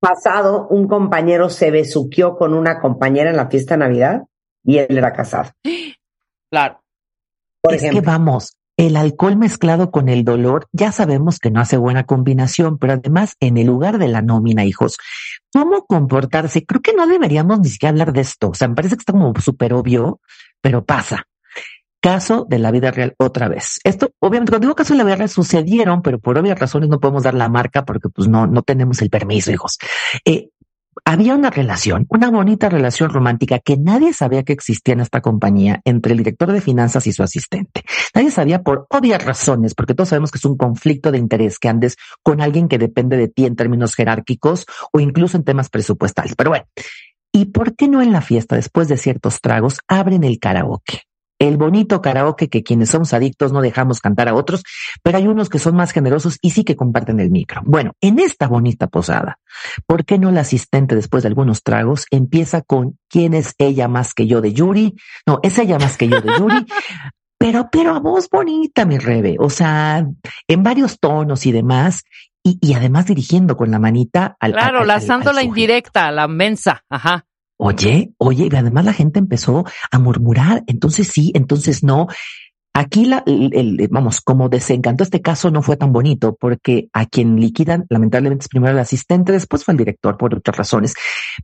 pasado, 0.00 0.66
un 0.68 0.88
compañero 0.88 1.50
se 1.50 1.70
besuqueó 1.70 2.38
con 2.38 2.54
una 2.54 2.80
compañera 2.80 3.28
en 3.28 3.36
la 3.36 3.50
fiesta 3.50 3.74
de 3.74 3.80
Navidad 3.80 4.22
y 4.64 4.78
él 4.78 4.98
era 4.98 5.12
casado. 5.12 5.50
Claro. 6.50 6.82
Por 7.62 7.74
es 7.74 7.82
ejemplo, 7.82 8.02
que 8.02 8.06
vamos, 8.06 8.56
el 8.76 8.96
alcohol 8.96 9.36
mezclado 9.36 9.90
con 9.90 10.08
el 10.08 10.24
dolor, 10.24 10.66
ya 10.72 10.92
sabemos 10.92 11.38
que 11.38 11.50
no 11.50 11.60
hace 11.60 11.76
buena 11.76 12.04
combinación, 12.04 12.78
pero 12.78 12.94
además 12.94 13.36
en 13.40 13.58
el 13.58 13.66
lugar 13.66 13.98
de 13.98 14.08
la 14.08 14.22
nómina, 14.22 14.64
hijos, 14.64 14.98
¿cómo 15.52 15.86
comportarse? 15.86 16.64
Creo 16.64 16.80
que 16.80 16.94
no 16.94 17.06
deberíamos 17.06 17.60
ni 17.60 17.68
siquiera 17.68 17.90
hablar 17.90 18.12
de 18.12 18.22
esto. 18.22 18.50
O 18.50 18.54
sea, 18.54 18.68
me 18.68 18.74
parece 18.74 18.96
que 18.96 19.00
está 19.00 19.12
como 19.12 19.32
súper 19.40 19.74
obvio, 19.74 20.20
pero 20.60 20.84
pasa. 20.84 21.26
Caso 22.00 22.44
de 22.48 22.58
la 22.58 22.72
vida 22.72 22.90
real 22.90 23.14
otra 23.18 23.48
vez. 23.48 23.78
Esto, 23.84 24.10
obviamente, 24.18 24.50
cuando 24.50 24.66
digo 24.66 24.74
caso 24.74 24.94
de 24.94 24.98
la 24.98 25.04
vida 25.04 25.16
real 25.16 25.28
sucedieron, 25.28 26.02
pero 26.02 26.18
por 26.18 26.36
obvias 26.36 26.58
razones 26.58 26.88
no 26.88 26.98
podemos 26.98 27.22
dar 27.22 27.34
la 27.34 27.48
marca 27.48 27.84
porque 27.84 28.08
pues 28.08 28.26
no, 28.26 28.48
no 28.48 28.62
tenemos 28.62 29.00
el 29.02 29.10
permiso, 29.10 29.52
hijos. 29.52 29.78
Eh, 30.24 30.48
había 31.04 31.34
una 31.34 31.50
relación, 31.50 32.06
una 32.08 32.30
bonita 32.30 32.68
relación 32.68 33.10
romántica 33.10 33.58
que 33.58 33.76
nadie 33.76 34.12
sabía 34.12 34.42
que 34.42 34.52
existía 34.52 34.94
en 34.94 35.00
esta 35.00 35.20
compañía 35.20 35.80
entre 35.84 36.12
el 36.12 36.18
director 36.18 36.52
de 36.52 36.60
finanzas 36.60 37.06
y 37.06 37.12
su 37.12 37.22
asistente. 37.22 37.82
Nadie 38.14 38.30
sabía 38.30 38.62
por 38.62 38.86
obvias 38.90 39.24
razones, 39.24 39.74
porque 39.74 39.94
todos 39.94 40.10
sabemos 40.10 40.30
que 40.30 40.38
es 40.38 40.44
un 40.44 40.56
conflicto 40.56 41.10
de 41.10 41.18
interés 41.18 41.58
que 41.58 41.68
andes 41.68 41.96
con 42.22 42.40
alguien 42.40 42.68
que 42.68 42.78
depende 42.78 43.16
de 43.16 43.28
ti 43.28 43.46
en 43.46 43.56
términos 43.56 43.94
jerárquicos 43.94 44.66
o 44.92 45.00
incluso 45.00 45.36
en 45.36 45.44
temas 45.44 45.70
presupuestales. 45.70 46.34
Pero 46.36 46.50
bueno, 46.50 46.66
¿y 47.32 47.46
por 47.46 47.74
qué 47.74 47.88
no 47.88 48.02
en 48.02 48.12
la 48.12 48.20
fiesta, 48.20 48.56
después 48.56 48.88
de 48.88 48.96
ciertos 48.96 49.40
tragos, 49.40 49.80
abren 49.88 50.24
el 50.24 50.38
karaoke? 50.38 51.02
El 51.42 51.56
bonito 51.56 52.00
karaoke 52.00 52.48
que 52.48 52.62
quienes 52.62 52.90
somos 52.90 53.12
adictos 53.12 53.52
no 53.52 53.60
dejamos 53.60 54.00
cantar 54.00 54.28
a 54.28 54.34
otros, 54.34 54.62
pero 55.02 55.18
hay 55.18 55.26
unos 55.26 55.48
que 55.48 55.58
son 55.58 55.74
más 55.74 55.90
generosos 55.92 56.38
y 56.40 56.50
sí 56.50 56.62
que 56.62 56.76
comparten 56.76 57.18
el 57.18 57.30
micro. 57.30 57.62
Bueno, 57.64 57.92
en 58.00 58.18
esta 58.20 58.46
bonita 58.46 58.86
posada, 58.86 59.38
¿por 59.86 60.04
qué 60.04 60.18
no 60.18 60.30
la 60.30 60.42
asistente 60.42 60.94
después 60.94 61.22
de 61.24 61.28
algunos 61.28 61.62
tragos 61.62 62.06
empieza 62.10 62.62
con 62.62 62.96
quién 63.08 63.34
es 63.34 63.54
ella 63.58 63.88
más 63.88 64.14
que 64.14 64.26
yo 64.26 64.40
de 64.40 64.52
Yuri? 64.52 64.94
No, 65.26 65.40
es 65.42 65.58
ella 65.58 65.78
más 65.78 65.96
que 65.96 66.08
yo 66.08 66.20
de 66.20 66.30
Yuri. 66.38 66.66
Pero, 67.38 67.70
pero 67.72 67.92
a 67.96 67.98
voz 67.98 68.28
bonita, 68.30 68.84
mi 68.84 68.98
Rebe. 68.98 69.34
O 69.40 69.50
sea, 69.50 70.06
en 70.46 70.62
varios 70.62 71.00
tonos 71.00 71.44
y 71.44 71.50
demás. 71.50 72.04
Y, 72.44 72.56
y 72.60 72.74
además 72.74 73.06
dirigiendo 73.06 73.56
con 73.56 73.72
la 73.72 73.80
manita 73.80 74.36
al. 74.38 74.52
Claro, 74.52 74.76
al- 74.78 74.82
al- 74.82 74.86
lanzando 74.88 75.30
al 75.30 75.34
la 75.36 75.42
indirecta, 75.42 76.12
la 76.12 76.28
mensa. 76.28 76.84
Ajá. 76.88 77.26
Oye, 77.64 78.12
oye, 78.18 78.48
y 78.50 78.56
además 78.56 78.84
la 78.84 78.92
gente 78.92 79.20
empezó 79.20 79.64
a 79.92 79.98
murmurar, 80.00 80.64
entonces 80.66 81.06
sí, 81.06 81.30
entonces 81.32 81.84
no. 81.84 82.08
Aquí 82.74 83.04
la, 83.04 83.22
el, 83.26 83.50
el- 83.54 83.88
vamos, 83.90 84.20
como 84.22 84.48
desencantó 84.48 85.04
este 85.04 85.20
caso 85.20 85.50
no 85.50 85.60
fue 85.62 85.76
tan 85.76 85.92
bonito 85.92 86.34
porque 86.40 86.88
a 86.94 87.04
quien 87.06 87.38
liquidan 87.38 87.84
lamentablemente 87.90 88.44
es 88.44 88.48
primero 88.48 88.72
el 88.72 88.78
asistente, 88.78 89.32
después 89.32 89.62
fue 89.64 89.72
el 89.72 89.78
director 89.78 90.16
por 90.16 90.34
otras 90.34 90.56
razones, 90.56 90.94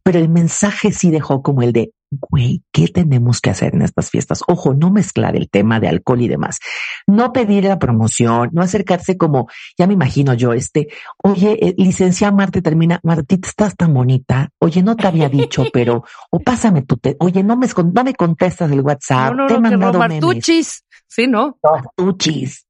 pero 0.02 0.18
el 0.18 0.28
mensaje 0.30 0.90
sí 0.90 1.10
dejó 1.10 1.42
como 1.42 1.60
el 1.62 1.72
de, 1.74 1.92
güey, 2.10 2.62
¿qué 2.72 2.88
tenemos 2.88 3.42
que 3.42 3.50
hacer 3.50 3.74
en 3.74 3.82
estas 3.82 4.08
fiestas? 4.08 4.42
Ojo, 4.48 4.72
no 4.72 4.90
mezclar 4.90 5.36
el 5.36 5.50
tema 5.50 5.80
de 5.80 5.88
alcohol 5.88 6.22
y 6.22 6.28
demás, 6.28 6.60
no 7.06 7.30
pedir 7.34 7.64
la 7.64 7.78
promoción, 7.78 8.48
no 8.52 8.62
acercarse 8.62 9.18
como, 9.18 9.48
ya 9.76 9.86
me 9.86 9.92
imagino 9.92 10.32
yo, 10.32 10.54
este, 10.54 10.88
oye, 11.22 11.58
eh, 11.60 11.74
licencia 11.76 12.32
Marte 12.32 12.62
termina, 12.62 13.00
Martita, 13.02 13.46
estás 13.48 13.76
tan 13.76 13.92
bonita, 13.92 14.48
oye, 14.60 14.82
no 14.82 14.96
te 14.96 15.06
había 15.06 15.28
dicho, 15.28 15.66
pero, 15.70 16.04
o 16.30 16.40
pásame 16.40 16.80
tu, 16.82 16.96
te- 16.96 17.16
oye, 17.20 17.42
no 17.42 17.58
me, 17.58 17.66
no 17.92 18.04
me 18.04 18.14
contestas 18.14 18.70
el 18.72 18.80
WhatsApp, 18.80 19.34
no, 19.34 19.42
no, 19.42 19.46
te 19.48 19.54
he 19.54 19.60
mandado 19.60 19.98
memes. 19.98 20.20
Romartuchis. 20.22 20.84
Sí, 21.18 21.26
¿no? 21.26 21.58
Tuchis. 21.96 22.64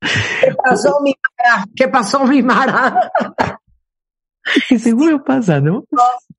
¿qué 0.00 0.52
pasó, 0.56 0.98
mi 1.00 1.14
Mara? 1.38 1.64
¿Qué 1.76 1.86
pasó, 1.86 2.24
mi 2.24 2.42
Mara? 2.42 3.12
Que 4.68 4.78
seguro 4.80 5.22
pasa, 5.22 5.60
¿no? 5.60 5.84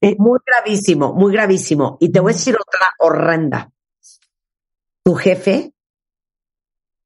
Eh, 0.01 0.17
Muy 0.19 0.39
gravísimo, 0.45 1.13
muy 1.13 1.31
gravísimo. 1.31 1.97
Y 2.01 2.11
te 2.11 2.19
voy 2.19 2.33
a 2.33 2.35
decir 2.35 2.57
otra 2.59 2.89
horrenda. 2.99 3.71
Tu 5.05 5.15
jefe, 5.15 5.73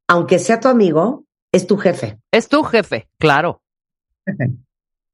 aunque 0.08 0.39
sea 0.39 0.60
tu 0.60 0.68
amigo, 0.68 1.26
es 1.52 1.68
tu 1.68 1.78
jefe. 1.78 2.20
Es 2.32 2.47
tu 2.50 2.64
jefe, 2.64 3.08
claro. 3.20 3.62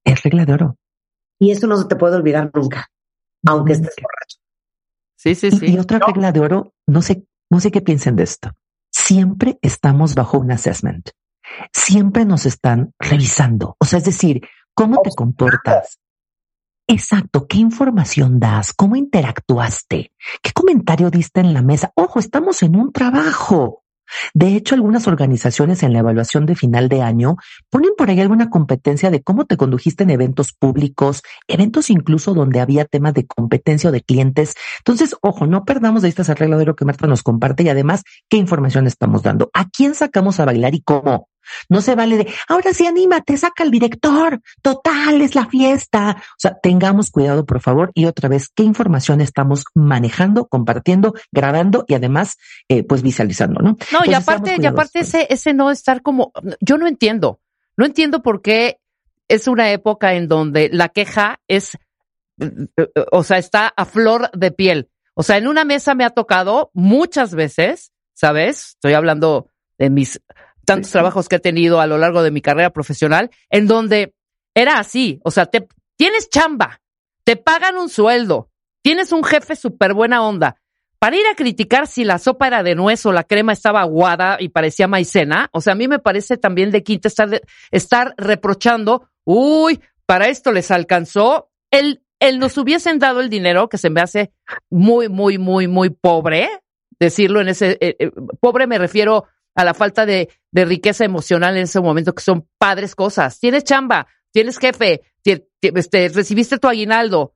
es 0.05 0.23
regla 0.23 0.45
de 0.45 0.53
oro. 0.53 0.77
Y 1.39 1.51
eso 1.51 1.67
no 1.67 1.75
se 1.75 1.89
te 1.89 1.97
puede 1.97 2.15
olvidar 2.15 2.51
nunca, 2.53 2.89
aunque 3.45 3.73
estés 3.73 3.95
borracho. 4.01 4.37
Sí, 5.17 5.35
sí, 5.35 5.47
Y, 5.47 5.51
sí. 5.57 5.65
y 5.73 5.77
otra 5.77 5.99
regla 5.99 6.31
de 6.31 6.39
oro, 6.39 6.73
no 6.87 7.01
sé, 7.01 7.27
no 7.49 7.59
sé 7.59 7.69
qué 7.69 7.81
piensen 7.81 8.15
de 8.15 8.23
esto. 8.23 8.51
Siempre 9.05 9.59
estamos 9.61 10.15
bajo 10.15 10.39
un 10.39 10.51
assessment. 10.51 11.11
Siempre 11.71 12.25
nos 12.25 12.47
están 12.47 12.91
revisando. 12.97 13.75
O 13.79 13.85
sea, 13.85 13.99
es 13.99 14.05
decir, 14.05 14.41
cómo 14.73 14.99
te 15.03 15.11
comportas. 15.11 15.99
Exacto, 16.87 17.45
qué 17.47 17.57
información 17.57 18.39
das, 18.39 18.73
cómo 18.73 18.95
interactuaste, 18.95 20.11
qué 20.41 20.51
comentario 20.53 21.11
diste 21.11 21.41
en 21.41 21.53
la 21.53 21.61
mesa. 21.61 21.91
Ojo, 21.95 22.17
estamos 22.17 22.63
en 22.63 22.75
un 22.75 22.91
trabajo. 22.91 23.83
De 24.33 24.55
hecho, 24.55 24.75
algunas 24.75 25.07
organizaciones 25.07 25.83
en 25.83 25.93
la 25.93 25.99
evaluación 25.99 26.45
de 26.45 26.55
final 26.55 26.89
de 26.89 27.01
año 27.01 27.37
ponen 27.69 27.91
por 27.97 28.09
ahí 28.09 28.19
alguna 28.19 28.49
competencia 28.49 29.11
de 29.11 29.21
cómo 29.21 29.45
te 29.45 29.57
condujiste 29.57 30.03
en 30.03 30.09
eventos 30.09 30.53
públicos, 30.53 31.21
eventos 31.47 31.89
incluso 31.89 32.33
donde 32.33 32.59
había 32.59 32.85
temas 32.85 33.13
de 33.13 33.25
competencia 33.25 33.89
o 33.89 33.93
de 33.93 34.01
clientes. 34.01 34.55
Entonces, 34.79 35.15
ojo, 35.21 35.47
no 35.47 35.65
perdamos 35.65 36.01
de 36.01 36.09
vista 36.09 36.21
ese 36.21 36.31
arregladero 36.31 36.75
que 36.75 36.85
Marta 36.85 37.07
nos 37.07 37.23
comparte 37.23 37.63
y 37.63 37.69
además 37.69 38.03
qué 38.29 38.37
información 38.37 38.87
estamos 38.87 39.23
dando, 39.23 39.49
a 39.53 39.69
quién 39.69 39.95
sacamos 39.95 40.39
a 40.39 40.45
bailar 40.45 40.75
y 40.75 40.81
cómo. 40.81 41.27
No 41.69 41.81
se 41.81 41.95
vale 41.95 42.17
de, 42.17 42.33
ahora 42.47 42.73
sí 42.73 42.85
anímate, 42.85 43.37
saca 43.37 43.63
al 43.63 43.71
director, 43.71 44.41
total, 44.61 45.21
es 45.21 45.35
la 45.35 45.47
fiesta. 45.47 46.17
O 46.19 46.39
sea, 46.39 46.57
tengamos 46.61 47.11
cuidado, 47.11 47.45
por 47.45 47.61
favor, 47.61 47.91
y 47.93 48.05
otra 48.05 48.29
vez, 48.29 48.49
qué 48.53 48.63
información 48.63 49.21
estamos 49.21 49.65
manejando, 49.73 50.47
compartiendo, 50.47 51.13
grabando 51.31 51.85
y 51.87 51.93
además, 51.93 52.37
eh, 52.69 52.83
pues 52.83 53.01
visualizando, 53.01 53.61
¿no? 53.61 53.77
No, 53.91 53.99
y 54.05 54.13
aparte, 54.13 54.57
y 54.59 54.65
aparte 54.65 54.99
ese, 54.99 55.27
ese 55.29 55.53
no 55.53 55.71
estar 55.71 56.01
como, 56.01 56.31
yo 56.59 56.77
no 56.77 56.87
entiendo, 56.87 57.39
no 57.77 57.85
entiendo 57.85 58.21
por 58.21 58.41
qué 58.41 58.79
es 59.27 59.47
una 59.47 59.71
época 59.71 60.13
en 60.13 60.27
donde 60.27 60.69
la 60.71 60.89
queja 60.89 61.39
es, 61.47 61.77
o 63.11 63.23
sea, 63.23 63.37
está 63.37 63.67
a 63.75 63.85
flor 63.85 64.29
de 64.31 64.51
piel. 64.51 64.89
O 65.13 65.23
sea, 65.23 65.37
en 65.37 65.47
una 65.47 65.63
mesa 65.63 65.95
me 65.95 66.03
ha 66.03 66.09
tocado 66.09 66.71
muchas 66.73 67.33
veces, 67.33 67.91
¿sabes? 68.13 68.71
Estoy 68.75 68.93
hablando 68.93 69.49
de 69.77 69.89
mis 69.89 70.21
tantos 70.65 70.91
trabajos 70.91 71.29
que 71.29 71.37
he 71.37 71.39
tenido 71.39 71.79
a 71.79 71.87
lo 71.87 71.97
largo 71.97 72.23
de 72.23 72.31
mi 72.31 72.41
carrera 72.41 72.71
profesional, 72.71 73.29
en 73.49 73.67
donde 73.67 74.13
era 74.53 74.79
así, 74.79 75.19
o 75.23 75.31
sea, 75.31 75.45
te, 75.45 75.67
tienes 75.95 76.29
chamba, 76.29 76.81
te 77.23 77.35
pagan 77.35 77.77
un 77.77 77.89
sueldo, 77.89 78.49
tienes 78.81 79.11
un 79.11 79.23
jefe 79.23 79.55
súper 79.55 79.93
buena 79.93 80.23
onda, 80.23 80.57
para 80.99 81.17
ir 81.17 81.27
a 81.27 81.35
criticar 81.35 81.87
si 81.87 82.03
la 82.03 82.17
sopa 82.17 82.47
era 82.47 82.63
de 82.63 82.73
nuez 82.73 83.05
o 83.05 83.11
la 83.11 83.23
crema 83.23 83.53
estaba 83.53 83.81
aguada 83.81 84.37
y 84.39 84.49
parecía 84.49 84.87
maicena, 84.87 85.49
o 85.51 85.61
sea, 85.61 85.73
a 85.73 85.75
mí 85.75 85.87
me 85.87 85.99
parece 85.99 86.37
también 86.37 86.71
de 86.71 86.83
quinta 86.83 87.07
estar, 87.07 87.29
de- 87.29 87.41
estar 87.71 88.13
reprochando, 88.17 89.09
uy, 89.23 89.79
para 90.05 90.27
esto 90.29 90.51
les 90.51 90.71
alcanzó, 90.71 91.49
el, 91.69 92.01
el 92.19 92.39
nos 92.39 92.57
hubiesen 92.57 92.99
dado 92.99 93.19
el 93.21 93.29
dinero, 93.29 93.69
que 93.69 93.77
se 93.77 93.89
me 93.89 94.01
hace 94.01 94.31
muy, 94.69 95.09
muy, 95.09 95.37
muy, 95.37 95.67
muy 95.67 95.89
pobre, 95.89 96.49
decirlo 96.99 97.41
en 97.41 97.49
ese, 97.49 97.77
eh, 97.81 97.95
eh, 97.99 98.11
pobre 98.39 98.67
me 98.67 98.77
refiero 98.77 99.25
a 99.55 99.63
la 99.63 99.73
falta 99.73 100.05
de, 100.05 100.29
de 100.51 100.65
riqueza 100.65 101.05
emocional 101.05 101.55
en 101.57 101.63
ese 101.63 101.79
momento, 101.79 102.13
que 102.13 102.21
son 102.23 102.47
padres 102.57 102.93
cosas. 102.95 103.39
Tienes 103.39 103.63
chamba, 103.63 104.07
tienes 104.31 104.57
jefe, 104.59 105.01
este, 105.23 106.09
recibiste 106.09 106.57
tu 106.59 106.67
aguinaldo, 106.67 107.33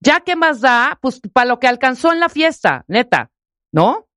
ya 0.00 0.20
que 0.20 0.36
más 0.36 0.60
da, 0.60 0.98
pues 1.02 1.20
para 1.32 1.48
lo 1.48 1.58
que 1.58 1.66
alcanzó 1.68 2.12
en 2.12 2.20
la 2.20 2.28
fiesta, 2.28 2.84
neta, 2.88 3.30
¿no? 3.72 4.08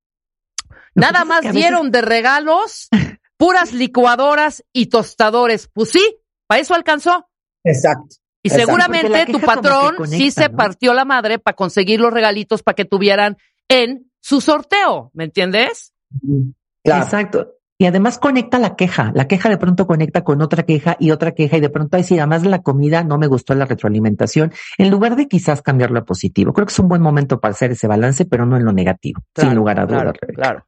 Lo 0.94 1.02
Nada 1.02 1.24
más 1.24 1.40
veces- 1.42 1.54
dieron 1.56 1.90
de 1.90 2.02
regalos 2.02 2.88
puras 3.36 3.72
licuadoras 3.72 4.64
y 4.72 4.86
tostadores. 4.86 5.68
Pues 5.72 5.90
sí, 5.90 6.18
para 6.46 6.60
eso 6.60 6.74
alcanzó. 6.74 7.28
Exacto. 7.64 8.16
Y 8.42 8.48
Exacto. 8.48 8.66
seguramente 8.66 9.26
tu 9.26 9.40
patrón 9.40 9.96
conecta, 9.96 10.16
sí 10.16 10.30
se 10.30 10.48
¿no? 10.48 10.56
partió 10.56 10.94
la 10.94 11.04
madre 11.04 11.38
para 11.38 11.54
conseguir 11.56 12.00
los 12.00 12.12
regalitos 12.12 12.62
para 12.62 12.74
que 12.74 12.84
tuvieran 12.86 13.36
en 13.68 14.10
su 14.20 14.40
sorteo, 14.40 15.10
¿me 15.14 15.24
entiendes? 15.24 15.92
Claro. 16.84 17.04
Exacto. 17.04 17.54
Y 17.78 17.86
además 17.86 18.18
conecta 18.18 18.58
la 18.58 18.76
queja. 18.76 19.10
La 19.14 19.26
queja 19.26 19.48
de 19.48 19.56
pronto 19.56 19.86
conecta 19.86 20.22
con 20.22 20.42
otra 20.42 20.64
queja 20.64 20.96
y 21.00 21.12
otra 21.12 21.32
queja 21.32 21.56
y 21.56 21.60
de 21.60 21.70
pronto 21.70 22.02
sí, 22.02 22.18
además 22.18 22.42
de 22.42 22.50
la 22.50 22.60
comida 22.60 23.04
no 23.04 23.16
me 23.16 23.26
gustó 23.26 23.54
la 23.54 23.64
retroalimentación, 23.64 24.52
en 24.76 24.90
lugar 24.90 25.16
de 25.16 25.28
quizás 25.28 25.62
cambiarlo 25.62 25.98
a 25.98 26.04
positivo. 26.04 26.52
Creo 26.52 26.66
que 26.66 26.72
es 26.72 26.78
un 26.78 26.88
buen 26.88 27.00
momento 27.00 27.40
para 27.40 27.52
hacer 27.52 27.70
ese 27.70 27.86
balance, 27.86 28.26
pero 28.26 28.44
no 28.44 28.58
en 28.58 28.66
lo 28.66 28.72
negativo, 28.72 29.22
sin 29.34 29.54
lugar 29.54 29.80
a 29.80 29.86
dudas. 29.86 30.12
Claro, 30.12 30.34
claro. 30.34 30.66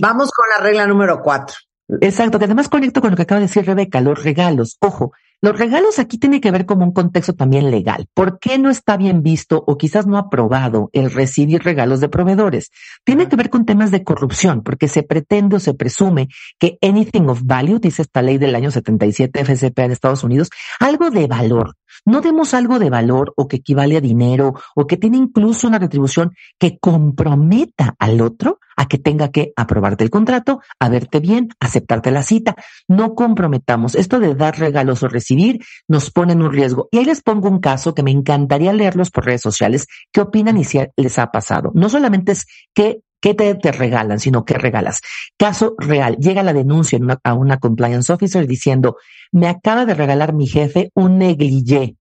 Vamos 0.00 0.32
con 0.32 0.44
la 0.56 0.64
regla 0.64 0.88
número 0.88 1.22
cuatro. 1.22 1.54
Exacto, 2.00 2.38
que 2.40 2.46
además 2.46 2.68
conecto 2.68 3.00
con 3.00 3.10
lo 3.10 3.16
que 3.16 3.22
acaba 3.22 3.40
de 3.40 3.46
decir 3.46 3.64
Rebeca, 3.64 4.00
los 4.00 4.24
regalos. 4.24 4.78
Ojo, 4.80 5.12
los 5.42 5.58
regalos 5.58 5.98
aquí 5.98 6.18
tiene 6.18 6.40
que 6.40 6.52
ver 6.52 6.66
como 6.66 6.84
un 6.84 6.92
contexto 6.92 7.32
también 7.32 7.72
legal. 7.72 8.06
¿Por 8.14 8.38
qué 8.38 8.58
no 8.58 8.70
está 8.70 8.96
bien 8.96 9.24
visto 9.24 9.64
o 9.66 9.76
quizás 9.76 10.06
no 10.06 10.16
aprobado 10.16 10.88
el 10.92 11.10
recibir 11.10 11.64
regalos 11.64 11.98
de 11.98 12.08
proveedores? 12.08 12.70
Tiene 13.04 13.28
que 13.28 13.34
ver 13.34 13.50
con 13.50 13.66
temas 13.66 13.90
de 13.90 14.04
corrupción, 14.04 14.62
porque 14.62 14.86
se 14.86 15.02
pretende 15.02 15.56
o 15.56 15.60
se 15.60 15.74
presume 15.74 16.28
que 16.60 16.78
anything 16.80 17.22
of 17.22 17.42
value, 17.42 17.80
dice 17.80 18.02
esta 18.02 18.22
ley 18.22 18.38
del 18.38 18.54
año 18.54 18.70
77 18.70 19.40
FCP 19.40 19.78
en 19.80 19.90
Estados 19.90 20.22
Unidos, 20.22 20.48
algo 20.78 21.10
de 21.10 21.26
valor. 21.26 21.74
No 22.04 22.20
demos 22.20 22.54
algo 22.54 22.78
de 22.78 22.90
valor 22.90 23.32
o 23.36 23.46
que 23.46 23.56
equivale 23.56 23.96
a 23.96 24.00
dinero 24.00 24.54
o 24.74 24.86
que 24.86 24.96
tiene 24.96 25.18
incluso 25.18 25.68
una 25.68 25.78
retribución 25.78 26.34
que 26.58 26.78
comprometa 26.78 27.94
al 27.98 28.20
otro 28.20 28.58
a 28.76 28.86
que 28.86 28.98
tenga 28.98 29.30
que 29.30 29.52
aprobarte 29.56 30.02
el 30.02 30.10
contrato, 30.10 30.60
a 30.80 30.88
verte 30.88 31.20
bien, 31.20 31.50
aceptarte 31.60 32.10
la 32.10 32.22
cita. 32.22 32.56
No 32.88 33.14
comprometamos. 33.14 33.94
Esto 33.94 34.18
de 34.18 34.34
dar 34.34 34.58
regalos 34.58 35.02
o 35.02 35.08
recibir 35.08 35.64
nos 35.88 36.10
pone 36.10 36.32
en 36.32 36.42
un 36.42 36.52
riesgo. 36.52 36.88
Y 36.90 36.98
ahí 36.98 37.04
les 37.04 37.22
pongo 37.22 37.48
un 37.48 37.60
caso 37.60 37.94
que 37.94 38.02
me 38.02 38.10
encantaría 38.10 38.72
leerlos 38.72 39.10
por 39.10 39.26
redes 39.26 39.42
sociales. 39.42 39.86
¿Qué 40.10 40.20
opinan 40.20 40.56
y 40.56 40.64
si 40.64 40.80
les 40.96 41.18
ha 41.18 41.30
pasado? 41.30 41.70
No 41.74 41.88
solamente 41.88 42.32
es 42.32 42.46
que 42.74 43.02
¿Qué 43.22 43.34
te, 43.34 43.54
te, 43.54 43.70
regalan? 43.70 44.18
Sino 44.18 44.44
qué 44.44 44.54
regalas. 44.54 45.00
Caso 45.38 45.74
real. 45.78 46.16
Llega 46.16 46.42
la 46.42 46.52
denuncia 46.52 46.98
a 47.22 47.34
una 47.34 47.58
compliance 47.58 48.12
officer 48.12 48.48
diciendo, 48.48 48.96
me 49.30 49.46
acaba 49.46 49.86
de 49.86 49.94
regalar 49.94 50.34
mi 50.34 50.48
jefe 50.48 50.90
un 50.94 51.18
negligé, 51.18 51.96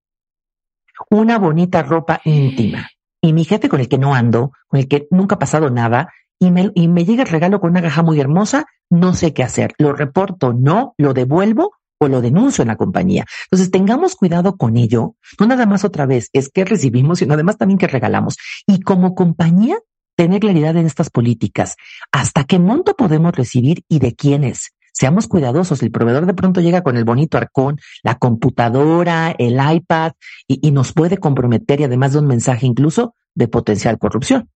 una 1.12 1.38
bonita 1.38 1.84
ropa 1.84 2.22
íntima. 2.26 2.90
Y 3.22 3.34
mi 3.34 3.46
jefe 3.46 3.70
con 3.70 3.80
el 3.80 3.88
que 3.88 4.00
no 4.00 4.16
ando, 4.16 4.52
con 4.68 4.80
el 4.80 4.88
que 4.88 5.08
nunca 5.12 5.36
ha 5.36 5.40
pasado 5.40 5.70
nada, 5.70 6.12
y 6.40 6.50
me, 6.50 6.72
y 6.74 6.88
me 6.88 7.06
llega 7.06 7.22
el 7.22 7.30
regalo 7.30 7.62
con 7.62 7.70
una 7.70 7.84
caja 7.84 8.02
muy 8.02 8.20
hermosa, 8.20 8.66
no 8.90 9.14
sé 9.14 9.32
qué 9.32 9.44
hacer. 9.44 9.76
Lo 9.78 9.94
reporto, 9.94 10.54
no, 10.54 10.96
lo 10.98 11.14
devuelvo 11.14 11.74
o 12.00 12.08
lo 12.08 12.20
denuncio 12.20 12.64
en 12.64 12.70
la 12.70 12.78
compañía. 12.78 13.26
Entonces 13.44 13.70
tengamos 13.70 14.16
cuidado 14.16 14.58
con 14.58 14.76
ello. 14.76 15.16
No 15.40 15.46
nada 15.46 15.68
más 15.68 15.86
otra 15.86 16.08
vez 16.08 16.30
es 16.34 16.50
que 16.50 16.66
recibimos, 16.66 17.20
sino 17.20 17.36
además 17.36 17.60
también 17.60 17.78
que 17.78 17.86
regalamos. 17.86 18.38
Y 18.66 18.82
como 18.82 19.14
compañía, 19.14 19.78
tener 20.16 20.40
claridad 20.40 20.76
en 20.78 20.86
estas 20.86 21.10
políticas. 21.10 21.76
¿Hasta 22.12 22.44
qué 22.44 22.60
monto 22.60 22.96
podemos 22.96 23.34
recibir 23.34 23.84
y 23.88 24.00
de 24.00 24.16
quiénes? 24.16 24.72
Seamos 24.94 25.28
cuidadosos. 25.28 25.82
El 25.82 25.92
proveedor 25.92 26.26
de 26.26 26.34
pronto 26.34 26.62
llega 26.62 26.84
con 26.84 26.98
el 26.98 27.06
bonito 27.06 27.38
arcón, 27.38 27.80
la 28.04 28.16
computadora, 28.16 29.34
el 29.38 29.58
iPad 29.60 30.14
y, 30.48 30.60
y 30.68 30.72
nos 30.72 30.94
puede 30.94 31.18
comprometer 31.18 31.80
y 31.80 31.86
además 31.86 32.14
de 32.14 32.20
un 32.20 32.28
mensaje 32.28 32.66
incluso 32.66 33.16
de 33.34 33.48
potencial 33.48 33.98
corrupción. 33.98 34.50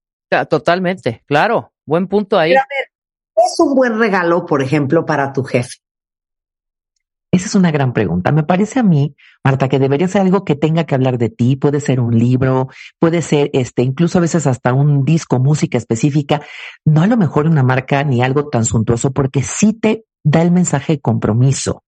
Totalmente, 0.50 1.24
claro. 1.26 1.72
Buen 1.86 2.08
punto 2.08 2.38
ahí. 2.38 2.52
Pero 2.52 2.62
a 2.62 2.68
ver, 2.70 2.92
es 3.46 3.60
un 3.60 3.76
buen 3.76 3.98
regalo, 4.00 4.46
por 4.46 4.62
ejemplo, 4.62 5.06
para 5.06 5.32
tu 5.32 5.44
jefe. 5.44 5.78
Esa 7.36 7.48
es 7.48 7.56
una 7.56 7.70
gran 7.70 7.92
pregunta. 7.92 8.32
Me 8.32 8.44
parece 8.44 8.80
a 8.80 8.84
mí, 8.84 9.14
Marta, 9.44 9.68
que 9.68 9.78
debería 9.78 10.08
ser 10.08 10.22
algo 10.22 10.46
que 10.46 10.56
tenga 10.56 10.86
que 10.86 10.96
hablar 10.96 11.18
de 11.18 11.30
ti. 11.30 11.58
Puede 11.58 11.82
ser 11.82 12.00
un 12.00 12.18
libro, 12.18 12.70
puede 12.98 13.22
ser 13.22 13.50
este, 13.52 13.82
incluso 13.82 14.20
a 14.20 14.22
veces 14.22 14.48
hasta 14.48 14.72
un 14.72 15.04
disco, 15.04 15.38
música 15.38 15.78
específica. 15.78 16.42
No 16.86 17.02
a 17.02 17.08
lo 17.08 17.18
mejor 17.18 17.48
una 17.48 17.62
marca 17.62 18.06
ni 18.06 18.24
algo 18.24 18.48
tan 18.48 18.64
suntuoso, 18.64 19.12
porque 19.12 19.44
sí 19.44 19.74
te 19.74 20.06
da 20.24 20.42
el 20.44 20.52
mensaje 20.52 20.94
de 20.94 21.02
compromiso. 21.02 21.84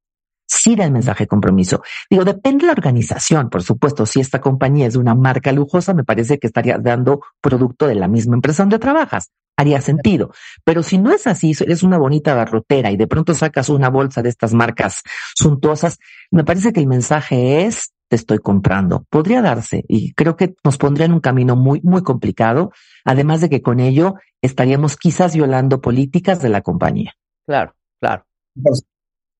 Da 0.76 0.86
el 0.86 0.92
mensaje 0.92 1.24
de 1.24 1.28
compromiso. 1.28 1.82
Digo, 2.10 2.26
depende 2.26 2.62
de 2.62 2.68
la 2.68 2.74
organización, 2.74 3.50
por 3.50 3.64
supuesto. 3.64 4.06
Si 4.06 4.20
esta 4.20 4.42
compañía 4.42 4.88
es 4.88 4.94
de 4.94 5.00
una 5.00 5.16
marca 5.16 5.52
lujosa, 5.52 5.94
me 5.94 6.04
parece 6.04 6.40
que 6.40 6.48
estaría 6.48 6.78
dando 6.78 7.22
producto 7.42 7.88
de 7.88 7.96
la 7.96 8.08
misma 8.08 8.36
empresa 8.36 8.64
donde 8.64 8.80
trabajas 8.80 9.32
haría 9.58 9.82
sentido. 9.82 10.32
Pero 10.64 10.84
si 10.84 11.00
no 11.00 11.12
es 11.12 11.26
así, 11.28 11.54
eres 11.60 11.84
una 11.84 11.98
bonita 11.98 12.36
barrotera 12.36 12.92
y 12.92 12.98
de 12.98 13.08
pronto 13.08 13.34
sacas 13.34 13.70
una 13.70 13.90
bolsa 13.90 14.22
de 14.22 14.30
estas 14.30 14.54
marcas 14.54 15.02
suntuosas, 15.36 15.98
me 16.30 16.44
parece 16.44 16.72
que 16.72 16.80
el 16.80 16.88
mensaje 16.88 17.66
es 17.66 17.92
te 18.08 18.16
estoy 18.16 18.38
comprando. 18.38 19.04
Podría 19.10 19.42
darse 19.42 19.84
y 19.88 20.14
creo 20.14 20.38
que 20.38 20.56
nos 20.64 20.78
pondría 20.78 21.08
en 21.08 21.14
un 21.14 21.20
camino 21.20 21.56
muy, 21.56 21.82
muy 21.82 22.04
complicado, 22.04 22.72
además 23.04 23.42
de 23.42 23.50
que 23.50 23.62
con 23.62 23.80
ello 23.80 24.16
estaríamos 24.42 24.96
quizás 24.96 25.36
violando 25.36 25.82
políticas 25.82 26.42
de 26.42 26.50
la 26.50 26.62
compañía. 26.62 27.16
Claro, 27.46 27.74
claro. 28.00 28.26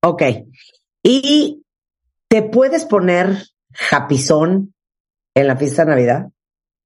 Ok. 0.02 0.22
¿Y 1.02 1.64
te 2.28 2.42
puedes 2.42 2.84
poner 2.84 3.44
japizón 3.72 4.74
en 5.34 5.46
la 5.46 5.56
fiesta 5.56 5.84
de 5.84 5.90
Navidad? 5.90 6.28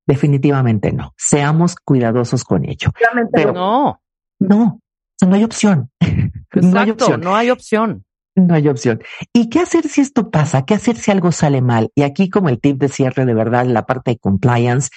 Definitivamente 0.06 0.92
no. 0.92 1.14
Seamos 1.16 1.76
cuidadosos 1.76 2.44
con 2.44 2.64
ello. 2.64 2.90
Pero 3.32 3.52
no. 3.52 4.02
No, 4.38 4.80
no 5.20 5.34
hay 5.34 5.44
opción. 5.44 5.90
Exacto, 6.00 6.60
no 6.60 6.80
hay 6.80 6.90
opción. 6.90 7.20
No 7.20 7.36
hay 7.36 7.50
opción. 7.50 8.04
No 8.34 8.54
hay 8.54 8.66
opción. 8.68 9.02
¿Y 9.34 9.50
qué 9.50 9.60
hacer 9.60 9.86
si 9.88 10.00
esto 10.00 10.30
pasa? 10.30 10.64
¿Qué 10.64 10.72
hacer 10.72 10.96
si 10.96 11.10
algo 11.10 11.32
sale 11.32 11.60
mal? 11.60 11.90
Y 11.94 12.02
aquí 12.02 12.30
como 12.30 12.48
el 12.48 12.60
tip 12.60 12.78
de 12.78 12.88
cierre 12.88 13.26
de 13.26 13.34
verdad, 13.34 13.66
la 13.66 13.84
parte 13.84 14.12
de 14.12 14.18
compliance, 14.18 14.88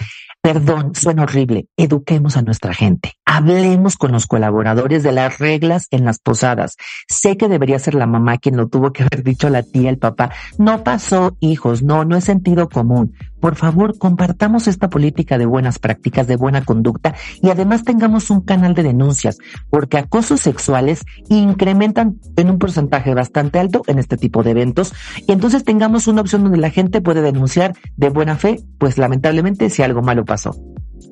perdón, 0.41 0.95
suena 0.95 1.23
horrible, 1.23 1.67
eduquemos 1.75 2.37
a 2.37 2.43
nuestra 2.43 2.73
gente. 2.73 3.11
Hablemos 3.25 3.97
con 3.97 4.13
los 4.13 4.25
colaboradores 4.25 5.03
de 5.03 5.11
las 5.11 5.37
reglas 5.39 5.87
en 5.91 6.05
las 6.05 6.19
posadas. 6.19 6.77
Sé 7.09 7.35
que 7.35 7.49
debería 7.49 7.77
ser 7.77 7.95
la 7.95 8.07
mamá 8.07 8.37
quien 8.37 8.55
lo 8.55 8.69
tuvo 8.69 8.93
que 8.93 9.03
haber 9.03 9.21
dicho 9.21 9.49
la 9.49 9.63
tía, 9.63 9.89
el 9.89 9.97
papá. 9.97 10.31
No 10.57 10.83
pasó, 10.85 11.35
hijos, 11.41 11.83
no, 11.83 12.05
no 12.05 12.15
es 12.15 12.23
sentido 12.23 12.69
común. 12.69 13.15
Por 13.41 13.55
favor, 13.57 13.97
compartamos 13.97 14.67
esta 14.67 14.89
política 14.89 15.37
de 15.37 15.45
buenas 15.45 15.77
prácticas, 15.77 16.25
de 16.25 16.35
buena 16.35 16.63
conducta 16.63 17.13
y 17.41 17.49
además 17.49 17.83
tengamos 17.83 18.29
un 18.29 18.41
canal 18.41 18.73
de 18.73 18.81
denuncias, 18.83 19.37
porque 19.69 19.97
acosos 19.97 20.39
sexuales 20.39 21.03
incrementan 21.29 22.19
en 22.37 22.49
un 22.49 22.57
porcentaje 22.57 23.13
bastante 23.13 23.24
alto 23.59 23.83
en 23.87 23.99
este 23.99 24.17
tipo 24.17 24.43
de 24.43 24.51
eventos 24.51 24.93
y 25.27 25.31
entonces 25.31 25.63
tengamos 25.63 26.07
una 26.07 26.21
opción 26.21 26.43
donde 26.43 26.57
la 26.57 26.69
gente 26.69 27.01
puede 27.01 27.21
denunciar 27.21 27.73
de 27.97 28.09
buena 28.09 28.35
fe, 28.35 28.59
pues 28.77 28.97
lamentablemente 28.97 29.69
si 29.69 29.83
algo 29.83 30.01
malo 30.01 30.25
pasó. 30.25 30.55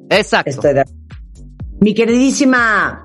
Exacto. 0.10 0.50
Estoy 0.50 0.74
de... 0.74 0.86
Mi 1.80 1.94
queridísima 1.94 3.04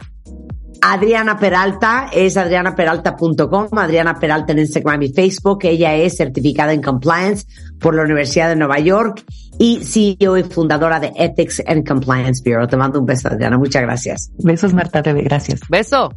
Adriana 0.80 1.38
Peralta 1.38 2.08
es 2.12 2.36
adrianaperalta.com, 2.36 3.68
Adriana 3.72 4.18
Peralta 4.18 4.52
en 4.52 4.60
Instagram 4.60 5.02
y 5.02 5.12
Facebook. 5.12 5.60
Ella 5.62 5.94
es 5.94 6.16
certificada 6.16 6.72
en 6.72 6.82
compliance 6.82 7.46
por 7.80 7.94
la 7.94 8.02
Universidad 8.02 8.48
de 8.48 8.56
Nueva 8.56 8.78
York 8.78 9.24
y 9.58 9.80
CEO 9.84 10.36
y 10.36 10.44
fundadora 10.44 11.00
de 11.00 11.12
Ethics 11.16 11.62
and 11.66 11.86
Compliance 11.86 12.42
Bureau. 12.44 12.66
Te 12.66 12.76
mando 12.76 13.00
un 13.00 13.06
beso, 13.06 13.28
Adriana. 13.28 13.58
Muchas 13.58 13.82
gracias. 13.82 14.30
Besos, 14.38 14.72
Marta. 14.72 15.02
Gracias. 15.02 15.60
Beso. 15.68 16.12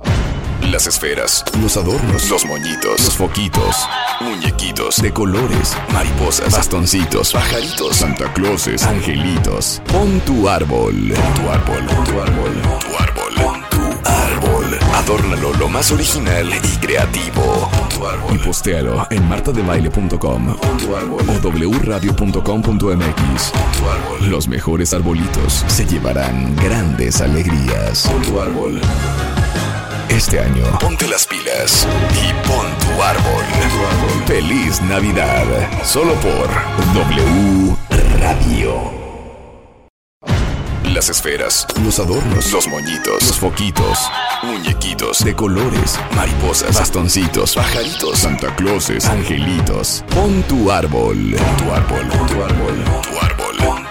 Las 0.70 0.88
esferas, 0.88 1.44
los 1.62 1.76
adornos, 1.76 2.30
los 2.30 2.46
moñitos, 2.46 3.04
los 3.04 3.16
foquitos, 3.16 3.76
muñequitos 4.22 5.02
de 5.02 5.12
colores, 5.12 5.76
mariposas, 5.92 6.54
bastoncitos, 6.54 7.34
pajaritos, 7.34 7.98
Santa 7.98 8.32
Clauses, 8.34 8.84
angelitos. 8.84 9.82
Pon 9.92 10.20
tu 10.22 10.48
árbol, 10.48 11.14
pon 11.14 11.34
tu 11.34 11.50
árbol, 11.50 11.86
pon 11.86 12.04
tu 12.06 12.22
árbol, 12.22 12.52
pon 12.62 12.80
tu 12.80 12.98
árbol, 12.98 13.34
pon 13.36 13.62
tu 13.70 14.10
árbol. 14.10 14.80
Adórnalo 14.96 15.54
lo 15.54 15.68
más 15.68 15.92
original 15.92 16.48
y 16.48 16.78
creativo. 16.78 17.70
Pon 17.72 17.90
tu 17.90 18.08
árbol. 18.08 18.36
Y 18.36 18.38
postéalo 18.38 19.08
en 19.10 19.28
martadebaile.com 19.28 20.50
o 20.50 20.58
wradio.com.mx. 21.82 23.52
Los 24.30 24.48
mejores 24.48 24.94
arbolitos 24.94 25.66
se 25.68 25.86
llevarán 25.86 26.56
grandes 26.56 27.20
alegrías. 27.20 28.08
Pon 28.08 28.22
tu 28.22 28.40
árbol. 28.40 28.80
Este 30.12 30.40
año, 30.40 30.64
ponte 30.80 31.08
las 31.08 31.26
pilas 31.26 31.88
y 32.12 32.34
pon 32.46 32.68
tu 32.80 33.02
árbol. 33.02 33.46
Feliz 34.28 34.82
Navidad, 34.82 35.46
solo 35.86 36.14
por 36.16 36.50
W 36.94 37.78
Radio. 38.20 38.92
Las 40.84 41.10
esferas, 41.10 41.66
los 41.86 41.98
adornos, 42.00 42.52
los 42.52 42.68
moñitos, 42.68 43.24
los 43.24 43.40
foquitos, 43.40 44.12
muñequitos 44.44 45.24
de 45.24 45.34
colores, 45.34 45.98
mariposas, 46.14 46.78
bastoncitos, 46.78 47.56
pajaritos, 47.56 48.20
Santa 48.20 48.54
Clauses, 48.58 49.06
angelitos. 49.06 50.04
Pon 50.14 50.44
tu 50.44 50.70
árbol, 50.70 51.36
pon 51.38 51.58
tu 51.58 51.74
árbol, 51.74 52.08
pon 52.10 52.28
tu 52.28 52.44
árbol, 52.44 52.84
pon 52.84 53.02
tu 53.02 53.20
árbol, 53.20 53.91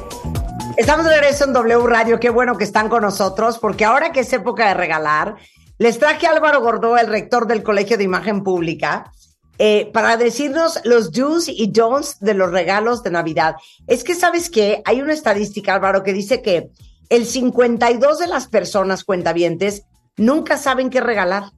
Estamos 0.81 1.05
de 1.05 1.11
regreso 1.11 1.43
en 1.43 1.53
W 1.53 1.85
Radio. 1.85 2.19
Qué 2.19 2.31
bueno 2.31 2.57
que 2.57 2.63
están 2.63 2.89
con 2.89 3.03
nosotros, 3.03 3.59
porque 3.59 3.85
ahora 3.85 4.11
que 4.11 4.21
es 4.21 4.33
época 4.33 4.67
de 4.67 4.73
regalar, 4.73 5.35
les 5.77 5.99
traje 5.99 6.25
a 6.25 6.31
Álvaro 6.31 6.59
Gordó, 6.59 6.97
el 6.97 7.05
rector 7.05 7.45
del 7.45 7.61
Colegio 7.61 7.99
de 7.99 8.03
Imagen 8.03 8.43
Pública, 8.43 9.11
eh, 9.59 9.91
para 9.93 10.17
decirnos 10.17 10.79
los 10.83 11.11
do's 11.11 11.49
y 11.49 11.67
don'ts 11.67 12.19
de 12.19 12.33
los 12.33 12.49
regalos 12.49 13.03
de 13.03 13.11
Navidad. 13.11 13.57
Es 13.85 14.03
que, 14.03 14.15
¿sabes 14.15 14.49
qué? 14.49 14.81
Hay 14.83 15.03
una 15.03 15.13
estadística, 15.13 15.75
Álvaro, 15.75 16.01
que 16.01 16.13
dice 16.13 16.41
que 16.41 16.71
el 17.09 17.27
52 17.27 18.17
de 18.17 18.27
las 18.27 18.47
personas 18.47 19.03
cuentavientes 19.03 19.83
nunca 20.17 20.57
saben 20.57 20.89
qué 20.89 20.99
regalar. 20.99 21.51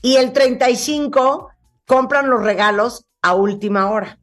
Y 0.00 0.16
el 0.16 0.32
35 0.32 1.50
compran 1.86 2.30
los 2.30 2.42
regalos 2.42 3.04
a 3.20 3.34
última 3.34 3.90
hora. 3.90 4.18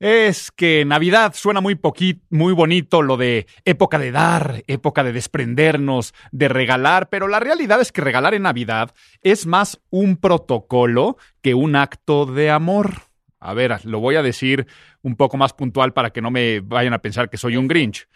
Es 0.00 0.50
que 0.50 0.86
Navidad 0.86 1.34
suena 1.34 1.60
muy 1.60 1.74
poquito, 1.74 2.24
muy 2.30 2.54
bonito 2.54 3.02
lo 3.02 3.18
de 3.18 3.46
época 3.66 3.98
de 3.98 4.12
dar, 4.12 4.64
época 4.66 5.04
de 5.04 5.12
desprendernos, 5.12 6.14
de 6.32 6.48
regalar, 6.48 7.10
pero 7.10 7.28
la 7.28 7.38
realidad 7.38 7.82
es 7.82 7.92
que 7.92 8.00
regalar 8.00 8.32
en 8.32 8.44
Navidad 8.44 8.94
es 9.20 9.46
más 9.46 9.78
un 9.90 10.16
protocolo 10.16 11.18
que 11.42 11.52
un 11.52 11.76
acto 11.76 12.24
de 12.24 12.50
amor. 12.50 13.10
A 13.40 13.52
ver, 13.52 13.84
lo 13.84 14.00
voy 14.00 14.16
a 14.16 14.22
decir 14.22 14.66
un 15.02 15.16
poco 15.16 15.36
más 15.36 15.52
puntual 15.52 15.92
para 15.92 16.08
que 16.10 16.22
no 16.22 16.30
me 16.30 16.60
vayan 16.60 16.94
a 16.94 17.02
pensar 17.02 17.28
que 17.28 17.36
soy 17.36 17.58
un 17.58 17.68
Grinch. 17.68 18.08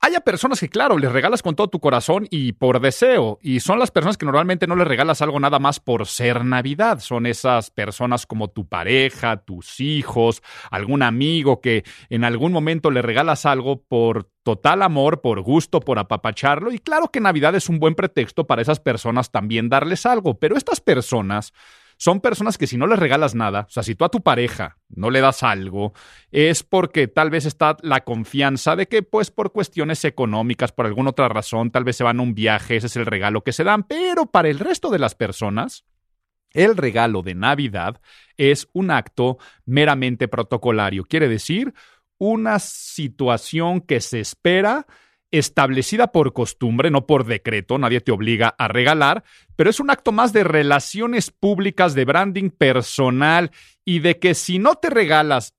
Haya 0.00 0.20
personas 0.20 0.60
que, 0.60 0.68
claro, 0.68 0.98
les 0.98 1.10
regalas 1.10 1.42
con 1.42 1.56
todo 1.56 1.68
tu 1.68 1.80
corazón 1.80 2.26
y 2.30 2.52
por 2.52 2.80
deseo, 2.80 3.38
y 3.42 3.60
son 3.60 3.78
las 3.78 3.90
personas 3.90 4.16
que 4.16 4.26
normalmente 4.26 4.66
no 4.66 4.76
les 4.76 4.86
regalas 4.86 5.22
algo 5.22 5.40
nada 5.40 5.58
más 5.58 5.80
por 5.80 6.06
ser 6.06 6.44
Navidad. 6.44 7.00
Son 7.00 7.26
esas 7.26 7.70
personas 7.70 8.26
como 8.26 8.48
tu 8.48 8.68
pareja, 8.68 9.38
tus 9.38 9.80
hijos, 9.80 10.42
algún 10.70 11.02
amigo 11.02 11.60
que 11.60 11.84
en 12.10 12.24
algún 12.24 12.52
momento 12.52 12.90
le 12.90 13.02
regalas 13.02 13.46
algo 13.46 13.82
por 13.82 14.30
total 14.42 14.82
amor, 14.82 15.22
por 15.22 15.40
gusto, 15.40 15.80
por 15.80 15.98
apapacharlo. 15.98 16.72
Y 16.72 16.78
claro 16.78 17.10
que 17.10 17.20
Navidad 17.20 17.54
es 17.54 17.68
un 17.68 17.80
buen 17.80 17.94
pretexto 17.94 18.46
para 18.46 18.62
esas 18.62 18.80
personas 18.80 19.30
también 19.30 19.68
darles 19.68 20.06
algo, 20.06 20.38
pero 20.38 20.56
estas 20.56 20.80
personas 20.80 21.52
son 21.96 22.20
personas 22.20 22.58
que 22.58 22.66
si 22.66 22.76
no 22.76 22.86
les 22.86 22.98
regalas 22.98 23.34
nada, 23.34 23.66
o 23.68 23.70
sea, 23.70 23.82
si 23.82 23.94
tú 23.94 24.04
a 24.04 24.10
tu 24.10 24.20
pareja 24.22 24.78
no 24.88 25.10
le 25.10 25.20
das 25.20 25.42
algo, 25.42 25.92
es 26.30 26.62
porque 26.62 27.08
tal 27.08 27.30
vez 27.30 27.46
está 27.46 27.76
la 27.82 28.04
confianza 28.04 28.76
de 28.76 28.86
que, 28.86 29.02
pues, 29.02 29.30
por 29.30 29.52
cuestiones 29.52 30.04
económicas, 30.04 30.72
por 30.72 30.86
alguna 30.86 31.10
otra 31.10 31.28
razón, 31.28 31.70
tal 31.70 31.84
vez 31.84 31.96
se 31.96 32.04
van 32.04 32.20
a 32.20 32.22
un 32.22 32.34
viaje, 32.34 32.76
ese 32.76 32.88
es 32.88 32.96
el 32.96 33.06
regalo 33.06 33.42
que 33.42 33.52
se 33.52 33.64
dan, 33.64 33.84
pero 33.84 34.26
para 34.26 34.48
el 34.48 34.58
resto 34.58 34.90
de 34.90 34.98
las 34.98 35.14
personas, 35.14 35.84
el 36.52 36.76
regalo 36.76 37.22
de 37.22 37.34
Navidad 37.34 38.00
es 38.36 38.68
un 38.72 38.90
acto 38.90 39.38
meramente 39.64 40.28
protocolario, 40.28 41.04
quiere 41.04 41.28
decir, 41.28 41.74
una 42.18 42.58
situación 42.58 43.80
que 43.80 44.00
se 44.00 44.20
espera 44.20 44.86
establecida 45.38 46.12
por 46.12 46.32
costumbre, 46.32 46.90
no 46.90 47.06
por 47.06 47.24
decreto, 47.24 47.78
nadie 47.78 48.00
te 48.00 48.12
obliga 48.12 48.54
a 48.58 48.68
regalar, 48.68 49.24
pero 49.56 49.70
es 49.70 49.80
un 49.80 49.90
acto 49.90 50.12
más 50.12 50.32
de 50.32 50.44
relaciones 50.44 51.30
públicas, 51.30 51.94
de 51.94 52.04
branding 52.04 52.50
personal 52.50 53.50
y 53.84 54.00
de 54.00 54.18
que 54.18 54.34
si 54.34 54.58
no 54.58 54.74
te 54.76 54.90
regalas 54.90 55.54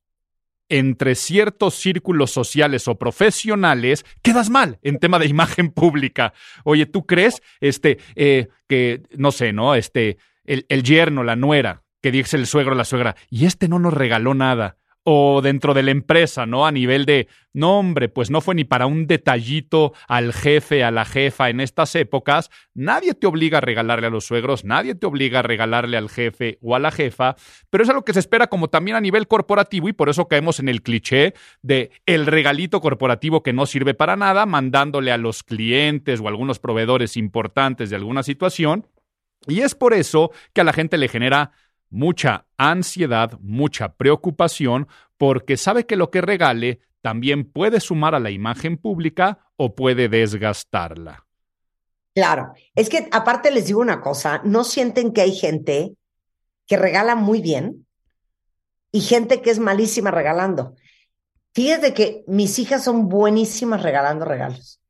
entre 0.69 1.15
ciertos 1.15 1.75
círculos 1.75 2.31
sociales 2.31 2.87
o 2.87 2.97
profesionales, 2.97 4.05
quedas 4.21 4.49
mal 4.49 4.79
en 4.81 4.99
tema 4.99 5.19
de 5.19 5.27
imagen 5.27 5.71
pública. 5.71 6.33
Oye, 6.63 6.85
¿tú 6.85 7.05
crees 7.05 7.41
este, 7.61 7.99
eh, 8.15 8.49
que, 8.67 9.03
no 9.17 9.31
sé, 9.31 9.53
¿no? 9.53 9.75
Este, 9.75 10.17
el, 10.43 10.65
el 10.69 10.83
yerno, 10.83 11.23
la 11.23 11.35
nuera, 11.35 11.83
que 12.01 12.11
dice 12.11 12.37
el 12.37 12.47
suegro, 12.47 12.75
la 12.75 12.85
suegra, 12.85 13.15
y 13.29 13.45
este 13.45 13.67
no 13.67 13.79
nos 13.79 13.93
regaló 13.93 14.33
nada 14.33 14.77
o 15.09 15.41
dentro 15.41 15.73
de 15.73 15.83
la 15.83 15.91
empresa, 15.91 16.45
¿no? 16.45 16.67
A 16.67 16.71
nivel 16.73 17.05
de, 17.05 17.29
no 17.53 17.79
hombre, 17.79 18.09
pues 18.09 18.29
no 18.29 18.41
fue 18.41 18.55
ni 18.55 18.65
para 18.65 18.87
un 18.87 19.07
detallito 19.07 19.93
al 20.05 20.33
jefe, 20.33 20.83
a 20.83 20.91
la 20.91 21.05
jefa 21.05 21.49
en 21.49 21.61
estas 21.61 21.95
épocas, 21.95 22.49
nadie 22.73 23.13
te 23.13 23.25
obliga 23.25 23.59
a 23.59 23.61
regalarle 23.61 24.07
a 24.07 24.09
los 24.09 24.25
suegros, 24.25 24.65
nadie 24.65 24.95
te 24.95 25.05
obliga 25.05 25.39
a 25.39 25.43
regalarle 25.43 25.95
al 25.95 26.09
jefe 26.09 26.57
o 26.61 26.75
a 26.75 26.79
la 26.79 26.91
jefa, 26.91 27.37
pero 27.69 27.85
es 27.85 27.89
algo 27.89 28.03
que 28.03 28.11
se 28.11 28.19
espera 28.19 28.47
como 28.47 28.67
también 28.67 28.97
a 28.97 29.01
nivel 29.01 29.29
corporativo 29.29 29.87
y 29.87 29.93
por 29.93 30.09
eso 30.09 30.27
caemos 30.27 30.59
en 30.59 30.67
el 30.67 30.81
cliché 30.81 31.33
de 31.61 31.91
el 32.05 32.25
regalito 32.25 32.81
corporativo 32.81 33.43
que 33.43 33.53
no 33.53 33.65
sirve 33.65 33.93
para 33.93 34.17
nada, 34.17 34.45
mandándole 34.45 35.13
a 35.13 35.17
los 35.17 35.41
clientes 35.41 36.19
o 36.19 36.25
a 36.25 36.31
algunos 36.31 36.59
proveedores 36.59 37.15
importantes 37.15 37.89
de 37.89 37.95
alguna 37.95 38.23
situación. 38.23 38.85
Y 39.47 39.61
es 39.61 39.73
por 39.73 39.93
eso 39.93 40.31
que 40.51 40.59
a 40.59 40.65
la 40.65 40.73
gente 40.73 40.97
le 40.97 41.07
genera 41.07 41.51
mucha 41.89 42.45
ansiedad, 42.57 43.37
mucha 43.41 43.93
preocupación, 43.93 44.87
porque 45.17 45.57
sabe 45.57 45.85
que 45.85 45.95
lo 45.95 46.11
que 46.11 46.21
regale 46.21 46.81
también 47.01 47.49
puede 47.49 47.79
sumar 47.79 48.15
a 48.15 48.19
la 48.19 48.31
imagen 48.31 48.77
pública 48.77 49.39
o 49.55 49.75
puede 49.75 50.09
desgastarla. 50.09 51.25
Claro, 52.13 52.53
es 52.75 52.89
que 52.89 53.07
aparte 53.11 53.51
les 53.51 53.67
digo 53.67 53.79
una 53.79 54.01
cosa, 54.01 54.41
¿no 54.43 54.63
sienten 54.63 55.13
que 55.13 55.21
hay 55.21 55.35
gente 55.35 55.95
que 56.65 56.77
regala 56.77 57.15
muy 57.15 57.41
bien 57.41 57.85
y 58.91 59.01
gente 59.01 59.41
que 59.41 59.51
es 59.51 59.59
malísima 59.59 60.11
regalando? 60.11 60.75
Fíjate 61.53 61.93
que 61.93 62.23
mis 62.27 62.59
hijas 62.59 62.83
son 62.83 63.07
buenísimas 63.07 63.83
regalando 63.83 64.25
regalos. 64.25 64.81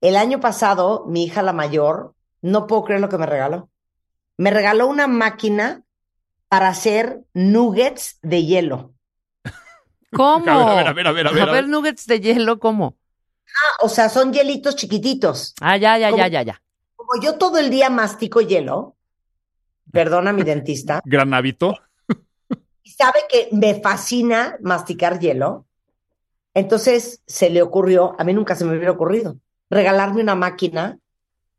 El 0.00 0.16
año 0.16 0.40
pasado, 0.40 1.06
mi 1.06 1.24
hija 1.24 1.42
la 1.42 1.52
mayor, 1.52 2.14
no 2.40 2.66
puedo 2.66 2.84
creer 2.84 3.00
lo 3.00 3.08
que 3.08 3.18
me 3.18 3.26
regaló. 3.26 3.68
Me 4.36 4.50
regaló 4.50 4.86
una 4.86 5.08
máquina 5.08 5.82
para 6.48 6.68
hacer 6.68 7.20
nuggets 7.34 8.18
de 8.22 8.44
hielo. 8.44 8.94
¿Cómo? 10.12 10.50
A 10.50 10.74
ver, 10.76 10.86
a 10.88 10.92
ver, 10.92 11.06
a 11.06 11.12
ver, 11.12 11.26
a 11.26 11.32
ver, 11.32 11.48
a 11.48 11.52
ver. 11.52 11.68
nuggets 11.68 12.06
de 12.06 12.20
hielo, 12.20 12.58
¿cómo? 12.58 12.96
Ah, 13.46 13.84
o 13.84 13.88
sea, 13.88 14.08
son 14.08 14.32
hielitos 14.32 14.76
chiquititos. 14.76 15.54
Ah, 15.60 15.76
ya, 15.76 15.98
ya, 15.98 16.10
ya, 16.10 16.28
ya, 16.28 16.42
ya. 16.42 16.62
Como 16.96 17.22
yo 17.22 17.36
todo 17.38 17.58
el 17.58 17.70
día 17.70 17.90
mastico 17.90 18.40
hielo, 18.40 18.96
perdona 19.92 20.32
mi 20.32 20.42
dentista, 20.44 21.00
Gran 21.04 21.32
hábito. 21.34 21.74
y 22.82 22.90
sabe 22.90 23.20
que 23.30 23.48
me 23.52 23.80
fascina 23.80 24.56
masticar 24.62 25.18
hielo, 25.18 25.66
entonces 26.54 27.22
se 27.26 27.50
le 27.50 27.62
ocurrió, 27.62 28.16
a 28.18 28.24
mí 28.24 28.32
nunca 28.32 28.54
se 28.54 28.64
me 28.64 28.72
hubiera 28.72 28.92
ocurrido, 28.92 29.38
regalarme 29.70 30.22
una 30.22 30.34
máquina 30.34 30.98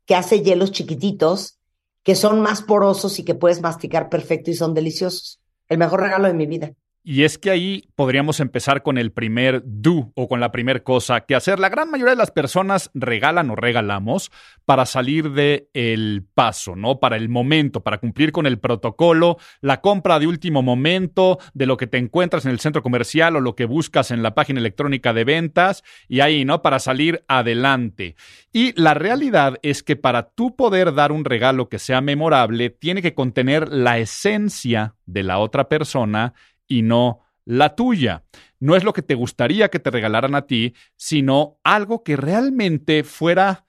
que 0.04 0.14
hace 0.14 0.42
hielos 0.42 0.72
chiquititos, 0.72 1.59
que 2.02 2.14
son 2.14 2.40
más 2.40 2.62
porosos 2.62 3.18
y 3.18 3.24
que 3.24 3.34
puedes 3.34 3.60
masticar 3.60 4.08
perfecto 4.08 4.50
y 4.50 4.54
son 4.54 4.74
deliciosos. 4.74 5.40
El 5.68 5.78
mejor 5.78 6.00
regalo 6.00 6.26
de 6.26 6.34
mi 6.34 6.46
vida. 6.46 6.72
Y 7.10 7.24
es 7.24 7.38
que 7.38 7.50
ahí 7.50 7.88
podríamos 7.96 8.38
empezar 8.38 8.84
con 8.84 8.96
el 8.96 9.10
primer 9.10 9.64
do 9.64 10.12
o 10.14 10.28
con 10.28 10.38
la 10.38 10.52
primer 10.52 10.84
cosa 10.84 11.22
que 11.22 11.34
hacer. 11.34 11.58
La 11.58 11.68
gran 11.68 11.90
mayoría 11.90 12.12
de 12.12 12.16
las 12.16 12.30
personas 12.30 12.88
regalan 12.94 13.50
o 13.50 13.56
regalamos 13.56 14.30
para 14.64 14.86
salir 14.86 15.32
de 15.32 15.68
el 15.74 16.24
paso, 16.34 16.76
¿no? 16.76 17.00
Para 17.00 17.16
el 17.16 17.28
momento, 17.28 17.82
para 17.82 17.98
cumplir 17.98 18.30
con 18.30 18.46
el 18.46 18.60
protocolo, 18.60 19.38
la 19.60 19.80
compra 19.80 20.20
de 20.20 20.28
último 20.28 20.62
momento, 20.62 21.40
de 21.52 21.66
lo 21.66 21.76
que 21.76 21.88
te 21.88 21.98
encuentras 21.98 22.44
en 22.44 22.52
el 22.52 22.60
centro 22.60 22.80
comercial 22.80 23.34
o 23.34 23.40
lo 23.40 23.56
que 23.56 23.64
buscas 23.64 24.12
en 24.12 24.22
la 24.22 24.36
página 24.36 24.60
electrónica 24.60 25.12
de 25.12 25.24
ventas 25.24 25.82
y 26.06 26.20
ahí, 26.20 26.44
¿no? 26.44 26.62
Para 26.62 26.78
salir 26.78 27.24
adelante. 27.26 28.14
Y 28.52 28.72
la 28.80 28.94
realidad 28.94 29.58
es 29.62 29.82
que 29.82 29.96
para 29.96 30.30
tú 30.30 30.54
poder 30.54 30.94
dar 30.94 31.10
un 31.10 31.24
regalo 31.24 31.68
que 31.68 31.80
sea 31.80 32.00
memorable, 32.00 32.70
tiene 32.70 33.02
que 33.02 33.14
contener 33.14 33.68
la 33.68 33.98
esencia 33.98 34.94
de 35.06 35.24
la 35.24 35.38
otra 35.38 35.68
persona 35.68 36.34
y 36.70 36.80
no 36.80 37.20
la 37.44 37.74
tuya. 37.74 38.24
No 38.60 38.76
es 38.76 38.84
lo 38.84 38.94
que 38.94 39.02
te 39.02 39.14
gustaría 39.14 39.68
que 39.68 39.80
te 39.80 39.90
regalaran 39.90 40.34
a 40.34 40.46
ti, 40.46 40.74
sino 40.96 41.58
algo 41.64 42.02
que 42.02 42.16
realmente 42.16 43.04
fuera 43.04 43.66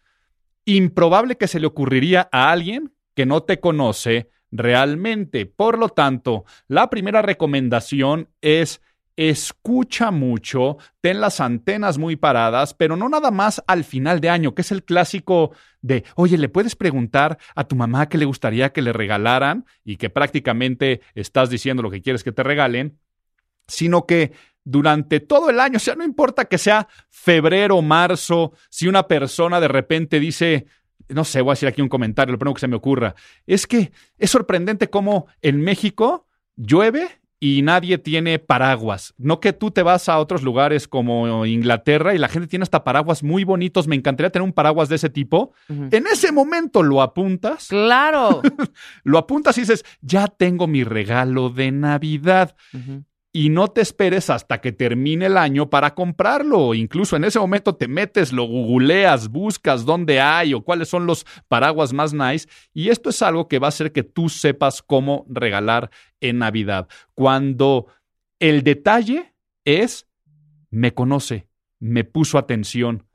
improbable 0.64 1.36
que 1.36 1.48
se 1.48 1.60
le 1.60 1.68
ocurriría 1.68 2.30
a 2.32 2.52
alguien 2.52 2.94
que 3.16 3.26
no 3.26 3.44
te 3.44 3.60
conoce 3.60 4.30
realmente. 4.52 5.46
Por 5.48 5.78
lo 5.80 5.90
tanto, 5.90 6.46
la 6.68 6.90
primera 6.90 7.22
recomendación 7.22 8.30
es 8.42 8.82
escucha 9.16 10.12
mucho, 10.12 10.78
ten 11.02 11.22
las 11.22 11.40
antenas 11.40 11.98
muy 11.98 12.16
paradas, 12.16 12.74
pero 12.74 12.96
no 12.96 13.10
nada 13.10 13.32
más 13.32 13.64
al 13.68 13.84
final 13.84 14.22
de 14.22 14.30
año, 14.30 14.56
que 14.56 14.62
es 14.62 14.72
el 14.72 14.84
clásico 14.84 15.52
de, 15.82 16.04
oye, 16.16 16.38
¿le 16.38 16.50
puedes 16.50 16.76
preguntar 16.76 17.38
a 17.56 17.64
tu 17.66 17.76
mamá 17.76 18.10
qué 18.10 18.18
le 18.18 18.26
gustaría 18.26 18.72
que 18.72 18.82
le 18.82 18.94
regalaran? 18.94 19.66
Y 19.84 19.98
que 19.98 20.10
prácticamente 20.10 21.02
estás 21.16 21.50
diciendo 21.50 21.84
lo 21.84 21.92
que 21.92 22.02
quieres 22.02 22.24
que 22.24 22.32
te 22.32 22.44
regalen, 22.44 23.00
sino 23.68 24.06
que 24.06 24.32
durante 24.64 25.20
todo 25.20 25.50
el 25.50 25.60
año, 25.60 25.78
o 25.78 25.80
sea, 25.80 25.96
no 25.96 26.04
importa 26.04 26.46
que 26.46 26.58
sea 26.58 26.88
febrero, 27.10 27.82
marzo, 27.82 28.54
si 28.70 28.88
una 28.88 29.08
persona 29.08 29.60
de 29.60 29.68
repente 29.68 30.20
dice, 30.20 30.68
no 31.10 31.24
sé, 31.24 31.42
voy 31.42 31.52
a 31.52 31.54
decir 31.54 31.70
aquí 31.70 31.82
un 31.82 31.90
comentario, 31.90 32.34
lo 32.34 32.40
primero 32.40 32.56
que 32.56 32.62
se 32.62 32.68
me 32.68 32.76
ocurra, 32.76 33.16
es 33.48 33.66
que 33.66 33.92
es 34.18 34.30
sorprendente 34.30 34.90
cómo 34.90 35.28
en 35.42 35.62
México 35.62 36.28
llueve 36.56 37.21
y 37.44 37.64
nadie 37.64 37.98
tiene 37.98 38.38
paraguas. 38.38 39.16
No 39.18 39.40
que 39.40 39.52
tú 39.52 39.72
te 39.72 39.82
vas 39.82 40.08
a 40.08 40.20
otros 40.20 40.44
lugares 40.44 40.88
como 40.88 41.48
Inglaterra 41.48 42.14
y 42.14 42.20
la 42.20 42.28
gente 42.28 42.48
tiene 42.48 42.62
hasta 42.62 42.84
paraguas 42.84 43.24
muy 43.24 43.44
bonitos. 43.44 43.88
Me 43.88 43.96
encantaría 43.96 44.30
tener 44.30 44.46
un 44.46 44.54
paraguas 44.54 44.90
de 44.90 44.98
ese 44.98 45.10
tipo. 45.10 45.52
En 45.68 46.06
ese 46.06 46.32
momento 46.32 46.84
lo 46.84 47.02
apuntas. 47.02 47.68
Claro. 47.68 48.44
lo 49.04 49.18
apuntas 49.18 49.58
y 49.58 49.62
dices, 49.62 49.84
ya 50.02 50.28
tengo 50.28 50.68
mi 50.68 50.84
regalo 50.84 51.50
de 51.50 51.72
Navidad. 51.72 52.56
Y 53.34 53.50
no 53.50 53.70
te 53.70 53.80
esperes 53.80 54.30
hasta 54.30 54.60
que 54.60 54.74
termine 54.74 55.28
el 55.28 55.38
año 55.38 55.70
para 55.70 55.96
comprarlo. 55.96 56.74
Incluso 56.74 57.16
en 57.16 57.24
ese 57.24 57.40
momento 57.40 57.76
te 57.76 57.88
metes, 57.88 58.34
lo 58.34 58.44
googleas, 58.44 59.30
buscas 59.30 59.86
dónde 59.86 60.20
hay 60.20 60.54
o 60.54 60.64
cuáles 60.64 60.90
son 60.90 61.06
los 61.06 61.26
paraguas 61.48 61.94
más 61.94 62.14
nice. 62.14 62.50
Y 62.74 62.90
esto 62.90 63.10
es 63.10 63.22
algo 63.22 63.48
que 63.48 63.60
va 63.60 63.68
a 63.68 63.70
hacer 63.70 63.94
que 63.94 64.04
tú 64.04 64.28
sepas 64.28 64.82
cómo 64.82 65.26
regalar 65.30 65.92
en 66.20 66.40
Navidad. 66.40 66.90
Cuando 67.14 67.88
el 68.40 68.64
detalle 68.64 69.34
es, 69.64 70.08
me 70.70 70.94
conoce, 70.94 71.48
me 71.80 72.04
puso 72.04 72.38
atención, 72.38 73.06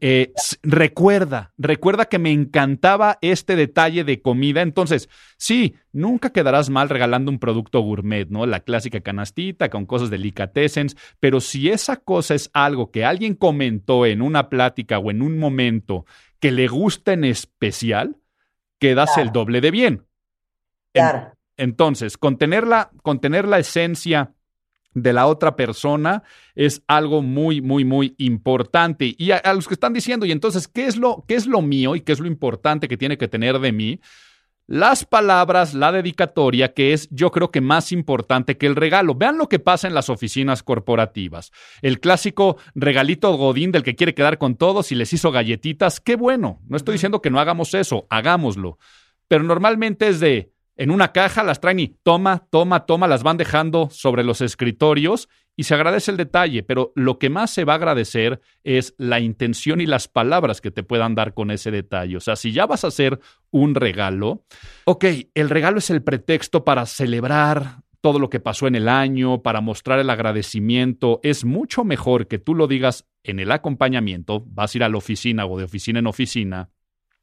eh, 0.00 0.32
recuerda, 0.62 1.52
recuerda 1.58 2.04
que 2.04 2.18
me 2.18 2.30
encantaba 2.30 3.18
este 3.20 3.56
detalle 3.56 4.04
de 4.04 4.22
comida. 4.22 4.62
Entonces, 4.62 5.08
sí, 5.36 5.74
nunca 5.92 6.30
quedarás 6.30 6.70
mal 6.70 6.88
regalando 6.88 7.30
un 7.30 7.38
producto 7.40 7.80
gourmet, 7.80 8.28
¿no? 8.28 8.46
La 8.46 8.60
clásica 8.60 9.00
canastita 9.00 9.68
con 9.68 9.84
cosas 9.86 10.10
delicatessens. 10.10 10.96
Pero 11.18 11.40
si 11.40 11.68
esa 11.70 11.96
cosa 11.96 12.34
es 12.34 12.50
algo 12.52 12.90
que 12.90 13.04
alguien 13.04 13.34
comentó 13.34 14.06
en 14.06 14.22
una 14.22 14.48
plática 14.48 14.98
o 14.98 15.10
en 15.10 15.22
un 15.22 15.38
momento 15.38 16.06
que 16.38 16.52
le 16.52 16.68
gusta 16.68 17.12
en 17.12 17.24
especial, 17.24 18.16
quedas 18.78 19.18
el 19.18 19.32
doble 19.32 19.60
de 19.60 19.70
bien. 19.72 19.92
En- 20.94 21.02
Claro. 21.02 21.32
entonces, 21.56 22.16
contener 22.16 22.66
la, 22.66 22.90
contener 23.02 23.46
la 23.46 23.58
esencia 23.58 24.32
de 25.02 25.12
la 25.12 25.26
otra 25.26 25.56
persona 25.56 26.22
es 26.54 26.82
algo 26.86 27.22
muy, 27.22 27.60
muy, 27.60 27.84
muy 27.84 28.14
importante. 28.18 29.14
Y 29.16 29.30
a, 29.30 29.36
a 29.36 29.54
los 29.54 29.68
que 29.68 29.74
están 29.74 29.92
diciendo, 29.92 30.26
y 30.26 30.32
entonces, 30.32 30.68
¿qué 30.68 30.86
es, 30.86 30.96
lo, 30.96 31.24
¿qué 31.26 31.34
es 31.34 31.46
lo 31.46 31.62
mío 31.62 31.96
y 31.96 32.00
qué 32.00 32.12
es 32.12 32.20
lo 32.20 32.26
importante 32.26 32.88
que 32.88 32.96
tiene 32.96 33.18
que 33.18 33.28
tener 33.28 33.58
de 33.58 33.72
mí? 33.72 34.00
Las 34.70 35.06
palabras, 35.06 35.72
la 35.72 35.92
dedicatoria, 35.92 36.74
que 36.74 36.92
es 36.92 37.08
yo 37.10 37.30
creo 37.30 37.50
que 37.50 37.62
más 37.62 37.90
importante 37.90 38.58
que 38.58 38.66
el 38.66 38.76
regalo. 38.76 39.14
Vean 39.14 39.38
lo 39.38 39.48
que 39.48 39.58
pasa 39.58 39.88
en 39.88 39.94
las 39.94 40.10
oficinas 40.10 40.62
corporativas. 40.62 41.52
El 41.80 42.00
clásico 42.00 42.58
regalito 42.74 43.34
godín 43.34 43.72
del 43.72 43.82
que 43.82 43.96
quiere 43.96 44.14
quedar 44.14 44.36
con 44.36 44.56
todos 44.56 44.92
y 44.92 44.94
les 44.94 45.10
hizo 45.14 45.32
galletitas. 45.32 46.00
Qué 46.00 46.16
bueno. 46.16 46.60
No 46.68 46.76
estoy 46.76 46.96
diciendo 46.96 47.22
que 47.22 47.30
no 47.30 47.40
hagamos 47.40 47.72
eso, 47.72 48.06
hagámoslo. 48.10 48.78
Pero 49.26 49.42
normalmente 49.42 50.08
es 50.08 50.20
de, 50.20 50.52
en 50.78 50.92
una 50.92 51.12
caja 51.12 51.42
las 51.42 51.60
traen 51.60 51.80
y 51.80 51.88
toma, 51.88 52.46
toma, 52.50 52.86
toma, 52.86 53.08
las 53.08 53.24
van 53.24 53.36
dejando 53.36 53.90
sobre 53.90 54.22
los 54.22 54.40
escritorios 54.40 55.28
y 55.56 55.64
se 55.64 55.74
agradece 55.74 56.12
el 56.12 56.16
detalle, 56.16 56.62
pero 56.62 56.92
lo 56.94 57.18
que 57.18 57.30
más 57.30 57.50
se 57.50 57.64
va 57.64 57.72
a 57.72 57.76
agradecer 57.76 58.40
es 58.62 58.94
la 58.96 59.18
intención 59.18 59.80
y 59.80 59.86
las 59.86 60.06
palabras 60.06 60.60
que 60.60 60.70
te 60.70 60.84
puedan 60.84 61.16
dar 61.16 61.34
con 61.34 61.50
ese 61.50 61.72
detalle. 61.72 62.16
O 62.16 62.20
sea, 62.20 62.36
si 62.36 62.52
ya 62.52 62.64
vas 62.66 62.84
a 62.84 62.88
hacer 62.88 63.18
un 63.50 63.74
regalo, 63.74 64.44
ok, 64.84 65.04
el 65.34 65.50
regalo 65.50 65.78
es 65.78 65.90
el 65.90 66.04
pretexto 66.04 66.64
para 66.64 66.86
celebrar 66.86 67.82
todo 68.00 68.20
lo 68.20 68.30
que 68.30 68.38
pasó 68.38 68.68
en 68.68 68.76
el 68.76 68.88
año, 68.88 69.42
para 69.42 69.60
mostrar 69.60 69.98
el 69.98 70.10
agradecimiento. 70.10 71.18
Es 71.24 71.44
mucho 71.44 71.82
mejor 71.82 72.28
que 72.28 72.38
tú 72.38 72.54
lo 72.54 72.68
digas 72.68 73.08
en 73.24 73.40
el 73.40 73.50
acompañamiento, 73.50 74.44
vas 74.46 74.72
a 74.72 74.78
ir 74.78 74.84
a 74.84 74.88
la 74.88 74.98
oficina 74.98 75.44
o 75.44 75.58
de 75.58 75.64
oficina 75.64 75.98
en 75.98 76.06
oficina 76.06 76.70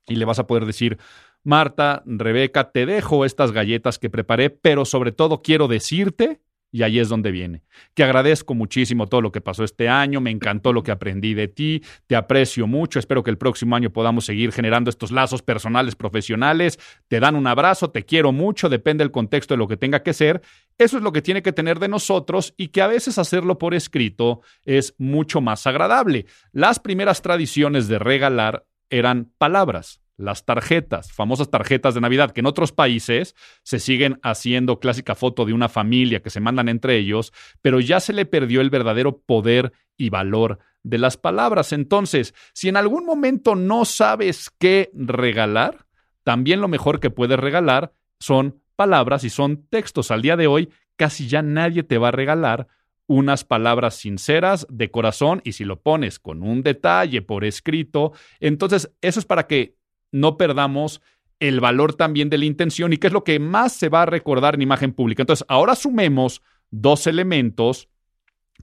y 0.07 0.15
le 0.15 0.25
vas 0.25 0.39
a 0.39 0.47
poder 0.47 0.65
decir, 0.65 0.97
Marta, 1.45 2.01
Rebeca, 2.07 2.71
te 2.71 2.87
dejo 2.87 3.23
estas 3.23 3.51
galletas 3.51 3.99
que 3.99 4.09
preparé, 4.09 4.49
pero 4.49 4.83
sobre 4.83 5.11
todo 5.11 5.43
quiero 5.43 5.67
decirte, 5.67 6.41
y 6.71 6.81
ahí 6.81 6.97
es 6.97 7.07
donde 7.07 7.29
viene, 7.29 7.61
que 7.93 8.03
agradezco 8.03 8.55
muchísimo 8.55 9.05
todo 9.05 9.21
lo 9.21 9.31
que 9.31 9.41
pasó 9.41 9.63
este 9.63 9.87
año, 9.87 10.21
me 10.21 10.31
encantó 10.31 10.73
lo 10.73 10.81
que 10.81 10.89
aprendí 10.89 11.35
de 11.35 11.47
ti, 11.47 11.83
te 12.07 12.15
aprecio 12.15 12.65
mucho, 12.65 12.97
espero 12.97 13.21
que 13.21 13.29
el 13.29 13.37
próximo 13.37 13.75
año 13.75 13.91
podamos 13.91 14.25
seguir 14.25 14.51
generando 14.51 14.89
estos 14.89 15.11
lazos 15.11 15.43
personales, 15.43 15.95
profesionales, 15.95 16.79
te 17.07 17.19
dan 17.19 17.35
un 17.35 17.45
abrazo, 17.45 17.91
te 17.91 18.05
quiero 18.05 18.31
mucho, 18.31 18.67
depende 18.67 19.03
del 19.03 19.11
contexto 19.11 19.53
de 19.53 19.59
lo 19.59 19.67
que 19.67 19.77
tenga 19.77 20.01
que 20.01 20.13
ser, 20.13 20.41
eso 20.79 20.97
es 20.97 21.03
lo 21.03 21.11
que 21.11 21.21
tiene 21.21 21.43
que 21.43 21.53
tener 21.53 21.77
de 21.77 21.89
nosotros 21.89 22.55
y 22.57 22.69
que 22.69 22.81
a 22.81 22.87
veces 22.87 23.19
hacerlo 23.19 23.59
por 23.59 23.75
escrito 23.75 24.41
es 24.65 24.95
mucho 24.97 25.41
más 25.41 25.67
agradable. 25.67 26.25
Las 26.51 26.79
primeras 26.79 27.21
tradiciones 27.21 27.87
de 27.87 27.99
regalar 27.99 28.65
eran 28.89 29.31
palabras, 29.37 30.01
las 30.17 30.45
tarjetas, 30.45 31.11
famosas 31.11 31.49
tarjetas 31.49 31.93
de 31.93 32.01
Navidad, 32.01 32.31
que 32.31 32.39
en 32.39 32.45
otros 32.45 32.71
países 32.71 33.35
se 33.63 33.79
siguen 33.79 34.19
haciendo 34.23 34.79
clásica 34.79 35.15
foto 35.15 35.45
de 35.45 35.53
una 35.53 35.69
familia 35.69 36.21
que 36.21 36.29
se 36.29 36.39
mandan 36.39 36.69
entre 36.69 36.97
ellos, 36.97 37.33
pero 37.61 37.79
ya 37.79 37.99
se 37.99 38.13
le 38.13 38.25
perdió 38.25 38.61
el 38.61 38.69
verdadero 38.69 39.17
poder 39.19 39.73
y 39.97 40.09
valor 40.09 40.59
de 40.83 40.97
las 40.97 41.17
palabras. 41.17 41.73
Entonces, 41.73 42.33
si 42.53 42.69
en 42.69 42.77
algún 42.77 43.05
momento 43.05 43.55
no 43.55 43.85
sabes 43.85 44.51
qué 44.57 44.89
regalar, 44.93 45.85
también 46.23 46.61
lo 46.61 46.67
mejor 46.67 46.99
que 46.99 47.09
puedes 47.09 47.39
regalar 47.39 47.93
son 48.19 48.61
palabras 48.75 49.23
y 49.23 49.29
son 49.29 49.65
textos. 49.67 50.11
Al 50.11 50.21
día 50.21 50.37
de 50.37 50.47
hoy, 50.47 50.69
casi 50.95 51.27
ya 51.27 51.41
nadie 51.41 51.83
te 51.83 51.97
va 51.97 52.09
a 52.09 52.11
regalar 52.11 52.67
unas 53.07 53.43
palabras 53.43 53.95
sinceras 53.95 54.65
de 54.69 54.89
corazón 54.89 55.41
y 55.43 55.51
si 55.53 55.63
lo 55.63 55.81
pones 55.81 56.19
con 56.19 56.41
un 56.41 56.63
detalle 56.63 57.21
por 57.21 57.45
escrito, 57.45 58.13
entonces 58.39 58.91
eso 59.01 59.19
es 59.19 59.25
para 59.25 59.45
que 59.45 59.75
no 60.15 60.37
perdamos 60.37 61.01
el 61.39 61.59
valor 61.59 61.93
también 61.93 62.29
de 62.29 62.37
la 62.37 62.45
intención 62.45 62.93
y 62.93 62.97
qué 62.97 63.07
es 63.07 63.13
lo 63.13 63.25
que 63.25 63.37
más 63.37 63.73
se 63.73 63.89
va 63.89 64.03
a 64.03 64.05
recordar 64.05 64.55
en 64.55 64.61
imagen 64.61 64.93
pública. 64.93 65.21
Entonces, 65.21 65.45
ahora 65.49 65.75
sumemos 65.75 66.41
dos 66.71 67.05
elementos. 67.05 67.89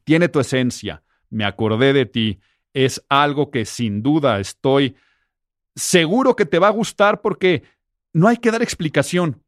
Tiene 0.04 0.28
tu 0.28 0.40
esencia, 0.40 1.02
me 1.28 1.44
acordé 1.44 1.92
de 1.92 2.06
ti, 2.06 2.40
es 2.72 3.04
algo 3.10 3.50
que 3.50 3.66
sin 3.66 4.02
duda 4.02 4.40
estoy 4.40 4.96
seguro 5.76 6.34
que 6.34 6.46
te 6.46 6.58
va 6.58 6.68
a 6.68 6.72
gustar 6.72 7.20
porque 7.20 7.62
no 8.14 8.28
hay 8.28 8.38
que 8.38 8.50
dar 8.50 8.62
explicación. 8.62 9.42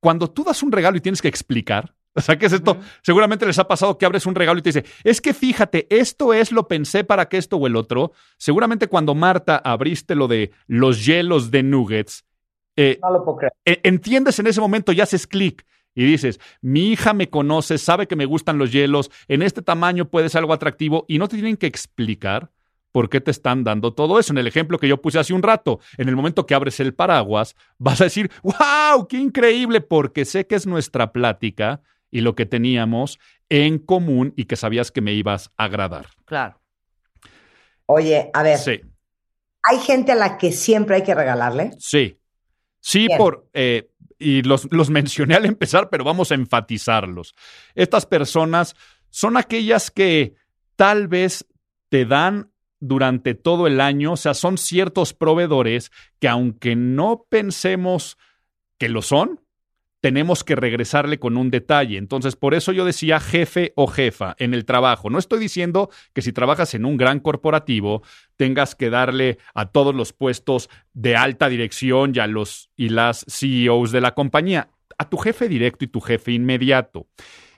Cuando 0.00 0.30
tú 0.30 0.44
das 0.44 0.62
un 0.62 0.70
regalo 0.70 0.96
y 0.96 1.00
tienes 1.00 1.20
que 1.20 1.28
explicar, 1.28 1.96
o 2.14 2.20
sea, 2.20 2.38
¿qué 2.38 2.46
es 2.46 2.52
esto? 2.52 2.78
Seguramente 3.02 3.46
les 3.46 3.58
ha 3.58 3.68
pasado 3.68 3.96
que 3.98 4.06
abres 4.06 4.26
un 4.26 4.34
regalo 4.34 4.58
y 4.58 4.62
te 4.62 4.70
dice, 4.70 4.84
es 5.04 5.20
que 5.20 5.32
fíjate, 5.34 5.86
esto 5.90 6.34
es 6.34 6.52
lo 6.52 6.66
pensé 6.68 7.04
para 7.04 7.28
que 7.28 7.36
esto 7.36 7.56
o 7.56 7.66
el 7.66 7.76
otro. 7.76 8.12
Seguramente 8.36 8.88
cuando 8.88 9.14
Marta 9.14 9.56
abriste 9.56 10.14
lo 10.14 10.26
de 10.28 10.50
los 10.66 11.04
hielos 11.06 11.50
de 11.50 11.62
nuggets, 11.62 12.24
eh, 12.76 12.98
No 13.02 13.10
lo 13.12 13.24
puedo 13.24 13.38
creer. 13.38 13.52
e- 13.64 13.80
entiendes 13.84 14.38
en 14.38 14.46
ese 14.46 14.60
momento 14.60 14.92
y 14.92 15.00
haces 15.00 15.26
clic 15.26 15.64
y 15.94 16.04
dices, 16.04 16.38
mi 16.60 16.92
hija 16.92 17.12
me 17.12 17.28
conoce, 17.28 17.76
sabe 17.78 18.06
que 18.06 18.14
me 18.14 18.24
gustan 18.24 18.56
los 18.58 18.70
hielos, 18.70 19.10
en 19.26 19.42
este 19.42 19.62
tamaño 19.62 20.08
puede 20.08 20.28
ser 20.28 20.40
algo 20.40 20.52
atractivo 20.52 21.04
y 21.08 21.18
no 21.18 21.26
te 21.26 21.36
tienen 21.36 21.56
que 21.56 21.66
explicar 21.66 22.50
por 22.92 23.08
qué 23.10 23.20
te 23.20 23.32
están 23.32 23.64
dando 23.64 23.92
todo 23.94 24.18
eso. 24.20 24.32
En 24.32 24.38
el 24.38 24.46
ejemplo 24.46 24.78
que 24.78 24.88
yo 24.88 25.02
puse 25.02 25.18
hace 25.18 25.34
un 25.34 25.42
rato, 25.42 25.80
en 25.96 26.08
el 26.08 26.14
momento 26.16 26.46
que 26.46 26.54
abres 26.54 26.78
el 26.80 26.94
paraguas, 26.94 27.56
vas 27.78 28.00
a 28.00 28.04
decir, 28.04 28.30
wow, 28.42 29.08
qué 29.08 29.18
increíble, 29.18 29.80
porque 29.80 30.24
sé 30.24 30.46
que 30.46 30.54
es 30.54 30.66
nuestra 30.66 31.12
plática 31.12 31.82
y 32.10 32.20
lo 32.22 32.34
que 32.34 32.46
teníamos 32.46 33.18
en 33.48 33.78
común 33.78 34.32
y 34.36 34.44
que 34.44 34.56
sabías 34.56 34.90
que 34.90 35.00
me 35.00 35.12
ibas 35.12 35.50
a 35.56 35.64
agradar. 35.64 36.06
Claro. 36.24 36.60
Oye, 37.86 38.30
a 38.34 38.42
ver, 38.42 38.58
Sí. 38.58 38.80
hay 39.62 39.78
gente 39.78 40.12
a 40.12 40.16
la 40.16 40.36
que 40.38 40.52
siempre 40.52 40.96
hay 40.96 41.02
que 41.02 41.14
regalarle. 41.14 41.70
Sí. 41.78 42.18
Sí, 42.80 43.06
Bien. 43.06 43.18
por. 43.18 43.48
eh, 43.54 43.90
y 44.18 44.42
los, 44.42 44.68
los 44.72 44.90
mencioné 44.90 45.34
al 45.36 45.44
empezar, 45.46 45.88
pero 45.90 46.04
vamos 46.04 46.30
a 46.30 46.34
enfatizarlos. 46.34 47.34
Estas 47.74 48.04
personas 48.06 48.74
son 49.10 49.36
aquellas 49.36 49.90
que 49.90 50.34
tal 50.76 51.08
vez 51.08 51.46
te 51.88 52.04
dan 52.04 52.50
durante 52.80 53.34
todo 53.34 53.66
el 53.66 53.80
año, 53.80 54.12
o 54.12 54.16
sea, 54.16 54.34
son 54.34 54.56
ciertos 54.58 55.12
proveedores 55.14 55.90
que 56.20 56.28
aunque 56.28 56.76
no 56.76 57.26
pensemos 57.28 58.18
que 58.78 58.88
lo 58.88 59.02
son, 59.02 59.40
tenemos 60.00 60.44
que 60.44 60.54
regresarle 60.54 61.18
con 61.18 61.36
un 61.36 61.50
detalle. 61.50 61.98
Entonces, 61.98 62.36
por 62.36 62.54
eso 62.54 62.72
yo 62.72 62.84
decía 62.84 63.20
jefe 63.20 63.72
o 63.74 63.86
jefa 63.86 64.36
en 64.38 64.54
el 64.54 64.64
trabajo. 64.64 65.10
No 65.10 65.18
estoy 65.18 65.40
diciendo 65.40 65.90
que 66.12 66.22
si 66.22 66.32
trabajas 66.32 66.74
en 66.74 66.84
un 66.84 66.96
gran 66.96 67.20
corporativo 67.20 68.02
tengas 68.36 68.74
que 68.74 68.90
darle 68.90 69.38
a 69.54 69.66
todos 69.66 69.94
los 69.94 70.12
puestos 70.12 70.70
de 70.94 71.16
alta 71.16 71.48
dirección 71.48 72.12
y 72.14 72.20
a 72.20 72.26
los 72.26 72.70
y 72.76 72.90
las 72.90 73.24
CEOs 73.28 73.90
de 73.90 74.00
la 74.00 74.14
compañía, 74.14 74.70
a 74.98 75.08
tu 75.08 75.16
jefe 75.16 75.48
directo 75.48 75.84
y 75.84 75.88
tu 75.88 76.00
jefe 76.00 76.32
inmediato. 76.32 77.06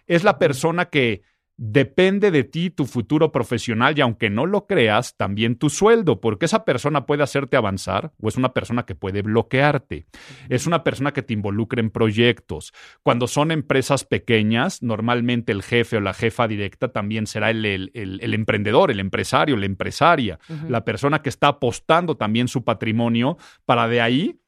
Es 0.07 0.25
la 0.25 0.39
persona 0.39 0.87
que 0.87 1.23
depende 1.63 2.31
de 2.31 2.43
ti 2.43 2.71
tu 2.71 2.87
futuro 2.87 3.33
profesional 3.33 3.97
y 3.97 4.01
aunque 4.01 4.31
no 4.31 4.47
lo 4.47 4.67
creas, 4.67 5.15
también 5.19 5.57
tu 5.57 5.69
sueldo, 5.69 6.19
porque 6.19 6.47
esa 6.47 6.65
persona 6.65 7.05
puede 7.05 7.23
hacerte 7.23 7.59
avanzar 7.59 8.13
o 8.19 8.29
es 8.29 8.39
una 8.39 8.55
persona 8.55 8.87
que 8.87 8.95
puede 8.95 9.21
bloquearte. 9.21 10.07
Es 10.49 10.67
una 10.67 10.83
persona 10.83 11.13
que 11.13 11.21
te 11.21 11.35
involucra 11.35 11.81
en 11.83 11.91
proyectos. 11.91 12.73
Cuando 13.03 13.27
son 13.27 13.51
empresas 13.51 14.05
pequeñas, 14.05 14.83
normalmente 14.83 15.53
el 15.53 15.63
jefe 15.63 15.99
o 15.99 16.01
la 16.01 16.15
jefa 16.15 16.49
directa 16.49 16.89
también 16.93 17.27
será 17.27 17.51
el, 17.51 17.67
el- 17.67 17.91
el- 17.93 18.21
el 18.23 18.33
emprendedor, 18.33 18.91
el 18.91 18.99
empresario, 18.99 19.55
la 19.59 19.67
empresaria, 19.67 20.39
la 20.67 20.83
persona 20.87 21.21
que 21.21 21.29
está 21.29 21.49
apostando 21.49 22.17
también 22.17 22.49
su 22.49 22.65
patrimonio 22.65 23.37
para 23.67 23.87
de 23.87 24.01
ahí 24.01 24.41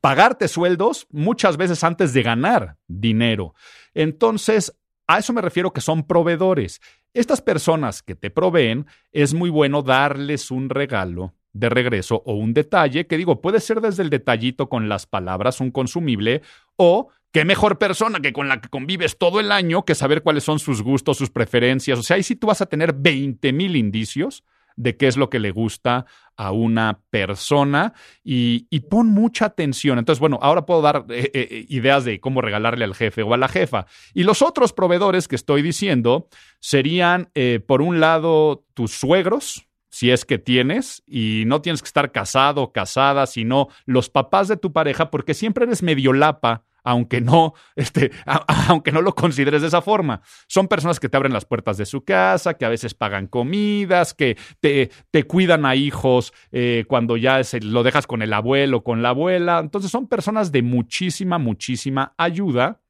pagarte 0.00 0.48
sueldos 0.48 1.06
muchas 1.12 1.56
veces 1.56 1.84
antes 1.84 2.12
de 2.12 2.24
ganar 2.24 2.78
dinero. 2.88 3.54
Entonces, 3.94 4.76
A 5.06 5.18
eso 5.18 5.32
me 5.32 5.40
refiero 5.40 5.72
que 5.72 5.80
son 5.80 6.06
proveedores. 6.06 6.80
Estas 7.14 7.42
personas 7.42 8.02
que 8.02 8.14
te 8.14 8.30
proveen, 8.30 8.86
es 9.12 9.34
muy 9.34 9.50
bueno 9.50 9.82
darles 9.82 10.50
un 10.50 10.70
regalo 10.70 11.34
de 11.52 11.68
regreso 11.68 12.22
o 12.24 12.34
un 12.34 12.54
detalle, 12.54 13.06
que 13.06 13.18
digo, 13.18 13.40
puede 13.40 13.60
ser 13.60 13.80
desde 13.80 14.02
el 14.02 14.10
detallito 14.10 14.68
con 14.68 14.88
las 14.88 15.06
palabras, 15.06 15.60
un 15.60 15.70
consumible, 15.70 16.42
o 16.76 17.08
qué 17.30 17.44
mejor 17.44 17.78
persona 17.78 18.20
que 18.20 18.32
con 18.32 18.48
la 18.48 18.60
que 18.60 18.68
convives 18.68 19.18
todo 19.18 19.40
el 19.40 19.52
año 19.52 19.84
que 19.84 19.94
saber 19.94 20.22
cuáles 20.22 20.44
son 20.44 20.58
sus 20.58 20.82
gustos, 20.82 21.18
sus 21.18 21.30
preferencias. 21.30 21.98
O 21.98 22.02
sea, 22.02 22.16
ahí 22.16 22.22
sí 22.22 22.36
tú 22.36 22.46
vas 22.46 22.62
a 22.62 22.66
tener 22.66 22.94
20 22.94 23.52
mil 23.52 23.76
indicios 23.76 24.44
de 24.76 24.96
qué 24.96 25.06
es 25.06 25.16
lo 25.16 25.28
que 25.28 25.38
le 25.38 25.50
gusta 25.50 26.06
a 26.42 26.50
una 26.50 26.98
persona 27.10 27.94
y, 28.24 28.80
pon 28.90 29.06
mucha 29.06 29.46
atención. 29.46 29.98
Entonces, 29.98 30.18
bueno, 30.18 30.40
ahora 30.42 30.66
puedo 30.66 30.82
dar 30.82 31.06
eh, 31.08 31.30
eh, 31.32 31.66
ideas 31.68 32.04
de 32.04 32.18
cómo 32.20 32.40
regalarle 32.40 32.84
al 32.84 32.96
jefe 32.96 33.22
o 33.22 33.32
a 33.32 33.36
la 33.36 33.46
jefa. 33.46 33.86
Y 34.12 34.24
los 34.24 34.42
otros 34.42 34.72
proveedores 34.72 35.28
que 35.28 35.36
estoy 35.36 35.62
diciendo 35.62 36.28
serían, 36.58 37.30
eh, 37.34 37.60
por 37.64 37.80
un 37.80 38.00
lado, 38.00 38.64
tus 38.74 38.90
suegros, 38.90 39.68
si 39.88 40.10
es 40.10 40.24
que 40.24 40.38
tienes, 40.38 41.04
y 41.06 41.44
no 41.46 41.62
tienes 41.62 41.80
que 41.80 41.86
estar 41.86 42.10
casado 42.10 42.62
o 42.62 42.72
casada, 42.72 43.26
sino 43.26 43.68
los 43.86 44.10
papás 44.10 44.48
de 44.48 44.56
tu 44.56 44.72
pareja, 44.72 45.10
porque 45.10 45.34
siempre 45.34 45.64
eres 45.64 45.82
medio 45.82 46.12
lapa 46.12 46.64
aunque 46.84 47.20
no, 47.20 47.54
este, 47.76 48.10
aunque 48.68 48.92
no 48.92 49.02
lo 49.02 49.14
consideres 49.14 49.62
de 49.62 49.68
esa 49.68 49.82
forma. 49.82 50.22
Son 50.46 50.68
personas 50.68 51.00
que 51.00 51.08
te 51.08 51.16
abren 51.16 51.32
las 51.32 51.44
puertas 51.44 51.76
de 51.76 51.86
su 51.86 52.04
casa, 52.04 52.54
que 52.54 52.64
a 52.64 52.68
veces 52.68 52.94
pagan 52.94 53.26
comidas, 53.26 54.14
que 54.14 54.36
te, 54.60 54.90
te 55.10 55.24
cuidan 55.24 55.66
a 55.66 55.76
hijos 55.76 56.32
eh, 56.50 56.84
cuando 56.88 57.16
ya 57.16 57.42
se, 57.44 57.60
lo 57.60 57.82
dejas 57.82 58.06
con 58.06 58.22
el 58.22 58.32
abuelo, 58.32 58.82
con 58.82 59.02
la 59.02 59.10
abuela. 59.10 59.58
Entonces 59.58 59.90
son 59.90 60.08
personas 60.08 60.52
de 60.52 60.62
muchísima, 60.62 61.38
muchísima 61.38 62.14
ayuda 62.16 62.80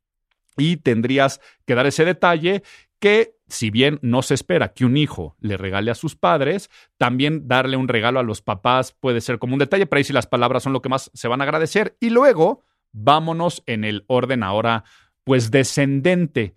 y 0.56 0.76
tendrías 0.76 1.40
que 1.66 1.74
dar 1.74 1.86
ese 1.86 2.04
detalle 2.04 2.62
que 2.98 3.36
si 3.48 3.70
bien 3.70 3.98
no 4.00 4.22
se 4.22 4.34
espera 4.34 4.72
que 4.72 4.84
un 4.84 4.96
hijo 4.96 5.36
le 5.40 5.56
regale 5.56 5.90
a 5.90 5.94
sus 5.94 6.16
padres, 6.16 6.70
también 6.96 7.48
darle 7.48 7.76
un 7.76 7.88
regalo 7.88 8.18
a 8.18 8.22
los 8.22 8.40
papás 8.40 8.92
puede 8.92 9.20
ser 9.20 9.38
como 9.38 9.54
un 9.54 9.58
detalle, 9.58 9.86
pero 9.86 9.98
ahí 9.98 10.04
si 10.04 10.12
las 10.12 10.26
palabras 10.26 10.62
son 10.62 10.72
lo 10.72 10.80
que 10.80 10.88
más 10.88 11.10
se 11.12 11.28
van 11.28 11.40
a 11.40 11.44
agradecer. 11.44 11.96
Y 12.00 12.10
luego, 12.10 12.64
vámonos 12.92 13.62
en 13.66 13.84
el 13.84 14.04
orden 14.06 14.42
ahora, 14.42 14.84
pues 15.24 15.50
descendente. 15.50 16.54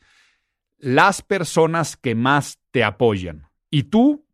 Las 0.78 1.22
personas 1.22 1.98
que 1.98 2.16
más 2.16 2.60
te 2.72 2.84
apoyan. 2.84 3.48
Y 3.70 3.84
tú, 3.84 4.26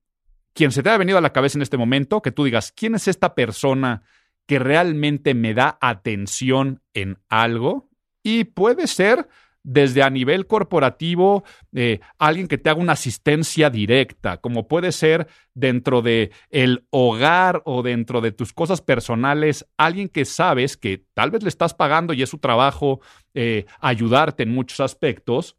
quien 0.53 0.72
se 0.72 0.84
te 0.84 0.90
ha 0.90 0.98
venido 0.98 1.18
a 1.18 1.22
la 1.22 1.34
cabeza 1.34 1.57
en 1.57 1.61
este 1.61 1.78
momento, 1.78 2.22
que 2.22 2.32
tú 2.32 2.44
digas, 2.44 2.72
¿quién 2.72 2.95
es 2.95 3.07
esta 3.07 3.36
persona 3.36 4.03
que 4.45 4.60
realmente 4.60 5.34
me 5.34 5.53
da 5.53 5.78
atención 5.82 6.82
en 6.94 7.19
algo? 7.30 7.90
Y 8.23 8.45
puede 8.45 8.88
ser 8.88 9.28
desde 9.64 10.02
a 10.02 10.10
nivel 10.10 10.48
corporativo, 10.48 11.44
eh, 11.74 12.00
alguien 12.18 12.48
que 12.48 12.58
te 12.58 12.70
haga 12.70 12.82
una 12.82 12.94
asistencia 12.94 13.70
directa, 13.70 14.38
como 14.38 14.68
puede 14.68 14.92
ser 14.92 15.28
dentro 15.54 16.02
de 16.02 16.32
el 16.50 16.86
hogar 16.90 17.62
o 17.66 17.84
dentro 17.84 18.22
de 18.22 18.32
tus 18.32 18.54
cosas 18.54 18.82
personales, 18.82 19.68
alguien 19.78 20.10
que 20.10 20.26
sabes 20.26 20.78
que 20.78 21.06
tal 21.14 21.32
vez 21.32 21.44
le 21.44 21.50
estás 21.50 21.74
pagando 21.74 22.14
y 22.14 22.24
es 22.24 22.30
su 22.30 22.40
trabajo 22.40 23.02
eh, 23.34 23.66
ayudarte 23.80 24.44
en 24.44 24.54
muchos 24.54 24.80
aspectos, 24.80 25.58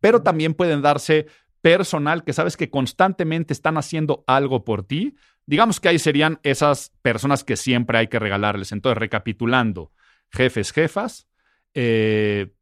pero 0.00 0.22
también 0.22 0.54
pueden 0.54 0.82
darse 0.82 1.26
personal 1.60 2.22
que 2.22 2.32
sabes 2.32 2.56
que 2.56 2.70
constantemente 2.70 3.52
están 3.52 3.76
haciendo 3.76 4.22
algo 4.28 4.64
por 4.64 4.84
ti. 4.84 5.16
Digamos 5.46 5.80
que 5.80 5.88
ahí 5.88 5.98
serían 5.98 6.38
esas 6.44 6.92
personas 7.02 7.42
que 7.42 7.56
siempre 7.56 7.98
hay 7.98 8.06
que 8.06 8.20
regalarles. 8.20 8.70
Entonces, 8.70 8.98
recapitulando, 8.98 9.90
jefes, 10.30 10.70
jefas, 10.70 11.26
eh, 11.74 12.52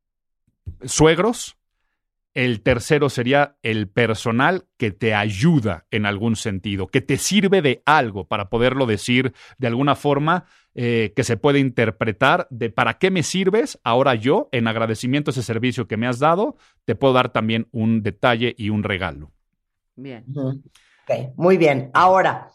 suegros. 0.84 1.56
El 2.34 2.62
tercero 2.62 3.10
sería 3.10 3.56
el 3.62 3.88
personal 3.88 4.64
que 4.76 4.90
te 4.90 5.14
ayuda 5.14 5.86
en 5.92 6.04
algún 6.04 6.34
sentido, 6.34 6.88
que 6.88 7.00
te 7.00 7.16
sirve 7.16 7.62
de 7.62 7.82
algo 7.86 8.26
para 8.26 8.48
poderlo 8.48 8.86
decir 8.86 9.32
de 9.58 9.68
alguna 9.68 9.94
forma 9.94 10.46
eh, 10.74 11.12
que 11.14 11.22
se 11.22 11.36
puede 11.36 11.60
interpretar 11.60 12.48
de 12.50 12.70
para 12.70 12.98
qué 12.98 13.12
me 13.12 13.22
sirves. 13.22 13.78
Ahora 13.84 14.16
yo, 14.16 14.48
en 14.50 14.66
agradecimiento 14.66 15.30
a 15.30 15.32
ese 15.32 15.44
servicio 15.44 15.86
que 15.86 15.96
me 15.96 16.08
has 16.08 16.18
dado, 16.18 16.56
te 16.84 16.96
puedo 16.96 17.14
dar 17.14 17.28
también 17.28 17.68
un 17.70 18.02
detalle 18.02 18.52
y 18.58 18.70
un 18.70 18.82
regalo. 18.82 19.30
Bien. 19.94 20.24
Ok, 20.34 21.34
muy 21.36 21.56
bien. 21.56 21.90
Ahora, 21.94 22.50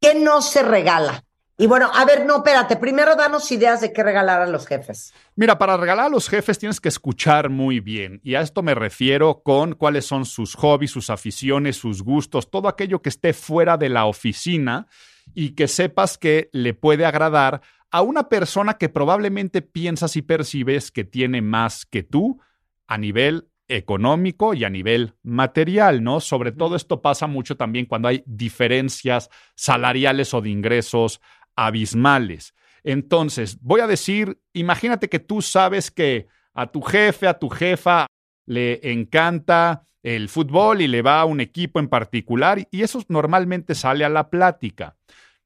¿qué 0.00 0.16
no 0.16 0.42
se 0.42 0.64
regala? 0.64 1.24
Y 1.60 1.66
bueno, 1.66 1.90
a 1.92 2.06
ver, 2.06 2.24
no, 2.24 2.36
espérate, 2.36 2.76
primero 2.76 3.16
danos 3.16 3.52
ideas 3.52 3.82
de 3.82 3.92
qué 3.92 4.02
regalar 4.02 4.40
a 4.40 4.46
los 4.46 4.66
jefes. 4.66 5.12
Mira, 5.36 5.58
para 5.58 5.76
regalar 5.76 6.06
a 6.06 6.08
los 6.08 6.26
jefes 6.26 6.58
tienes 6.58 6.80
que 6.80 6.88
escuchar 6.88 7.50
muy 7.50 7.80
bien. 7.80 8.18
Y 8.24 8.34
a 8.34 8.40
esto 8.40 8.62
me 8.62 8.74
refiero 8.74 9.42
con 9.42 9.74
cuáles 9.74 10.06
son 10.06 10.24
sus 10.24 10.54
hobbies, 10.54 10.90
sus 10.90 11.10
aficiones, 11.10 11.76
sus 11.76 12.00
gustos, 12.00 12.50
todo 12.50 12.66
aquello 12.66 13.02
que 13.02 13.10
esté 13.10 13.34
fuera 13.34 13.76
de 13.76 13.90
la 13.90 14.06
oficina 14.06 14.86
y 15.34 15.50
que 15.50 15.68
sepas 15.68 16.16
que 16.16 16.48
le 16.54 16.72
puede 16.72 17.04
agradar 17.04 17.60
a 17.90 18.00
una 18.00 18.30
persona 18.30 18.78
que 18.78 18.88
probablemente 18.88 19.60
piensas 19.60 20.16
y 20.16 20.22
percibes 20.22 20.90
que 20.90 21.04
tiene 21.04 21.42
más 21.42 21.84
que 21.84 22.02
tú 22.02 22.40
a 22.86 22.96
nivel 22.96 23.50
económico 23.70 24.52
y 24.52 24.64
a 24.64 24.70
nivel 24.70 25.14
material, 25.22 26.02
¿no? 26.02 26.20
Sobre 26.20 26.52
todo 26.52 26.76
esto 26.76 27.00
pasa 27.00 27.26
mucho 27.26 27.56
también 27.56 27.86
cuando 27.86 28.08
hay 28.08 28.22
diferencias 28.26 29.30
salariales 29.54 30.34
o 30.34 30.40
de 30.40 30.50
ingresos 30.50 31.20
abismales. 31.66 32.54
Entonces, 32.82 33.58
voy 33.60 33.80
a 33.80 33.86
decir, 33.86 34.40
imagínate 34.54 35.08
que 35.08 35.18
tú 35.18 35.42
sabes 35.42 35.90
que 35.90 36.26
a 36.54 36.66
tu 36.66 36.80
jefe, 36.80 37.28
a 37.28 37.38
tu 37.38 37.50
jefa 37.50 38.06
le 38.46 38.80
encanta 38.90 39.84
el 40.02 40.30
fútbol 40.30 40.80
y 40.80 40.88
le 40.88 41.02
va 41.02 41.20
a 41.20 41.26
un 41.26 41.40
equipo 41.40 41.78
en 41.78 41.88
particular 41.88 42.66
y 42.70 42.82
eso 42.82 43.02
normalmente 43.08 43.74
sale 43.74 44.04
a 44.04 44.08
la 44.08 44.30
plática. 44.30 44.96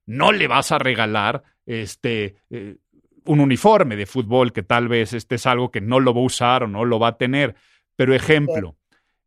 No 0.07 0.31
le 0.31 0.47
vas 0.47 0.70
a 0.70 0.78
regalar 0.78 1.43
este 1.66 2.36
eh, 2.51 2.77
un 3.24 3.41
uniforme 3.41 3.97
de 3.97 4.07
fútbol 4.07 4.53
que 4.53 4.62
tal 4.62 4.86
vez 4.86 5.12
este 5.12 5.35
es 5.35 5.47
algo 5.47 5.70
que 5.70 5.81
no 5.81 5.99
lo 5.99 6.15
va 6.15 6.20
a 6.20 6.24
usar 6.24 6.62
o 6.62 6.69
no 6.69 6.85
lo 6.85 7.01
va 7.01 7.09
a 7.09 7.19
tener. 7.19 7.57
Pero 7.97 8.15
ejemplo, 8.15 8.77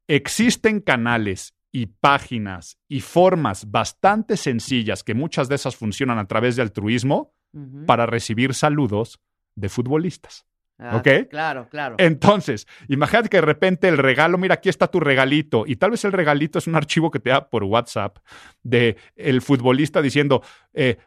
existen 0.07 0.79
canales 0.79 1.53
y 1.77 1.85
páginas 1.85 2.79
y 2.89 3.01
formas 3.01 3.69
bastante 3.69 4.35
sencillas, 4.35 5.03
que 5.03 5.13
muchas 5.13 5.47
de 5.47 5.53
esas 5.53 5.75
funcionan 5.75 6.17
a 6.17 6.25
través 6.25 6.55
de 6.55 6.63
altruismo, 6.63 7.35
para 7.85 8.07
recibir 8.07 8.55
saludos 8.55 9.19
de 9.55 9.69
futbolistas. 9.69 10.47
Ah, 10.79 10.97
¿Ok? 10.97 11.29
Claro, 11.29 11.69
claro. 11.69 11.95
Entonces, 11.99 12.67
imagínate 12.87 13.29
que 13.29 13.37
de 13.37 13.41
repente 13.41 13.87
el 13.87 13.99
regalo, 13.99 14.39
mira, 14.39 14.55
aquí 14.55 14.69
está 14.69 14.87
tu 14.87 14.99
regalito, 14.99 15.65
y 15.67 15.75
tal 15.75 15.91
vez 15.91 16.03
el 16.03 16.13
regalito 16.13 16.57
es 16.57 16.65
un 16.65 16.75
archivo 16.75 17.11
que 17.11 17.19
te 17.19 17.29
da 17.29 17.47
por 17.47 17.63
WhatsApp 17.63 18.17
de 18.63 18.97
el 19.15 19.43
futbolista 19.43 20.01
diciendo, 20.01 20.41
eh, 20.73 20.97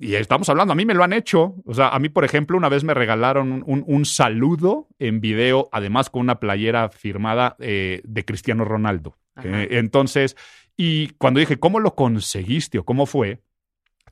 y 0.00 0.14
estamos 0.14 0.48
hablando, 0.48 0.72
a 0.72 0.74
mí 0.74 0.86
me 0.86 0.94
lo 0.94 1.04
han 1.04 1.12
hecho. 1.12 1.56
O 1.66 1.74
sea, 1.74 1.90
a 1.90 1.98
mí, 1.98 2.08
por 2.08 2.24
ejemplo, 2.24 2.56
una 2.56 2.70
vez 2.70 2.84
me 2.84 2.94
regalaron 2.94 3.62
un, 3.66 3.84
un 3.86 4.06
saludo 4.06 4.88
en 4.98 5.20
video, 5.20 5.68
además 5.72 6.08
con 6.08 6.22
una 6.22 6.40
playera 6.40 6.88
firmada 6.88 7.54
eh, 7.58 8.00
de 8.04 8.24
Cristiano 8.24 8.64
Ronaldo. 8.64 9.18
Eh, 9.44 9.68
entonces, 9.72 10.36
y 10.74 11.08
cuando 11.18 11.40
dije, 11.40 11.58
¿cómo 11.58 11.80
lo 11.80 11.94
conseguiste 11.94 12.78
o 12.78 12.84
cómo 12.84 13.04
fue? 13.04 13.42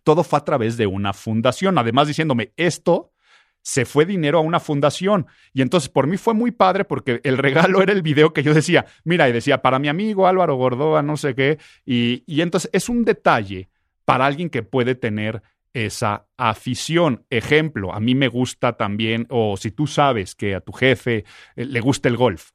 Todo 0.05 0.25
fue 0.25 0.39
a 0.39 0.45
través 0.45 0.77
de 0.77 0.87
una 0.87 1.15
fundación, 1.15 1.79
además 1.79 2.07
diciéndome, 2.07 2.53
esto 2.59 3.13
se 3.63 3.87
fue 3.87 4.05
dinero 4.05 4.39
a 4.39 4.43
una 4.43 4.61
fundación. 4.61 5.27
Y 5.55 5.63
entonces 5.63 5.89
por 5.89 6.07
mí 6.07 6.19
fue 6.19 6.35
muy 6.35 6.51
padre 6.51 6.85
porque 6.85 7.23
el 7.25 7.39
regalo 7.39 7.81
era 7.83 7.95
el 7.95 8.03
video 8.03 8.35
que 8.35 8.43
yo 8.43 8.53
decía, 8.53 8.85
mira, 9.05 9.27
y 9.27 9.33
decía, 9.33 9.63
para 9.63 9.79
mi 9.79 9.89
amigo 9.89 10.27
Álvaro 10.27 10.57
Gordoa, 10.57 11.03
no 11.03 11.17
sé 11.17 11.35
qué. 11.35 11.59
Y, 11.87 12.25
y 12.27 12.43
entonces 12.43 12.69
es 12.75 12.91
un 12.91 13.07
detalle 13.07 13.71
para 14.05 14.27
alguien 14.27 14.51
que 14.51 14.63
puede 14.63 14.95
tener 14.95 15.43
esa 15.87 16.27
afición. 16.37 17.25
Ejemplo, 17.31 17.93
a 17.93 18.01
mí 18.01 18.15
me 18.15 18.29
gusta 18.29 18.77
también, 18.77 19.27
o 19.31 19.57
si 19.57 19.71
tú 19.71 19.87
sabes 19.87 20.35
que 20.35 20.55
a 20.55 20.61
tu 20.61 20.73
jefe 20.73 21.25
eh, 21.57 21.65
le 21.65 21.81
gusta 21.81 22.09
el 22.09 22.17
golf, 22.17 22.51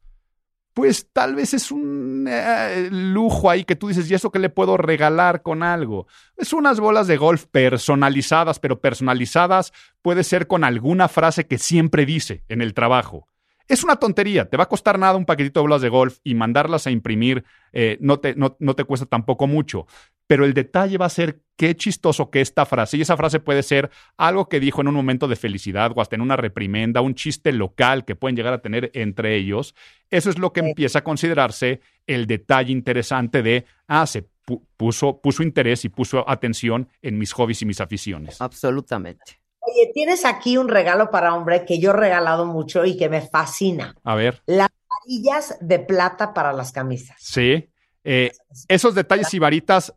pues 0.73 1.07
tal 1.13 1.35
vez 1.35 1.53
es 1.53 1.71
un 1.71 2.27
eh, 2.27 2.89
lujo 2.91 3.49
ahí 3.49 3.63
que 3.63 3.75
tú 3.75 3.89
dices, 3.89 4.09
¿y 4.09 4.15
eso 4.15 4.31
qué 4.31 4.39
le 4.39 4.49
puedo 4.49 4.75
regalar 4.75 5.43
con 5.43 5.61
algo? 5.61 6.07
Es 6.35 6.51
unas 6.51 6.79
bolas 6.79 7.07
de 7.07 7.17
golf 7.17 7.45
personalizadas, 7.45 8.59
pero 8.59 8.81
personalizadas 8.81 9.71
puede 10.01 10.23
ser 10.23 10.47
con 10.47 10.63
alguna 10.63 11.07
frase 11.09 11.45
que 11.45 11.59
siempre 11.59 12.05
dice 12.05 12.43
en 12.49 12.61
el 12.61 12.73
trabajo. 12.73 13.27
Es 13.67 13.83
una 13.83 13.95
tontería, 13.95 14.49
te 14.49 14.57
va 14.57 14.63
a 14.63 14.69
costar 14.69 14.99
nada 14.99 15.15
un 15.15 15.25
paquetito 15.25 15.59
de 15.59 15.63
bolas 15.63 15.81
de 15.81 15.89
golf 15.89 16.17
y 16.23 16.35
mandarlas 16.35 16.85
a 16.85 16.91
imprimir 16.91 17.45
eh, 17.71 17.97
no, 18.01 18.19
te, 18.19 18.35
no, 18.35 18.55
no 18.59 18.75
te 18.75 18.83
cuesta 18.83 19.05
tampoco 19.05 19.47
mucho. 19.47 19.87
Pero 20.27 20.45
el 20.45 20.53
detalle 20.53 20.97
va 20.97 21.05
a 21.07 21.09
ser 21.09 21.41
qué 21.57 21.75
chistoso 21.75 22.29
que 22.29 22.41
esta 22.41 22.65
frase, 22.65 22.97
y 22.97 23.01
esa 23.01 23.17
frase 23.17 23.39
puede 23.39 23.63
ser 23.63 23.91
algo 24.17 24.47
que 24.47 24.59
dijo 24.59 24.81
en 24.81 24.87
un 24.87 24.95
momento 24.95 25.27
de 25.27 25.35
felicidad 25.35 25.91
o 25.95 26.01
hasta 26.01 26.15
en 26.15 26.21
una 26.21 26.35
reprimenda, 26.35 27.01
un 27.01 27.15
chiste 27.15 27.51
local 27.51 28.05
que 28.05 28.15
pueden 28.15 28.35
llegar 28.35 28.53
a 28.53 28.61
tener 28.61 28.91
entre 28.93 29.35
ellos. 29.35 29.75
Eso 30.09 30.29
es 30.29 30.37
lo 30.37 30.53
que 30.53 30.61
empieza 30.61 30.99
a 30.99 31.03
considerarse 31.03 31.81
el 32.07 32.25
detalle 32.25 32.71
interesante 32.71 33.43
de, 33.43 33.65
ah, 33.87 34.05
se 34.07 34.27
puso, 34.77 35.19
puso 35.21 35.43
interés 35.43 35.85
y 35.85 35.89
puso 35.89 36.27
atención 36.29 36.89
en 37.01 37.17
mis 37.17 37.33
hobbies 37.33 37.61
y 37.61 37.65
mis 37.65 37.81
aficiones. 37.81 38.41
Absolutamente. 38.41 39.42
Oye, 39.65 39.91
tienes 39.93 40.25
aquí 40.25 40.57
un 40.57 40.67
regalo 40.67 41.09
para 41.09 41.33
hombre 41.33 41.65
que 41.65 41.79
yo 41.79 41.91
he 41.91 41.93
regalado 41.93 42.45
mucho 42.45 42.85
y 42.85 42.97
que 42.97 43.09
me 43.09 43.21
fascina. 43.21 43.95
A 44.03 44.15
ver. 44.15 44.41
La 44.45 44.69
Varillas 44.89 45.57
de 45.61 45.79
plata 45.79 46.33
para 46.33 46.53
las 46.53 46.71
camisas. 46.71 47.17
Sí. 47.19 47.69
Eh, 48.03 48.31
esos 48.67 48.95
detalles 48.95 49.33
y 49.33 49.39
varitas, 49.39 49.93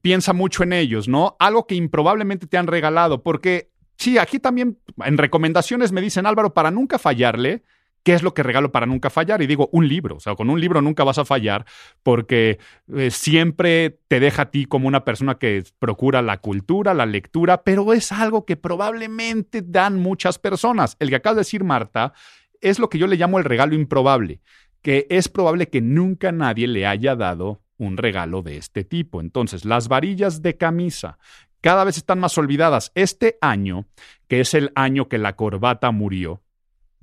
piensa 0.00 0.32
mucho 0.32 0.62
en 0.62 0.72
ellos, 0.72 1.08
¿no? 1.08 1.36
Algo 1.38 1.66
que 1.66 1.74
improbablemente 1.74 2.46
te 2.46 2.56
han 2.56 2.66
regalado, 2.66 3.22
porque 3.22 3.70
sí, 3.96 4.18
aquí 4.18 4.38
también 4.38 4.78
en 5.04 5.18
recomendaciones 5.18 5.92
me 5.92 6.00
dicen, 6.00 6.26
Álvaro, 6.26 6.54
para 6.54 6.70
nunca 6.70 6.98
fallarle, 6.98 7.62
¿Qué 8.02 8.14
es 8.14 8.22
lo 8.22 8.34
que 8.34 8.42
regalo 8.42 8.72
para 8.72 8.86
nunca 8.86 9.10
fallar? 9.10 9.42
Y 9.42 9.46
digo, 9.46 9.68
un 9.72 9.86
libro. 9.86 10.16
O 10.16 10.20
sea, 10.20 10.34
con 10.34 10.50
un 10.50 10.60
libro 10.60 10.82
nunca 10.82 11.04
vas 11.04 11.18
a 11.18 11.24
fallar 11.24 11.64
porque 12.02 12.58
eh, 12.94 13.10
siempre 13.10 13.98
te 14.08 14.18
deja 14.18 14.42
a 14.42 14.50
ti 14.50 14.64
como 14.64 14.88
una 14.88 15.04
persona 15.04 15.36
que 15.36 15.62
procura 15.78 16.20
la 16.20 16.38
cultura, 16.38 16.94
la 16.94 17.06
lectura, 17.06 17.62
pero 17.62 17.92
es 17.92 18.10
algo 18.10 18.44
que 18.44 18.56
probablemente 18.56 19.62
dan 19.62 19.98
muchas 19.98 20.38
personas. 20.38 20.96
El 20.98 21.10
que 21.10 21.16
acaba 21.16 21.34
de 21.34 21.40
decir 21.40 21.64
Marta 21.64 22.12
es 22.60 22.78
lo 22.78 22.88
que 22.88 22.98
yo 22.98 23.06
le 23.06 23.16
llamo 23.16 23.38
el 23.38 23.44
regalo 23.44 23.74
improbable, 23.74 24.40
que 24.82 25.06
es 25.10 25.28
probable 25.28 25.68
que 25.68 25.80
nunca 25.80 26.32
nadie 26.32 26.66
le 26.66 26.86
haya 26.86 27.14
dado 27.14 27.62
un 27.78 27.96
regalo 27.96 28.42
de 28.42 28.56
este 28.56 28.84
tipo. 28.84 29.20
Entonces, 29.20 29.64
las 29.64 29.88
varillas 29.88 30.42
de 30.42 30.56
camisa 30.56 31.18
cada 31.60 31.84
vez 31.84 31.96
están 31.96 32.18
más 32.18 32.36
olvidadas. 32.36 32.92
Este 32.94 33.38
año, 33.40 33.86
que 34.28 34.40
es 34.40 34.54
el 34.54 34.72
año 34.74 35.08
que 35.08 35.18
la 35.18 35.36
corbata 35.36 35.90
murió, 35.92 36.42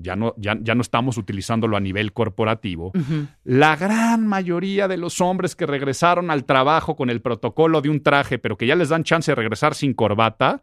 ya 0.01 0.15
no, 0.15 0.34
ya, 0.38 0.57
ya 0.61 0.76
no 0.76 0.81
estamos 0.81 1.17
utilizándolo 1.17 1.76
a 1.77 1.80
nivel 1.80 2.13
corporativo, 2.13 2.91
la 3.43 3.76
gran 3.76 4.26
mayoría 4.26 4.88
de 4.88 4.97
los 4.97 5.21
hombres 5.21 5.55
que 5.55 5.65
regresaron 5.65 6.31
al 6.31 6.45
trabajo 6.45 6.95
con 6.95 7.09
el 7.09 7.21
protocolo 7.21 7.81
de 7.81 7.89
un 7.89 8.01
traje, 8.01 8.39
pero 8.39 8.57
que 8.57 8.65
ya 8.65 8.76
les 8.76 8.89
dan 8.89 9.03
chance 9.03 9.31
de 9.31 9.35
regresar 9.35 9.76
sin 9.76 9.93
corbata, 9.93 10.61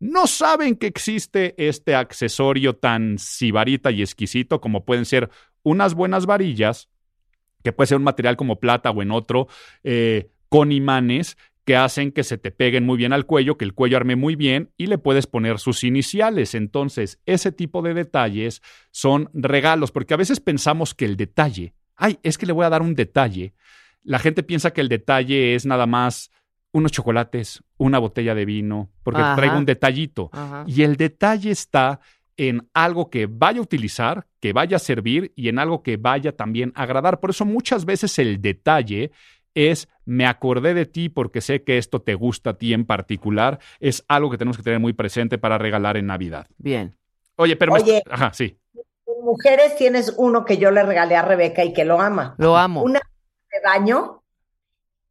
no 0.00 0.26
saben 0.26 0.74
que 0.74 0.88
existe 0.88 1.54
este 1.56 1.94
accesorio 1.94 2.74
tan 2.74 3.18
sibarita 3.18 3.92
y 3.92 4.02
exquisito 4.02 4.60
como 4.60 4.84
pueden 4.84 5.04
ser 5.04 5.30
unas 5.62 5.94
buenas 5.94 6.26
varillas, 6.26 6.88
que 7.62 7.72
puede 7.72 7.86
ser 7.86 7.98
un 7.98 8.04
material 8.04 8.36
como 8.36 8.58
plata 8.58 8.90
o 8.90 9.00
en 9.00 9.12
otro, 9.12 9.46
eh, 9.84 10.28
con 10.48 10.72
imanes 10.72 11.38
que 11.64 11.76
hacen 11.76 12.12
que 12.12 12.24
se 12.24 12.38
te 12.38 12.50
peguen 12.50 12.84
muy 12.84 12.96
bien 12.96 13.12
al 13.12 13.26
cuello, 13.26 13.56
que 13.56 13.64
el 13.64 13.74
cuello 13.74 13.96
arme 13.96 14.16
muy 14.16 14.36
bien 14.36 14.70
y 14.76 14.86
le 14.86 14.98
puedes 14.98 15.26
poner 15.26 15.58
sus 15.58 15.84
iniciales. 15.84 16.54
Entonces, 16.54 17.20
ese 17.26 17.52
tipo 17.52 17.82
de 17.82 17.94
detalles 17.94 18.62
son 18.90 19.30
regalos, 19.32 19.92
porque 19.92 20.14
a 20.14 20.16
veces 20.16 20.40
pensamos 20.40 20.94
que 20.94 21.04
el 21.04 21.16
detalle, 21.16 21.74
ay, 21.96 22.18
es 22.22 22.38
que 22.38 22.46
le 22.46 22.52
voy 22.52 22.64
a 22.64 22.70
dar 22.70 22.82
un 22.82 22.94
detalle. 22.94 23.54
La 24.02 24.18
gente 24.18 24.42
piensa 24.42 24.72
que 24.72 24.80
el 24.80 24.88
detalle 24.88 25.54
es 25.54 25.64
nada 25.64 25.86
más 25.86 26.32
unos 26.72 26.90
chocolates, 26.90 27.62
una 27.76 27.98
botella 27.98 28.34
de 28.34 28.44
vino, 28.44 28.90
porque 29.04 29.22
traigo 29.36 29.58
un 29.58 29.66
detallito. 29.66 30.30
Y 30.66 30.82
el 30.82 30.96
detalle 30.96 31.50
está 31.50 32.00
en 32.36 32.68
algo 32.72 33.10
que 33.10 33.26
vaya 33.26 33.60
a 33.60 33.62
utilizar, 33.62 34.26
que 34.40 34.52
vaya 34.52 34.76
a 34.76 34.80
servir 34.80 35.32
y 35.36 35.48
en 35.48 35.58
algo 35.58 35.82
que 35.82 35.96
vaya 35.96 36.32
también 36.34 36.72
a 36.74 36.82
agradar. 36.82 37.20
Por 37.20 37.30
eso 37.30 37.44
muchas 37.44 37.84
veces 37.84 38.18
el 38.18 38.40
detalle 38.40 39.12
es 39.54 39.88
me 40.04 40.26
acordé 40.26 40.74
de 40.74 40.86
ti 40.86 41.08
porque 41.08 41.40
sé 41.40 41.62
que 41.62 41.78
esto 41.78 42.02
te 42.02 42.14
gusta 42.14 42.50
a 42.50 42.58
ti 42.58 42.72
en 42.72 42.84
particular, 42.84 43.58
es 43.80 44.04
algo 44.08 44.30
que 44.30 44.38
tenemos 44.38 44.56
que 44.56 44.62
tener 44.62 44.80
muy 44.80 44.92
presente 44.92 45.38
para 45.38 45.58
regalar 45.58 45.96
en 45.96 46.06
Navidad. 46.06 46.46
Bien. 46.58 46.96
Oye, 47.36 47.56
pero... 47.56 47.72
Oye, 47.74 48.02
Ajá, 48.10 48.32
sí. 48.32 48.58
Mujeres 49.22 49.76
tienes 49.76 50.14
uno 50.16 50.44
que 50.44 50.58
yo 50.58 50.70
le 50.70 50.82
regalé 50.82 51.16
a 51.16 51.22
Rebeca 51.22 51.64
y 51.64 51.72
que 51.72 51.84
lo 51.84 52.00
ama. 52.00 52.34
Lo 52.38 52.56
amo. 52.56 52.82
Una 52.82 52.98
de 52.98 53.60
baño. 53.64 54.21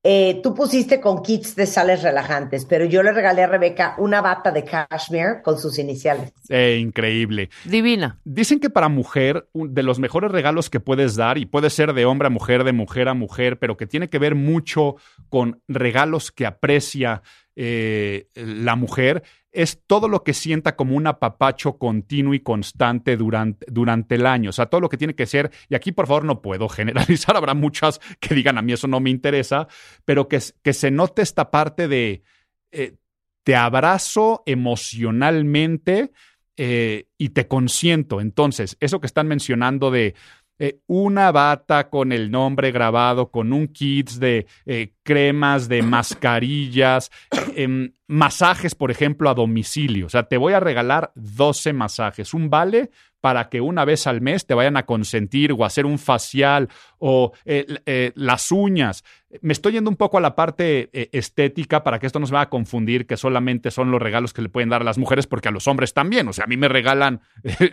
Eh, 0.03 0.40
tú 0.41 0.56
pusiste 0.56 0.99
con 0.99 1.22
kits 1.22 1.56
de 1.56 1.68
sales 1.68 2.02
relajantes, 2.02 2.65
pero 2.65 2.86
yo 2.86 3.03
le 3.03 3.11
regalé 3.11 3.44
a 3.44 3.48
Rebeca 3.48 3.95
una 3.99 4.19
bata 4.22 4.52
de 4.52 4.64
cashmere 4.64 5.41
con 5.44 5.60
sus 5.60 5.78
iniciales. 5.78 6.34
Eh, 6.49 6.78
increíble. 6.82 7.49
Divina. 7.65 8.19
Dicen 8.23 8.60
que 8.60 8.69
para 8.72 8.90
mujer, 8.90 9.48
un- 9.53 9.73
de 9.76 9.84
los 9.84 9.99
mejores 9.99 10.32
regalos 10.32 10.69
que 10.72 10.80
puedes 10.80 11.15
dar, 11.15 11.38
y 11.38 11.45
puede 11.45 11.69
ser 11.69 11.94
de 11.94 12.06
hombre 12.06 12.28
a 12.28 12.32
mujer, 12.32 12.64
de 12.64 12.73
mujer 12.73 13.07
a 13.10 13.14
mujer, 13.14 13.60
pero 13.60 13.78
que 13.78 13.86
tiene 13.86 14.10
que 14.10 14.18
ver 14.19 14.34
mucho 14.34 14.95
con 15.30 15.61
regalos 15.68 16.32
que 16.32 16.45
aprecia 16.48 17.22
eh, 17.56 18.28
la 18.36 18.76
mujer, 18.76 19.23
es 19.52 19.82
todo 19.86 20.07
lo 20.07 20.23
que 20.23 20.34
sienta 20.34 20.76
como 20.76 20.95
un 20.95 21.07
apapacho 21.07 21.78
continuo 21.78 22.34
y 22.34 22.40
constante 22.40 23.18
durante, 23.18 23.65
durante 23.69 24.15
el 24.15 24.26
año. 24.26 24.49
O 24.49 24.53
sea, 24.53 24.68
todo 24.68 24.82
lo 24.82 24.90
que 24.90 24.98
tiene 24.98 25.15
que 25.15 25.26
ser, 25.26 25.52
y 25.69 25.76
aquí 25.76 25.91
por 25.91 26.07
favor 26.07 26.23
no 26.23 26.41
puedo 26.41 26.69
generalizar, 26.69 27.36
habrá 27.38 27.53
muchas 27.53 27.99
que 28.19 28.34
digan 28.34 28.57
a 28.57 28.61
mí 28.61 28.73
eso 28.73 28.88
no 28.88 28.99
me 28.99 29.10
interesa, 29.10 29.68
pero 30.06 30.28
que, 30.28 30.40
que 30.61 30.73
se 30.73 30.91
note 30.91 31.22
esta 31.22 31.52
parte 31.52 31.88
de 31.88 32.23
eh, 32.72 32.95
te 33.44 33.56
abrazo 33.56 34.44
emocionalmente 34.45 36.11
eh, 36.57 37.07
y 37.18 37.30
te 37.30 37.48
consiento. 37.48 38.22
Entonces, 38.22 38.78
eso 38.80 39.02
que 39.02 39.07
están 39.07 39.28
mencionando 39.28 39.90
de 39.90 40.15
eh, 40.63 40.79
una 40.85 41.31
bata 41.31 41.89
con 41.89 42.11
el 42.11 42.29
nombre 42.29 42.71
grabado, 42.71 43.31
con 43.31 43.51
un 43.51 43.67
kit 43.67 44.11
de 44.11 44.45
eh, 44.67 44.93
cremas, 45.01 45.67
de 45.67 45.81
mascarillas, 45.81 47.09
em, 47.55 47.93
masajes, 48.05 48.75
por 48.75 48.91
ejemplo, 48.91 49.31
a 49.31 49.33
domicilio. 49.33 50.05
O 50.05 50.09
sea, 50.09 50.27
te 50.27 50.38
voy 50.38 50.53
a 50.53 50.59
regalar 50.59 51.11
12 51.15 51.73
masajes, 51.73 52.35
un 52.35 52.51
vale 52.51 52.91
para 53.22 53.49
que 53.49 53.61
una 53.61 53.85
vez 53.85 54.07
al 54.07 54.19
mes 54.19 54.45
te 54.45 54.56
vayan 54.56 54.76
a 54.77 54.85
consentir 54.85 55.53
o 55.53 55.64
hacer 55.64 55.85
un 55.85 55.99
facial 55.99 56.68
o 56.98 57.31
eh, 57.45 57.65
eh, 57.85 58.11
las 58.15 58.52
uñas. 58.52 59.03
Me 59.41 59.53
estoy 59.53 59.73
yendo 59.73 59.89
un 59.89 59.95
poco 59.95 60.18
a 60.18 60.22
la 60.22 60.35
parte 60.35 60.89
eh, 60.91 61.10
estética 61.14 61.84
para 61.84 61.99
que 61.99 62.07
esto 62.07 62.19
no 62.19 62.26
se 62.26 62.34
vaya 62.34 62.43
a 62.43 62.49
confundir 62.49 63.06
que 63.06 63.18
solamente 63.18 63.72
son 63.72 63.91
los 63.91 64.02
regalos 64.02 64.34
que 64.34 64.41
le 64.41 64.49
pueden 64.49 64.69
dar 64.69 64.81
a 64.81 64.85
las 64.85 64.98
mujeres, 64.98 65.27
porque 65.27 65.48
a 65.49 65.52
los 65.52 65.68
hombres 65.68 65.93
también. 65.93 66.27
O 66.27 66.34
sea, 66.34 66.45
a 66.45 66.48
mí 66.48 66.57
me 66.57 66.68
regalan 66.68 67.22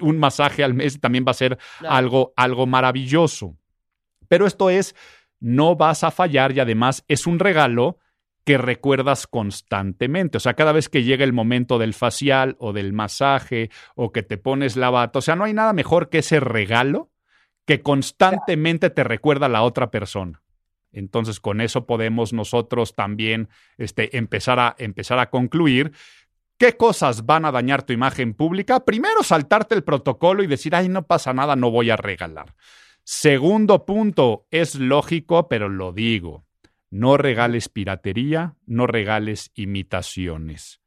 un 0.00 0.18
masaje 0.18 0.62
al 0.62 0.74
mes 0.74 0.94
y 0.96 0.98
también 0.98 1.24
va 1.26 1.30
a 1.32 1.34
ser 1.34 1.58
Claro. 1.78 1.94
algo, 1.94 2.32
algo 2.36 2.66
maravilloso. 2.66 3.56
Pero 4.28 4.46
esto 4.46 4.68
es, 4.70 4.94
no 5.40 5.76
vas 5.76 6.04
a 6.04 6.10
fallar 6.10 6.52
y 6.52 6.60
además 6.60 7.04
es 7.08 7.26
un 7.26 7.38
regalo 7.38 7.98
que 8.44 8.58
recuerdas 8.58 9.26
constantemente. 9.26 10.38
O 10.38 10.40
sea, 10.40 10.54
cada 10.54 10.72
vez 10.72 10.88
que 10.88 11.04
llega 11.04 11.24
el 11.24 11.32
momento 11.32 11.78
del 11.78 11.94
facial 11.94 12.56
o 12.58 12.72
del 12.72 12.92
masaje 12.92 13.70
o 13.94 14.12
que 14.12 14.22
te 14.22 14.38
pones 14.38 14.76
la 14.76 14.90
bata, 14.90 15.18
o 15.18 15.22
sea, 15.22 15.36
no 15.36 15.44
hay 15.44 15.52
nada 15.52 15.72
mejor 15.72 16.08
que 16.08 16.18
ese 16.18 16.40
regalo 16.40 17.10
que 17.66 17.82
constantemente 17.82 18.88
te 18.90 19.04
recuerda 19.04 19.46
a 19.46 19.50
la 19.50 19.62
otra 19.62 19.90
persona. 19.90 20.42
Entonces, 20.90 21.38
con 21.38 21.60
eso 21.60 21.86
podemos 21.86 22.32
nosotros 22.32 22.94
también 22.94 23.50
este, 23.76 24.16
empezar, 24.16 24.58
a, 24.58 24.74
empezar 24.78 25.18
a 25.18 25.28
concluir 25.28 25.92
¿Qué 26.58 26.76
cosas 26.76 27.24
van 27.24 27.44
a 27.44 27.52
dañar 27.52 27.84
tu 27.84 27.92
imagen 27.92 28.34
pública? 28.34 28.84
Primero, 28.84 29.22
saltarte 29.22 29.76
el 29.76 29.84
protocolo 29.84 30.42
y 30.42 30.48
decir, 30.48 30.74
ay, 30.74 30.88
no 30.88 31.06
pasa 31.06 31.32
nada, 31.32 31.54
no 31.54 31.70
voy 31.70 31.90
a 31.90 31.96
regalar. 31.96 32.56
Segundo 33.04 33.86
punto, 33.86 34.48
es 34.50 34.74
lógico, 34.74 35.48
pero 35.48 35.68
lo 35.68 35.92
digo. 35.92 36.47
No 36.90 37.16
regales 37.16 37.68
piratería, 37.68 38.56
no 38.66 38.86
regales 38.86 39.50
imitaciones. 39.54 40.80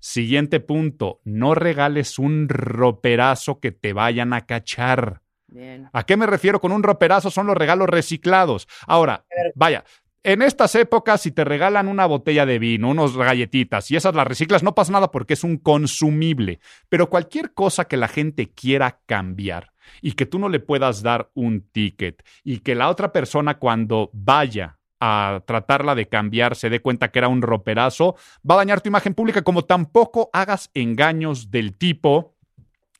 Siguiente 0.00 0.60
punto, 0.60 1.20
no 1.24 1.54
regales 1.54 2.18
un 2.18 2.48
roperazo 2.48 3.58
que 3.58 3.72
te 3.72 3.92
vayan 3.92 4.32
a 4.32 4.46
cachar. 4.46 5.22
Bien. 5.48 5.88
¿A 5.92 6.04
qué 6.04 6.16
me 6.16 6.26
refiero 6.26 6.60
con 6.60 6.72
un 6.72 6.82
roperazo? 6.82 7.30
Son 7.30 7.46
los 7.46 7.56
regalos 7.56 7.88
reciclados. 7.88 8.68
Ahora, 8.86 9.24
vaya, 9.54 9.84
en 10.22 10.42
estas 10.42 10.74
épocas, 10.74 11.22
si 11.22 11.32
te 11.32 11.44
regalan 11.44 11.88
una 11.88 12.06
botella 12.06 12.44
de 12.44 12.58
vino, 12.58 12.90
unos 12.90 13.16
galletitas 13.16 13.90
y 13.90 13.96
esas 13.96 14.14
las 14.14 14.26
reciclas, 14.26 14.62
no 14.62 14.74
pasa 14.74 14.92
nada 14.92 15.10
porque 15.10 15.34
es 15.34 15.42
un 15.42 15.56
consumible. 15.56 16.60
Pero 16.88 17.08
cualquier 17.08 17.54
cosa 17.54 17.86
que 17.86 17.96
la 17.96 18.08
gente 18.08 18.50
quiera 18.52 19.00
cambiar 19.06 19.72
y 20.02 20.12
que 20.12 20.26
tú 20.26 20.38
no 20.38 20.48
le 20.48 20.60
puedas 20.60 21.02
dar 21.02 21.30
un 21.34 21.62
ticket 21.62 22.22
y 22.44 22.58
que 22.58 22.74
la 22.74 22.88
otra 22.88 23.12
persona 23.12 23.58
cuando 23.58 24.10
vaya 24.12 24.77
a 25.00 25.42
tratarla 25.46 25.94
de 25.94 26.08
cambiar 26.08 26.56
se 26.56 26.70
dé 26.70 26.80
cuenta 26.80 27.08
que 27.08 27.18
era 27.18 27.28
un 27.28 27.42
roperazo, 27.42 28.16
va 28.48 28.54
a 28.54 28.58
dañar 28.58 28.80
tu 28.80 28.88
imagen 28.88 29.14
pública 29.14 29.42
como 29.42 29.64
tampoco 29.64 30.30
hagas 30.32 30.70
engaños 30.74 31.50
del 31.50 31.74
tipo 31.76 32.34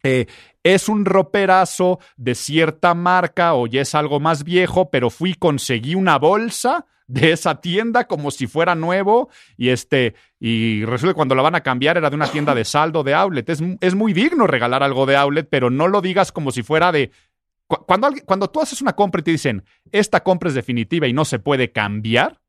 eh, 0.02 0.26
es 0.62 0.88
un 0.88 1.04
roperazo 1.04 1.98
de 2.16 2.34
cierta 2.34 2.94
marca 2.94 3.54
o 3.54 3.66
ya 3.66 3.80
es 3.80 3.94
algo 3.94 4.20
más 4.20 4.44
viejo, 4.44 4.90
pero 4.90 5.10
fui 5.10 5.34
conseguí 5.34 5.94
una 5.94 6.18
bolsa 6.18 6.86
de 7.08 7.32
esa 7.32 7.60
tienda 7.60 8.06
como 8.06 8.30
si 8.30 8.46
fuera 8.46 8.74
nuevo 8.74 9.30
y 9.56 9.70
este 9.70 10.14
y 10.38 10.84
resulta 10.84 11.14
que 11.14 11.16
cuando 11.16 11.34
la 11.34 11.42
van 11.42 11.54
a 11.54 11.62
cambiar 11.62 11.96
era 11.96 12.10
de 12.10 12.16
una 12.16 12.30
tienda 12.30 12.54
de 12.54 12.64
saldo 12.64 13.02
de 13.02 13.14
outlet. 13.14 13.48
Es, 13.48 13.60
es 13.80 13.94
muy 13.94 14.12
digno 14.12 14.46
regalar 14.46 14.82
algo 14.82 15.06
de 15.06 15.16
outlet, 15.16 15.48
pero 15.50 15.70
no 15.70 15.88
lo 15.88 16.00
digas 16.00 16.30
como 16.30 16.52
si 16.52 16.62
fuera 16.62 16.92
de 16.92 17.10
cuando, 17.68 18.10
cuando 18.24 18.48
tú 18.48 18.60
haces 18.60 18.80
una 18.80 18.94
compra 18.94 19.20
y 19.20 19.24
te 19.24 19.30
dicen 19.30 19.64
esta 19.92 20.22
compra 20.22 20.48
es 20.48 20.54
definitiva 20.54 21.06
y 21.06 21.12
no 21.12 21.24
se 21.24 21.38
puede 21.38 21.70
cambiar, 21.70 22.40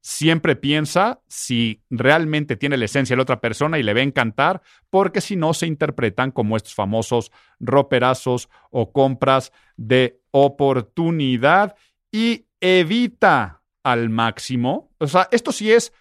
siempre 0.00 0.54
piensa 0.54 1.20
si 1.26 1.82
realmente 1.90 2.56
tiene 2.56 2.76
la 2.76 2.84
esencia 2.84 3.14
de 3.14 3.18
la 3.18 3.24
otra 3.24 3.40
persona 3.40 3.78
y 3.78 3.82
le 3.82 3.92
va 3.92 4.00
a 4.00 4.04
encantar, 4.04 4.62
porque 4.88 5.20
si 5.20 5.34
no 5.34 5.52
se 5.52 5.66
interpretan 5.66 6.30
como 6.30 6.56
estos 6.56 6.74
famosos 6.74 7.32
roperazos 7.58 8.48
o 8.70 8.92
compras 8.92 9.52
de 9.76 10.20
oportunidad 10.30 11.74
y 12.12 12.46
evita 12.60 13.62
al 13.82 14.08
máximo. 14.08 14.92
O 14.98 15.08
sea, 15.08 15.28
esto 15.32 15.50
sí 15.50 15.72
es 15.72 15.92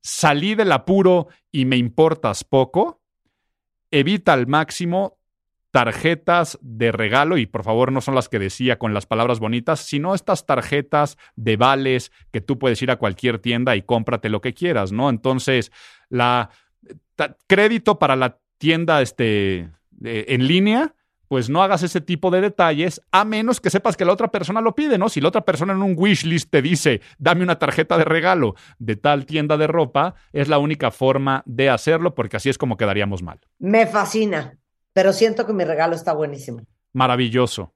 salí 0.00 0.54
del 0.54 0.70
apuro 0.70 1.26
y 1.50 1.64
me 1.64 1.76
importas 1.76 2.44
poco. 2.44 3.02
Evita 3.90 4.34
al 4.34 4.46
máximo 4.46 5.17
tarjetas 5.70 6.58
de 6.62 6.92
regalo, 6.92 7.38
y 7.38 7.46
por 7.46 7.64
favor 7.64 7.92
no 7.92 8.00
son 8.00 8.14
las 8.14 8.28
que 8.28 8.38
decía 8.38 8.78
con 8.78 8.94
las 8.94 9.06
palabras 9.06 9.38
bonitas, 9.38 9.80
sino 9.80 10.14
estas 10.14 10.46
tarjetas 10.46 11.18
de 11.36 11.56
vales 11.56 12.12
que 12.30 12.40
tú 12.40 12.58
puedes 12.58 12.80
ir 12.82 12.90
a 12.90 12.96
cualquier 12.96 13.38
tienda 13.38 13.76
y 13.76 13.82
cómprate 13.82 14.28
lo 14.28 14.40
que 14.40 14.54
quieras, 14.54 14.92
¿no? 14.92 15.10
Entonces, 15.10 15.70
la 16.08 16.50
crédito 17.46 17.98
para 17.98 18.16
la 18.16 18.38
tienda 18.58 19.02
este, 19.02 19.70
en 20.02 20.46
línea, 20.46 20.94
pues 21.28 21.50
no 21.50 21.62
hagas 21.62 21.82
ese 21.82 22.00
tipo 22.00 22.30
de 22.30 22.40
detalles 22.40 23.02
a 23.12 23.24
menos 23.24 23.60
que 23.60 23.70
sepas 23.70 23.96
que 23.96 24.04
la 24.04 24.12
otra 24.12 24.28
persona 24.28 24.60
lo 24.60 24.74
pide, 24.74 24.96
¿no? 24.96 25.08
Si 25.08 25.20
la 25.20 25.28
otra 25.28 25.42
persona 25.42 25.74
en 25.74 25.82
un 25.82 25.94
wishlist 25.96 26.50
te 26.50 26.62
dice, 26.62 27.02
dame 27.18 27.42
una 27.42 27.58
tarjeta 27.58 27.98
de 27.98 28.04
regalo 28.04 28.54
de 28.78 28.96
tal 28.96 29.26
tienda 29.26 29.56
de 29.56 29.66
ropa, 29.66 30.14
es 30.32 30.48
la 30.48 30.58
única 30.58 30.90
forma 30.90 31.42
de 31.44 31.68
hacerlo 31.68 32.14
porque 32.14 32.38
así 32.38 32.48
es 32.48 32.56
como 32.56 32.76
quedaríamos 32.76 33.22
mal. 33.22 33.40
Me 33.58 33.86
fascina, 33.86 34.58
pero 34.98 35.12
siento 35.12 35.46
que 35.46 35.52
mi 35.52 35.62
regalo 35.62 35.94
está 35.94 36.12
buenísimo. 36.12 36.62
Maravilloso. 36.92 37.72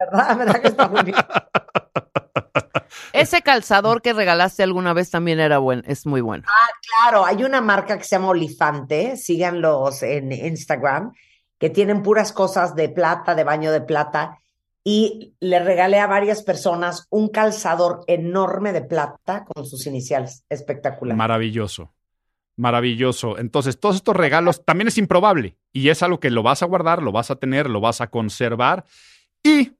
¿Verdad? 0.00 0.34
¿Verdad 0.38 0.62
que 0.62 0.68
está 0.68 0.86
buenísimo? 0.88 1.28
Ese 3.12 3.42
calzador 3.42 4.00
que 4.00 4.14
regalaste 4.14 4.62
alguna 4.62 4.94
vez 4.94 5.10
también 5.10 5.40
era 5.40 5.58
bueno, 5.58 5.82
es 5.84 6.06
muy 6.06 6.22
bueno. 6.22 6.44
Claro, 7.02 7.26
hay 7.26 7.44
una 7.44 7.60
marca 7.60 7.98
que 7.98 8.04
se 8.04 8.16
llama 8.16 8.28
Olifante, 8.28 9.18
síganlos 9.18 10.02
en 10.04 10.32
Instagram, 10.32 11.12
que 11.58 11.68
tienen 11.68 12.02
puras 12.02 12.32
cosas 12.32 12.74
de 12.74 12.88
plata, 12.88 13.34
de 13.34 13.44
baño 13.44 13.70
de 13.70 13.82
plata, 13.82 14.38
y 14.82 15.34
le 15.40 15.58
regalé 15.58 16.00
a 16.00 16.06
varias 16.06 16.42
personas 16.42 17.06
un 17.10 17.28
calzador 17.28 18.04
enorme 18.06 18.72
de 18.72 18.80
plata 18.80 19.44
con 19.44 19.66
sus 19.66 19.86
iniciales. 19.86 20.46
Espectacular. 20.48 21.14
Maravilloso. 21.14 21.92
Maravilloso. 22.56 23.38
Entonces, 23.38 23.80
todos 23.80 23.96
estos 23.96 24.14
regalos 24.14 24.64
también 24.64 24.88
es 24.88 24.98
improbable 24.98 25.56
y 25.72 25.88
es 25.88 26.02
algo 26.02 26.20
que 26.20 26.30
lo 26.30 26.42
vas 26.42 26.62
a 26.62 26.66
guardar, 26.66 27.02
lo 27.02 27.10
vas 27.10 27.30
a 27.30 27.36
tener, 27.36 27.68
lo 27.68 27.80
vas 27.80 28.00
a 28.00 28.10
conservar 28.10 28.84
y, 29.42 29.72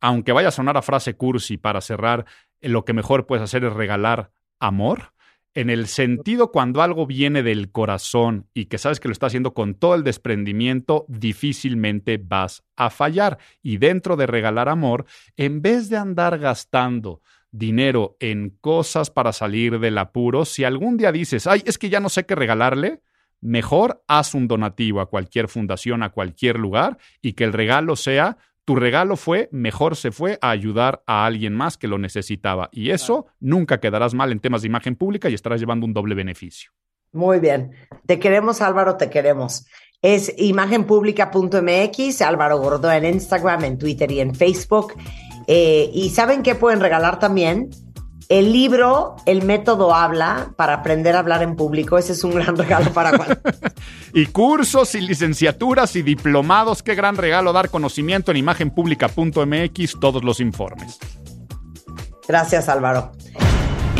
aunque 0.00 0.32
vaya 0.32 0.48
a 0.48 0.52
sonar 0.52 0.76
a 0.76 0.82
frase 0.82 1.16
cursi 1.16 1.58
para 1.58 1.82
cerrar, 1.82 2.24
lo 2.62 2.84
que 2.84 2.94
mejor 2.94 3.26
puedes 3.26 3.42
hacer 3.42 3.64
es 3.64 3.72
regalar 3.72 4.30
amor. 4.58 5.12
En 5.52 5.70
el 5.70 5.86
sentido 5.86 6.50
cuando 6.50 6.82
algo 6.82 7.06
viene 7.06 7.44
del 7.44 7.70
corazón 7.70 8.48
y 8.54 8.64
que 8.66 8.78
sabes 8.78 8.98
que 8.98 9.06
lo 9.06 9.12
está 9.12 9.26
haciendo 9.26 9.54
con 9.54 9.74
todo 9.74 9.94
el 9.94 10.02
desprendimiento, 10.02 11.04
difícilmente 11.08 12.18
vas 12.18 12.64
a 12.74 12.90
fallar. 12.90 13.38
Y 13.62 13.76
dentro 13.76 14.16
de 14.16 14.26
regalar 14.26 14.68
amor, 14.68 15.04
en 15.36 15.62
vez 15.62 15.90
de 15.90 15.96
andar 15.96 16.38
gastando 16.38 17.20
dinero 17.54 18.16
en 18.18 18.50
cosas 18.60 19.10
para 19.10 19.32
salir 19.32 19.78
del 19.78 19.96
apuro, 19.98 20.44
si 20.44 20.64
algún 20.64 20.96
día 20.96 21.12
dices, 21.12 21.46
ay, 21.46 21.62
es 21.64 21.78
que 21.78 21.88
ya 21.88 22.00
no 22.00 22.08
sé 22.08 22.26
qué 22.26 22.34
regalarle, 22.34 23.00
mejor 23.40 24.02
haz 24.08 24.34
un 24.34 24.48
donativo 24.48 25.00
a 25.00 25.08
cualquier 25.08 25.48
fundación, 25.48 26.02
a 26.02 26.10
cualquier 26.10 26.58
lugar, 26.58 26.98
y 27.22 27.34
que 27.34 27.44
el 27.44 27.52
regalo 27.52 27.94
sea, 27.94 28.38
tu 28.64 28.74
regalo 28.74 29.16
fue, 29.16 29.48
mejor 29.52 29.94
se 29.94 30.10
fue 30.10 30.38
a 30.40 30.50
ayudar 30.50 31.04
a 31.06 31.26
alguien 31.26 31.54
más 31.54 31.76
que 31.76 31.86
lo 31.86 31.96
necesitaba. 31.98 32.70
Y 32.72 32.90
eso 32.90 33.26
nunca 33.38 33.78
quedarás 33.78 34.14
mal 34.14 34.32
en 34.32 34.40
temas 34.40 34.62
de 34.62 34.68
imagen 34.68 34.96
pública 34.96 35.30
y 35.30 35.34
estarás 35.34 35.60
llevando 35.60 35.86
un 35.86 35.92
doble 35.92 36.14
beneficio. 36.14 36.72
Muy 37.12 37.38
bien. 37.38 37.70
Te 38.06 38.18
queremos, 38.18 38.62
Álvaro, 38.62 38.96
te 38.96 39.10
queremos. 39.10 39.66
Es 40.02 40.34
imagenpublica.mx, 40.36 42.22
Álvaro 42.22 42.58
Gordo 42.58 42.90
en 42.90 43.04
Instagram, 43.04 43.64
en 43.64 43.78
Twitter 43.78 44.10
y 44.10 44.20
en 44.20 44.34
Facebook. 44.34 44.94
Eh, 45.46 45.90
y 45.92 46.10
¿saben 46.10 46.42
qué 46.42 46.54
pueden 46.54 46.80
regalar 46.80 47.18
también? 47.18 47.70
El 48.28 48.52
libro 48.52 49.16
El 49.26 49.44
método 49.44 49.94
habla 49.94 50.52
para 50.56 50.74
aprender 50.74 51.14
a 51.14 51.18
hablar 51.18 51.42
en 51.42 51.56
público. 51.56 51.98
Ese 51.98 52.12
es 52.12 52.24
un 52.24 52.34
gran 52.34 52.56
regalo 52.56 52.92
para 52.92 53.16
cuando... 53.16 53.36
Y 54.14 54.26
cursos 54.26 54.94
y 54.94 55.00
licenciaturas 55.00 55.96
y 55.96 56.02
diplomados, 56.02 56.84
qué 56.84 56.94
gran 56.94 57.16
regalo 57.16 57.52
dar 57.52 57.68
conocimiento 57.68 58.30
en 58.30 58.36
imagenpublica.mx, 58.36 60.00
todos 60.00 60.22
los 60.22 60.38
informes. 60.38 60.98
Gracias, 62.28 62.68
Álvaro. 62.68 63.10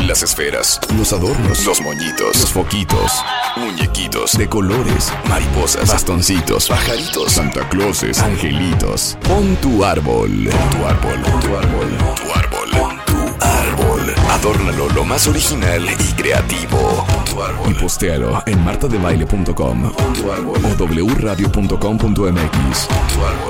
Las 0.07 0.21
esferas, 0.21 0.79
los 0.97 1.11
adornos, 1.13 1.65
los 1.65 1.81
moñitos, 1.81 2.39
los 2.39 2.51
foquitos, 2.51 3.11
muñequitos 3.57 4.37
de 4.37 4.47
colores, 4.47 5.11
mariposas, 5.27 5.89
bastoncitos, 5.89 6.67
pajaritos, 6.67 7.31
Santa 7.31 7.67
Clauses, 7.69 8.19
angelitos. 8.19 9.17
Pon 9.27 9.55
tu 9.57 9.83
árbol, 9.83 10.47
pon 10.47 10.69
tu 10.69 10.85
árbol, 10.85 11.21
pon 11.23 11.39
tu 11.39 11.57
árbol, 11.57 11.89
pon 11.97 12.15
tu 12.15 12.31
árbol, 12.33 12.69
pon 12.71 12.99
tu 13.07 13.17
árbol. 13.43 14.13
Adórnalo 14.29 14.89
lo 14.89 15.05
más 15.05 15.25
original 15.27 15.83
y 15.83 16.13
creativo. 16.13 17.03
Pon 17.07 17.25
tu 17.25 17.41
árbol. 17.41 17.71
Y 17.71 17.73
postéalo 17.73 18.43
en 18.45 18.63
martadebaile.com 18.63 19.85
o 19.85 20.85
wradio.com.mx. 21.15 22.87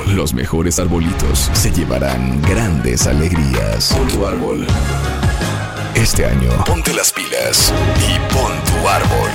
Los 0.07 0.34
mejores 0.34 0.80
arbolitos 0.80 1.49
se 1.52 1.72
llevarán 1.72 2.41
grandes 2.44 3.07
alegrías. 3.07 3.94
Pon 3.94 4.07
tu 4.07 4.26
árbol. 4.26 4.65
Este 5.95 6.26
año, 6.26 6.49
ponte 6.65 6.93
las 6.93 7.11
pilas 7.11 7.73
y 7.97 8.34
pon 8.34 8.51
tu 8.65 8.88
árbol. 8.88 9.30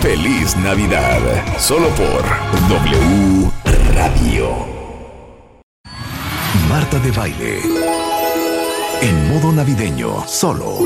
Feliz 0.00 0.56
Navidad, 0.56 1.20
solo 1.58 1.88
por 1.90 2.24
W 2.68 3.50
Radio. 3.94 4.48
Marta 6.68 6.98
de 6.98 7.10
Baile. 7.10 7.60
En 9.02 9.28
modo 9.28 9.52
navideño, 9.52 10.24
solo 10.26 10.78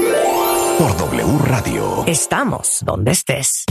por 0.79 0.97
W 0.97 1.39
Radio. 1.45 2.05
Estamos 2.07 2.81
donde 2.83 3.13
estés. 3.13 3.65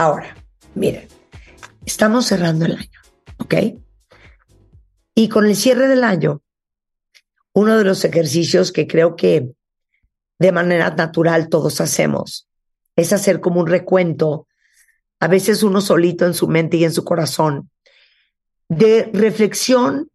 Ahora, 0.00 0.34
miren, 0.74 1.06
estamos 1.84 2.24
cerrando 2.24 2.64
el 2.64 2.72
año, 2.72 3.00
¿ok? 3.36 3.54
Y 5.14 5.28
con 5.28 5.44
el 5.44 5.54
cierre 5.54 5.88
del 5.88 6.04
año, 6.04 6.40
uno 7.52 7.76
de 7.76 7.84
los 7.84 8.02
ejercicios 8.06 8.72
que 8.72 8.86
creo 8.86 9.14
que 9.14 9.52
de 10.38 10.52
manera 10.52 10.88
natural 10.88 11.50
todos 11.50 11.82
hacemos 11.82 12.48
es 12.96 13.12
hacer 13.12 13.40
como 13.40 13.60
un 13.60 13.66
recuento, 13.66 14.46
a 15.18 15.28
veces 15.28 15.62
uno 15.62 15.82
solito 15.82 16.24
en 16.24 16.32
su 16.32 16.48
mente 16.48 16.78
y 16.78 16.84
en 16.84 16.92
su 16.92 17.04
corazón, 17.04 17.70
de 18.70 19.10
reflexión 19.12 20.10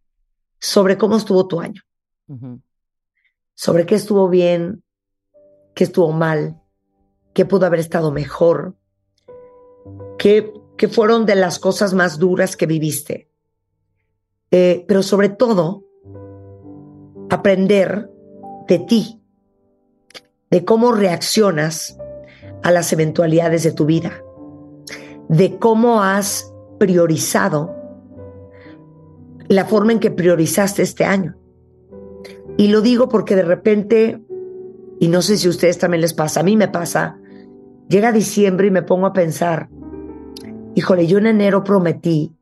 sobre 0.59 0.97
cómo 0.97 1.15
estuvo 1.15 1.47
tu 1.47 1.61
año, 1.61 1.83
sobre 3.53 3.85
qué 3.85 3.93
estuvo 3.93 4.29
bien, 4.29 4.83
qué 5.75 5.83
estuvo 5.83 6.11
mal, 6.11 6.59
qué 7.35 7.45
pudo 7.45 7.67
haber 7.67 7.81
estado 7.81 8.11
mejor, 8.11 8.75
qué, 10.25 10.87
fueron 10.87 11.27
de 11.27 11.35
las 11.35 11.59
cosas 11.59 11.93
más 11.93 12.17
duras 12.17 12.57
que 12.57 12.65
viviste. 12.65 13.29
Eh, 14.49 14.83
pero 14.87 15.03
sobre 15.03 15.29
todo, 15.29 15.83
aprender 17.29 18.09
de 18.67 18.79
ti, 18.79 19.21
de 20.49 20.65
cómo 20.65 20.93
reaccionas 20.93 21.99
a 22.63 22.71
las 22.71 22.91
eventualidades 22.91 23.61
de 23.61 23.71
tu 23.71 23.85
vida, 23.85 24.23
de 25.29 25.59
cómo 25.59 26.01
has 26.01 26.51
priorizado 26.79 27.75
la 29.47 29.65
forma 29.65 29.91
en 29.91 29.99
que 29.99 30.09
priorizaste 30.09 30.81
este 30.81 31.05
año. 31.05 31.37
Y 32.57 32.69
lo 32.69 32.81
digo 32.81 33.09
porque 33.09 33.35
de 33.35 33.43
repente, 33.43 34.23
y 34.99 35.07
no 35.07 35.21
sé 35.21 35.37
si 35.37 35.45
a 35.45 35.51
ustedes 35.51 35.77
también 35.77 36.01
les 36.01 36.15
pasa, 36.15 36.39
a 36.39 36.43
mí 36.43 36.57
me 36.57 36.67
pasa, 36.67 37.19
llega 37.87 38.11
diciembre 38.11 38.67
y 38.67 38.71
me 38.71 38.81
pongo 38.81 39.05
a 39.05 39.13
pensar, 39.13 39.69
híjole, 40.75 41.07
yo 41.07 41.17
en 41.17 41.27
enero 41.27 41.63
prometí 41.63 42.35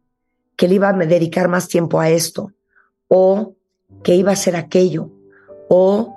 que 0.57 0.67
le 0.67 0.75
iba 0.75 0.89
a 0.89 0.93
dedicar 0.93 1.47
más 1.47 1.67
tiempo 1.67 1.99
a 1.99 2.09
esto, 2.09 2.51
o 3.07 3.55
que 4.03 4.15
iba 4.15 4.31
a 4.31 4.33
hacer 4.33 4.55
aquello, 4.55 5.09
o 5.69 6.15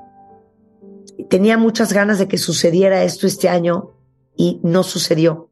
tenía 1.28 1.56
muchas 1.58 1.92
ganas 1.92 2.18
de 2.18 2.26
que 2.26 2.38
sucediera 2.38 3.04
esto 3.04 3.26
este 3.26 3.48
año 3.48 3.92
y 4.34 4.60
no 4.62 4.82
sucedió, 4.82 5.50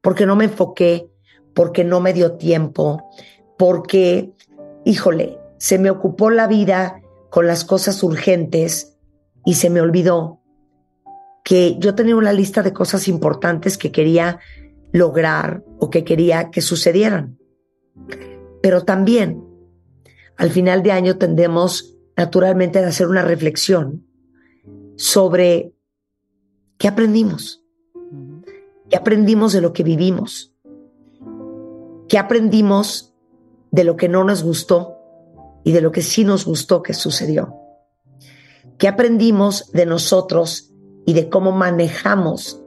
porque 0.00 0.26
no 0.26 0.36
me 0.36 0.44
enfoqué, 0.44 1.08
porque 1.54 1.84
no 1.84 2.00
me 2.00 2.12
dio 2.12 2.32
tiempo, 2.32 3.10
porque, 3.56 4.32
híjole, 4.84 5.38
se 5.58 5.78
me 5.78 5.90
ocupó 5.90 6.30
la 6.30 6.46
vida 6.46 7.00
con 7.30 7.46
las 7.46 7.64
cosas 7.64 8.02
urgentes 8.02 8.96
y 9.44 9.54
se 9.54 9.70
me 9.70 9.80
olvidó 9.80 10.40
que 11.44 11.76
yo 11.78 11.94
tenía 11.94 12.16
una 12.16 12.32
lista 12.32 12.62
de 12.62 12.72
cosas 12.72 13.06
importantes 13.06 13.76
que 13.76 13.92
quería 13.92 14.40
lograr 14.94 15.64
o 15.80 15.90
que 15.90 16.04
quería 16.04 16.50
que 16.52 16.62
sucedieran. 16.62 17.36
Pero 18.62 18.84
también 18.84 19.44
al 20.36 20.50
final 20.50 20.84
de 20.84 20.92
año 20.92 21.18
tendemos 21.18 21.96
naturalmente 22.16 22.78
a 22.78 22.86
hacer 22.86 23.08
una 23.08 23.22
reflexión 23.22 24.06
sobre 24.94 25.74
qué 26.78 26.86
aprendimos, 26.86 27.64
qué 28.88 28.96
aprendimos 28.96 29.52
de 29.52 29.60
lo 29.62 29.72
que 29.72 29.82
vivimos, 29.82 30.54
qué 32.08 32.16
aprendimos 32.16 33.12
de 33.72 33.82
lo 33.82 33.96
que 33.96 34.08
no 34.08 34.22
nos 34.22 34.44
gustó 34.44 34.96
y 35.64 35.72
de 35.72 35.80
lo 35.80 35.90
que 35.90 36.02
sí 36.02 36.24
nos 36.24 36.44
gustó 36.44 36.84
que 36.84 36.94
sucedió. 36.94 37.52
¿Qué 38.78 38.86
aprendimos 38.86 39.72
de 39.72 39.86
nosotros 39.86 40.72
y 41.04 41.14
de 41.14 41.28
cómo 41.28 41.50
manejamos 41.50 42.62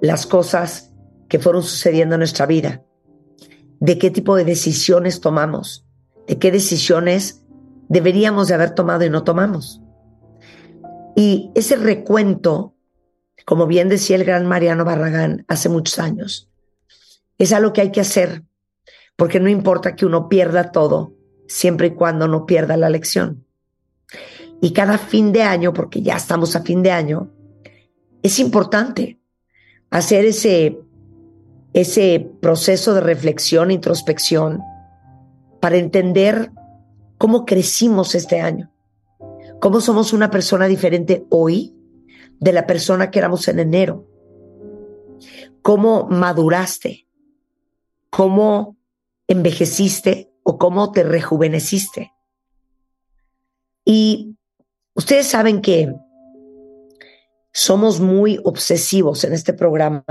las 0.00 0.26
cosas 0.26 0.89
que 1.30 1.38
fueron 1.38 1.62
sucediendo 1.62 2.16
en 2.16 2.18
nuestra 2.18 2.44
vida? 2.44 2.82
¿De 3.78 3.96
qué 3.98 4.10
tipo 4.10 4.36
de 4.36 4.44
decisiones 4.44 5.20
tomamos? 5.20 5.86
¿De 6.26 6.38
qué 6.38 6.50
decisiones 6.50 7.42
deberíamos 7.88 8.48
de 8.48 8.54
haber 8.54 8.74
tomado 8.74 9.04
y 9.04 9.10
no 9.10 9.22
tomamos? 9.22 9.80
Y 11.16 11.50
ese 11.54 11.76
recuento, 11.76 12.74
como 13.46 13.66
bien 13.66 13.88
decía 13.88 14.16
el 14.16 14.24
gran 14.24 14.46
Mariano 14.46 14.84
Barragán 14.84 15.44
hace 15.48 15.68
muchos 15.68 15.98
años, 15.98 16.50
es 17.38 17.52
algo 17.52 17.72
que 17.72 17.80
hay 17.80 17.92
que 17.92 18.00
hacer, 18.00 18.42
porque 19.16 19.40
no 19.40 19.48
importa 19.48 19.96
que 19.96 20.04
uno 20.04 20.28
pierda 20.28 20.72
todo, 20.72 21.14
siempre 21.46 21.88
y 21.88 21.94
cuando 21.94 22.26
no 22.26 22.44
pierda 22.44 22.76
la 22.76 22.90
lección. 22.90 23.46
Y 24.60 24.72
cada 24.72 24.98
fin 24.98 25.32
de 25.32 25.42
año, 25.42 25.72
porque 25.72 26.02
ya 26.02 26.16
estamos 26.16 26.54
a 26.56 26.62
fin 26.62 26.82
de 26.82 26.90
año, 26.90 27.30
es 28.22 28.38
importante 28.40 29.20
hacer 29.90 30.24
ese, 30.26 30.78
ese 31.72 32.28
proceso 32.40 32.94
de 32.94 33.00
reflexión, 33.00 33.70
introspección, 33.70 34.62
para 35.60 35.76
entender 35.76 36.50
cómo 37.18 37.44
crecimos 37.44 38.14
este 38.14 38.40
año, 38.40 38.72
cómo 39.60 39.80
somos 39.80 40.12
una 40.12 40.30
persona 40.30 40.66
diferente 40.66 41.26
hoy 41.30 41.74
de 42.38 42.52
la 42.52 42.66
persona 42.66 43.10
que 43.10 43.18
éramos 43.18 43.46
en 43.48 43.60
enero, 43.60 44.08
cómo 45.62 46.06
maduraste, 46.08 47.06
cómo 48.08 48.76
envejeciste 49.28 50.32
o 50.42 50.58
cómo 50.58 50.90
te 50.92 51.02
rejuveneciste. 51.02 52.12
Y 53.84 54.36
ustedes 54.94 55.26
saben 55.26 55.60
que 55.60 55.94
somos 57.52 58.00
muy 58.00 58.40
obsesivos 58.44 59.24
en 59.24 59.34
este 59.34 59.52
programa 59.52 60.04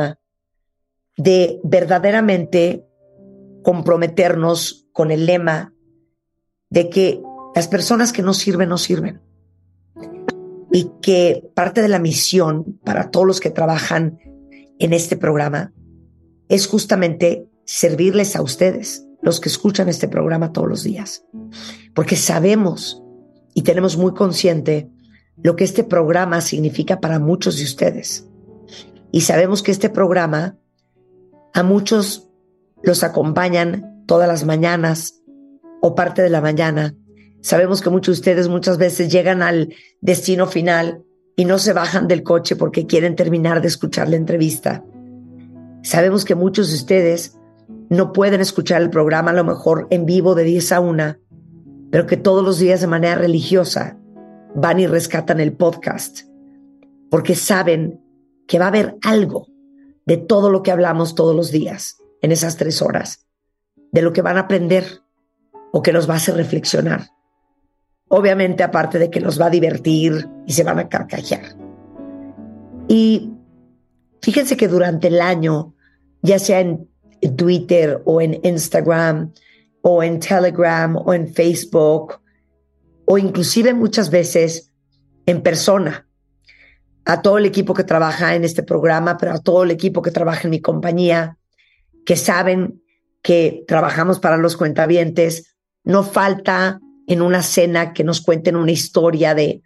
de 1.20 1.60
verdaderamente 1.64 2.88
comprometernos 3.62 4.88
con 4.94 5.12
el 5.12 5.26
lema 5.26 5.74
de 6.70 6.90
que 6.90 7.22
las 7.54 7.68
personas 7.68 8.14
que 8.14 8.22
no 8.22 8.34
sirven, 8.34 8.70
no 8.70 8.78
sirven. 8.78 9.22
Y 10.72 10.90
que 11.02 11.44
parte 11.56 11.82
de 11.82 11.90
la 11.90 12.00
misión 12.00 12.80
para 12.86 13.12
todos 13.12 13.28
los 13.28 13.40
que 13.42 13.50
trabajan 13.50 14.18
en 14.80 14.94
este 14.94 15.18
programa 15.18 15.74
es 16.48 16.68
justamente 16.68 17.50
servirles 17.66 18.38
a 18.38 18.42
ustedes, 18.42 19.06
los 19.22 19.42
que 19.42 19.50
escuchan 19.50 19.90
este 19.90 20.08
programa 20.08 20.54
todos 20.54 20.70
los 20.70 20.84
días. 20.84 21.26
Porque 21.94 22.16
sabemos 22.16 23.04
y 23.54 23.64
tenemos 23.64 23.98
muy 23.98 24.14
consciente 24.14 24.90
lo 25.36 25.58
que 25.58 25.66
este 25.66 25.84
programa 25.84 26.40
significa 26.40 27.02
para 27.02 27.20
muchos 27.20 27.58
de 27.58 27.64
ustedes. 27.66 28.26
Y 29.12 29.22
sabemos 29.22 29.64
que 29.64 29.72
este 29.72 29.90
programa 29.90 30.56
a 31.54 31.64
muchos 31.64 32.30
los 32.84 33.04
acompañan 33.04 34.04
todas 34.06 34.28
las 34.28 34.46
mañanas 34.46 35.22
o 35.82 35.96
parte 35.96 36.22
de 36.22 36.30
la 36.30 36.42
mañana. 36.42 36.96
Sabemos 37.42 37.82
que 37.82 37.90
muchos 37.90 38.16
de 38.16 38.20
ustedes 38.20 38.48
muchas 38.48 38.78
veces 38.78 39.12
llegan 39.12 39.42
al 39.42 39.74
destino 40.02 40.48
final 40.48 41.04
y 41.36 41.46
no 41.46 41.58
se 41.58 41.74
bajan 41.74 42.08
del 42.08 42.24
coche 42.24 42.56
porque 42.56 42.86
quieren 42.86 43.16
terminar 43.16 43.62
de 43.62 43.68
escuchar 43.68 44.10
la 44.10 44.18
entrevista. 44.18 44.84
Sabemos 45.84 46.26
que 46.26 46.36
muchos 46.36 46.70
de 46.70 46.76
ustedes 46.76 47.38
no 47.90 48.12
pueden 48.12 48.42
escuchar 48.42 48.82
el 48.82 48.90
programa 48.90 49.32
a 49.32 49.36
lo 49.36 49.44
mejor 49.44 49.88
en 49.90 50.06
vivo 50.06 50.36
de 50.36 50.44
10 50.44 50.72
a 50.74 50.80
1, 50.82 51.16
pero 51.92 52.06
que 52.06 52.18
todos 52.18 52.44
los 52.44 52.60
días 52.60 52.82
de 52.82 52.88
manera 52.88 53.16
religiosa 53.16 53.98
van 54.54 54.80
y 54.80 54.88
rescatan 54.88 55.40
el 55.40 55.54
podcast 55.54 56.30
porque 57.10 57.36
saben 57.36 58.02
que 58.48 58.60
va 58.60 58.66
a 58.66 58.70
haber 58.70 58.98
algo 59.02 59.48
de 60.10 60.18
todo 60.18 60.50
lo 60.50 60.64
que 60.64 60.72
hablamos 60.72 61.14
todos 61.14 61.36
los 61.36 61.52
días 61.52 62.00
en 62.24 62.32
esas 62.32 62.58
tres 62.58 62.82
horas, 62.82 63.28
de 63.92 64.02
lo 64.02 64.12
que 64.12 64.24
van 64.24 64.38
a 64.38 64.42
aprender 64.42 65.04
o 65.72 65.84
que 65.84 65.94
nos 65.94 66.10
va 66.10 66.16
a 66.16 66.18
hacer 66.18 66.34
reflexionar. 66.34 67.12
Obviamente, 68.08 68.64
aparte 68.64 68.98
de 68.98 69.12
que 69.12 69.20
nos 69.20 69.40
va 69.40 69.46
a 69.46 69.50
divertir 69.52 70.28
y 70.48 70.54
se 70.54 70.64
van 70.64 70.80
a 70.80 70.90
carcajear. 70.90 71.56
Y 72.88 73.34
fíjense 74.20 74.58
que 74.58 74.68
durante 74.68 75.10
el 75.10 75.22
año, 75.22 75.76
ya 76.24 76.40
sea 76.40 76.60
en 76.60 76.90
Twitter 77.36 78.02
o 78.04 78.20
en 78.20 78.40
Instagram 78.44 79.32
o 79.84 80.02
en 80.02 80.20
Telegram 80.20 80.98
o 80.98 81.14
en 81.14 81.28
Facebook 81.28 82.20
o 83.06 83.20
inclusive 83.20 83.76
muchas 83.76 84.10
veces 84.10 84.74
en 85.28 85.44
persona, 85.44 86.09
a 87.06 87.22
todo 87.22 87.38
el 87.38 87.46
equipo 87.46 87.74
que 87.74 87.84
trabaja 87.84 88.36
en 88.36 88.44
este 88.44 88.64
programa, 88.64 89.18
pero 89.18 89.34
a 89.34 89.40
todo 89.40 89.64
el 89.64 89.72
equipo 89.72 90.02
que 90.02 90.12
trabaja 90.12 90.42
en 90.44 90.52
mi 90.52 90.62
compañía, 90.62 91.38
que 92.06 92.16
saben 92.16 92.82
que 93.22 93.64
trabajamos 93.68 94.20
para 94.20 94.38
los 94.38 94.58
cuentavientes, 94.58 95.56
no 95.84 96.04
falta 96.04 96.80
en 97.08 97.22
una 97.22 97.42
cena 97.42 97.94
que 97.94 98.04
nos 98.04 98.22
cuenten 98.22 98.56
una 98.56 98.72
historia 98.72 99.34
de, 99.34 99.62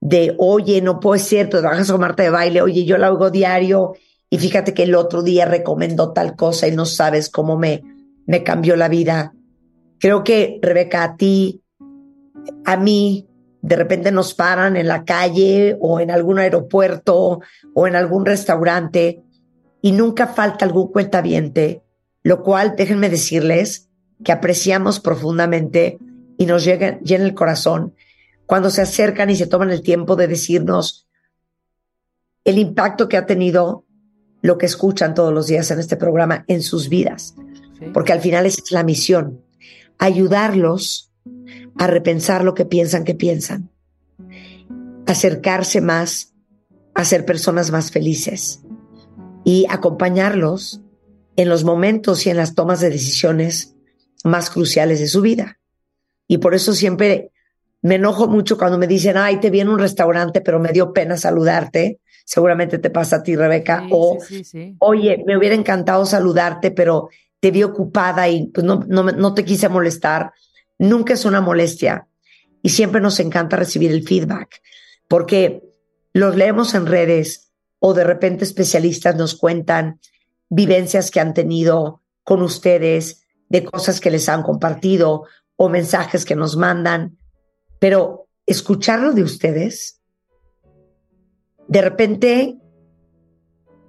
de 0.00 0.34
oye, 0.38 0.80
no 0.80 1.00
puede 1.00 1.20
ser, 1.20 1.50
tú 1.50 1.58
trabajas 1.58 1.90
con 1.90 2.00
Marta 2.00 2.22
de 2.22 2.30
baile, 2.30 2.62
oye, 2.62 2.84
yo 2.84 2.98
la 2.98 3.08
hago 3.08 3.30
diario 3.30 3.94
y 4.30 4.38
fíjate 4.38 4.74
que 4.74 4.84
el 4.84 4.94
otro 4.94 5.22
día 5.22 5.46
recomendó 5.46 6.12
tal 6.12 6.36
cosa 6.36 6.68
y 6.68 6.72
no 6.72 6.86
sabes 6.86 7.28
cómo 7.28 7.56
me, 7.56 7.82
me 8.26 8.42
cambió 8.42 8.76
la 8.76 8.88
vida. 8.88 9.32
Creo 9.98 10.24
que, 10.24 10.58
Rebeca, 10.62 11.02
a 11.02 11.16
ti, 11.16 11.62
a 12.64 12.76
mí, 12.76 13.26
de 13.66 13.74
repente 13.74 14.12
nos 14.12 14.32
paran 14.32 14.76
en 14.76 14.86
la 14.86 15.04
calle 15.04 15.76
o 15.80 15.98
en 15.98 16.12
algún 16.12 16.38
aeropuerto 16.38 17.40
o 17.74 17.86
en 17.88 17.96
algún 17.96 18.24
restaurante 18.24 19.24
y 19.82 19.90
nunca 19.90 20.28
falta 20.28 20.64
algún 20.64 20.92
cuentaviente, 20.92 21.82
lo 22.22 22.44
cual, 22.44 22.74
déjenme 22.76 23.08
decirles, 23.08 23.88
que 24.24 24.30
apreciamos 24.30 25.00
profundamente 25.00 25.98
y 26.38 26.46
nos 26.46 26.64
llega, 26.64 27.00
llena 27.00 27.24
el 27.24 27.34
corazón 27.34 27.94
cuando 28.46 28.70
se 28.70 28.82
acercan 28.82 29.30
y 29.30 29.36
se 29.36 29.48
toman 29.48 29.72
el 29.72 29.82
tiempo 29.82 30.14
de 30.14 30.28
decirnos 30.28 31.08
el 32.44 32.58
impacto 32.58 33.08
que 33.08 33.16
ha 33.16 33.26
tenido 33.26 33.84
lo 34.42 34.58
que 34.58 34.66
escuchan 34.66 35.14
todos 35.14 35.34
los 35.34 35.48
días 35.48 35.72
en 35.72 35.80
este 35.80 35.96
programa 35.96 36.44
en 36.46 36.62
sus 36.62 36.88
vidas. 36.88 37.34
Porque 37.92 38.12
al 38.12 38.20
final 38.20 38.46
esa 38.46 38.62
es 38.64 38.70
la 38.70 38.84
misión, 38.84 39.42
ayudarlos 39.98 41.05
a 41.78 41.86
repensar 41.86 42.44
lo 42.44 42.54
que 42.54 42.64
piensan 42.64 43.04
que 43.04 43.14
piensan, 43.14 43.70
acercarse 45.06 45.80
más 45.80 46.32
a 46.94 47.04
ser 47.04 47.24
personas 47.24 47.70
más 47.70 47.90
felices 47.90 48.62
y 49.44 49.66
acompañarlos 49.68 50.80
en 51.36 51.48
los 51.48 51.64
momentos 51.64 52.26
y 52.26 52.30
en 52.30 52.38
las 52.38 52.54
tomas 52.54 52.80
de 52.80 52.90
decisiones 52.90 53.76
más 54.24 54.50
cruciales 54.50 55.00
de 55.00 55.08
su 55.08 55.20
vida. 55.20 55.58
Y 56.26 56.38
por 56.38 56.54
eso 56.54 56.72
siempre 56.72 57.30
me 57.82 57.96
enojo 57.96 58.26
mucho 58.26 58.56
cuando 58.56 58.78
me 58.78 58.86
dicen, 58.86 59.16
ay, 59.16 59.38
te 59.38 59.50
vi 59.50 59.60
en 59.60 59.68
un 59.68 59.78
restaurante, 59.78 60.40
pero 60.40 60.58
me 60.58 60.72
dio 60.72 60.92
pena 60.92 61.16
saludarte 61.16 62.00
seguramente 62.26 62.78
te 62.78 62.90
pasa 62.90 63.16
a 63.16 63.22
ti, 63.22 63.36
Rebeca, 63.36 63.86
o 63.90 64.18
oye, 64.80 65.22
me 65.24 65.38
hubiera 65.38 65.54
encantado 65.54 66.04
saludarte, 66.04 66.72
pero 66.72 67.08
te 67.40 67.52
vi 67.52 67.62
ocupada 67.62 68.28
y 68.28 68.48
pues 68.48 68.66
no, 68.66 68.84
no, 68.86 69.04
no 69.04 69.32
te 69.32 69.44
quise 69.44 69.68
molestar. 69.68 70.32
Nunca 70.78 71.14
es 71.14 71.24
una 71.24 71.40
molestia 71.40 72.08
y 72.62 72.70
siempre 72.70 73.00
nos 73.00 73.20
encanta 73.20 73.56
recibir 73.56 73.90
el 73.90 74.06
feedback 74.06 74.60
porque 75.08 75.62
los 76.12 76.36
leemos 76.36 76.74
en 76.74 76.86
redes 76.86 77.52
o 77.78 77.94
de 77.94 78.04
repente 78.04 78.44
especialistas 78.44 79.16
nos 79.16 79.34
cuentan 79.34 80.00
vivencias 80.48 81.10
que 81.10 81.20
han 81.20 81.34
tenido 81.34 82.02
con 82.24 82.42
ustedes, 82.42 83.22
de 83.48 83.64
cosas 83.64 84.00
que 84.00 84.10
les 84.10 84.28
han 84.28 84.42
compartido 84.42 85.24
o 85.56 85.68
mensajes 85.68 86.24
que 86.24 86.34
nos 86.34 86.56
mandan, 86.56 87.18
pero 87.78 88.28
escucharlo 88.46 89.12
de 89.12 89.22
ustedes 89.22 89.96
de 91.68 91.82
repente 91.82 92.58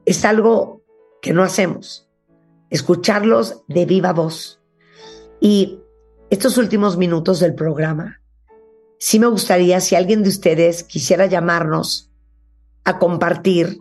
es 0.06 0.26
algo 0.26 0.84
que 1.22 1.34
no 1.34 1.44
hacemos. 1.44 2.10
Escucharlos 2.70 3.64
de 3.68 3.86
viva 3.86 4.14
voz. 4.14 4.62
Y 5.40 5.80
estos 6.30 6.58
últimos 6.58 6.98
minutos 6.98 7.40
del 7.40 7.56
programa, 7.56 8.22
sí 9.00 9.18
me 9.18 9.28
gustaría 9.28 9.80
si 9.80 9.96
alguien 9.96 10.24
de 10.24 10.30
ustedes 10.30 10.84
quisiera 10.84 11.26
llamarnos 11.26 12.12
a 12.84 13.00
compartir, 13.00 13.80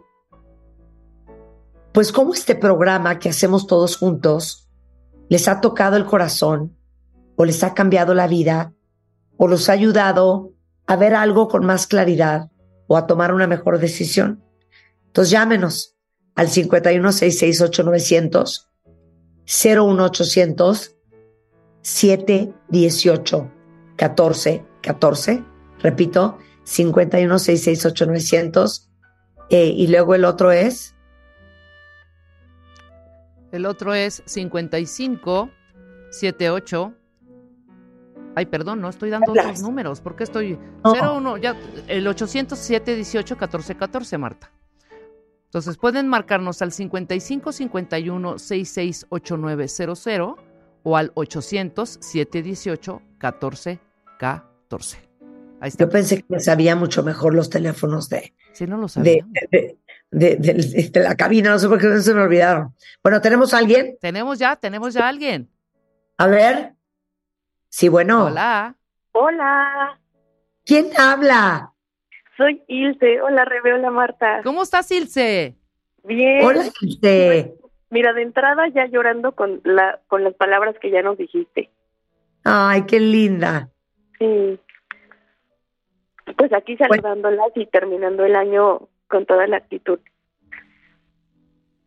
pues 1.92 2.12
cómo 2.12 2.34
este 2.34 2.54
programa 2.54 3.18
que 3.18 3.30
hacemos 3.30 3.66
todos 3.66 3.96
juntos 3.96 4.68
les 5.28 5.48
ha 5.48 5.60
tocado 5.60 5.96
el 5.96 6.06
corazón 6.06 6.76
o 7.34 7.44
les 7.44 7.64
ha 7.64 7.74
cambiado 7.74 8.14
la 8.14 8.28
vida 8.28 8.72
o 9.36 9.48
los 9.48 9.68
ha 9.68 9.72
ayudado 9.72 10.52
a 10.86 10.94
ver 10.94 11.16
algo 11.16 11.48
con 11.48 11.66
más 11.66 11.88
claridad 11.88 12.52
o 12.86 12.96
a 12.96 13.08
tomar 13.08 13.34
una 13.34 13.48
mejor 13.48 13.80
decisión. 13.80 14.44
Entonces 15.06 15.32
llámenos 15.32 15.96
al 16.36 16.48
51668900, 16.48 18.68
01800 19.46 20.95
718 21.86 23.48
14 23.94 24.64
14. 24.82 25.44
Repito, 25.78 26.38
51 26.64 27.38
668 27.38 28.06
900. 28.06 28.90
Eh, 29.50 29.66
y 29.68 29.86
luego 29.86 30.16
el 30.16 30.24
otro 30.24 30.50
es 30.50 30.96
El 33.52 33.66
otro 33.66 33.94
es 33.94 34.24
55 34.26 35.48
78. 36.10 36.92
Ay, 38.34 38.46
perdón, 38.46 38.80
no 38.80 38.88
estoy 38.88 39.10
dando 39.10 39.30
otros 39.30 39.62
números. 39.62 40.00
¿Por 40.00 40.16
qué 40.16 40.24
estoy 40.24 40.58
No. 40.84 40.92
01 40.92 41.36
ya 41.36 41.56
el 41.86 42.08
807 42.08 42.96
18 42.96 43.36
14 43.36 43.76
14, 43.76 44.18
Marta? 44.18 44.50
Entonces 45.44 45.76
pueden 45.78 46.08
marcarnos 46.08 46.60
al 46.62 46.72
55 46.72 47.52
51 47.52 48.38
66 48.40 49.06
8900 49.08 50.45
o 50.88 50.96
al 50.96 51.10
800 51.14 51.98
718 52.00 53.02
14 53.18 53.80
14. 54.20 54.98
Ahí 55.60 55.68
está. 55.68 55.84
Yo 55.84 55.90
pensé 55.90 56.22
que 56.22 56.38
sabía 56.38 56.76
mucho 56.76 57.02
mejor 57.02 57.34
los 57.34 57.50
teléfonos 57.50 58.08
de, 58.08 58.34
Si 58.52 58.66
no 58.68 58.76
lo 58.76 58.84
de, 58.84 58.88
sabía. 58.88 59.26
de, 59.50 59.78
de- 60.12 60.36
de- 60.36 60.90
de 60.92 61.00
la 61.00 61.16
cabina, 61.16 61.50
no 61.50 61.58
sé 61.58 61.66
por 61.68 61.80
qué 61.80 61.88
no 61.88 62.00
se 62.00 62.14
me 62.14 62.22
olvidaron. 62.22 62.72
Bueno, 63.02 63.20
¿tenemos 63.20 63.52
a 63.52 63.58
alguien? 63.58 63.96
Tenemos 64.00 64.38
ya, 64.38 64.54
tenemos 64.54 64.94
ya 64.94 65.06
a 65.06 65.08
alguien. 65.08 65.50
A 66.18 66.28
ver. 66.28 66.74
Sí, 67.68 67.88
bueno. 67.88 68.26
Hola. 68.26 68.76
Hola, 69.12 69.98
¿Quién 70.64 70.90
habla? 70.98 71.72
soy 72.36 72.62
Ilse. 72.68 73.20
Hola, 73.22 73.44
Rebe, 73.44 73.74
hola, 73.74 73.90
Marta. 73.90 74.40
¿Cómo 74.44 74.62
estás, 74.62 74.88
Ilse? 74.92 75.56
Bien. 76.04 76.44
Hola, 76.44 76.64
Ilse. 76.80 77.54
Mira, 77.90 78.12
de 78.12 78.22
entrada 78.22 78.68
ya 78.68 78.86
llorando 78.86 79.32
con 79.32 79.60
la 79.64 80.00
con 80.08 80.24
las 80.24 80.34
palabras 80.34 80.76
que 80.80 80.90
ya 80.90 81.02
nos 81.02 81.18
dijiste. 81.18 81.70
Ay, 82.44 82.82
qué 82.86 83.00
linda. 83.00 83.68
Sí. 84.18 84.58
Pues 86.36 86.52
aquí 86.52 86.76
saludándolas 86.76 87.52
y 87.54 87.66
terminando 87.66 88.24
el 88.24 88.34
año 88.34 88.88
con 89.08 89.26
toda 89.26 89.46
la 89.46 89.58
actitud. 89.58 90.00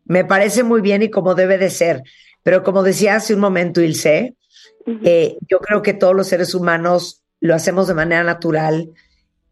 Me 0.04 0.24
parece 0.24 0.62
muy 0.62 0.80
bien 0.80 1.02
y 1.02 1.10
como 1.10 1.34
debe 1.34 1.58
de 1.58 1.70
ser. 1.70 2.02
Pero 2.42 2.62
como 2.62 2.82
decía 2.82 3.16
hace 3.16 3.34
un 3.34 3.40
momento, 3.40 3.80
Ilse, 3.80 4.34
eh, 5.04 5.36
yo 5.48 5.60
creo 5.60 5.82
que 5.82 5.92
todos 5.92 6.14
los 6.14 6.26
seres 6.26 6.54
humanos 6.54 7.22
lo 7.40 7.54
hacemos 7.54 7.86
de 7.88 7.94
manera 7.94 8.22
natural 8.22 8.90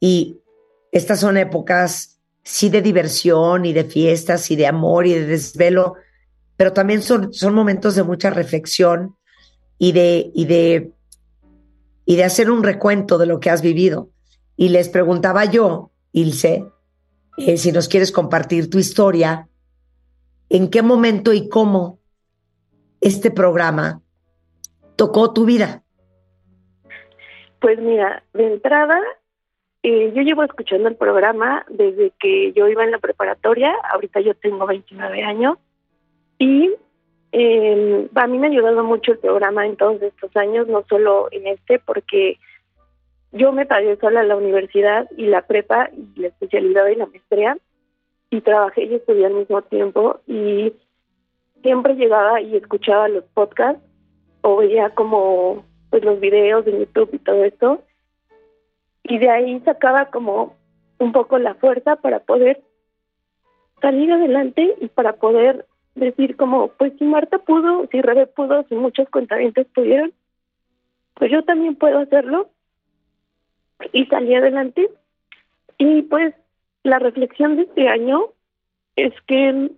y 0.00 0.38
estas 0.90 1.20
son 1.20 1.36
épocas 1.36 2.20
sí 2.42 2.70
de 2.70 2.82
diversión 2.82 3.66
y 3.66 3.72
de 3.72 3.84
fiestas 3.84 4.50
y 4.50 4.56
de 4.56 4.66
amor 4.66 5.06
y 5.06 5.14
de 5.14 5.26
desvelo, 5.26 5.96
pero 6.58 6.74
también 6.74 7.00
son, 7.00 7.32
son 7.32 7.54
momentos 7.54 7.94
de 7.94 8.02
mucha 8.02 8.28
reflexión 8.28 9.16
y 9.78 9.92
de, 9.92 10.30
y 10.34 10.44
de 10.44 10.92
y 12.08 12.16
de 12.16 12.24
hacer 12.24 12.50
un 12.50 12.64
recuento 12.64 13.18
de 13.18 13.26
lo 13.26 13.38
que 13.38 13.50
has 13.50 13.60
vivido. 13.60 14.08
Y 14.56 14.70
les 14.70 14.88
preguntaba 14.88 15.44
yo, 15.44 15.90
Ilse, 16.12 16.64
eh, 17.36 17.58
si 17.58 17.70
nos 17.70 17.86
quieres 17.86 18.12
compartir 18.12 18.70
tu 18.70 18.78
historia, 18.78 19.46
en 20.48 20.70
qué 20.70 20.80
momento 20.80 21.34
y 21.34 21.50
cómo 21.50 21.98
este 23.02 23.30
programa 23.30 24.00
tocó 24.96 25.34
tu 25.34 25.44
vida. 25.44 25.82
Pues 27.60 27.78
mira, 27.78 28.22
de 28.32 28.54
entrada, 28.54 28.98
eh, 29.82 30.10
yo 30.14 30.22
llevo 30.22 30.44
escuchando 30.44 30.88
el 30.88 30.96
programa 30.96 31.66
desde 31.68 32.14
que 32.18 32.54
yo 32.54 32.68
iba 32.68 32.84
en 32.84 32.90
la 32.90 32.98
preparatoria, 33.00 33.74
ahorita 33.92 34.20
yo 34.20 34.34
tengo 34.34 34.66
29 34.66 35.24
años, 35.24 35.58
y 36.38 36.74
eh, 37.32 38.08
a 38.14 38.26
mí 38.26 38.38
me 38.38 38.46
ha 38.46 38.50
ayudado 38.50 38.82
mucho 38.84 39.12
el 39.12 39.18
programa 39.18 39.66
en 39.66 39.76
todos 39.76 40.00
estos 40.02 40.34
años, 40.36 40.66
no 40.68 40.84
solo 40.88 41.28
en 41.30 41.46
este, 41.46 41.78
porque 41.78 42.38
yo 43.32 43.52
me 43.52 43.66
pagué 43.66 43.96
sola 43.96 44.22
la 44.22 44.36
universidad 44.36 45.08
y 45.16 45.26
la 45.26 45.42
prepa 45.42 45.90
y 45.92 46.20
la 46.20 46.28
especialidad 46.28 46.86
y 46.88 46.96
la 46.96 47.06
maestría, 47.06 47.58
y 48.30 48.40
trabajé 48.40 48.84
y 48.84 48.94
estudié 48.94 49.26
al 49.26 49.34
mismo 49.34 49.62
tiempo, 49.62 50.20
y 50.26 50.72
siempre 51.62 51.94
llegaba 51.94 52.40
y 52.40 52.56
escuchaba 52.56 53.08
los 53.08 53.24
podcasts 53.34 53.82
o 54.42 54.56
veía 54.56 54.90
como 54.90 55.64
pues 55.90 56.04
los 56.04 56.20
videos 56.20 56.64
de 56.64 56.78
YouTube 56.78 57.10
y 57.12 57.18
todo 57.18 57.44
esto 57.44 57.82
y 59.08 59.18
de 59.18 59.30
ahí 59.30 59.60
sacaba 59.60 60.06
como 60.06 60.54
un 60.98 61.12
poco 61.12 61.38
la 61.38 61.54
fuerza 61.54 61.96
para 61.96 62.20
poder 62.20 62.62
salir 63.80 64.12
adelante 64.12 64.76
y 64.80 64.88
para 64.88 65.14
poder 65.14 65.66
decir 65.98 66.36
como 66.36 66.68
pues 66.68 66.92
si 66.98 67.04
Marta 67.04 67.38
pudo, 67.38 67.86
si 67.90 68.00
Rebe 68.00 68.26
pudo, 68.26 68.64
si 68.68 68.74
muchos 68.74 69.08
cuentavientes 69.08 69.66
pudieron, 69.74 70.12
pues 71.14 71.30
yo 71.30 71.42
también 71.44 71.76
puedo 71.76 71.98
hacerlo. 71.98 72.50
Y 73.92 74.06
salí 74.06 74.34
adelante. 74.34 74.90
Y 75.78 76.02
pues 76.02 76.34
la 76.82 76.98
reflexión 76.98 77.56
de 77.56 77.62
este 77.62 77.88
año 77.88 78.26
es 78.96 79.12
que 79.26 79.70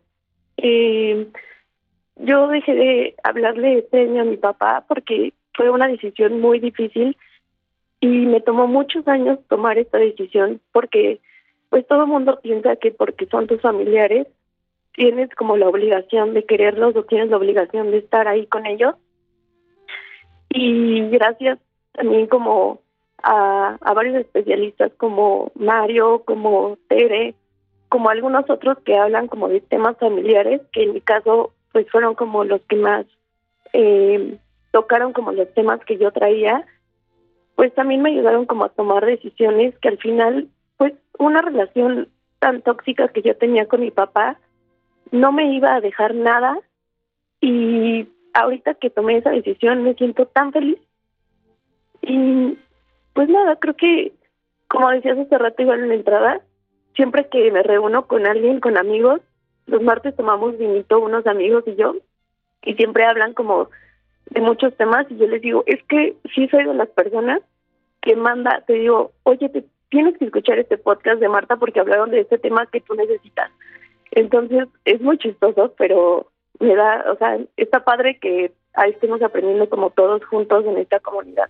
eh, 0.56 1.26
yo 2.16 2.48
dejé 2.48 2.74
de 2.74 3.14
hablarle 3.22 3.78
este 3.78 4.02
año 4.02 4.22
a 4.22 4.26
mi 4.26 4.36
papá 4.36 4.84
porque 4.86 5.32
fue 5.54 5.70
una 5.70 5.88
decisión 5.88 6.40
muy 6.40 6.60
difícil 6.60 7.16
y 8.00 8.06
me 8.06 8.40
tomó 8.40 8.66
muchos 8.66 9.06
años 9.08 9.38
tomar 9.48 9.78
esta 9.78 9.98
decisión 9.98 10.60
porque 10.72 11.20
pues 11.68 11.86
todo 11.86 12.02
el 12.02 12.08
mundo 12.08 12.40
piensa 12.42 12.76
que 12.76 12.90
porque 12.90 13.26
son 13.26 13.46
tus 13.46 13.60
familiares 13.60 14.26
tienes 14.94 15.30
como 15.34 15.56
la 15.56 15.68
obligación 15.68 16.34
de 16.34 16.44
quererlos 16.44 16.96
o 16.96 17.04
tienes 17.04 17.30
la 17.30 17.36
obligación 17.36 17.90
de 17.90 17.98
estar 17.98 18.28
ahí 18.28 18.46
con 18.46 18.66
ellos. 18.66 18.94
Y 20.48 21.08
gracias 21.10 21.58
también 21.92 22.26
como 22.26 22.80
a, 23.22 23.78
a 23.80 23.94
varios 23.94 24.16
especialistas 24.16 24.92
como 24.96 25.52
Mario, 25.54 26.22
como 26.24 26.76
Tere, 26.88 27.34
como 27.88 28.08
algunos 28.08 28.48
otros 28.48 28.78
que 28.84 28.96
hablan 28.96 29.26
como 29.26 29.48
de 29.48 29.60
temas 29.60 29.96
familiares, 29.98 30.62
que 30.72 30.84
en 30.84 30.94
mi 30.94 31.00
caso 31.00 31.52
pues 31.72 31.90
fueron 31.90 32.14
como 32.14 32.44
los 32.44 32.60
que 32.62 32.76
más 32.76 33.06
eh, 33.72 34.38
tocaron 34.70 35.12
como 35.12 35.32
los 35.32 35.52
temas 35.54 35.80
que 35.84 35.98
yo 35.98 36.10
traía, 36.12 36.66
pues 37.54 37.74
también 37.74 38.02
me 38.02 38.10
ayudaron 38.10 38.46
como 38.46 38.64
a 38.64 38.70
tomar 38.70 39.04
decisiones 39.04 39.76
que 39.78 39.88
al 39.88 39.98
final, 39.98 40.48
pues 40.76 40.94
una 41.18 41.42
relación 41.42 42.08
tan 42.38 42.62
tóxica 42.62 43.08
que 43.08 43.22
yo 43.22 43.36
tenía 43.36 43.66
con 43.66 43.80
mi 43.80 43.90
papá 43.90 44.38
no 45.10 45.32
me 45.32 45.52
iba 45.54 45.74
a 45.74 45.80
dejar 45.80 46.14
nada 46.14 46.58
y 47.40 48.08
ahorita 48.34 48.74
que 48.74 48.90
tomé 48.90 49.18
esa 49.18 49.30
decisión 49.30 49.82
me 49.82 49.94
siento 49.94 50.26
tan 50.26 50.52
feliz 50.52 50.78
y 52.02 52.58
pues 53.12 53.28
nada, 53.28 53.56
creo 53.56 53.74
que 53.76 54.12
como 54.68 54.90
decías 54.90 55.18
hace 55.18 55.36
rato 55.36 55.62
igual 55.62 55.80
en 55.80 55.88
la 55.88 55.94
entrada, 55.94 56.40
siempre 56.94 57.28
que 57.28 57.50
me 57.50 57.62
reúno 57.62 58.06
con 58.06 58.26
alguien, 58.26 58.60
con 58.60 58.76
amigos, 58.76 59.20
los 59.66 59.82
martes 59.82 60.14
tomamos 60.16 60.56
vinito 60.58 61.00
unos 61.00 61.26
amigos 61.26 61.64
y 61.66 61.74
yo 61.76 61.96
y 62.62 62.74
siempre 62.74 63.04
hablan 63.04 63.34
como 63.34 63.68
de 64.30 64.40
muchos 64.40 64.76
temas 64.76 65.06
y 65.10 65.16
yo 65.16 65.26
les 65.26 65.42
digo, 65.42 65.64
es 65.66 65.82
que 65.84 66.16
sí 66.34 66.46
soy 66.48 66.64
de 66.64 66.74
las 66.74 66.88
personas 66.88 67.40
que 68.00 68.16
manda, 68.16 68.62
te 68.66 68.74
digo, 68.74 69.12
oye, 69.24 69.48
te 69.48 69.64
tienes 69.90 70.16
que 70.18 70.26
escuchar 70.26 70.58
este 70.58 70.78
podcast 70.78 71.20
de 71.20 71.28
Marta 71.28 71.56
porque 71.56 71.80
hablaron 71.80 72.10
de 72.10 72.20
este 72.20 72.38
tema 72.38 72.66
que 72.66 72.80
tú 72.80 72.94
necesitas. 72.94 73.50
Entonces 74.12 74.66
es 74.84 75.00
muy 75.00 75.18
chistoso, 75.18 75.74
pero 75.78 76.30
me 76.58 76.74
da, 76.74 77.04
o 77.12 77.16
sea, 77.16 77.38
está 77.56 77.84
padre 77.84 78.18
que 78.20 78.52
ahí 78.74 78.90
estemos 78.90 79.22
aprendiendo 79.22 79.68
como 79.68 79.90
todos 79.90 80.24
juntos 80.24 80.64
en 80.66 80.78
esta 80.78 81.00
comunidad. 81.00 81.48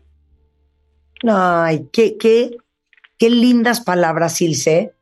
Ay, 1.28 1.88
qué, 1.92 2.16
qué, 2.16 2.56
qué 3.18 3.30
lindas 3.30 3.80
palabras, 3.80 4.40
Ilse. 4.40 4.94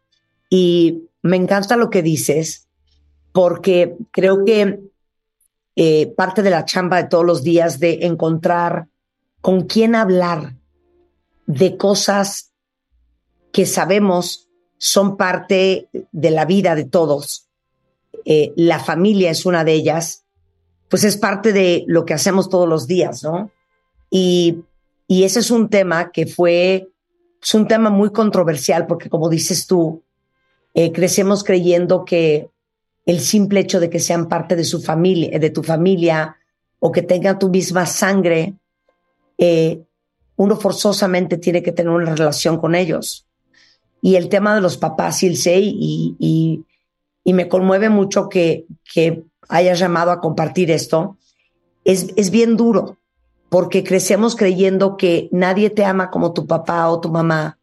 Y 0.51 1.09
me 1.22 1.36
encanta 1.36 1.76
lo 1.76 1.90
que 1.90 2.02
dices, 2.02 2.68
porque 3.32 3.97
creo 4.10 4.44
que 4.44 4.80
eh, 5.76 6.12
parte 6.16 6.43
de 6.43 6.51
la 6.51 6.64
chamba 6.64 6.97
de 6.97 7.09
todos 7.09 7.24
los 7.24 7.43
días 7.43 7.78
de 7.78 8.01
encontrar 8.02 8.89
con 9.40 9.62
quién 9.62 9.94
hablar 9.94 10.55
de 11.47 11.76
cosas 11.76 12.52
que 13.52 13.64
sabemos 13.66 14.48
son 14.78 15.16
parte 15.16 15.89
de 16.12 16.30
la 16.30 16.44
vida 16.44 16.74
de 16.74 16.85
todos. 16.85 17.47
Eh, 18.30 18.52
la 18.56 18.78
familia 18.78 19.30
es 19.30 19.46
una 19.46 19.64
de 19.64 19.72
ellas, 19.72 20.24
pues 20.90 21.02
es 21.05 21.16
parte 21.16 21.55
de 21.55 21.84
lo 21.86 22.05
que 22.05 22.12
hacemos 22.12 22.50
todos 22.50 22.68
los 22.68 22.86
días, 22.86 23.22
¿no? 23.22 23.50
Y, 24.10 24.64
y 25.06 25.24
ese 25.24 25.40
es 25.40 25.50
un 25.50 25.70
tema 25.70 26.12
que 26.12 26.26
fue 26.26 26.88
es 27.42 27.55
un 27.55 27.66
tema 27.66 27.90
muy 27.90 28.10
controversial 28.10 28.86
porque 28.86 29.09
como 29.09 29.28
dices 29.28 29.66
tú, 29.66 30.02
eh, 30.74 30.92
crecemos 30.92 31.44
creyendo 31.44 32.05
que 32.05 32.50
el 33.06 33.20
simple 33.20 33.60
hecho 33.60 33.80
de 33.80 33.88
que 33.88 34.00
sean 34.00 34.28
parte 34.28 34.56
de 34.56 34.64
su 34.64 34.82
familia, 34.82 35.38
de 35.38 35.50
tu 35.50 35.62
familia 35.62 36.36
o 36.80 36.92
que 36.92 37.02
tengan 37.02 37.38
tu 37.38 37.48
misma 37.48 37.86
sangre, 37.86 38.55
eh, 39.38 39.82
uno 40.36 40.56
forzosamente 40.56 41.38
tiene 41.38 41.62
que 41.62 41.72
tener 41.72 41.92
una 41.92 42.14
relación 42.14 42.59
con 42.59 42.74
ellos. 42.74 43.26
Y 44.02 44.16
el 44.16 44.28
tema 44.28 44.55
de 44.55 44.60
los 44.60 44.76
papás, 44.76 45.22
Ilse, 45.22 45.59
y, 45.59 46.14
y, 46.18 46.64
y 47.24 47.32
me 47.32 47.48
conmueve 47.48 47.88
mucho 47.88 48.28
que, 48.28 48.66
que 48.92 49.24
hayas 49.48 49.78
llamado 49.78 50.10
a 50.10 50.20
compartir 50.20 50.70
esto, 50.70 51.18
es, 51.84 52.12
es 52.16 52.30
bien 52.30 52.56
duro. 52.56 52.98
porque 53.48 53.82
crecemos 53.82 54.36
creyendo 54.36 54.96
que 54.96 55.28
nadie 55.32 55.70
te 55.70 55.84
ama 55.84 56.10
como 56.10 56.32
tu 56.32 56.46
papá 56.46 56.88
o 56.90 57.00
tu 57.00 57.08
mamá, 57.08 57.58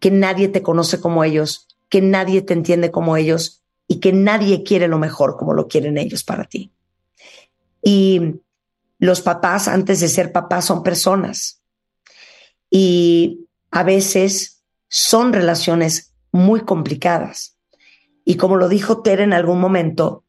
que 0.00 0.10
nadie 0.10 0.48
te 0.48 0.62
conoce 0.62 1.00
como 1.00 1.22
ellos, 1.22 1.68
que 1.88 2.00
nadie 2.00 2.42
te 2.42 2.52
entiende 2.52 2.90
como 2.90 3.16
ellos 3.16 3.62
y 3.86 4.00
que 4.00 4.12
nadie 4.12 4.64
quiere 4.64 4.88
lo 4.88 4.98
mejor 4.98 5.36
como 5.36 5.54
lo 5.54 5.68
quieren 5.68 5.98
ellos 5.98 6.24
para 6.24 6.44
ti. 6.44 6.72
Y 7.82 8.40
los 8.98 9.20
papás, 9.20 9.68
antes 9.68 10.00
de 10.00 10.08
ser 10.08 10.32
papás, 10.32 10.64
son 10.64 10.82
personas. 10.82 11.60
Y 12.70 13.46
a 13.70 13.82
veces 13.84 14.62
son 14.88 15.32
relaciones 15.32 16.12
muy 16.32 16.62
complicadas. 16.62 17.53
Y 18.24 18.36
como 18.36 18.56
lo 18.56 18.68
dijo 18.68 19.02
Tere 19.02 19.24
en 19.24 19.32
algún 19.32 19.60
momento, 19.60 20.24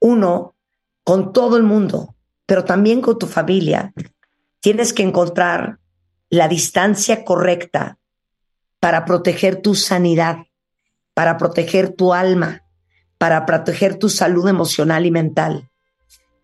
uno, 0.00 0.54
con 1.04 1.32
todo 1.32 1.56
el 1.56 1.62
mundo, 1.62 2.14
pero 2.46 2.64
también 2.64 3.00
con 3.00 3.18
tu 3.18 3.26
familia, 3.26 3.92
tienes 4.60 4.92
que 4.92 5.02
encontrar 5.02 5.78
la 6.30 6.48
distancia 6.48 7.24
correcta 7.24 7.98
para 8.80 9.04
proteger 9.04 9.60
tu 9.60 9.74
sanidad, 9.74 10.46
para 11.14 11.36
proteger 11.36 11.90
tu 11.90 12.14
alma, 12.14 12.64
para 13.18 13.44
proteger 13.44 13.96
tu 13.96 14.08
salud 14.08 14.48
emocional 14.48 15.04
y 15.04 15.10
mental. 15.10 15.70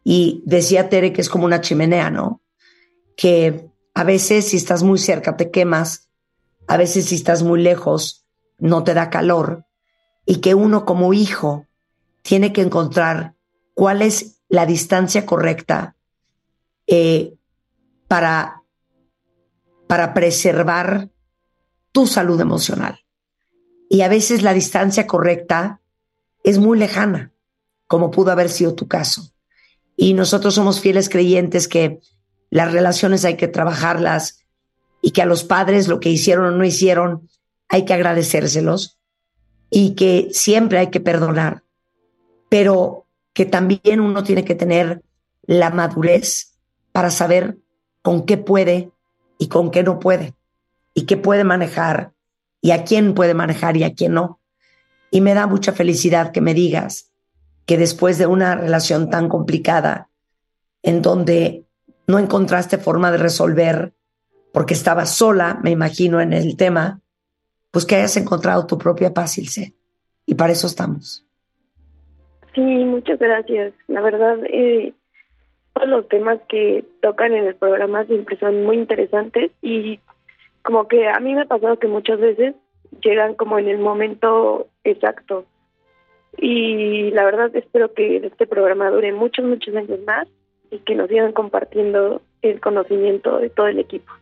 Y 0.03 0.43
decía 0.45 0.89
Tere 0.89 1.13
que 1.13 1.21
es 1.21 1.29
como 1.29 1.45
una 1.45 1.61
chimenea, 1.61 2.11
¿no? 2.11 2.43
Que 3.17 3.71
a 3.95 4.05
veces 4.05 4.49
si 4.49 4.57
estás 4.57 4.83
muy 4.83 4.99
cerca 4.99 5.37
te 5.37 5.51
quemas, 5.51 6.09
a 6.67 6.77
veces 6.77 7.07
si 7.07 7.15
estás 7.15 7.43
muy 7.43 7.63
lejos 7.63 8.25
no 8.59 8.85
te 8.85 8.95
da 8.95 9.11
calor 9.11 9.65
y 10.27 10.37
que 10.37 10.55
uno 10.55 10.85
como 10.85 11.13
hijo 11.13 11.67
tiene 12.23 12.53
que 12.53 12.63
encontrar 12.63 13.35
cuál 13.75 14.03
es 14.03 14.41
la 14.49 14.67
distancia 14.67 15.27
correcta 15.27 15.97
eh, 16.87 17.35
para, 18.09 18.63
para 19.87 20.15
preservar 20.15 21.11
tu 21.93 22.07
salud 22.07 22.41
emocional. 22.41 23.01
Y 23.89 24.03
a 24.03 24.09
veces 24.09 24.43
la 24.43 24.55
distancia 24.55 25.07
correcta 25.07 25.81
es 26.43 26.59
muy 26.59 26.79
lejana, 26.79 27.33
como 27.87 28.11
pudo 28.11 28.33
haber 28.33 28.49
sido 28.49 28.75
tu 28.75 28.89
caso. 28.89 29.33
Y 29.97 30.15
nosotros 30.15 30.55
somos 30.55 30.81
fieles 30.81 31.09
creyentes 31.09 31.69
que 31.69 32.01
las 32.51 32.73
relaciones 32.73 33.25
hay 33.25 33.37
que 33.37 33.49
trabajarlas 33.49 34.45
y 35.01 35.11
que 35.11 35.23
a 35.23 35.27
los 35.27 35.45
padres 35.45 35.89
lo 35.89 36.01
que 36.01 36.09
hicieron 36.09 36.47
o 36.47 36.57
no 36.57 36.65
hicieron 36.65 37.29
hay 37.69 37.85
que 37.85 37.95
agradecérselos 37.95 38.99
y 39.71 39.95
que 39.95 40.29
siempre 40.33 40.79
hay 40.79 40.89
que 40.89 41.01
perdonar, 41.01 41.63
pero 42.49 43.07
que 43.33 43.45
también 43.47 44.01
uno 44.01 44.23
tiene 44.23 44.45
que 44.45 44.55
tener 44.55 45.03
la 45.43 45.71
madurez 45.71 46.55
para 46.93 47.11
saber 47.11 47.59
con 48.03 48.25
qué 48.25 48.39
puede 48.39 48.91
y 49.39 49.49
con 49.49 49.71
qué 49.71 49.83
no 49.83 49.99
puede 49.99 50.35
y 50.95 51.07
qué 51.07 51.17
puede 51.17 51.45
manejar 51.45 52.13
y 52.61 52.71
a 52.71 52.85
quién 52.85 53.15
puede 53.15 53.35
manejar 53.35 53.77
y 53.77 53.85
a 53.85 53.95
quién 53.95 54.15
no. 54.15 54.41
Y 55.11 55.21
me 55.21 55.35
da 55.35 55.47
mucha 55.47 55.73
felicidad 55.73 56.33
que 56.33 56.41
me 56.41 56.55
digas 56.55 57.11
que 57.67 57.77
después 57.77 58.19
de 58.19 58.27
una 58.27 58.55
relación 58.55 59.11
tan 59.11 59.29
complicada, 59.29 60.09
en 60.83 61.03
donde 61.03 61.65
no 62.07 62.19
encontraste 62.19 62.79
forma 62.79 63.11
de 63.11 63.19
resolver, 63.19 63.95
porque 64.53 64.75
estabas 64.75 65.11
sola, 65.11 65.59
me 65.63 65.71
imagino, 65.71 66.21
en 66.21 66.33
el 66.33 66.57
tema, 66.57 67.01
pues 67.75 67.85
que 67.85 67.97
hayas 67.97 68.17
encontrado 68.17 68.67
tu 68.69 68.79
propia 68.79 69.13
paz, 69.13 69.37
Ilse. 69.37 69.75
Y 70.27 70.37
para 70.37 70.53
eso 70.53 70.69
estamos. 70.69 71.27
Sí, 72.55 72.61
muchas 72.61 73.19
gracias. 73.19 73.75
La 73.89 74.01
verdad, 74.01 74.39
eh, 74.45 74.95
todos 75.73 75.89
los 75.89 76.09
temas 76.09 76.39
que 76.49 76.85
tocan 77.03 77.35
en 77.35 77.49
el 77.49 77.57
programa 77.57 78.05
siempre 78.05 78.39
son 78.39 78.65
muy 78.65 78.77
interesantes 78.77 79.51
y 79.61 79.99
como 80.63 80.87
que 80.87 81.09
a 81.09 81.19
mí 81.19 81.35
me 81.35 81.43
ha 81.43 81.47
pasado 81.47 81.81
que 81.81 81.89
muchas 81.89 82.21
veces 82.21 82.55
llegan 83.03 83.35
como 83.35 83.59
en 83.59 83.67
el 83.67 83.79
momento 83.79 84.69
exacto. 84.85 85.45
Y 86.39 87.11
la 87.11 87.25
verdad 87.25 87.51
espero 87.57 87.93
que 87.93 88.19
este 88.19 88.47
programa 88.47 88.89
dure 88.91 89.13
muchos, 89.13 89.45
muchos 89.45 89.75
años 89.75 89.99
más 90.07 90.29
y 90.71 90.79
que 90.79 90.95
nos 90.95 91.09
sigan 91.09 91.33
compartiendo 91.33 92.23
el 92.41 92.61
conocimiento 92.61 93.39
de 93.39 93.51
todo 93.51 93.67
el 93.67 93.81
equipo. 93.81 94.13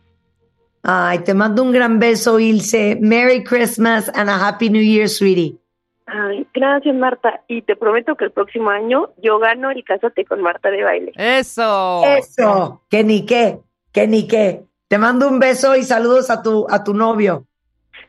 Ay, 0.83 1.19
te 1.19 1.33
mando 1.33 1.63
un 1.63 1.71
gran 1.71 1.97
beso, 1.97 2.39
Ilse. 2.39 2.97
Merry 2.99 3.43
Christmas 3.43 4.11
and 4.13 4.29
a 4.29 4.47
Happy 4.47 4.69
New 4.69 4.83
Year, 4.83 5.07
sweetie. 5.07 5.57
Ay, 6.05 6.45
gracias, 6.53 6.93
Marta. 6.93 7.41
Y 7.47 7.61
te 7.61 7.77
prometo 7.77 8.15
que 8.15 8.25
el 8.25 8.31
próximo 8.31 8.69
año 8.69 9.11
yo 9.21 9.39
gano 9.39 9.71
el 9.71 9.83
Cásate 9.85 10.25
con 10.25 10.41
Marta 10.41 10.69
de 10.69 10.83
baile. 10.83 11.13
Eso. 11.15 12.03
Eso. 12.05 12.81
Que 12.89 13.05
ni 13.05 13.25
qué, 13.25 13.59
que 13.93 14.07
ni 14.07 14.27
qué. 14.27 14.65
Te 14.89 14.97
mando 14.97 15.29
un 15.29 15.39
beso 15.39 15.75
y 15.77 15.83
saludos 15.83 16.29
a 16.29 16.43
tu, 16.43 16.67
a 16.69 16.83
tu 16.83 16.93
novio. 16.93 17.47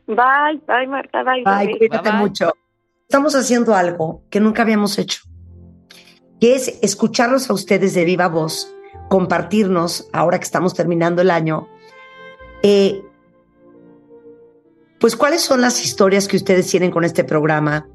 Bye, 0.07 0.61
bye, 0.67 0.87
Marta, 0.89 1.23
bye. 1.23 1.45
Bye, 1.45 1.79
cuídate 1.79 2.13
mucho. 2.13 2.53
Estamos 3.09 3.37
haciendo 3.37 3.75
algo 3.75 4.23
que 4.31 4.41
nunca 4.41 4.63
habíamos 4.63 4.99
hecho, 4.99 5.21
que 6.41 6.57
es 6.57 6.81
escucharlos 6.83 7.49
a 7.49 7.55
ustedes 7.55 7.95
de 7.95 8.05
viva 8.05 8.29
voz, 8.29 8.75
compartirnos, 9.09 10.09
ahora 10.13 10.39
que 10.39 10.45
estamos 10.45 10.75
terminando 10.75 11.23
el 11.23 11.31
año, 11.31 11.69
eh, 12.65 13.05
pues 14.99 15.17
cuáles 15.17 15.43
son 15.43 15.61
las 15.61 15.85
historias 15.85 16.27
que 16.27 16.39
ustedes 16.39 16.67
tienen 16.67 16.91
con 16.91 17.05
este 17.05 17.23
programa 17.23 17.87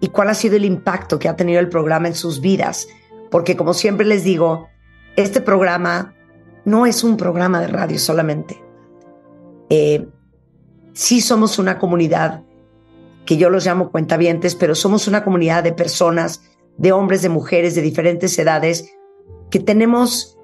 y 0.00 0.08
cuál 0.08 0.28
ha 0.28 0.34
sido 0.34 0.56
el 0.56 0.64
impacto 0.64 1.20
que 1.20 1.28
ha 1.28 1.36
tenido 1.36 1.60
el 1.60 1.68
programa 1.68 2.08
en 2.08 2.16
sus 2.16 2.40
vidas. 2.40 2.88
Porque 3.30 3.56
como 3.56 3.74
siempre 3.74 4.04
les 4.04 4.24
digo, 4.24 4.66
este 5.14 5.40
programa 5.40 6.16
no 6.64 6.84
es 6.84 7.04
un 7.04 7.16
programa 7.16 7.60
de 7.60 7.68
radio 7.68 7.96
solamente. 7.96 8.60
Eh, 9.70 10.08
sí 10.94 11.20
somos 11.20 11.60
una 11.60 11.78
comunidad 11.78 12.42
que 13.24 13.36
yo 13.36 13.50
los 13.50 13.66
llamo 13.66 13.92
cuentavientes, 13.92 14.56
pero 14.56 14.74
somos 14.74 15.06
una 15.06 15.22
comunidad 15.22 15.62
de 15.62 15.72
personas, 15.72 16.42
de 16.76 16.90
hombres, 16.90 17.22
de 17.22 17.28
mujeres, 17.28 17.76
de 17.76 17.82
diferentes 17.82 18.36
edades, 18.36 18.92
que 19.48 19.60
tenemos 19.60 20.36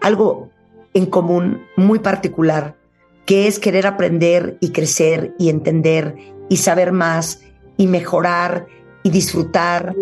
algo 0.00 0.50
en 0.92 1.06
común 1.06 1.64
muy 1.76 2.00
particular, 2.00 2.81
que 3.26 3.46
es 3.46 3.58
querer 3.58 3.86
aprender 3.86 4.56
y 4.60 4.70
crecer 4.70 5.34
y 5.38 5.48
entender 5.48 6.16
y 6.48 6.56
saber 6.58 6.92
más 6.92 7.40
y 7.76 7.86
mejorar 7.86 8.66
y 9.02 9.10
disfrutar. 9.10 9.94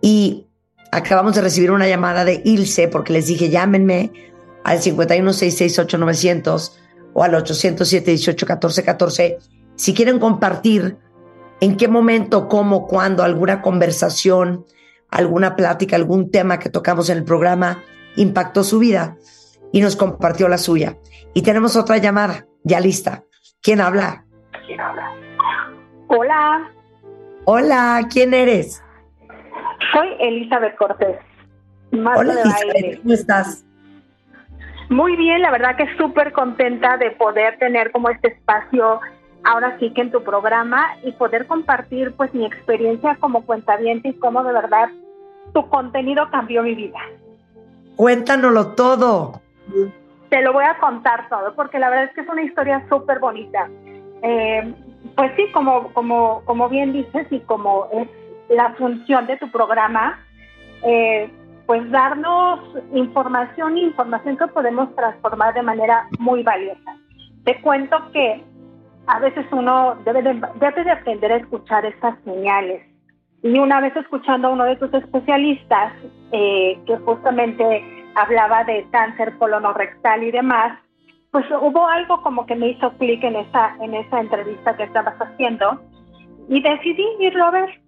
Y 0.00 0.46
acabamos 0.90 1.34
de 1.34 1.42
recibir 1.42 1.70
una 1.70 1.88
llamada 1.88 2.24
de 2.24 2.42
Ilse 2.44 2.88
porque 2.88 3.12
les 3.12 3.26
dije, 3.26 3.50
llámenme 3.50 4.12
al 4.64 4.78
51668 4.80 6.72
o 7.14 7.22
al 7.22 7.34
807 7.34 8.10
18 8.10 8.46
14 8.46 8.84
14 8.84 9.38
si 9.76 9.94
quieren 9.94 10.18
compartir 10.18 10.96
en 11.60 11.76
qué 11.76 11.88
momento, 11.88 12.48
cómo, 12.48 12.86
cuándo, 12.86 13.22
alguna 13.22 13.62
conversación, 13.62 14.66
alguna 15.08 15.56
plática, 15.56 15.96
algún 15.96 16.30
tema 16.30 16.58
que 16.58 16.70
tocamos 16.70 17.08
en 17.08 17.18
el 17.18 17.24
programa 17.24 17.82
impactó 18.16 18.64
su 18.64 18.78
vida 18.78 19.16
y 19.72 19.80
nos 19.80 19.96
compartió 19.96 20.48
la 20.48 20.58
suya. 20.58 20.98
Y 21.34 21.42
tenemos 21.42 21.76
otra 21.76 21.98
llamada, 21.98 22.46
ya 22.62 22.80
lista. 22.80 23.22
¿Quién 23.62 23.80
habla? 23.80 24.24
¿Quién 24.66 24.80
habla? 24.80 25.12
Hola, 26.08 26.70
Hola, 27.44 28.06
¿quién 28.10 28.34
eres? 28.34 28.82
soy 29.92 30.08
Elizabeth 30.20 30.76
Cortés. 30.76 31.16
Hola, 31.92 32.34
de 32.34 32.40
Elizabeth, 32.42 32.72
baile. 32.72 32.98
¿cómo 33.02 33.14
estás? 33.14 33.64
Muy 34.90 35.16
bien, 35.16 35.42
la 35.42 35.50
verdad 35.50 35.76
que 35.76 35.86
súper 35.96 36.32
contenta 36.32 36.96
de 36.98 37.10
poder 37.12 37.58
tener 37.58 37.90
como 37.92 38.10
este 38.10 38.28
espacio 38.28 39.00
ahora 39.44 39.76
sí 39.80 39.92
que 39.92 40.02
en 40.02 40.12
tu 40.12 40.22
programa 40.22 40.96
y 41.02 41.12
poder 41.12 41.46
compartir 41.46 42.14
pues 42.16 42.32
mi 42.34 42.44
experiencia 42.46 43.16
como 43.18 43.44
cuentaviente 43.44 44.08
y 44.10 44.14
cómo 44.14 44.44
de 44.44 44.52
verdad 44.52 44.88
tu 45.52 45.68
contenido 45.68 46.30
cambió 46.30 46.62
mi 46.62 46.74
vida. 46.74 46.98
Cuéntanoslo 47.96 48.68
todo. 48.74 49.40
Te 50.32 50.40
lo 50.40 50.54
voy 50.54 50.64
a 50.64 50.78
contar 50.78 51.28
todo 51.28 51.54
porque 51.54 51.78
la 51.78 51.90
verdad 51.90 52.06
es 52.06 52.14
que 52.14 52.22
es 52.22 52.28
una 52.30 52.40
historia 52.40 52.82
súper 52.88 53.18
bonita. 53.18 53.68
Eh, 54.22 54.74
pues 55.14 55.30
sí, 55.36 55.44
como, 55.52 55.92
como, 55.92 56.40
como 56.46 56.70
bien 56.70 56.94
dices 56.94 57.26
y 57.30 57.40
como 57.40 57.86
es 57.92 58.08
la 58.48 58.72
función 58.76 59.26
de 59.26 59.36
tu 59.36 59.50
programa, 59.50 60.18
eh, 60.84 61.30
pues 61.66 61.90
darnos 61.90 62.60
información, 62.94 63.76
información 63.76 64.38
que 64.38 64.46
podemos 64.46 64.96
transformar 64.96 65.52
de 65.52 65.64
manera 65.64 66.08
muy 66.18 66.42
valiosa. 66.42 66.96
Te 67.44 67.60
cuento 67.60 67.98
que 68.14 68.42
a 69.08 69.18
veces 69.18 69.44
uno 69.52 69.96
debe 70.06 70.22
de, 70.22 70.40
debe 70.54 70.82
de 70.82 70.92
aprender 70.92 71.30
a 71.30 71.36
escuchar 71.36 71.84
estas 71.84 72.18
señales. 72.24 72.82
Y 73.42 73.58
una 73.58 73.82
vez 73.82 73.94
escuchando 73.96 74.48
a 74.48 74.52
uno 74.52 74.64
de 74.64 74.76
tus 74.76 74.94
especialistas, 74.94 75.92
eh, 76.30 76.80
que 76.86 76.96
justamente 76.96 78.01
hablaba 78.14 78.64
de 78.64 78.86
cáncer 78.90 79.36
colonorrectal 79.38 80.22
y 80.22 80.30
demás, 80.30 80.78
pues 81.30 81.46
hubo 81.50 81.88
algo 81.88 82.22
como 82.22 82.46
que 82.46 82.54
me 82.54 82.70
hizo 82.70 82.92
clic 82.98 83.22
en 83.24 83.36
esa, 83.36 83.76
en 83.80 83.94
esa 83.94 84.20
entrevista 84.20 84.76
que 84.76 84.84
estabas 84.84 85.14
haciendo 85.18 85.80
y 86.48 86.62
decidí 86.62 87.04
irlo 87.20 87.46
a 87.46 87.50
ver. 87.50 87.80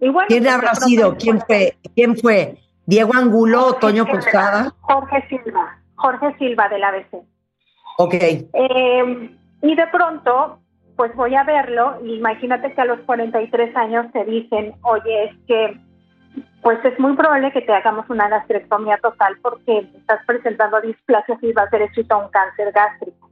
Y 0.00 0.08
bueno, 0.08 0.28
¿Quién 0.28 0.44
pues, 0.44 0.54
habrá 0.54 0.74
sido? 0.74 1.16
¿Quién 1.16 1.40
fue? 1.40 1.76
¿Quién 1.94 2.16
fue? 2.16 2.58
¿Diego 2.86 3.12
Angulo 3.14 3.66
o 3.66 3.72
Toño 3.74 4.06
Posada? 4.06 4.72
Jorge 4.80 5.26
Silva. 5.28 5.78
Jorge 5.96 6.36
Silva 6.38 6.68
del 6.68 6.84
ABC. 6.84 7.14
Ok. 7.98 8.14
Eh, 8.14 9.30
y 9.62 9.74
de 9.74 9.86
pronto, 9.88 10.58
pues 10.96 11.14
voy 11.16 11.34
a 11.34 11.44
verlo 11.44 11.98
y 12.04 12.14
imagínate 12.16 12.74
que 12.74 12.80
a 12.80 12.84
los 12.84 13.00
43 13.00 13.74
años 13.76 14.06
te 14.12 14.24
dicen, 14.24 14.74
oye, 14.82 15.24
es 15.24 15.36
que 15.46 15.80
pues 16.64 16.82
es 16.82 16.98
muy 16.98 17.14
probable 17.14 17.52
que 17.52 17.60
te 17.60 17.74
hagamos 17.74 18.08
una 18.08 18.26
gastrectomía 18.26 18.96
total 18.96 19.36
porque 19.42 19.80
estás 19.98 20.24
presentando 20.26 20.80
displasia 20.80 21.36
y 21.42 21.52
va 21.52 21.64
a 21.64 21.68
ser 21.68 21.82
escrito 21.82 22.18
un 22.18 22.30
cáncer 22.30 22.72
gástrico. 22.72 23.28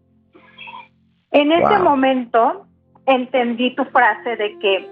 En 1.30 1.50
ese 1.50 1.78
momento 1.78 2.66
entendí 3.06 3.74
tu 3.74 3.86
frase 3.86 4.36
de 4.36 4.58
que 4.58 4.90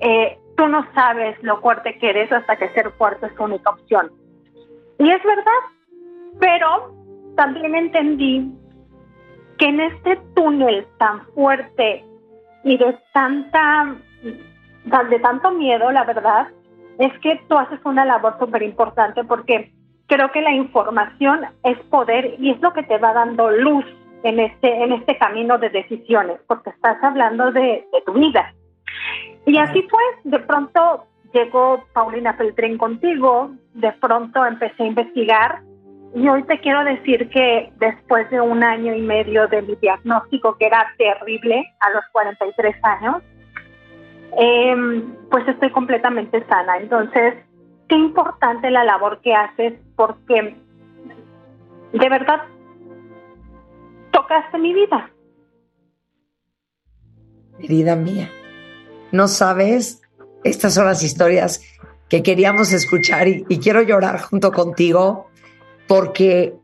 eh, 0.00 0.38
tú 0.56 0.66
no 0.66 0.84
sabes 0.92 1.40
lo 1.44 1.60
fuerte 1.60 1.96
que 1.98 2.10
eres 2.10 2.32
hasta 2.32 2.56
que 2.56 2.68
ser 2.70 2.90
fuerte 2.98 3.26
es 3.26 3.36
tu 3.36 3.44
única 3.44 3.70
opción. 3.70 4.10
Y 4.98 5.08
es 5.08 5.22
verdad, 5.22 5.62
pero 6.40 6.92
también 7.36 7.76
entendí 7.76 8.52
que 9.56 9.66
en 9.66 9.80
este 9.82 10.16
túnel 10.34 10.84
tan 10.98 11.24
fuerte 11.26 12.04
y 12.64 12.76
de 12.76 12.98
tanta 13.14 13.94
de 15.10 15.18
tanto 15.20 15.52
miedo, 15.52 15.92
la 15.92 16.02
verdad, 16.02 16.48
es 16.98 17.12
que 17.20 17.40
tú 17.48 17.56
haces 17.56 17.80
una 17.84 18.04
labor 18.04 18.36
súper 18.38 18.62
importante 18.62 19.24
porque 19.24 19.72
creo 20.06 20.30
que 20.32 20.40
la 20.40 20.52
información 20.52 21.40
es 21.64 21.78
poder 21.90 22.36
y 22.38 22.50
es 22.50 22.60
lo 22.60 22.72
que 22.72 22.82
te 22.82 22.98
va 22.98 23.12
dando 23.12 23.50
luz 23.50 23.84
en 24.22 24.40
este, 24.40 24.82
en 24.82 24.92
este 24.92 25.18
camino 25.18 25.58
de 25.58 25.70
decisiones, 25.70 26.40
porque 26.46 26.70
estás 26.70 27.02
hablando 27.02 27.52
de, 27.52 27.86
de 27.92 28.02
tu 28.04 28.12
vida. 28.12 28.54
Y 29.44 29.58
así 29.58 29.82
fue, 29.82 30.02
de 30.24 30.38
pronto 30.40 31.06
llegó 31.32 31.84
Paulina 31.92 32.34
Feltrín 32.34 32.78
contigo, 32.78 33.50
de 33.74 33.92
pronto 33.92 34.44
empecé 34.44 34.82
a 34.82 34.86
investigar 34.86 35.60
y 36.14 36.28
hoy 36.28 36.42
te 36.44 36.58
quiero 36.60 36.82
decir 36.82 37.28
que 37.28 37.70
después 37.78 38.30
de 38.30 38.40
un 38.40 38.64
año 38.64 38.94
y 38.94 39.02
medio 39.02 39.46
de 39.48 39.60
mi 39.60 39.74
diagnóstico, 39.76 40.56
que 40.56 40.66
era 40.66 40.86
terrible 40.96 41.62
a 41.80 41.90
los 41.90 42.02
43 42.12 42.74
años, 42.84 43.22
eh, 44.38 45.04
pues 45.30 45.46
estoy 45.48 45.70
completamente 45.70 46.44
sana. 46.46 46.78
Entonces, 46.78 47.34
qué 47.88 47.96
importante 47.96 48.70
la 48.70 48.84
labor 48.84 49.20
que 49.20 49.34
haces 49.34 49.74
porque 49.96 50.56
de 51.92 52.08
verdad 52.08 52.42
tocaste 54.10 54.58
mi 54.58 54.74
vida. 54.74 55.10
Querida 57.60 57.96
mía, 57.96 58.30
no 59.12 59.28
sabes, 59.28 60.02
estas 60.44 60.74
son 60.74 60.86
las 60.86 61.02
historias 61.02 61.62
que 62.08 62.22
queríamos 62.22 62.72
escuchar 62.72 63.28
y 63.28 63.58
quiero 63.58 63.82
llorar 63.82 64.20
junto 64.20 64.52
contigo 64.52 65.28
porque 65.88 66.54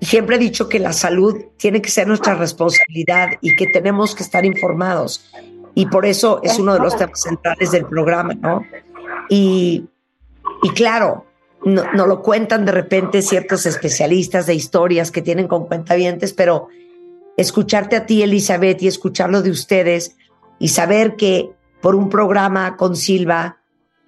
siempre 0.00 0.36
he 0.36 0.38
dicho 0.38 0.68
que 0.68 0.78
la 0.78 0.92
salud 0.92 1.46
tiene 1.56 1.82
que 1.82 1.90
ser 1.90 2.06
nuestra 2.06 2.34
responsabilidad 2.34 3.30
y 3.40 3.56
que 3.56 3.66
tenemos 3.66 4.14
que 4.14 4.22
estar 4.22 4.44
informados. 4.44 5.30
Y 5.78 5.86
por 5.86 6.06
eso 6.06 6.40
es 6.42 6.58
uno 6.58 6.74
de 6.74 6.80
los 6.80 6.96
temas 6.96 7.22
centrales 7.22 7.70
del 7.70 7.86
programa, 7.86 8.34
¿no? 8.34 8.64
Y, 9.28 9.86
y 10.60 10.70
claro, 10.70 11.24
no, 11.64 11.84
no 11.92 12.04
lo 12.04 12.20
cuentan 12.20 12.64
de 12.64 12.72
repente 12.72 13.22
ciertos 13.22 13.64
especialistas 13.64 14.46
de 14.46 14.56
historias 14.56 15.12
que 15.12 15.22
tienen 15.22 15.46
con 15.46 15.66
cuentavientes, 15.66 16.32
pero 16.32 16.66
escucharte 17.36 17.94
a 17.94 18.06
ti, 18.06 18.24
Elizabeth, 18.24 18.82
y 18.82 18.88
escucharlo 18.88 19.40
de 19.40 19.52
ustedes 19.52 20.16
y 20.58 20.70
saber 20.70 21.14
que 21.14 21.52
por 21.80 21.94
un 21.94 22.08
programa 22.08 22.76
con 22.76 22.96
Silva, 22.96 23.58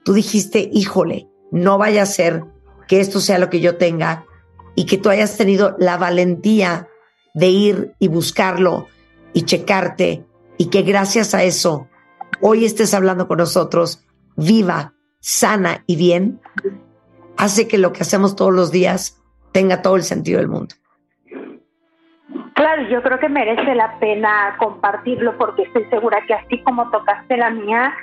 tú 0.05 0.13
dijiste, 0.13 0.71
híjole, 0.73 1.29
no 1.53 1.79
vaya 1.79 2.03
a 2.03 2.07
ser 2.07 2.47
que 2.89 2.99
esto 2.99 3.21
sea 3.21 3.39
lo 3.39 3.49
que 3.49 3.61
yo 3.61 3.77
tenga 3.77 4.27
y 4.75 4.87
que 4.87 4.99
tú 4.99 5.09
hayas 5.09 5.37
tenido 5.37 5.77
la 5.79 5.99
valentía 5.99 6.89
de 7.33 7.47
ir 7.47 7.95
y 8.01 8.09
buscarlo 8.09 8.89
y 9.33 9.43
checarte 9.43 10.25
y 10.61 10.69
que 10.69 10.83
gracias 10.83 11.35
a 11.35 11.43
eso 11.43 11.89
hoy 12.43 12.67
estés 12.67 12.93
hablando 12.93 13.27
con 13.27 13.39
nosotros 13.39 14.07
viva, 14.37 14.93
sana 15.21 15.85
y 15.87 15.97
bien, 15.97 16.39
hace 17.39 17.67
que 17.67 17.79
lo 17.79 17.95
que 17.95 18.03
hacemos 18.03 18.37
todos 18.37 18.53
los 18.53 18.71
días 18.71 19.23
tenga 19.53 19.81
todo 19.81 19.97
el 19.97 20.03
sentido 20.03 20.39
del 20.39 20.49
mundo. 20.49 20.75
Claro, 22.53 22.83
yo 22.91 23.03
creo 23.03 23.19
que 23.19 23.31
merece 23.31 23.75
la 23.75 23.99
pena 24.01 24.55
compartirlo 24.59 25.39
porque 25.39 25.63
estoy 25.63 25.87
segura 25.87 26.19
que 26.27 26.35
así 26.35 26.63
como 26.63 26.91
tocaste 26.91 27.39
la 27.39 27.49
mía, 27.49 27.95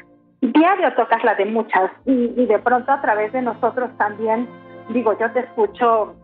diario 0.41 0.95
tocas 0.95 1.23
la 1.23 1.35
de 1.35 1.45
muchas 1.45 1.91
y, 2.07 2.33
y 2.35 2.47
de 2.47 2.57
pronto 2.57 2.91
a 2.91 2.99
través 3.03 3.31
de 3.33 3.43
nosotros 3.43 3.91
también, 3.99 4.49
digo, 4.89 5.15
yo 5.19 5.31
te 5.31 5.41
escucho, 5.41 6.15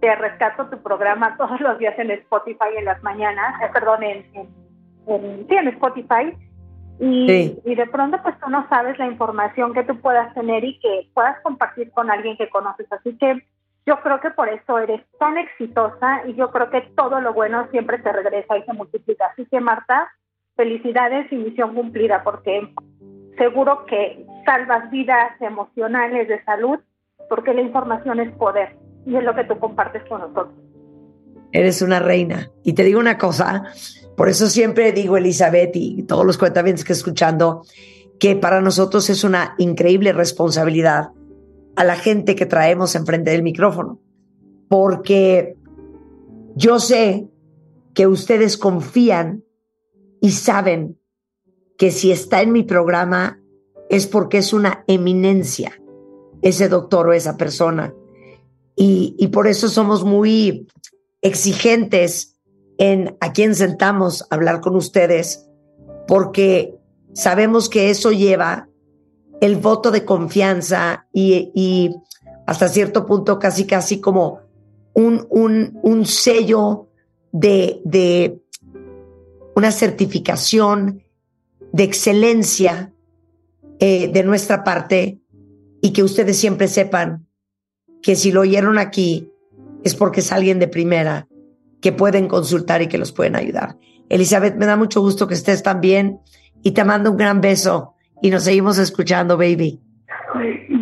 te 0.00 0.16
rescato 0.16 0.66
tu 0.66 0.82
programa 0.82 1.36
todos 1.38 1.60
los 1.60 1.78
días 1.78 1.96
en 1.96 2.10
Spotify 2.10 2.74
en 2.76 2.86
las 2.86 3.00
mañanas, 3.04 3.62
eh, 3.62 3.70
perdón, 3.72 4.02
en, 4.02 4.26
en, 4.34 4.65
en- 5.06 5.46
sí, 5.48 5.54
en 5.54 5.68
Spotify 5.68 6.36
y, 6.98 7.26
Sí. 7.28 7.58
y 7.64 7.74
de 7.74 7.86
pronto 7.86 8.18
pues 8.22 8.38
tú 8.40 8.48
no 8.50 8.68
sabes 8.68 8.98
la 8.98 9.06
información 9.06 9.72
que 9.74 9.82
tú 9.84 10.00
puedas 10.00 10.32
tener 10.34 10.64
y 10.64 10.78
que 10.78 11.08
puedas 11.14 11.38
compartir 11.42 11.90
con 11.92 12.10
alguien 12.10 12.36
que 12.36 12.48
conoces, 12.48 12.90
así 12.92 13.16
que 13.18 13.42
yo 13.86 14.00
creo 14.00 14.18
que 14.20 14.30
por 14.30 14.48
eso 14.48 14.78
eres 14.78 15.00
tan 15.18 15.38
exitosa 15.38 16.22
y 16.26 16.34
yo 16.34 16.50
creo 16.50 16.70
que 16.70 16.80
todo 16.96 17.20
lo 17.20 17.32
bueno 17.34 17.68
siempre 17.70 18.02
se 18.02 18.10
regresa 18.12 18.58
y 18.58 18.62
se 18.64 18.72
multiplica. 18.72 19.26
Así 19.26 19.46
que 19.46 19.60
Marta, 19.60 20.08
felicidades 20.56 21.30
y 21.30 21.36
misión 21.36 21.72
cumplida 21.74 22.24
porque 22.24 22.68
seguro 23.38 23.86
que 23.86 24.26
salvas 24.44 24.90
vidas 24.90 25.40
emocionales 25.40 26.26
de 26.26 26.42
salud 26.44 26.80
porque 27.28 27.54
la 27.54 27.60
información 27.60 28.18
es 28.18 28.32
poder 28.36 28.76
y 29.04 29.14
es 29.14 29.22
lo 29.22 29.36
que 29.36 29.44
tú 29.44 29.56
compartes 29.60 30.02
con 30.08 30.20
nosotros. 30.20 30.48
Eres 31.52 31.80
una 31.80 32.00
reina. 32.00 32.48
Y 32.64 32.74
te 32.74 32.82
digo 32.82 32.98
una 32.98 33.18
cosa, 33.18 33.62
por 34.16 34.28
eso 34.30 34.48
siempre 34.48 34.92
digo, 34.92 35.16
Elizabeth, 35.16 35.76
y 35.76 36.02
todos 36.04 36.24
los 36.24 36.38
cuentavientes 36.38 36.84
que 36.84 36.94
escuchando, 36.94 37.62
que 38.18 38.34
para 38.34 38.62
nosotros 38.62 39.10
es 39.10 39.24
una 39.24 39.54
increíble 39.58 40.12
responsabilidad 40.12 41.10
a 41.76 41.84
la 41.84 41.96
gente 41.96 42.34
que 42.34 42.46
traemos 42.46 42.94
enfrente 42.94 43.30
del 43.30 43.42
micrófono. 43.42 44.00
Porque 44.68 45.56
yo 46.54 46.80
sé 46.80 47.28
que 47.92 48.06
ustedes 48.06 48.56
confían 48.56 49.44
y 50.22 50.30
saben 50.30 50.98
que 51.76 51.90
si 51.90 52.10
está 52.10 52.40
en 52.40 52.52
mi 52.52 52.62
programa 52.62 53.38
es 53.90 54.06
porque 54.06 54.38
es 54.38 54.54
una 54.54 54.82
eminencia 54.88 55.78
ese 56.40 56.68
doctor 56.68 57.08
o 57.08 57.12
esa 57.12 57.36
persona. 57.36 57.94
Y, 58.74 59.14
y 59.18 59.28
por 59.28 59.46
eso 59.46 59.68
somos 59.68 60.04
muy 60.04 60.68
exigentes 61.20 62.35
en 62.78 63.16
a 63.20 63.32
quién 63.32 63.54
sentamos 63.54 64.22
a 64.22 64.34
hablar 64.34 64.60
con 64.60 64.76
ustedes, 64.76 65.48
porque 66.06 66.74
sabemos 67.14 67.68
que 67.68 67.90
eso 67.90 68.12
lleva 68.12 68.68
el 69.40 69.56
voto 69.56 69.90
de 69.90 70.04
confianza 70.04 71.06
y, 71.12 71.94
hasta 72.46 72.68
cierto 72.68 73.06
punto 73.06 73.38
casi 73.40 73.66
casi 73.66 74.00
como 74.00 74.38
un, 74.94 75.26
un, 75.30 75.78
un 75.82 76.06
sello 76.06 76.88
de, 77.32 77.80
de 77.84 78.40
una 79.56 79.72
certificación 79.72 81.02
de 81.72 81.82
excelencia 81.82 82.92
eh, 83.80 84.08
de 84.08 84.22
nuestra 84.22 84.64
parte 84.64 85.20
y 85.82 85.92
que 85.92 86.02
ustedes 86.02 86.38
siempre 86.38 86.68
sepan 86.68 87.26
que 88.00 88.16
si 88.16 88.32
lo 88.32 88.42
oyeron 88.42 88.78
aquí 88.78 89.30
es 89.82 89.94
porque 89.94 90.20
es 90.20 90.32
alguien 90.32 90.58
de 90.58 90.68
primera 90.68 91.28
que 91.80 91.92
pueden 91.92 92.28
consultar 92.28 92.82
y 92.82 92.88
que 92.88 92.98
los 92.98 93.12
pueden 93.12 93.36
ayudar. 93.36 93.76
Elizabeth, 94.08 94.56
me 94.56 94.66
da 94.66 94.76
mucho 94.76 95.00
gusto 95.00 95.26
que 95.26 95.34
estés 95.34 95.62
tan 95.62 95.80
bien 95.80 96.20
y 96.62 96.72
te 96.72 96.84
mando 96.84 97.10
un 97.10 97.16
gran 97.16 97.40
beso 97.40 97.94
y 98.22 98.30
nos 98.30 98.44
seguimos 98.44 98.78
escuchando, 98.78 99.36
baby. 99.36 99.80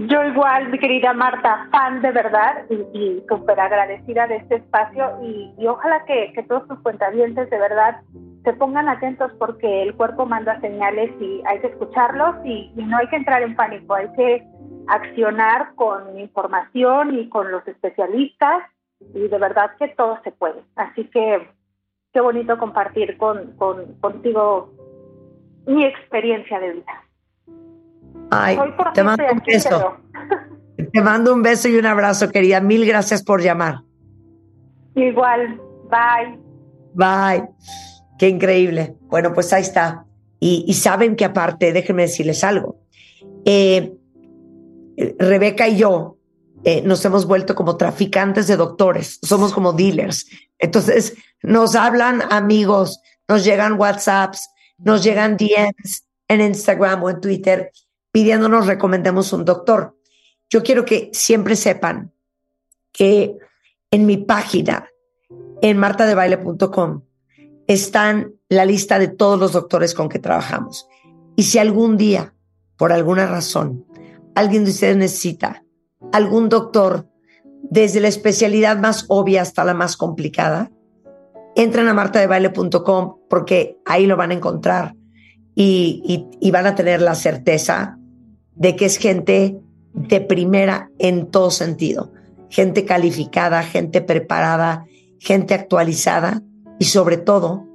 Yo 0.08 0.24
igual, 0.24 0.70
mi 0.70 0.78
querida 0.78 1.12
Marta, 1.12 1.68
fan 1.70 2.02
de 2.02 2.10
verdad 2.10 2.64
y, 2.70 2.98
y 2.98 3.24
súper 3.28 3.58
agradecida 3.58 4.26
de 4.26 4.36
este 4.36 4.56
espacio 4.56 5.18
y, 5.22 5.66
ojalá 5.66 6.04
que, 6.06 6.32
que 6.34 6.42
todos 6.42 6.66
tus 6.68 6.78
cuentavientes 6.80 7.48
de 7.50 7.58
verdad 7.58 8.00
se 8.44 8.52
pongan 8.54 8.88
atentos 8.88 9.32
porque 9.38 9.82
el 9.82 9.94
cuerpo 9.94 10.26
manda 10.26 10.60
señales 10.60 11.10
y 11.20 11.42
hay 11.46 11.60
que 11.60 11.68
escucharlos 11.68 12.36
y 12.44 12.72
no 12.76 12.96
hay 12.98 13.08
que 13.08 13.16
entrar 13.16 13.42
en 13.42 13.56
pánico, 13.56 13.94
hay 13.94 14.08
que 14.16 14.46
accionar 14.88 15.74
con 15.76 16.18
información 16.18 17.18
y 17.18 17.28
con 17.28 17.50
los 17.50 17.66
especialistas 17.66 18.64
y 19.14 19.28
de 19.28 19.38
verdad 19.38 19.70
que 19.78 19.88
todo 19.88 20.18
se 20.24 20.32
puede. 20.32 20.62
Así 20.76 21.04
que 21.10 21.48
qué 22.12 22.20
bonito 22.20 22.58
compartir 22.58 23.16
con, 23.16 23.52
con, 23.56 23.94
contigo 24.00 24.72
mi 25.66 25.84
experiencia 25.84 26.60
de 26.60 26.72
vida. 26.72 27.04
Ay, 28.30 28.58
te 28.94 29.02
mando 29.02 29.24
un 29.32 29.42
beso. 29.44 29.68
pero 29.68 30.90
Te 30.92 31.02
mando 31.02 31.34
un 31.34 31.42
beso 31.42 31.68
y 31.68 31.76
un 31.76 31.86
abrazo, 31.86 32.30
querida. 32.30 32.60
Mil 32.60 32.86
gracias 32.86 33.22
por 33.22 33.42
llamar. 33.42 33.80
Igual, 34.94 35.60
bye. 35.90 36.38
Bye. 36.94 37.48
Qué 38.18 38.28
increíble. 38.28 38.96
Bueno, 39.02 39.32
pues 39.32 39.52
ahí 39.52 39.62
está. 39.62 40.04
Y, 40.40 40.64
y 40.66 40.74
saben 40.74 41.16
que 41.16 41.24
aparte, 41.24 41.72
déjenme 41.72 42.02
decirles 42.02 42.44
algo. 42.44 42.76
Eh, 43.44 43.92
Rebeca 45.18 45.68
y 45.68 45.76
yo 45.76 46.16
eh, 46.64 46.82
nos 46.82 47.04
hemos 47.04 47.26
vuelto 47.26 47.54
como 47.54 47.76
traficantes 47.76 48.46
de 48.46 48.56
doctores, 48.56 49.18
somos 49.22 49.52
como 49.52 49.72
dealers. 49.72 50.26
Entonces 50.58 51.14
nos 51.42 51.74
hablan 51.74 52.22
amigos, 52.30 53.00
nos 53.28 53.44
llegan 53.44 53.78
WhatsApps, 53.78 54.48
nos 54.78 55.04
llegan 55.04 55.36
DMs 55.36 56.04
en 56.28 56.40
Instagram 56.40 57.02
o 57.02 57.10
en 57.10 57.20
Twitter 57.20 57.70
pidiéndonos 58.14 58.68
recomendemos 58.68 59.32
un 59.32 59.44
doctor. 59.44 59.98
Yo 60.48 60.62
quiero 60.62 60.84
que 60.84 61.10
siempre 61.12 61.56
sepan 61.56 62.12
que 62.92 63.36
en 63.90 64.06
mi 64.06 64.18
página, 64.18 64.88
en 65.60 65.78
martadebaile.com, 65.78 67.02
están 67.66 68.34
la 68.48 68.64
lista 68.64 69.00
de 69.00 69.08
todos 69.08 69.40
los 69.40 69.50
doctores 69.50 69.94
con 69.94 70.08
que 70.08 70.20
trabajamos. 70.20 70.86
Y 71.34 71.42
si 71.42 71.58
algún 71.58 71.96
día, 71.96 72.34
por 72.76 72.92
alguna 72.92 73.26
razón, 73.26 73.84
alguien 74.36 74.64
de 74.64 74.70
ustedes 74.70 74.96
necesita 74.96 75.63
algún 76.12 76.48
doctor, 76.48 77.08
desde 77.62 78.00
la 78.00 78.08
especialidad 78.08 78.78
más 78.78 79.06
obvia 79.08 79.42
hasta 79.42 79.64
la 79.64 79.74
más 79.74 79.96
complicada, 79.96 80.70
entren 81.56 81.88
a 81.88 81.94
martadebaile.com 81.94 83.16
porque 83.28 83.78
ahí 83.84 84.06
lo 84.06 84.16
van 84.16 84.30
a 84.30 84.34
encontrar 84.34 84.94
y, 85.54 86.26
y 86.40 86.50
van 86.50 86.66
a 86.66 86.74
tener 86.74 87.00
la 87.00 87.14
certeza 87.14 87.98
de 88.54 88.76
que 88.76 88.86
es 88.86 88.98
gente 88.98 89.60
de 89.92 90.20
primera 90.20 90.90
en 90.98 91.30
todo 91.30 91.50
sentido, 91.50 92.12
gente 92.48 92.84
calificada, 92.84 93.62
gente 93.62 94.00
preparada, 94.00 94.86
gente 95.18 95.54
actualizada 95.54 96.42
y 96.78 96.86
sobre 96.86 97.16
todo 97.16 97.66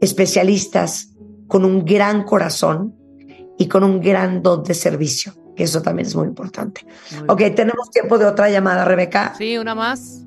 especialistas 0.00 1.10
con 1.46 1.64
un 1.64 1.84
gran 1.84 2.24
corazón 2.24 2.94
y 3.58 3.68
con 3.68 3.84
un 3.84 4.00
gran 4.00 4.42
don 4.42 4.64
de 4.64 4.74
servicio, 4.74 5.34
que 5.56 5.64
eso 5.64 5.82
también 5.82 6.06
es 6.06 6.16
muy 6.16 6.26
importante. 6.26 6.82
ok, 7.28 7.40
tenemos 7.54 7.90
tiempo 7.90 8.18
de 8.18 8.26
otra 8.26 8.50
llamada, 8.50 8.84
Rebeca. 8.84 9.34
Sí, 9.34 9.58
una 9.58 9.74
más. 9.74 10.24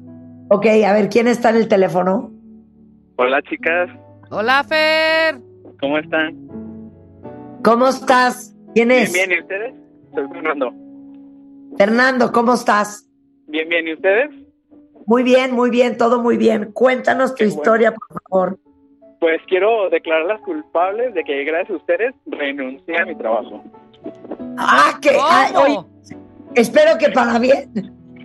Ok, 0.50 0.66
a 0.86 0.94
ver, 0.94 1.10
¿quién 1.10 1.28
está 1.28 1.50
en 1.50 1.58
el 1.58 1.68
teléfono? 1.68 2.32
Hola, 3.18 3.42
chicas. 3.42 3.90
Hola, 4.30 4.64
Fer. 4.64 5.40
¿Cómo 5.80 5.98
están? 5.98 6.36
¿Cómo 7.64 7.88
estás? 7.88 8.56
¿Quién 8.74 8.92
es? 8.92 9.12
Bien, 9.12 9.30
bien, 9.30 9.40
¿y 9.40 9.42
ustedes? 9.42 9.74
Soy 10.14 10.28
Fernando. 10.30 10.74
Fernando, 11.78 12.32
¿cómo 12.32 12.54
estás? 12.54 13.10
Bien, 13.48 13.68
bien, 13.68 13.88
¿y 13.88 13.94
ustedes? 13.94 14.30
Muy 15.06 15.24
bien, 15.24 15.54
muy 15.54 15.70
bien, 15.70 15.98
todo 15.98 16.22
muy 16.22 16.38
bien. 16.38 16.72
Cuéntanos 16.74 17.32
tu 17.32 17.40
Qué 17.40 17.46
historia, 17.46 17.94
por 17.94 18.22
favor. 18.22 18.60
Pues 19.20 19.42
quiero 19.48 19.90
declararlas 19.90 20.42
culpables 20.42 21.14
de 21.14 21.24
que 21.24 21.44
gracias 21.44 21.72
a 21.72 21.76
ustedes 21.76 22.14
renuncié 22.26 22.98
a 23.00 23.06
mi 23.06 23.16
trabajo. 23.16 23.64
Ah, 24.58 24.98
que. 25.02 25.10
ay, 25.10 25.52
oye, 25.56 25.80
espero 26.56 26.98
que 26.98 27.10
para 27.10 27.40
bien. 27.40 27.72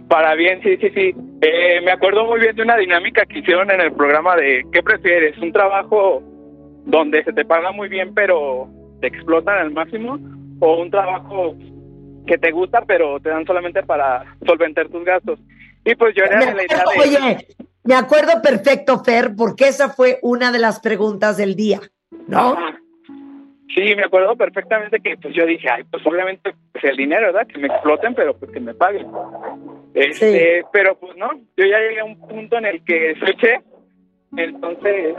Para 0.08 0.34
bien, 0.34 0.60
sí, 0.62 0.76
sí, 0.78 0.90
sí. 0.94 1.14
Eh, 1.40 1.80
me 1.82 1.90
acuerdo 1.92 2.24
muy 2.26 2.40
bien 2.40 2.54
de 2.54 2.62
una 2.62 2.76
dinámica 2.76 3.24
que 3.26 3.38
hicieron 3.38 3.70
en 3.70 3.80
el 3.80 3.92
programa 3.92 4.36
de 4.36 4.64
¿qué 4.72 4.82
prefieres? 4.82 5.36
¿Un 5.38 5.52
trabajo 5.52 6.22
donde 6.84 7.24
se 7.24 7.32
te 7.32 7.44
paga 7.44 7.72
muy 7.72 7.88
bien 7.88 8.12
pero 8.14 8.68
te 9.00 9.06
explotan 9.08 9.58
al 9.58 9.70
máximo? 9.70 10.18
¿O 10.60 10.80
un 10.80 10.90
trabajo 10.90 11.56
que 12.26 12.38
te 12.38 12.50
gusta 12.52 12.82
pero 12.86 13.18
te 13.20 13.30
dan 13.30 13.46
solamente 13.46 13.82
para 13.82 14.24
solventar 14.46 14.88
tus 14.88 15.04
gastos? 15.04 15.40
Y 15.84 15.94
pues 15.94 16.14
yo 16.14 16.24
era 16.24 16.38
Me 16.38 16.46
de 16.46 16.54
la 16.54 16.64
idea 16.64 16.78
acuerdo, 16.78 17.02
de... 17.02 17.18
oye, 17.18 17.46
me 17.84 17.94
acuerdo 17.94 18.42
perfecto, 18.42 19.02
Fer, 19.02 19.34
porque 19.36 19.68
esa 19.68 19.88
fue 19.88 20.18
una 20.22 20.52
de 20.52 20.58
las 20.60 20.78
preguntas 20.78 21.36
del 21.36 21.56
día, 21.56 21.80
¿no? 22.28 22.52
Ajá. 22.52 22.81
Sí, 23.74 23.94
me 23.96 24.04
acuerdo 24.04 24.36
perfectamente 24.36 25.00
que 25.00 25.16
pues 25.16 25.34
yo 25.34 25.46
dije, 25.46 25.68
ay, 25.70 25.84
pues 25.90 26.04
obviamente 26.06 26.54
pues, 26.72 26.84
el 26.84 26.96
dinero, 26.96 27.32
¿verdad? 27.32 27.46
Que 27.46 27.58
me 27.58 27.68
exploten, 27.68 28.14
pero 28.14 28.36
pues 28.36 28.50
que 28.50 28.60
me 28.60 28.74
paguen. 28.74 29.06
Este, 29.94 30.62
pero 30.72 30.96
pues 30.98 31.16
no, 31.16 31.30
yo 31.56 31.64
ya 31.64 31.78
llegué 31.78 32.00
a 32.00 32.04
un 32.04 32.18
punto 32.18 32.58
en 32.58 32.66
el 32.66 32.84
que 32.84 33.14
soy 33.18 33.34
chef, 33.36 33.62
entonces 34.36 35.14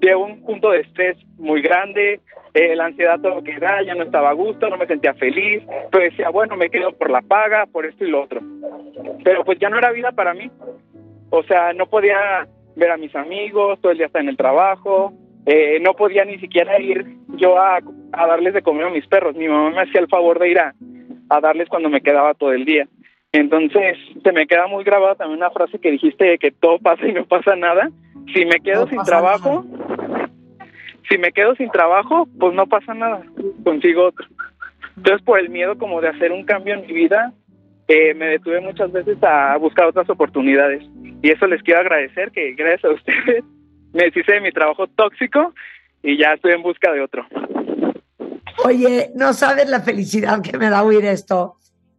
llegó 0.00 0.24
un 0.24 0.42
punto 0.44 0.70
de 0.70 0.80
estrés 0.80 1.16
muy 1.38 1.62
grande, 1.62 2.20
eh, 2.54 2.74
la 2.74 2.86
ansiedad 2.86 3.20
todo 3.20 3.36
lo 3.36 3.42
que 3.42 3.58
da, 3.58 3.82
ya 3.82 3.94
no 3.94 4.04
estaba 4.04 4.30
a 4.30 4.34
gusto, 4.34 4.68
no 4.68 4.76
me 4.76 4.86
sentía 4.86 5.14
feliz, 5.14 5.62
pero 5.90 6.04
decía, 6.04 6.30
bueno, 6.30 6.56
me 6.56 6.70
quedo 6.70 6.92
por 6.92 7.10
la 7.10 7.22
paga, 7.22 7.66
por 7.66 7.86
esto 7.86 8.04
y 8.04 8.10
lo 8.10 8.22
otro. 8.22 8.40
Pero 9.24 9.44
pues 9.44 9.58
ya 9.58 9.68
no 9.68 9.78
era 9.78 9.92
vida 9.92 10.12
para 10.12 10.34
mí. 10.34 10.50
O 11.30 11.42
sea, 11.44 11.72
no 11.72 11.86
podía 11.86 12.48
ver 12.76 12.90
a 12.90 12.96
mis 12.96 13.14
amigos, 13.14 13.80
todo 13.80 13.92
el 13.92 13.98
día 13.98 14.06
estar 14.06 14.22
en 14.22 14.28
el 14.28 14.36
trabajo, 14.36 15.12
eh, 15.46 15.78
no 15.80 15.94
podía 15.94 16.24
ni 16.24 16.38
siquiera 16.38 16.80
ir 16.80 17.04
yo 17.36 17.58
a, 17.58 17.78
a 18.12 18.26
darles 18.26 18.54
de 18.54 18.62
comer 18.62 18.86
a 18.86 18.90
mis 18.90 19.06
perros. 19.06 19.36
Mi 19.36 19.48
mamá 19.48 19.70
me 19.70 19.82
hacía 19.82 20.00
el 20.00 20.08
favor 20.08 20.38
de 20.38 20.50
ir 20.50 20.58
a, 20.58 20.74
a 21.28 21.40
darles 21.40 21.68
cuando 21.68 21.88
me 21.88 22.00
quedaba 22.00 22.34
todo 22.34 22.52
el 22.52 22.64
día. 22.64 22.88
Entonces, 23.32 23.96
se 24.22 24.32
me 24.32 24.46
queda 24.46 24.66
muy 24.66 24.82
grabada 24.84 25.14
también 25.14 25.38
una 25.38 25.50
frase 25.50 25.78
que 25.78 25.92
dijiste 25.92 26.24
de 26.24 26.38
que 26.38 26.50
todo 26.50 26.78
pasa 26.78 27.06
y 27.06 27.12
no 27.12 27.24
pasa 27.26 27.54
nada. 27.54 27.90
Si 28.34 28.44
me 28.44 28.60
quedo 28.60 28.84
No 28.84 28.90
sin 28.90 29.02
trabajo, 29.02 29.64
si 31.08 31.18
me 31.18 31.32
quedo 31.32 31.54
sin 31.54 31.70
trabajo, 31.70 32.28
pues 32.38 32.54
no 32.54 32.66
pasa 32.66 32.92
nada, 32.94 33.22
consigo 33.64 34.06
otro. 34.06 34.26
Entonces, 34.96 35.22
por 35.24 35.38
el 35.38 35.48
miedo 35.48 35.78
como 35.78 36.00
de 36.00 36.08
hacer 36.08 36.32
un 36.32 36.44
cambio 36.44 36.74
en 36.74 36.86
mi 36.86 36.92
vida, 36.92 37.32
eh, 37.88 38.14
me 38.14 38.26
detuve 38.26 38.60
muchas 38.60 38.92
veces 38.92 39.16
a 39.22 39.56
buscar 39.58 39.86
otras 39.86 40.10
oportunidades. 40.10 40.84
Y 41.22 41.30
eso 41.30 41.46
les 41.46 41.62
quiero 41.62 41.80
agradecer, 41.80 42.30
que 42.32 42.52
gracias 42.52 42.84
a 42.84 42.94
ustedes 42.94 43.44
me 43.92 44.04
deshice 44.04 44.32
de 44.32 44.40
mi 44.40 44.52
trabajo 44.52 44.86
tóxico 44.88 45.54
y 46.02 46.18
ya 46.18 46.34
estoy 46.34 46.52
en 46.52 46.62
busca 46.62 46.92
de 46.92 47.02
otro. 47.02 47.26
Oye, 48.64 49.10
no 49.14 49.32
sabes 49.32 49.68
la 49.68 49.80
felicidad 49.80 50.42
que 50.42 50.56
me 50.58 50.70
da 50.70 50.82
oír 50.82 51.04
esto, 51.04 51.56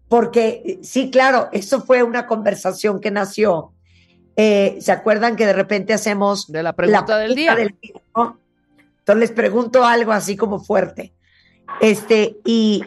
porque 0.08 0.80
sí, 0.82 1.10
claro, 1.10 1.50
eso 1.52 1.82
fue 1.82 2.04
una 2.04 2.28
conversación 2.28 3.00
que 3.00 3.12
nació. 3.12 3.74
Eh, 4.36 4.78
¿Se 4.80 4.92
acuerdan 4.92 5.36
que 5.36 5.46
de 5.46 5.54
repente 5.54 5.94
hacemos 5.94 6.52
De 6.52 6.64
la 6.64 6.74
pregunta 6.74 7.18
del 7.18 7.36
día. 7.36 7.56
¿no? 8.16 8.40
Entonces 9.00 9.20
les 9.20 9.32
pregunto 9.32 9.84
algo 9.84 10.12
así 10.12 10.38
como 10.38 10.60
fuerte. 10.60 11.14
Este, 11.80 12.38
y, 12.46 12.84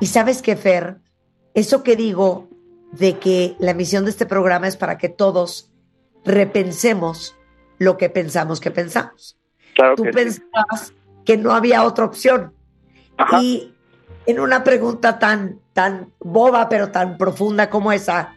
y 0.00 0.06
sabes 0.06 0.42
qué, 0.42 0.56
Fer, 0.56 0.98
eso 1.54 1.82
que 1.82 1.96
digo 1.96 2.48
de 2.92 3.18
que 3.18 3.56
la 3.58 3.74
misión 3.74 4.04
de 4.04 4.10
este 4.10 4.26
programa 4.26 4.68
es 4.68 4.76
para 4.76 4.98
que 4.98 5.08
todos 5.08 5.70
repensemos 6.24 7.35
lo 7.78 7.96
que 7.96 8.08
pensamos 8.08 8.60
que 8.60 8.70
pensamos. 8.70 9.38
Claro 9.74 9.96
Tú 9.96 10.04
que 10.04 10.10
sí. 10.10 10.14
pensabas 10.14 10.94
que 11.24 11.36
no 11.36 11.52
había 11.52 11.84
otra 11.84 12.04
opción. 12.04 12.52
Y 13.40 13.74
en 14.26 14.40
una 14.40 14.64
pregunta 14.64 15.18
tan, 15.18 15.60
tan 15.72 16.12
boba, 16.18 16.68
pero 16.68 16.90
tan 16.90 17.16
profunda 17.16 17.70
como 17.70 17.92
esa, 17.92 18.34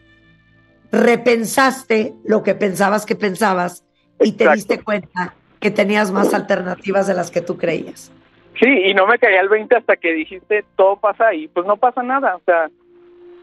repensaste 0.92 2.14
lo 2.24 2.42
que 2.42 2.54
pensabas 2.54 3.06
que 3.06 3.14
pensabas 3.14 3.84
y 4.20 4.32
te 4.32 4.50
diste 4.52 4.82
cuenta 4.82 5.34
que 5.60 5.70
tenías 5.70 6.10
más 6.10 6.34
alternativas 6.34 7.06
de 7.06 7.14
las 7.14 7.30
que 7.30 7.40
tú 7.40 7.56
creías. 7.56 8.10
Sí, 8.58 8.68
y 8.68 8.94
no 8.94 9.06
me 9.06 9.18
caía 9.18 9.40
el 9.40 9.48
20 9.48 9.76
hasta 9.76 9.96
que 9.96 10.12
dijiste 10.12 10.64
todo 10.76 10.96
pasa 10.96 11.32
y 11.32 11.48
pues 11.48 11.66
no 11.66 11.76
pasa 11.76 12.02
nada. 12.02 12.36
O 12.36 12.40
sea, 12.44 12.68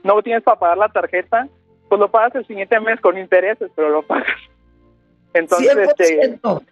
no 0.04 0.22
tienes 0.22 0.44
para 0.44 0.60
pagar 0.60 0.78
la 0.78 0.90
tarjeta, 0.90 1.48
pues 1.90 2.00
lo 2.00 2.10
pagas 2.12 2.36
el 2.36 2.46
siguiente 2.46 2.80
mes 2.80 3.00
con 3.02 3.18
intereses, 3.18 3.72
pero 3.76 3.90
lo 3.90 4.04
pagas. 4.04 4.28
Entonces, 5.34 5.76
este, 5.78 6.20
100%. 6.42 6.64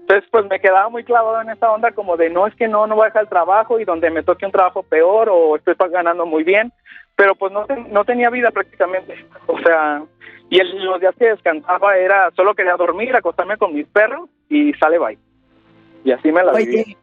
entonces 0.00 0.28
pues 0.30 0.46
me 0.46 0.60
quedaba 0.60 0.88
muy 0.88 1.04
clavado 1.04 1.40
en 1.42 1.50
esta 1.50 1.70
onda 1.70 1.92
como 1.92 2.16
de 2.16 2.30
no 2.30 2.46
es 2.46 2.54
que 2.54 2.68
no, 2.68 2.86
no 2.86 2.94
voy 2.96 3.04
a 3.04 3.06
dejar 3.06 3.22
el 3.22 3.28
trabajo 3.28 3.78
y 3.80 3.84
donde 3.84 4.10
me 4.10 4.22
toque 4.22 4.46
un 4.46 4.52
trabajo 4.52 4.82
peor 4.82 5.28
o 5.30 5.56
estoy 5.56 5.74
ganando 5.90 6.26
muy 6.26 6.42
bien, 6.44 6.72
pero 7.16 7.34
pues 7.34 7.52
no, 7.52 7.66
ten- 7.66 7.92
no 7.92 8.04
tenía 8.04 8.30
vida 8.30 8.50
prácticamente. 8.50 9.26
O 9.46 9.58
sea, 9.60 10.02
y 10.50 10.58
el- 10.60 10.84
los 10.84 11.00
días 11.00 11.14
que 11.18 11.26
descansaba 11.26 11.96
era 11.96 12.30
solo 12.36 12.54
quería 12.54 12.76
dormir, 12.76 13.14
acostarme 13.14 13.56
con 13.56 13.74
mis 13.74 13.86
perros 13.86 14.28
y 14.48 14.72
sale 14.74 14.98
bye. 14.98 15.18
Y 16.04 16.12
así 16.12 16.32
me 16.32 16.42
la 16.42 16.52
viví. 16.52 16.74
Oye, 16.80 16.96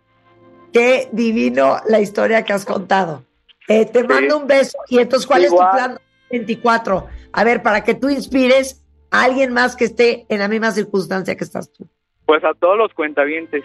qué 0.74 1.08
divino 1.12 1.78
la 1.88 2.00
historia 2.00 2.44
que 2.44 2.54
has 2.54 2.66
contado. 2.66 3.24
Eh, 3.68 3.86
te 3.86 4.04
mando 4.04 4.38
un 4.38 4.48
beso. 4.48 4.78
Y 4.88 5.00
entonces, 5.00 5.26
¿cuál 5.28 5.46
es 5.46 5.52
Igual. 5.52 5.70
tu 5.70 5.78
plan 5.78 6.00
24? 6.32 7.08
A 7.34 7.44
ver, 7.44 7.62
para 7.64 7.84
que 7.84 7.94
tú 7.94 8.10
inspires 8.10 8.84
a 9.12 9.24
alguien 9.24 9.54
más 9.54 9.76
que 9.76 9.86
esté 9.86 10.26
en 10.30 10.40
la 10.40 10.48
misma 10.48 10.72
circunstancia 10.72 11.36
que 11.36 11.44
estás 11.44 11.72
tú. 11.72 11.88
Pues 12.26 12.44
a 12.44 12.54
todos 12.54 12.78
los 12.78 12.94
cuentavientes, 12.94 13.64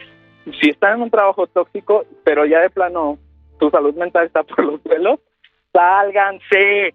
si 0.61 0.71
están 0.71 0.97
en 0.97 1.03
un 1.03 1.11
trabajo 1.11 1.47
tóxico, 1.47 2.05
pero 2.25 2.47
ya 2.47 2.61
de 2.61 2.71
plano 2.71 3.19
tu 3.59 3.71
salud 3.71 3.95
mental 3.95 4.27
está 4.27 4.43
por 4.43 4.65
los 4.65 4.81
suelos, 4.83 5.21
sálganse, 5.73 6.95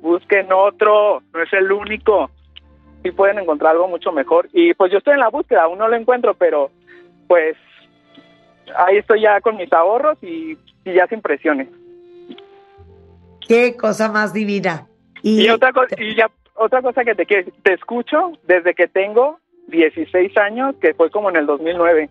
busquen 0.00 0.52
otro, 0.52 1.22
no 1.32 1.42
es 1.42 1.52
el 1.52 1.70
único. 1.70 2.30
Sí 3.02 3.10
pueden 3.10 3.38
encontrar 3.38 3.72
algo 3.72 3.88
mucho 3.88 4.12
mejor. 4.12 4.48
Y 4.52 4.74
pues 4.74 4.92
yo 4.92 4.98
estoy 4.98 5.14
en 5.14 5.20
la 5.20 5.28
búsqueda, 5.28 5.64
aún 5.64 5.78
no 5.78 5.88
lo 5.88 5.96
encuentro, 5.96 6.34
pero 6.34 6.70
pues 7.26 7.56
ahí 8.76 8.98
estoy 8.98 9.22
ya 9.22 9.40
con 9.40 9.56
mis 9.56 9.72
ahorros 9.72 10.18
y, 10.22 10.56
y 10.84 10.94
ya 10.94 11.06
sin 11.08 11.20
presiones. 11.20 11.68
Qué 13.46 13.76
cosa 13.76 14.10
más 14.10 14.32
divina. 14.32 14.86
Y, 15.22 15.48
otra 15.50 15.72
cosa, 15.72 15.94
y 15.98 16.14
ya 16.14 16.30
otra 16.64 16.82
cosa 16.82 17.04
que 17.04 17.14
te 17.14 17.26
quiero 17.26 17.44
decir, 17.44 17.62
te 17.62 17.74
escucho 17.74 18.32
desde 18.46 18.74
que 18.74 18.88
tengo 18.88 19.38
16 19.68 20.36
años, 20.36 20.74
que 20.80 20.94
fue 20.94 21.10
como 21.10 21.30
en 21.30 21.36
el 21.36 21.46
2009. 21.46 22.10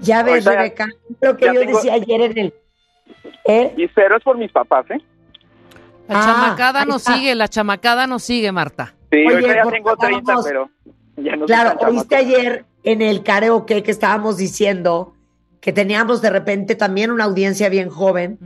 Ya 0.00 0.22
ves, 0.22 0.46
Ahorita 0.46 0.52
ya- 0.52 0.58
Rebeca, 0.58 0.88
lo 1.20 1.36
que 1.36 1.46
yo 1.46 1.52
tengo- 1.60 1.76
decía 1.76 1.94
ayer 1.94 2.20
en 2.22 2.38
el... 2.38 2.54
¿Eh? 3.44 3.74
Y 3.76 3.88
cero 3.94 4.16
es 4.18 4.22
por 4.24 4.38
mis 4.38 4.50
papás, 4.52 4.86
¿eh? 4.90 4.98
La 6.08 6.20
Ah, 6.20 6.24
chamacada 6.24 6.84
nos 6.84 7.02
sigue, 7.02 7.34
la 7.34 7.48
chamacada 7.48 8.06
nos 8.06 8.22
sigue, 8.22 8.50
Marta. 8.52 8.94
Sí, 9.10 9.18
Oye, 9.18 9.28
ahorita 9.36 9.54
ya 9.64 9.70
tengo 9.70 9.96
30, 9.96 10.18
estábamos- 10.20 10.46
pero 10.46 10.70
ya 11.16 11.36
no 11.36 11.46
Claro, 11.46 11.78
oíste 11.88 12.16
ayer 12.16 12.64
en 12.82 13.02
el 13.02 13.22
karaoke 13.22 13.82
que 13.82 13.90
estábamos 13.90 14.36
diciendo 14.38 15.14
que 15.60 15.72
teníamos 15.72 16.22
de 16.22 16.30
repente 16.30 16.74
también 16.74 17.10
una 17.10 17.24
audiencia 17.24 17.68
bien 17.68 17.90
joven 17.90 18.38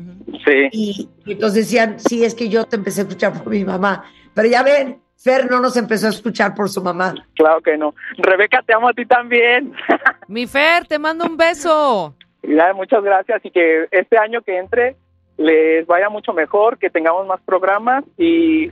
Sí. 0.44 0.68
y, 0.72 1.08
y 1.24 1.32
entonces 1.32 1.66
decían, 1.66 2.00
sí, 2.00 2.24
es 2.24 2.34
que 2.34 2.48
yo 2.48 2.64
te 2.64 2.74
empecé 2.76 3.02
a 3.02 3.04
escuchar 3.04 3.32
por 3.42 3.52
mi 3.52 3.64
mamá, 3.64 4.04
pero 4.34 4.48
ya 4.48 4.62
ven, 4.62 5.00
Fer 5.16 5.50
no 5.50 5.60
nos 5.60 5.76
empezó 5.76 6.06
a 6.06 6.10
escuchar 6.10 6.54
por 6.54 6.68
su 6.68 6.82
mamá. 6.82 7.14
Claro 7.34 7.60
que 7.60 7.76
no. 7.76 7.94
Rebeca, 8.18 8.62
te 8.62 8.74
amo 8.74 8.88
a 8.88 8.92
ti 8.92 9.06
también. 9.06 9.72
Mi 10.28 10.46
Fer, 10.46 10.86
te 10.86 10.98
mando 10.98 11.24
un 11.24 11.36
beso. 11.36 12.14
Muchas 12.74 13.02
gracias 13.02 13.44
y 13.44 13.50
que 13.50 13.88
este 13.90 14.18
año 14.18 14.42
que 14.42 14.58
entre 14.58 14.96
les 15.36 15.86
vaya 15.86 16.08
mucho 16.10 16.32
mejor, 16.32 16.78
que 16.78 16.90
tengamos 16.90 17.26
más 17.26 17.40
programas 17.40 18.04
y 18.18 18.70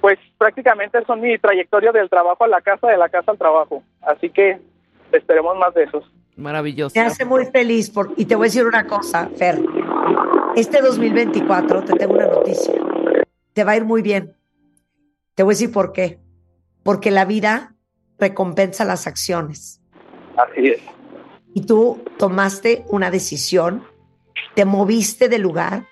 pues 0.00 0.18
prácticamente 0.38 1.02
son 1.06 1.20
mi 1.20 1.38
trayectoria 1.38 1.92
del 1.92 2.10
trabajo 2.10 2.44
a 2.44 2.48
la 2.48 2.60
casa, 2.60 2.88
de 2.88 2.96
la 2.96 3.08
casa 3.08 3.30
al 3.30 3.38
trabajo. 3.38 3.82
Así 4.02 4.30
que 4.30 4.58
esperemos 5.12 5.56
más 5.58 5.74
de 5.74 5.84
esos. 5.84 6.04
Maravilloso. 6.36 6.98
Me 6.98 7.06
hace 7.06 7.24
muy 7.24 7.46
feliz 7.46 7.90
por, 7.90 8.12
y 8.16 8.24
te 8.24 8.34
voy 8.34 8.46
a 8.46 8.48
decir 8.48 8.66
una 8.66 8.86
cosa, 8.86 9.28
Fer. 9.36 9.60
Este 10.56 10.80
2024 10.80 11.84
te 11.84 11.92
tengo 11.94 12.14
una 12.14 12.26
noticia. 12.26 12.74
Te 13.52 13.64
va 13.64 13.72
a 13.72 13.76
ir 13.76 13.84
muy 13.84 14.02
bien. 14.02 14.34
Te 15.34 15.42
voy 15.42 15.52
a 15.52 15.54
decir 15.54 15.72
por 15.72 15.92
qué. 15.92 16.18
Porque 16.82 17.10
la 17.10 17.24
vida 17.24 17.74
recompensa 18.18 18.84
las 18.84 19.06
acciones. 19.06 19.80
Así 20.36 20.68
es. 20.68 20.80
Y 21.54 21.66
tú 21.66 22.02
tomaste 22.18 22.84
una 22.88 23.10
decisión, 23.10 23.84
te 24.54 24.64
moviste 24.64 25.28
de 25.28 25.38
lugar. 25.38 25.86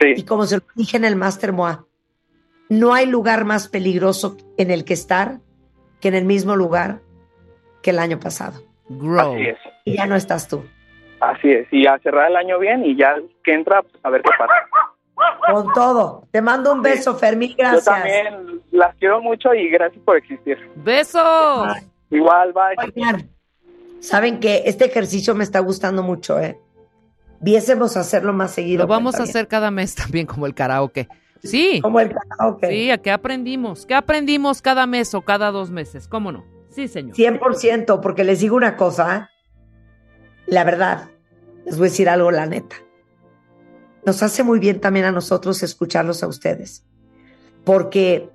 Y 0.00 0.24
como 0.24 0.46
se 0.46 0.56
lo 0.56 0.62
dije 0.74 0.96
en 0.96 1.04
el 1.04 1.16
Master 1.16 1.52
Moa, 1.52 1.86
no 2.68 2.94
hay 2.94 3.06
lugar 3.06 3.44
más 3.44 3.68
peligroso 3.68 4.36
en 4.56 4.70
el 4.70 4.84
que 4.84 4.94
estar 4.94 5.40
que 6.00 6.08
en 6.08 6.14
el 6.14 6.24
mismo 6.24 6.54
lugar 6.54 7.00
que 7.82 7.90
el 7.90 7.98
año 7.98 8.20
pasado. 8.20 8.62
Grow. 8.88 9.34
Así 9.34 9.42
es. 9.42 9.58
Y 9.84 9.96
ya 9.96 10.06
no 10.06 10.16
estás 10.16 10.48
tú. 10.48 10.64
Así 11.20 11.50
es. 11.50 11.66
Y 11.72 11.86
a 11.86 11.98
cerrar 11.98 12.30
el 12.30 12.36
año 12.36 12.58
bien 12.58 12.84
y 12.84 12.96
ya 12.96 13.16
que 13.42 13.54
entra, 13.54 13.82
pues, 13.82 13.94
a 14.04 14.10
ver 14.10 14.22
qué 14.22 14.30
pasa. 14.38 14.54
Con 15.50 15.72
todo. 15.72 16.28
Te 16.30 16.42
mando 16.42 16.72
un 16.72 16.82
beso, 16.82 17.16
Fermín. 17.16 17.54
Gracias. 17.56 17.84
Yo 17.84 17.92
también 17.92 18.62
las 18.70 18.94
quiero 18.96 19.20
mucho 19.20 19.54
y 19.54 19.68
gracias 19.68 20.02
por 20.04 20.16
existir. 20.16 20.58
Besos. 20.76 21.68
Igual, 22.10 22.52
bye. 22.52 22.92
Oigan, 22.94 23.28
saben 24.00 24.40
que 24.40 24.62
este 24.66 24.86
ejercicio 24.86 25.34
me 25.34 25.44
está 25.44 25.60
gustando 25.60 26.02
mucho, 26.02 26.38
¿eh? 26.40 26.58
Viésemos 27.40 27.96
hacerlo 27.96 28.32
más 28.32 28.52
seguido. 28.52 28.82
Lo 28.82 28.88
vamos 28.88 29.14
a 29.16 29.22
hacer 29.22 29.48
cada 29.48 29.70
mes 29.70 29.94
también, 29.94 30.26
como 30.26 30.46
el 30.46 30.54
karaoke. 30.54 31.08
Sí. 31.42 31.80
Como 31.80 32.00
el 32.00 32.12
karaoke. 32.12 32.68
Sí, 32.68 32.90
¿a 32.90 32.98
qué 32.98 33.10
aprendimos? 33.10 33.86
¿Qué 33.86 33.94
aprendimos 33.94 34.60
cada 34.60 34.86
mes 34.86 35.14
o 35.14 35.22
cada 35.22 35.50
dos 35.50 35.70
meses? 35.70 36.08
¿Cómo 36.08 36.32
no? 36.32 36.44
Sí, 36.70 36.88
señor. 36.88 37.16
100%, 37.16 38.00
porque 38.00 38.24
les 38.24 38.40
digo 38.40 38.56
una 38.56 38.76
cosa, 38.76 39.30
la 40.46 40.64
verdad, 40.64 41.10
les 41.64 41.78
voy 41.78 41.86
a 41.86 41.90
decir 41.90 42.08
algo, 42.08 42.30
la 42.30 42.46
neta. 42.46 42.76
Nos 44.08 44.22
hace 44.22 44.42
muy 44.42 44.58
bien 44.58 44.80
también 44.80 45.04
a 45.04 45.12
nosotros 45.12 45.62
escucharlos 45.62 46.22
a 46.22 46.28
ustedes, 46.28 46.82
porque, 47.62 48.30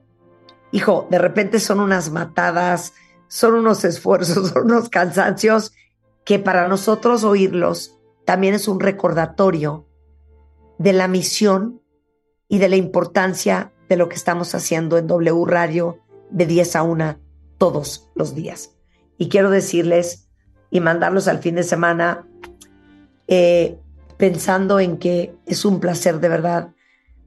hijo, 0.71 1.07
de 1.09 1.17
repente 1.17 1.59
son 1.59 1.79
unas 1.79 2.11
matadas, 2.11 2.93
son 3.27 3.55
unos 3.55 3.83
esfuerzos, 3.83 4.49
son 4.49 4.65
unos 4.65 4.89
cansancios 4.89 5.73
que 6.25 6.37
para 6.37 6.67
nosotros 6.67 7.23
oírlos 7.23 7.97
también 8.23 8.53
es 8.53 8.67
un 8.67 8.79
recordatorio 8.79 9.87
de 10.77 10.93
la 10.93 11.07
misión 11.07 11.81
y 12.47 12.59
de 12.59 12.69
la 12.69 12.75
importancia 12.75 13.73
de 13.89 13.97
lo 13.97 14.09
que 14.09 14.15
estamos 14.15 14.53
haciendo 14.53 14.99
en 14.99 15.07
W 15.07 15.43
Radio 15.47 15.97
de 16.29 16.45
10 16.45 16.75
a 16.75 16.83
1 16.83 17.19
todos 17.57 18.11
los 18.13 18.35
días. 18.35 18.75
Y 19.17 19.27
quiero 19.27 19.49
decirles 19.49 20.29
y 20.69 20.81
mandarlos 20.81 21.27
al 21.27 21.39
fin 21.39 21.55
de 21.55 21.63
semana 21.63 22.27
eh, 23.27 23.79
pensando 24.17 24.79
en 24.79 24.97
que 24.97 25.35
es 25.45 25.65
un 25.65 25.79
placer 25.79 26.19
de 26.19 26.29
verdad 26.29 26.73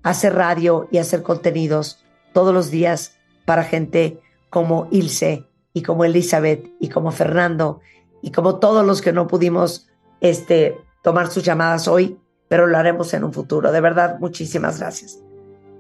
hacer 0.03 0.35
radio 0.35 0.89
y 0.91 0.99
hacer 0.99 1.23
contenidos 1.23 2.05
todos 2.33 2.55
los 2.55 2.71
días 2.71 3.17
para 3.45 3.65
gente 3.65 4.21
como 4.51 4.89
Ilse 4.91 5.47
y 5.73 5.83
como 5.83 6.05
Elizabeth 6.05 6.71
y 6.81 6.89
como 6.89 7.11
Fernando 7.11 7.81
y 8.23 8.31
como 8.31 8.59
todos 8.59 8.87
los 8.87 9.03
que 9.03 9.13
no 9.13 9.27
pudimos 9.27 9.89
este, 10.21 10.79
tomar 11.03 11.31
sus 11.31 11.43
llamadas 11.43 11.89
hoy, 11.89 12.19
pero 12.49 12.67
lo 12.67 12.79
haremos 12.79 13.13
en 13.15 13.25
un 13.25 13.33
futuro. 13.33 13.73
De 13.73 13.81
verdad, 13.81 14.19
muchísimas 14.21 14.79
gracias. 14.81 15.21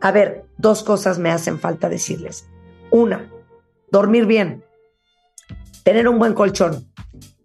A 0.00 0.12
ver, 0.12 0.44
dos 0.58 0.82
cosas 0.82 1.18
me 1.18 1.30
hacen 1.30 1.58
falta 1.58 1.88
decirles. 1.88 2.48
Una, 2.90 3.30
dormir 3.90 4.26
bien, 4.26 4.64
tener 5.82 6.08
un 6.08 6.18
buen 6.18 6.34
colchón, 6.34 6.86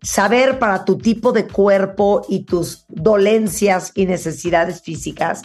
saber 0.02 0.60
para 0.60 0.84
tu 0.84 0.98
tipo 0.98 1.32
de 1.32 1.48
cuerpo 1.48 2.24
y 2.28 2.46
tus 2.46 2.86
dolencias 2.90 3.92
y 3.96 4.06
necesidades 4.06 4.82
físicas 4.82 5.42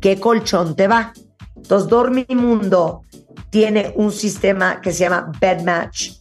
qué 0.00 0.18
colchón 0.18 0.74
te 0.74 0.88
va. 0.88 1.12
Entonces, 1.54 1.88
Dormimundo 1.88 3.02
tiene 3.50 3.92
un 3.96 4.12
sistema 4.12 4.80
que 4.80 4.92
se 4.92 5.00
llama 5.00 5.30
Bed 5.40 5.62
Match 5.62 6.12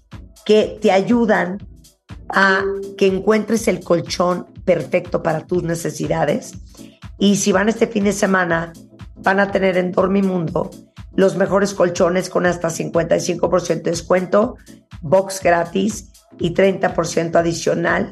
que 0.45 0.77
te 0.81 0.91
ayudan 0.91 1.57
a 2.29 2.63
que 2.97 3.07
encuentres 3.07 3.67
el 3.67 3.83
colchón 3.83 4.47
perfecto 4.65 5.23
para 5.23 5.45
tus 5.45 5.63
necesidades. 5.63 6.53
Y 7.17 7.37
si 7.37 7.51
van 7.51 7.69
este 7.69 7.87
fin 7.87 8.03
de 8.03 8.13
semana, 8.13 8.73
van 9.17 9.39
a 9.39 9.51
tener 9.51 9.77
en 9.77 9.91
Dormimundo 9.91 10.69
los 11.15 11.35
mejores 11.35 11.73
colchones 11.73 12.29
con 12.29 12.45
hasta 12.45 12.69
55% 12.69 13.67
de 13.67 13.91
descuento, 13.91 14.55
box 15.01 15.41
gratis 15.41 16.11
y 16.37 16.53
30% 16.53 17.35
adicional. 17.35 18.09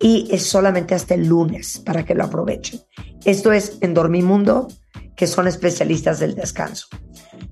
Y 0.00 0.28
es 0.30 0.46
solamente 0.46 0.94
hasta 0.94 1.14
el 1.14 1.26
lunes 1.26 1.78
para 1.84 2.04
que 2.04 2.14
lo 2.14 2.24
aprovechen. 2.24 2.80
Esto 3.24 3.52
es 3.52 3.78
en 3.80 3.94
Dormimundo, 3.94 4.68
que 5.16 5.26
son 5.26 5.46
especialistas 5.48 6.20
del 6.20 6.34
descanso. 6.34 6.88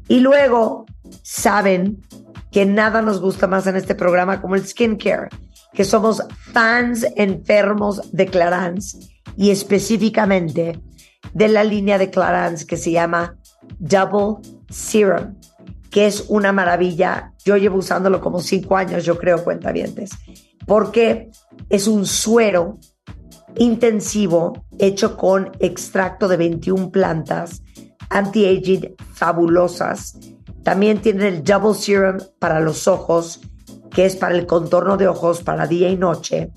Y 0.09 0.21
luego 0.21 0.87
saben 1.23 2.03
que 2.51 2.67
nada 2.67 3.01
nos 3.03 3.21
gusta 3.21 3.47
más 3.47 3.67
en 3.67 3.77
este 3.77 3.95
programa 3.95 4.41
como 4.41 4.55
el 4.55 4.67
skincare, 4.67 5.31
que 5.73 5.85
somos 5.85 6.23
fans 6.53 7.07
enfermos 7.17 8.13
de 8.13 8.27
Clarins 8.27 9.11
y 9.37 9.51
específicamente 9.51 10.79
de 11.33 11.49
la 11.49 11.65
línea 11.65 11.99
de 11.99 12.11
Clarins 12.11 12.65
que 12.67 12.77
se 12.77 12.91
llama 12.91 13.37
Double 13.79 14.43
Serum, 14.69 15.35
que 15.93 16.07
es 16.07 16.25
una 16.29 16.53
maravilla. 16.53 17.35
Yo 17.45 17.57
llevo 17.57 17.79
usándolo 17.79 18.21
como 18.21 18.41
cinco 18.41 18.77
años, 18.77 19.05
yo 19.05 19.19
creo, 19.19 19.45
cuentavientes, 19.45 20.11
porque 20.67 21.31
es 21.69 21.87
un 21.87 22.07
suero 22.07 22.79
intensivo 23.57 24.65
hecho 24.79 25.17
con 25.19 25.53
extracto 25.61 26.27
de 26.27 26.39
21 26.39 26.91
plantas 26.91 27.63
anti-aging 28.09 28.95
fabulosas. 29.13 30.19
También 30.63 31.03
tiene 31.03 31.29
el 31.29 31.45
Double 31.45 31.75
Serum 31.75 32.19
para 32.39 32.61
los 32.61 32.89
ojos, 32.89 33.41
que 33.91 34.07
es 34.07 34.17
para 34.17 34.35
el 34.35 34.47
contorno 34.47 34.97
de 34.97 35.09
ojos 35.09 35.43
para 35.43 35.67
día 35.67 35.91
y 35.91 35.97
noche. 35.97 36.51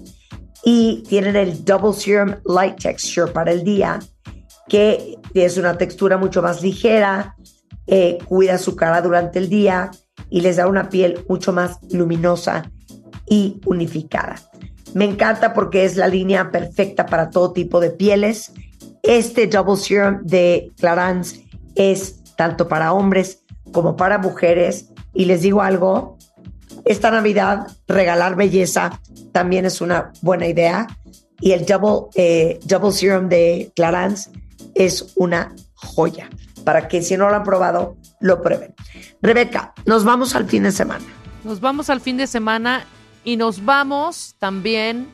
Y 0.63 1.03
tienen 1.09 1.35
el 1.35 1.65
Double 1.65 1.93
Serum 1.93 2.35
Light 2.45 2.77
Texture 2.79 3.31
para 3.31 3.51
el 3.51 3.63
día, 3.63 3.99
que 4.69 5.17
es 5.33 5.57
una 5.57 5.77
textura 5.77 6.17
mucho 6.17 6.41
más 6.41 6.61
ligera, 6.61 7.35
eh, 7.87 8.17
cuida 8.25 8.57
su 8.57 8.75
cara 8.75 9.01
durante 9.01 9.39
el 9.39 9.49
día 9.49 9.91
y 10.29 10.41
les 10.41 10.57
da 10.57 10.67
una 10.67 10.89
piel 10.89 11.23
mucho 11.29 11.53
más 11.53 11.77
luminosa 11.91 12.71
y 13.27 13.61
unificada. 13.65 14.35
Me 14.93 15.05
encanta 15.05 15.53
porque 15.53 15.85
es 15.85 15.97
la 15.97 16.07
línea 16.07 16.51
perfecta 16.51 17.05
para 17.05 17.29
todo 17.29 17.51
tipo 17.51 17.79
de 17.79 17.91
pieles. 17.91 18.53
Este 19.03 19.47
Double 19.47 19.77
Serum 19.77 20.21
de 20.23 20.71
Clarins 20.77 21.39
es 21.75 22.23
tanto 22.35 22.67
para 22.67 22.93
hombres 22.93 23.43
como 23.71 23.95
para 23.95 24.17
mujeres. 24.17 24.91
Y 25.13 25.25
les 25.25 25.41
digo 25.41 25.61
algo, 25.61 26.17
esta 26.85 27.11
Navidad 27.11 27.67
regalar 27.87 28.35
belleza 28.35 28.99
también 29.31 29.65
es 29.65 29.81
una 29.81 30.11
buena 30.21 30.47
idea. 30.47 30.87
Y 31.41 31.51
el 31.51 31.65
Double, 31.65 32.09
eh, 32.15 32.59
double 32.65 32.91
Serum 32.91 33.27
de 33.27 33.71
Clarins 33.75 34.29
es 34.73 35.13
una 35.17 35.53
joya 35.73 36.29
para 36.65 36.87
que 36.87 37.01
si 37.01 37.15
no 37.15 37.29
lo 37.29 37.35
han 37.35 37.43
probado, 37.43 37.95
lo 38.19 38.41
prueben. 38.41 38.73
Rebeca, 39.21 39.73
nos 39.85 40.03
vamos 40.03 40.35
al 40.35 40.45
fin 40.49 40.63
de 40.63 40.71
semana. 40.71 41.05
Nos 41.43 41.61
vamos 41.61 41.89
al 41.89 42.01
fin 42.01 42.17
de 42.17 42.27
semana 42.27 42.85
y 43.23 43.37
nos 43.37 43.63
vamos 43.63 44.35
también 44.39 45.13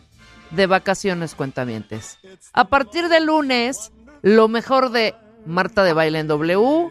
de 0.51 0.65
vacaciones, 0.65 1.35
cuentavientes. 1.35 2.17
A 2.53 2.65
partir 2.65 3.09
de 3.09 3.19
lunes, 3.19 3.91
lo 4.21 4.47
mejor 4.47 4.91
de 4.91 5.13
Marta 5.45 5.83
de 5.83 5.93
Baile 5.93 6.19
en 6.19 6.27
W. 6.27 6.89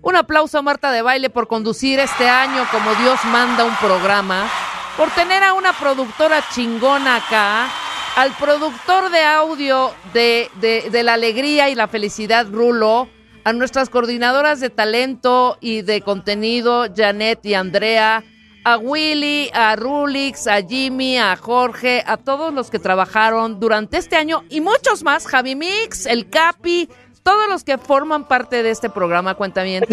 Un 0.00 0.16
aplauso 0.16 0.58
a 0.58 0.62
Marta 0.62 0.90
de 0.90 1.02
Baile 1.02 1.30
por 1.30 1.48
conducir 1.48 2.00
este 2.00 2.28
año 2.28 2.64
como 2.72 2.94
Dios 2.96 3.18
manda 3.26 3.64
un 3.64 3.76
programa, 3.76 4.48
por 4.96 5.10
tener 5.10 5.42
a 5.42 5.54
una 5.54 5.72
productora 5.72 6.42
chingona 6.52 7.16
acá, 7.16 7.68
al 8.16 8.32
productor 8.36 9.10
de 9.10 9.22
audio 9.22 9.92
de, 10.12 10.50
de 10.60 11.02
la 11.02 11.14
alegría 11.14 11.68
y 11.68 11.74
la 11.74 11.88
felicidad, 11.88 12.46
Rulo, 12.50 13.08
a 13.44 13.52
nuestras 13.52 13.90
coordinadoras 13.90 14.60
de 14.60 14.70
talento 14.70 15.58
y 15.60 15.82
de 15.82 16.02
contenido, 16.02 16.86
Janet 16.94 17.44
y 17.44 17.54
Andrea, 17.54 18.24
a 18.64 18.76
Willy, 18.76 19.50
a 19.54 19.76
Rulix, 19.76 20.46
a 20.46 20.60
Jimmy, 20.62 21.16
a 21.16 21.36
Jorge, 21.36 22.02
a 22.06 22.16
todos 22.16 22.52
los 22.52 22.70
que 22.70 22.78
trabajaron 22.78 23.60
durante 23.60 23.96
este 23.96 24.16
año 24.16 24.44
y 24.50 24.60
muchos 24.60 25.02
más, 25.02 25.26
Javi 25.26 25.56
Mix, 25.56 26.06
el 26.06 26.28
Capi, 26.28 26.88
todos 27.22 27.48
los 27.48 27.64
que 27.64 27.78
forman 27.78 28.26
parte 28.26 28.62
de 28.62 28.70
este 28.70 28.90
programa 28.90 29.34
Cuentamientos, 29.34 29.88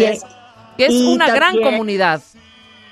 que 0.76 0.86
es 0.86 0.92
Y 0.92 1.14
una 1.14 1.30
gran 1.32 1.60
comunidad. 1.60 2.22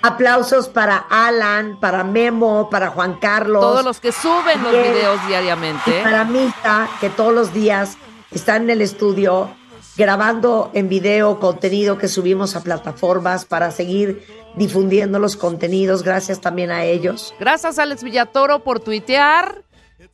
Aplausos 0.02 0.68
para 0.68 0.98
Alan, 0.98 1.80
para 1.80 2.04
Memo, 2.04 2.68
para 2.68 2.88
Juan 2.90 3.14
Carlos. 3.14 3.62
Todos 3.62 3.84
los 3.84 4.00
que 4.00 4.12
suben 4.12 4.62
los 4.62 4.72
videos 4.72 5.26
diariamente. 5.26 6.00
Y 6.00 6.02
para 6.02 6.24
Mita, 6.24 6.88
que 7.00 7.08
todos 7.08 7.32
los 7.32 7.54
días 7.54 7.96
está 8.30 8.56
en 8.56 8.68
el 8.68 8.82
estudio 8.82 9.50
grabando 9.96 10.70
en 10.74 10.88
video 10.88 11.38
contenido 11.38 11.98
que 11.98 12.08
subimos 12.08 12.56
a 12.56 12.62
plataformas 12.62 13.44
para 13.44 13.70
seguir 13.70 14.26
difundiendo 14.56 15.18
los 15.18 15.36
contenidos. 15.36 16.02
Gracias 16.02 16.40
también 16.40 16.70
a 16.70 16.84
ellos. 16.84 17.34
Gracias 17.38 17.78
Alex 17.78 18.02
Villatoro 18.02 18.64
por 18.64 18.80
tuitear, 18.80 19.62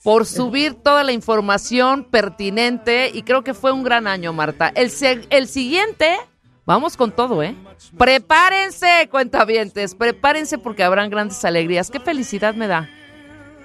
por 0.03 0.27
subir 0.27 0.75
toda 0.75 1.05
la 1.05 1.13
información 1.13 2.05
pertinente 2.05 3.11
y 3.13 3.23
creo 3.23 3.43
que 3.43 3.55
fue 3.55 3.73
un 3.73 3.83
gran 3.83 4.07
año, 4.07 4.33
Marta. 4.33 4.71
El, 4.75 4.91
el 5.31 5.49
siguiente, 5.49 6.17
vamos 6.65 6.97
con 6.97 7.13
todo, 7.13 7.43
¿eh? 7.43 7.55
Prepárense, 7.97 9.09
cuentavientes, 9.11 9.95
prepárense 9.95 10.59
porque 10.59 10.85
habrán 10.85 11.11
grandes 11.11 11.45
alegrías. 11.45 11.91
Qué 11.91 12.01
felicidad 12.01 12.55
me 12.55 12.67
da. 12.67 12.91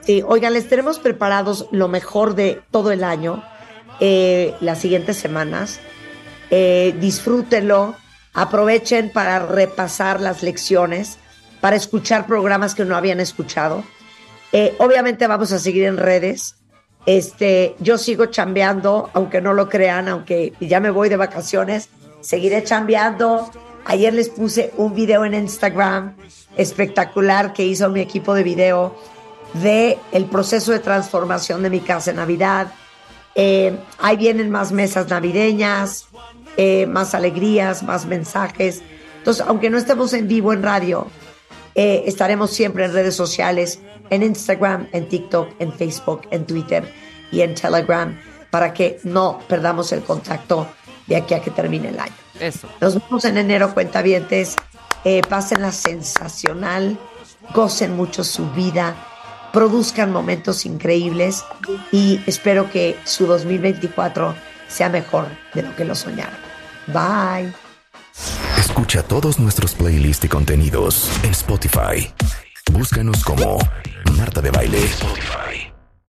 Sí, 0.02 0.24
oigan, 0.26 0.54
les 0.54 0.70
tenemos 0.70 1.00
preparados 1.00 1.68
lo 1.72 1.88
mejor 1.88 2.36
de 2.36 2.62
todo 2.70 2.92
el 2.92 3.04
año, 3.04 3.44
eh, 4.00 4.54
las 4.62 4.80
siguientes 4.80 5.18
semanas. 5.18 5.80
Eh, 6.49 6.95
disfrútenlo, 6.99 7.95
aprovechen 8.34 9.11
para 9.11 9.39
repasar 9.39 10.22
las 10.22 10.43
lecciones, 10.43 11.17
para 11.61 11.76
escuchar 11.76 12.27
programas 12.27 12.76
que 12.76 12.85
no 12.85 12.95
habían 12.95 13.19
escuchado. 13.19 13.84
Eh, 14.51 14.76
obviamente 14.80 15.27
vamos 15.27 15.51
a 15.51 15.59
seguir 15.59 15.85
en 15.85 15.97
redes. 15.97 16.55
Este, 17.05 17.76
yo 17.80 17.97
sigo 17.97 18.27
chambeando, 18.27 19.09
aunque 19.13 19.41
no 19.41 19.53
lo 19.53 19.69
crean, 19.69 20.07
aunque 20.07 20.53
ya 20.59 20.80
me 20.80 20.89
voy 20.89 21.09
de 21.09 21.17
vacaciones, 21.17 21.89
seguiré 22.22 22.63
chambeando. 22.63 23.49
Ayer 23.85 24.13
les 24.13 24.30
puse 24.30 24.73
un 24.77 24.95
video 24.95 25.26
en 25.26 25.34
Instagram 25.35 26.15
espectacular 26.57 27.53
que 27.53 27.63
hizo 27.63 27.89
mi 27.89 28.01
equipo 28.01 28.34
de 28.34 28.43
video 28.43 28.95
de 29.53 29.99
el 30.11 30.26
proceso 30.26 30.72
de 30.72 30.80
transformación 30.80 31.61
de 31.63 31.69
mi 31.69 31.80
casa 31.80 32.11
en 32.11 32.17
Navidad. 32.17 32.67
Eh, 33.35 33.77
ahí 33.99 34.17
vienen 34.17 34.49
más 34.49 34.72
mesas 34.72 35.09
navideñas, 35.09 36.07
eh, 36.57 36.86
más 36.86 37.14
alegrías, 37.14 37.84
más 37.84 38.06
mensajes. 38.06 38.82
Entonces, 39.18 39.45
aunque 39.48 39.69
no 39.69 39.77
estemos 39.77 40.14
en 40.14 40.27
vivo 40.27 40.53
en 40.53 40.64
radio, 40.64 41.07
eh, 41.76 42.03
estaremos 42.06 42.52
siempre 42.52 42.86
en 42.86 42.94
redes 42.94 43.15
sociales, 43.15 43.80
en 44.10 44.23
Instagram, 44.23 44.88
en 44.91 45.10
TikTok, 45.10 45.49
en 45.60 45.73
Facebook, 45.73 46.22
en 46.32 46.45
Twitter 46.45 46.91
y 47.32 47.41
en 47.41 47.56
Telegram, 47.56 48.18
para 48.49 48.73
que 48.73 48.99
no 49.03 49.40
perdamos 49.48 49.91
el 49.91 50.03
contacto 50.03 50.68
de 51.07 51.18
aquí 51.18 51.34
a 51.34 51.41
que 51.41 51.52
termine 51.52 51.90
el 51.90 51.99
año. 51.99 52.14
Eso. 52.40 52.69
Nos 52.80 52.95
vemos 52.95 53.26
en 53.26 53.38
enero, 53.38 53.73
cuentavientes. 53.73 54.56
Eh, 55.03 55.22
pásenla 55.27 55.72
sensacional, 55.72 56.98
gocen 57.53 57.95
mucho 57.95 58.23
su 58.23 58.49
vida, 58.52 58.95
produzcan 59.53 60.11
momentos 60.11 60.65
increíbles 60.65 61.45
y 61.91 62.19
espero 62.26 62.72
que 62.72 62.98
su 63.03 63.27
2024 63.27 64.36
sea 64.68 64.90
mejor 64.90 65.27
de 65.53 65.61
lo 65.61 65.76
que 65.76 65.86
lo 65.86 65.94
soñaron. 65.94 66.44
Bye. 66.88 67.53
Escucha 68.57 69.03
todos 69.03 69.40
nuestros 69.40 69.74
playlists 69.74 70.26
y 70.26 70.28
contenidos 70.28 71.10
en 71.24 71.32
Spotify. 71.32 72.14
Búscanos 72.72 73.24
como 73.24 73.57
Marta 74.18 74.41
de 74.41 74.52
Baile. 74.52 74.80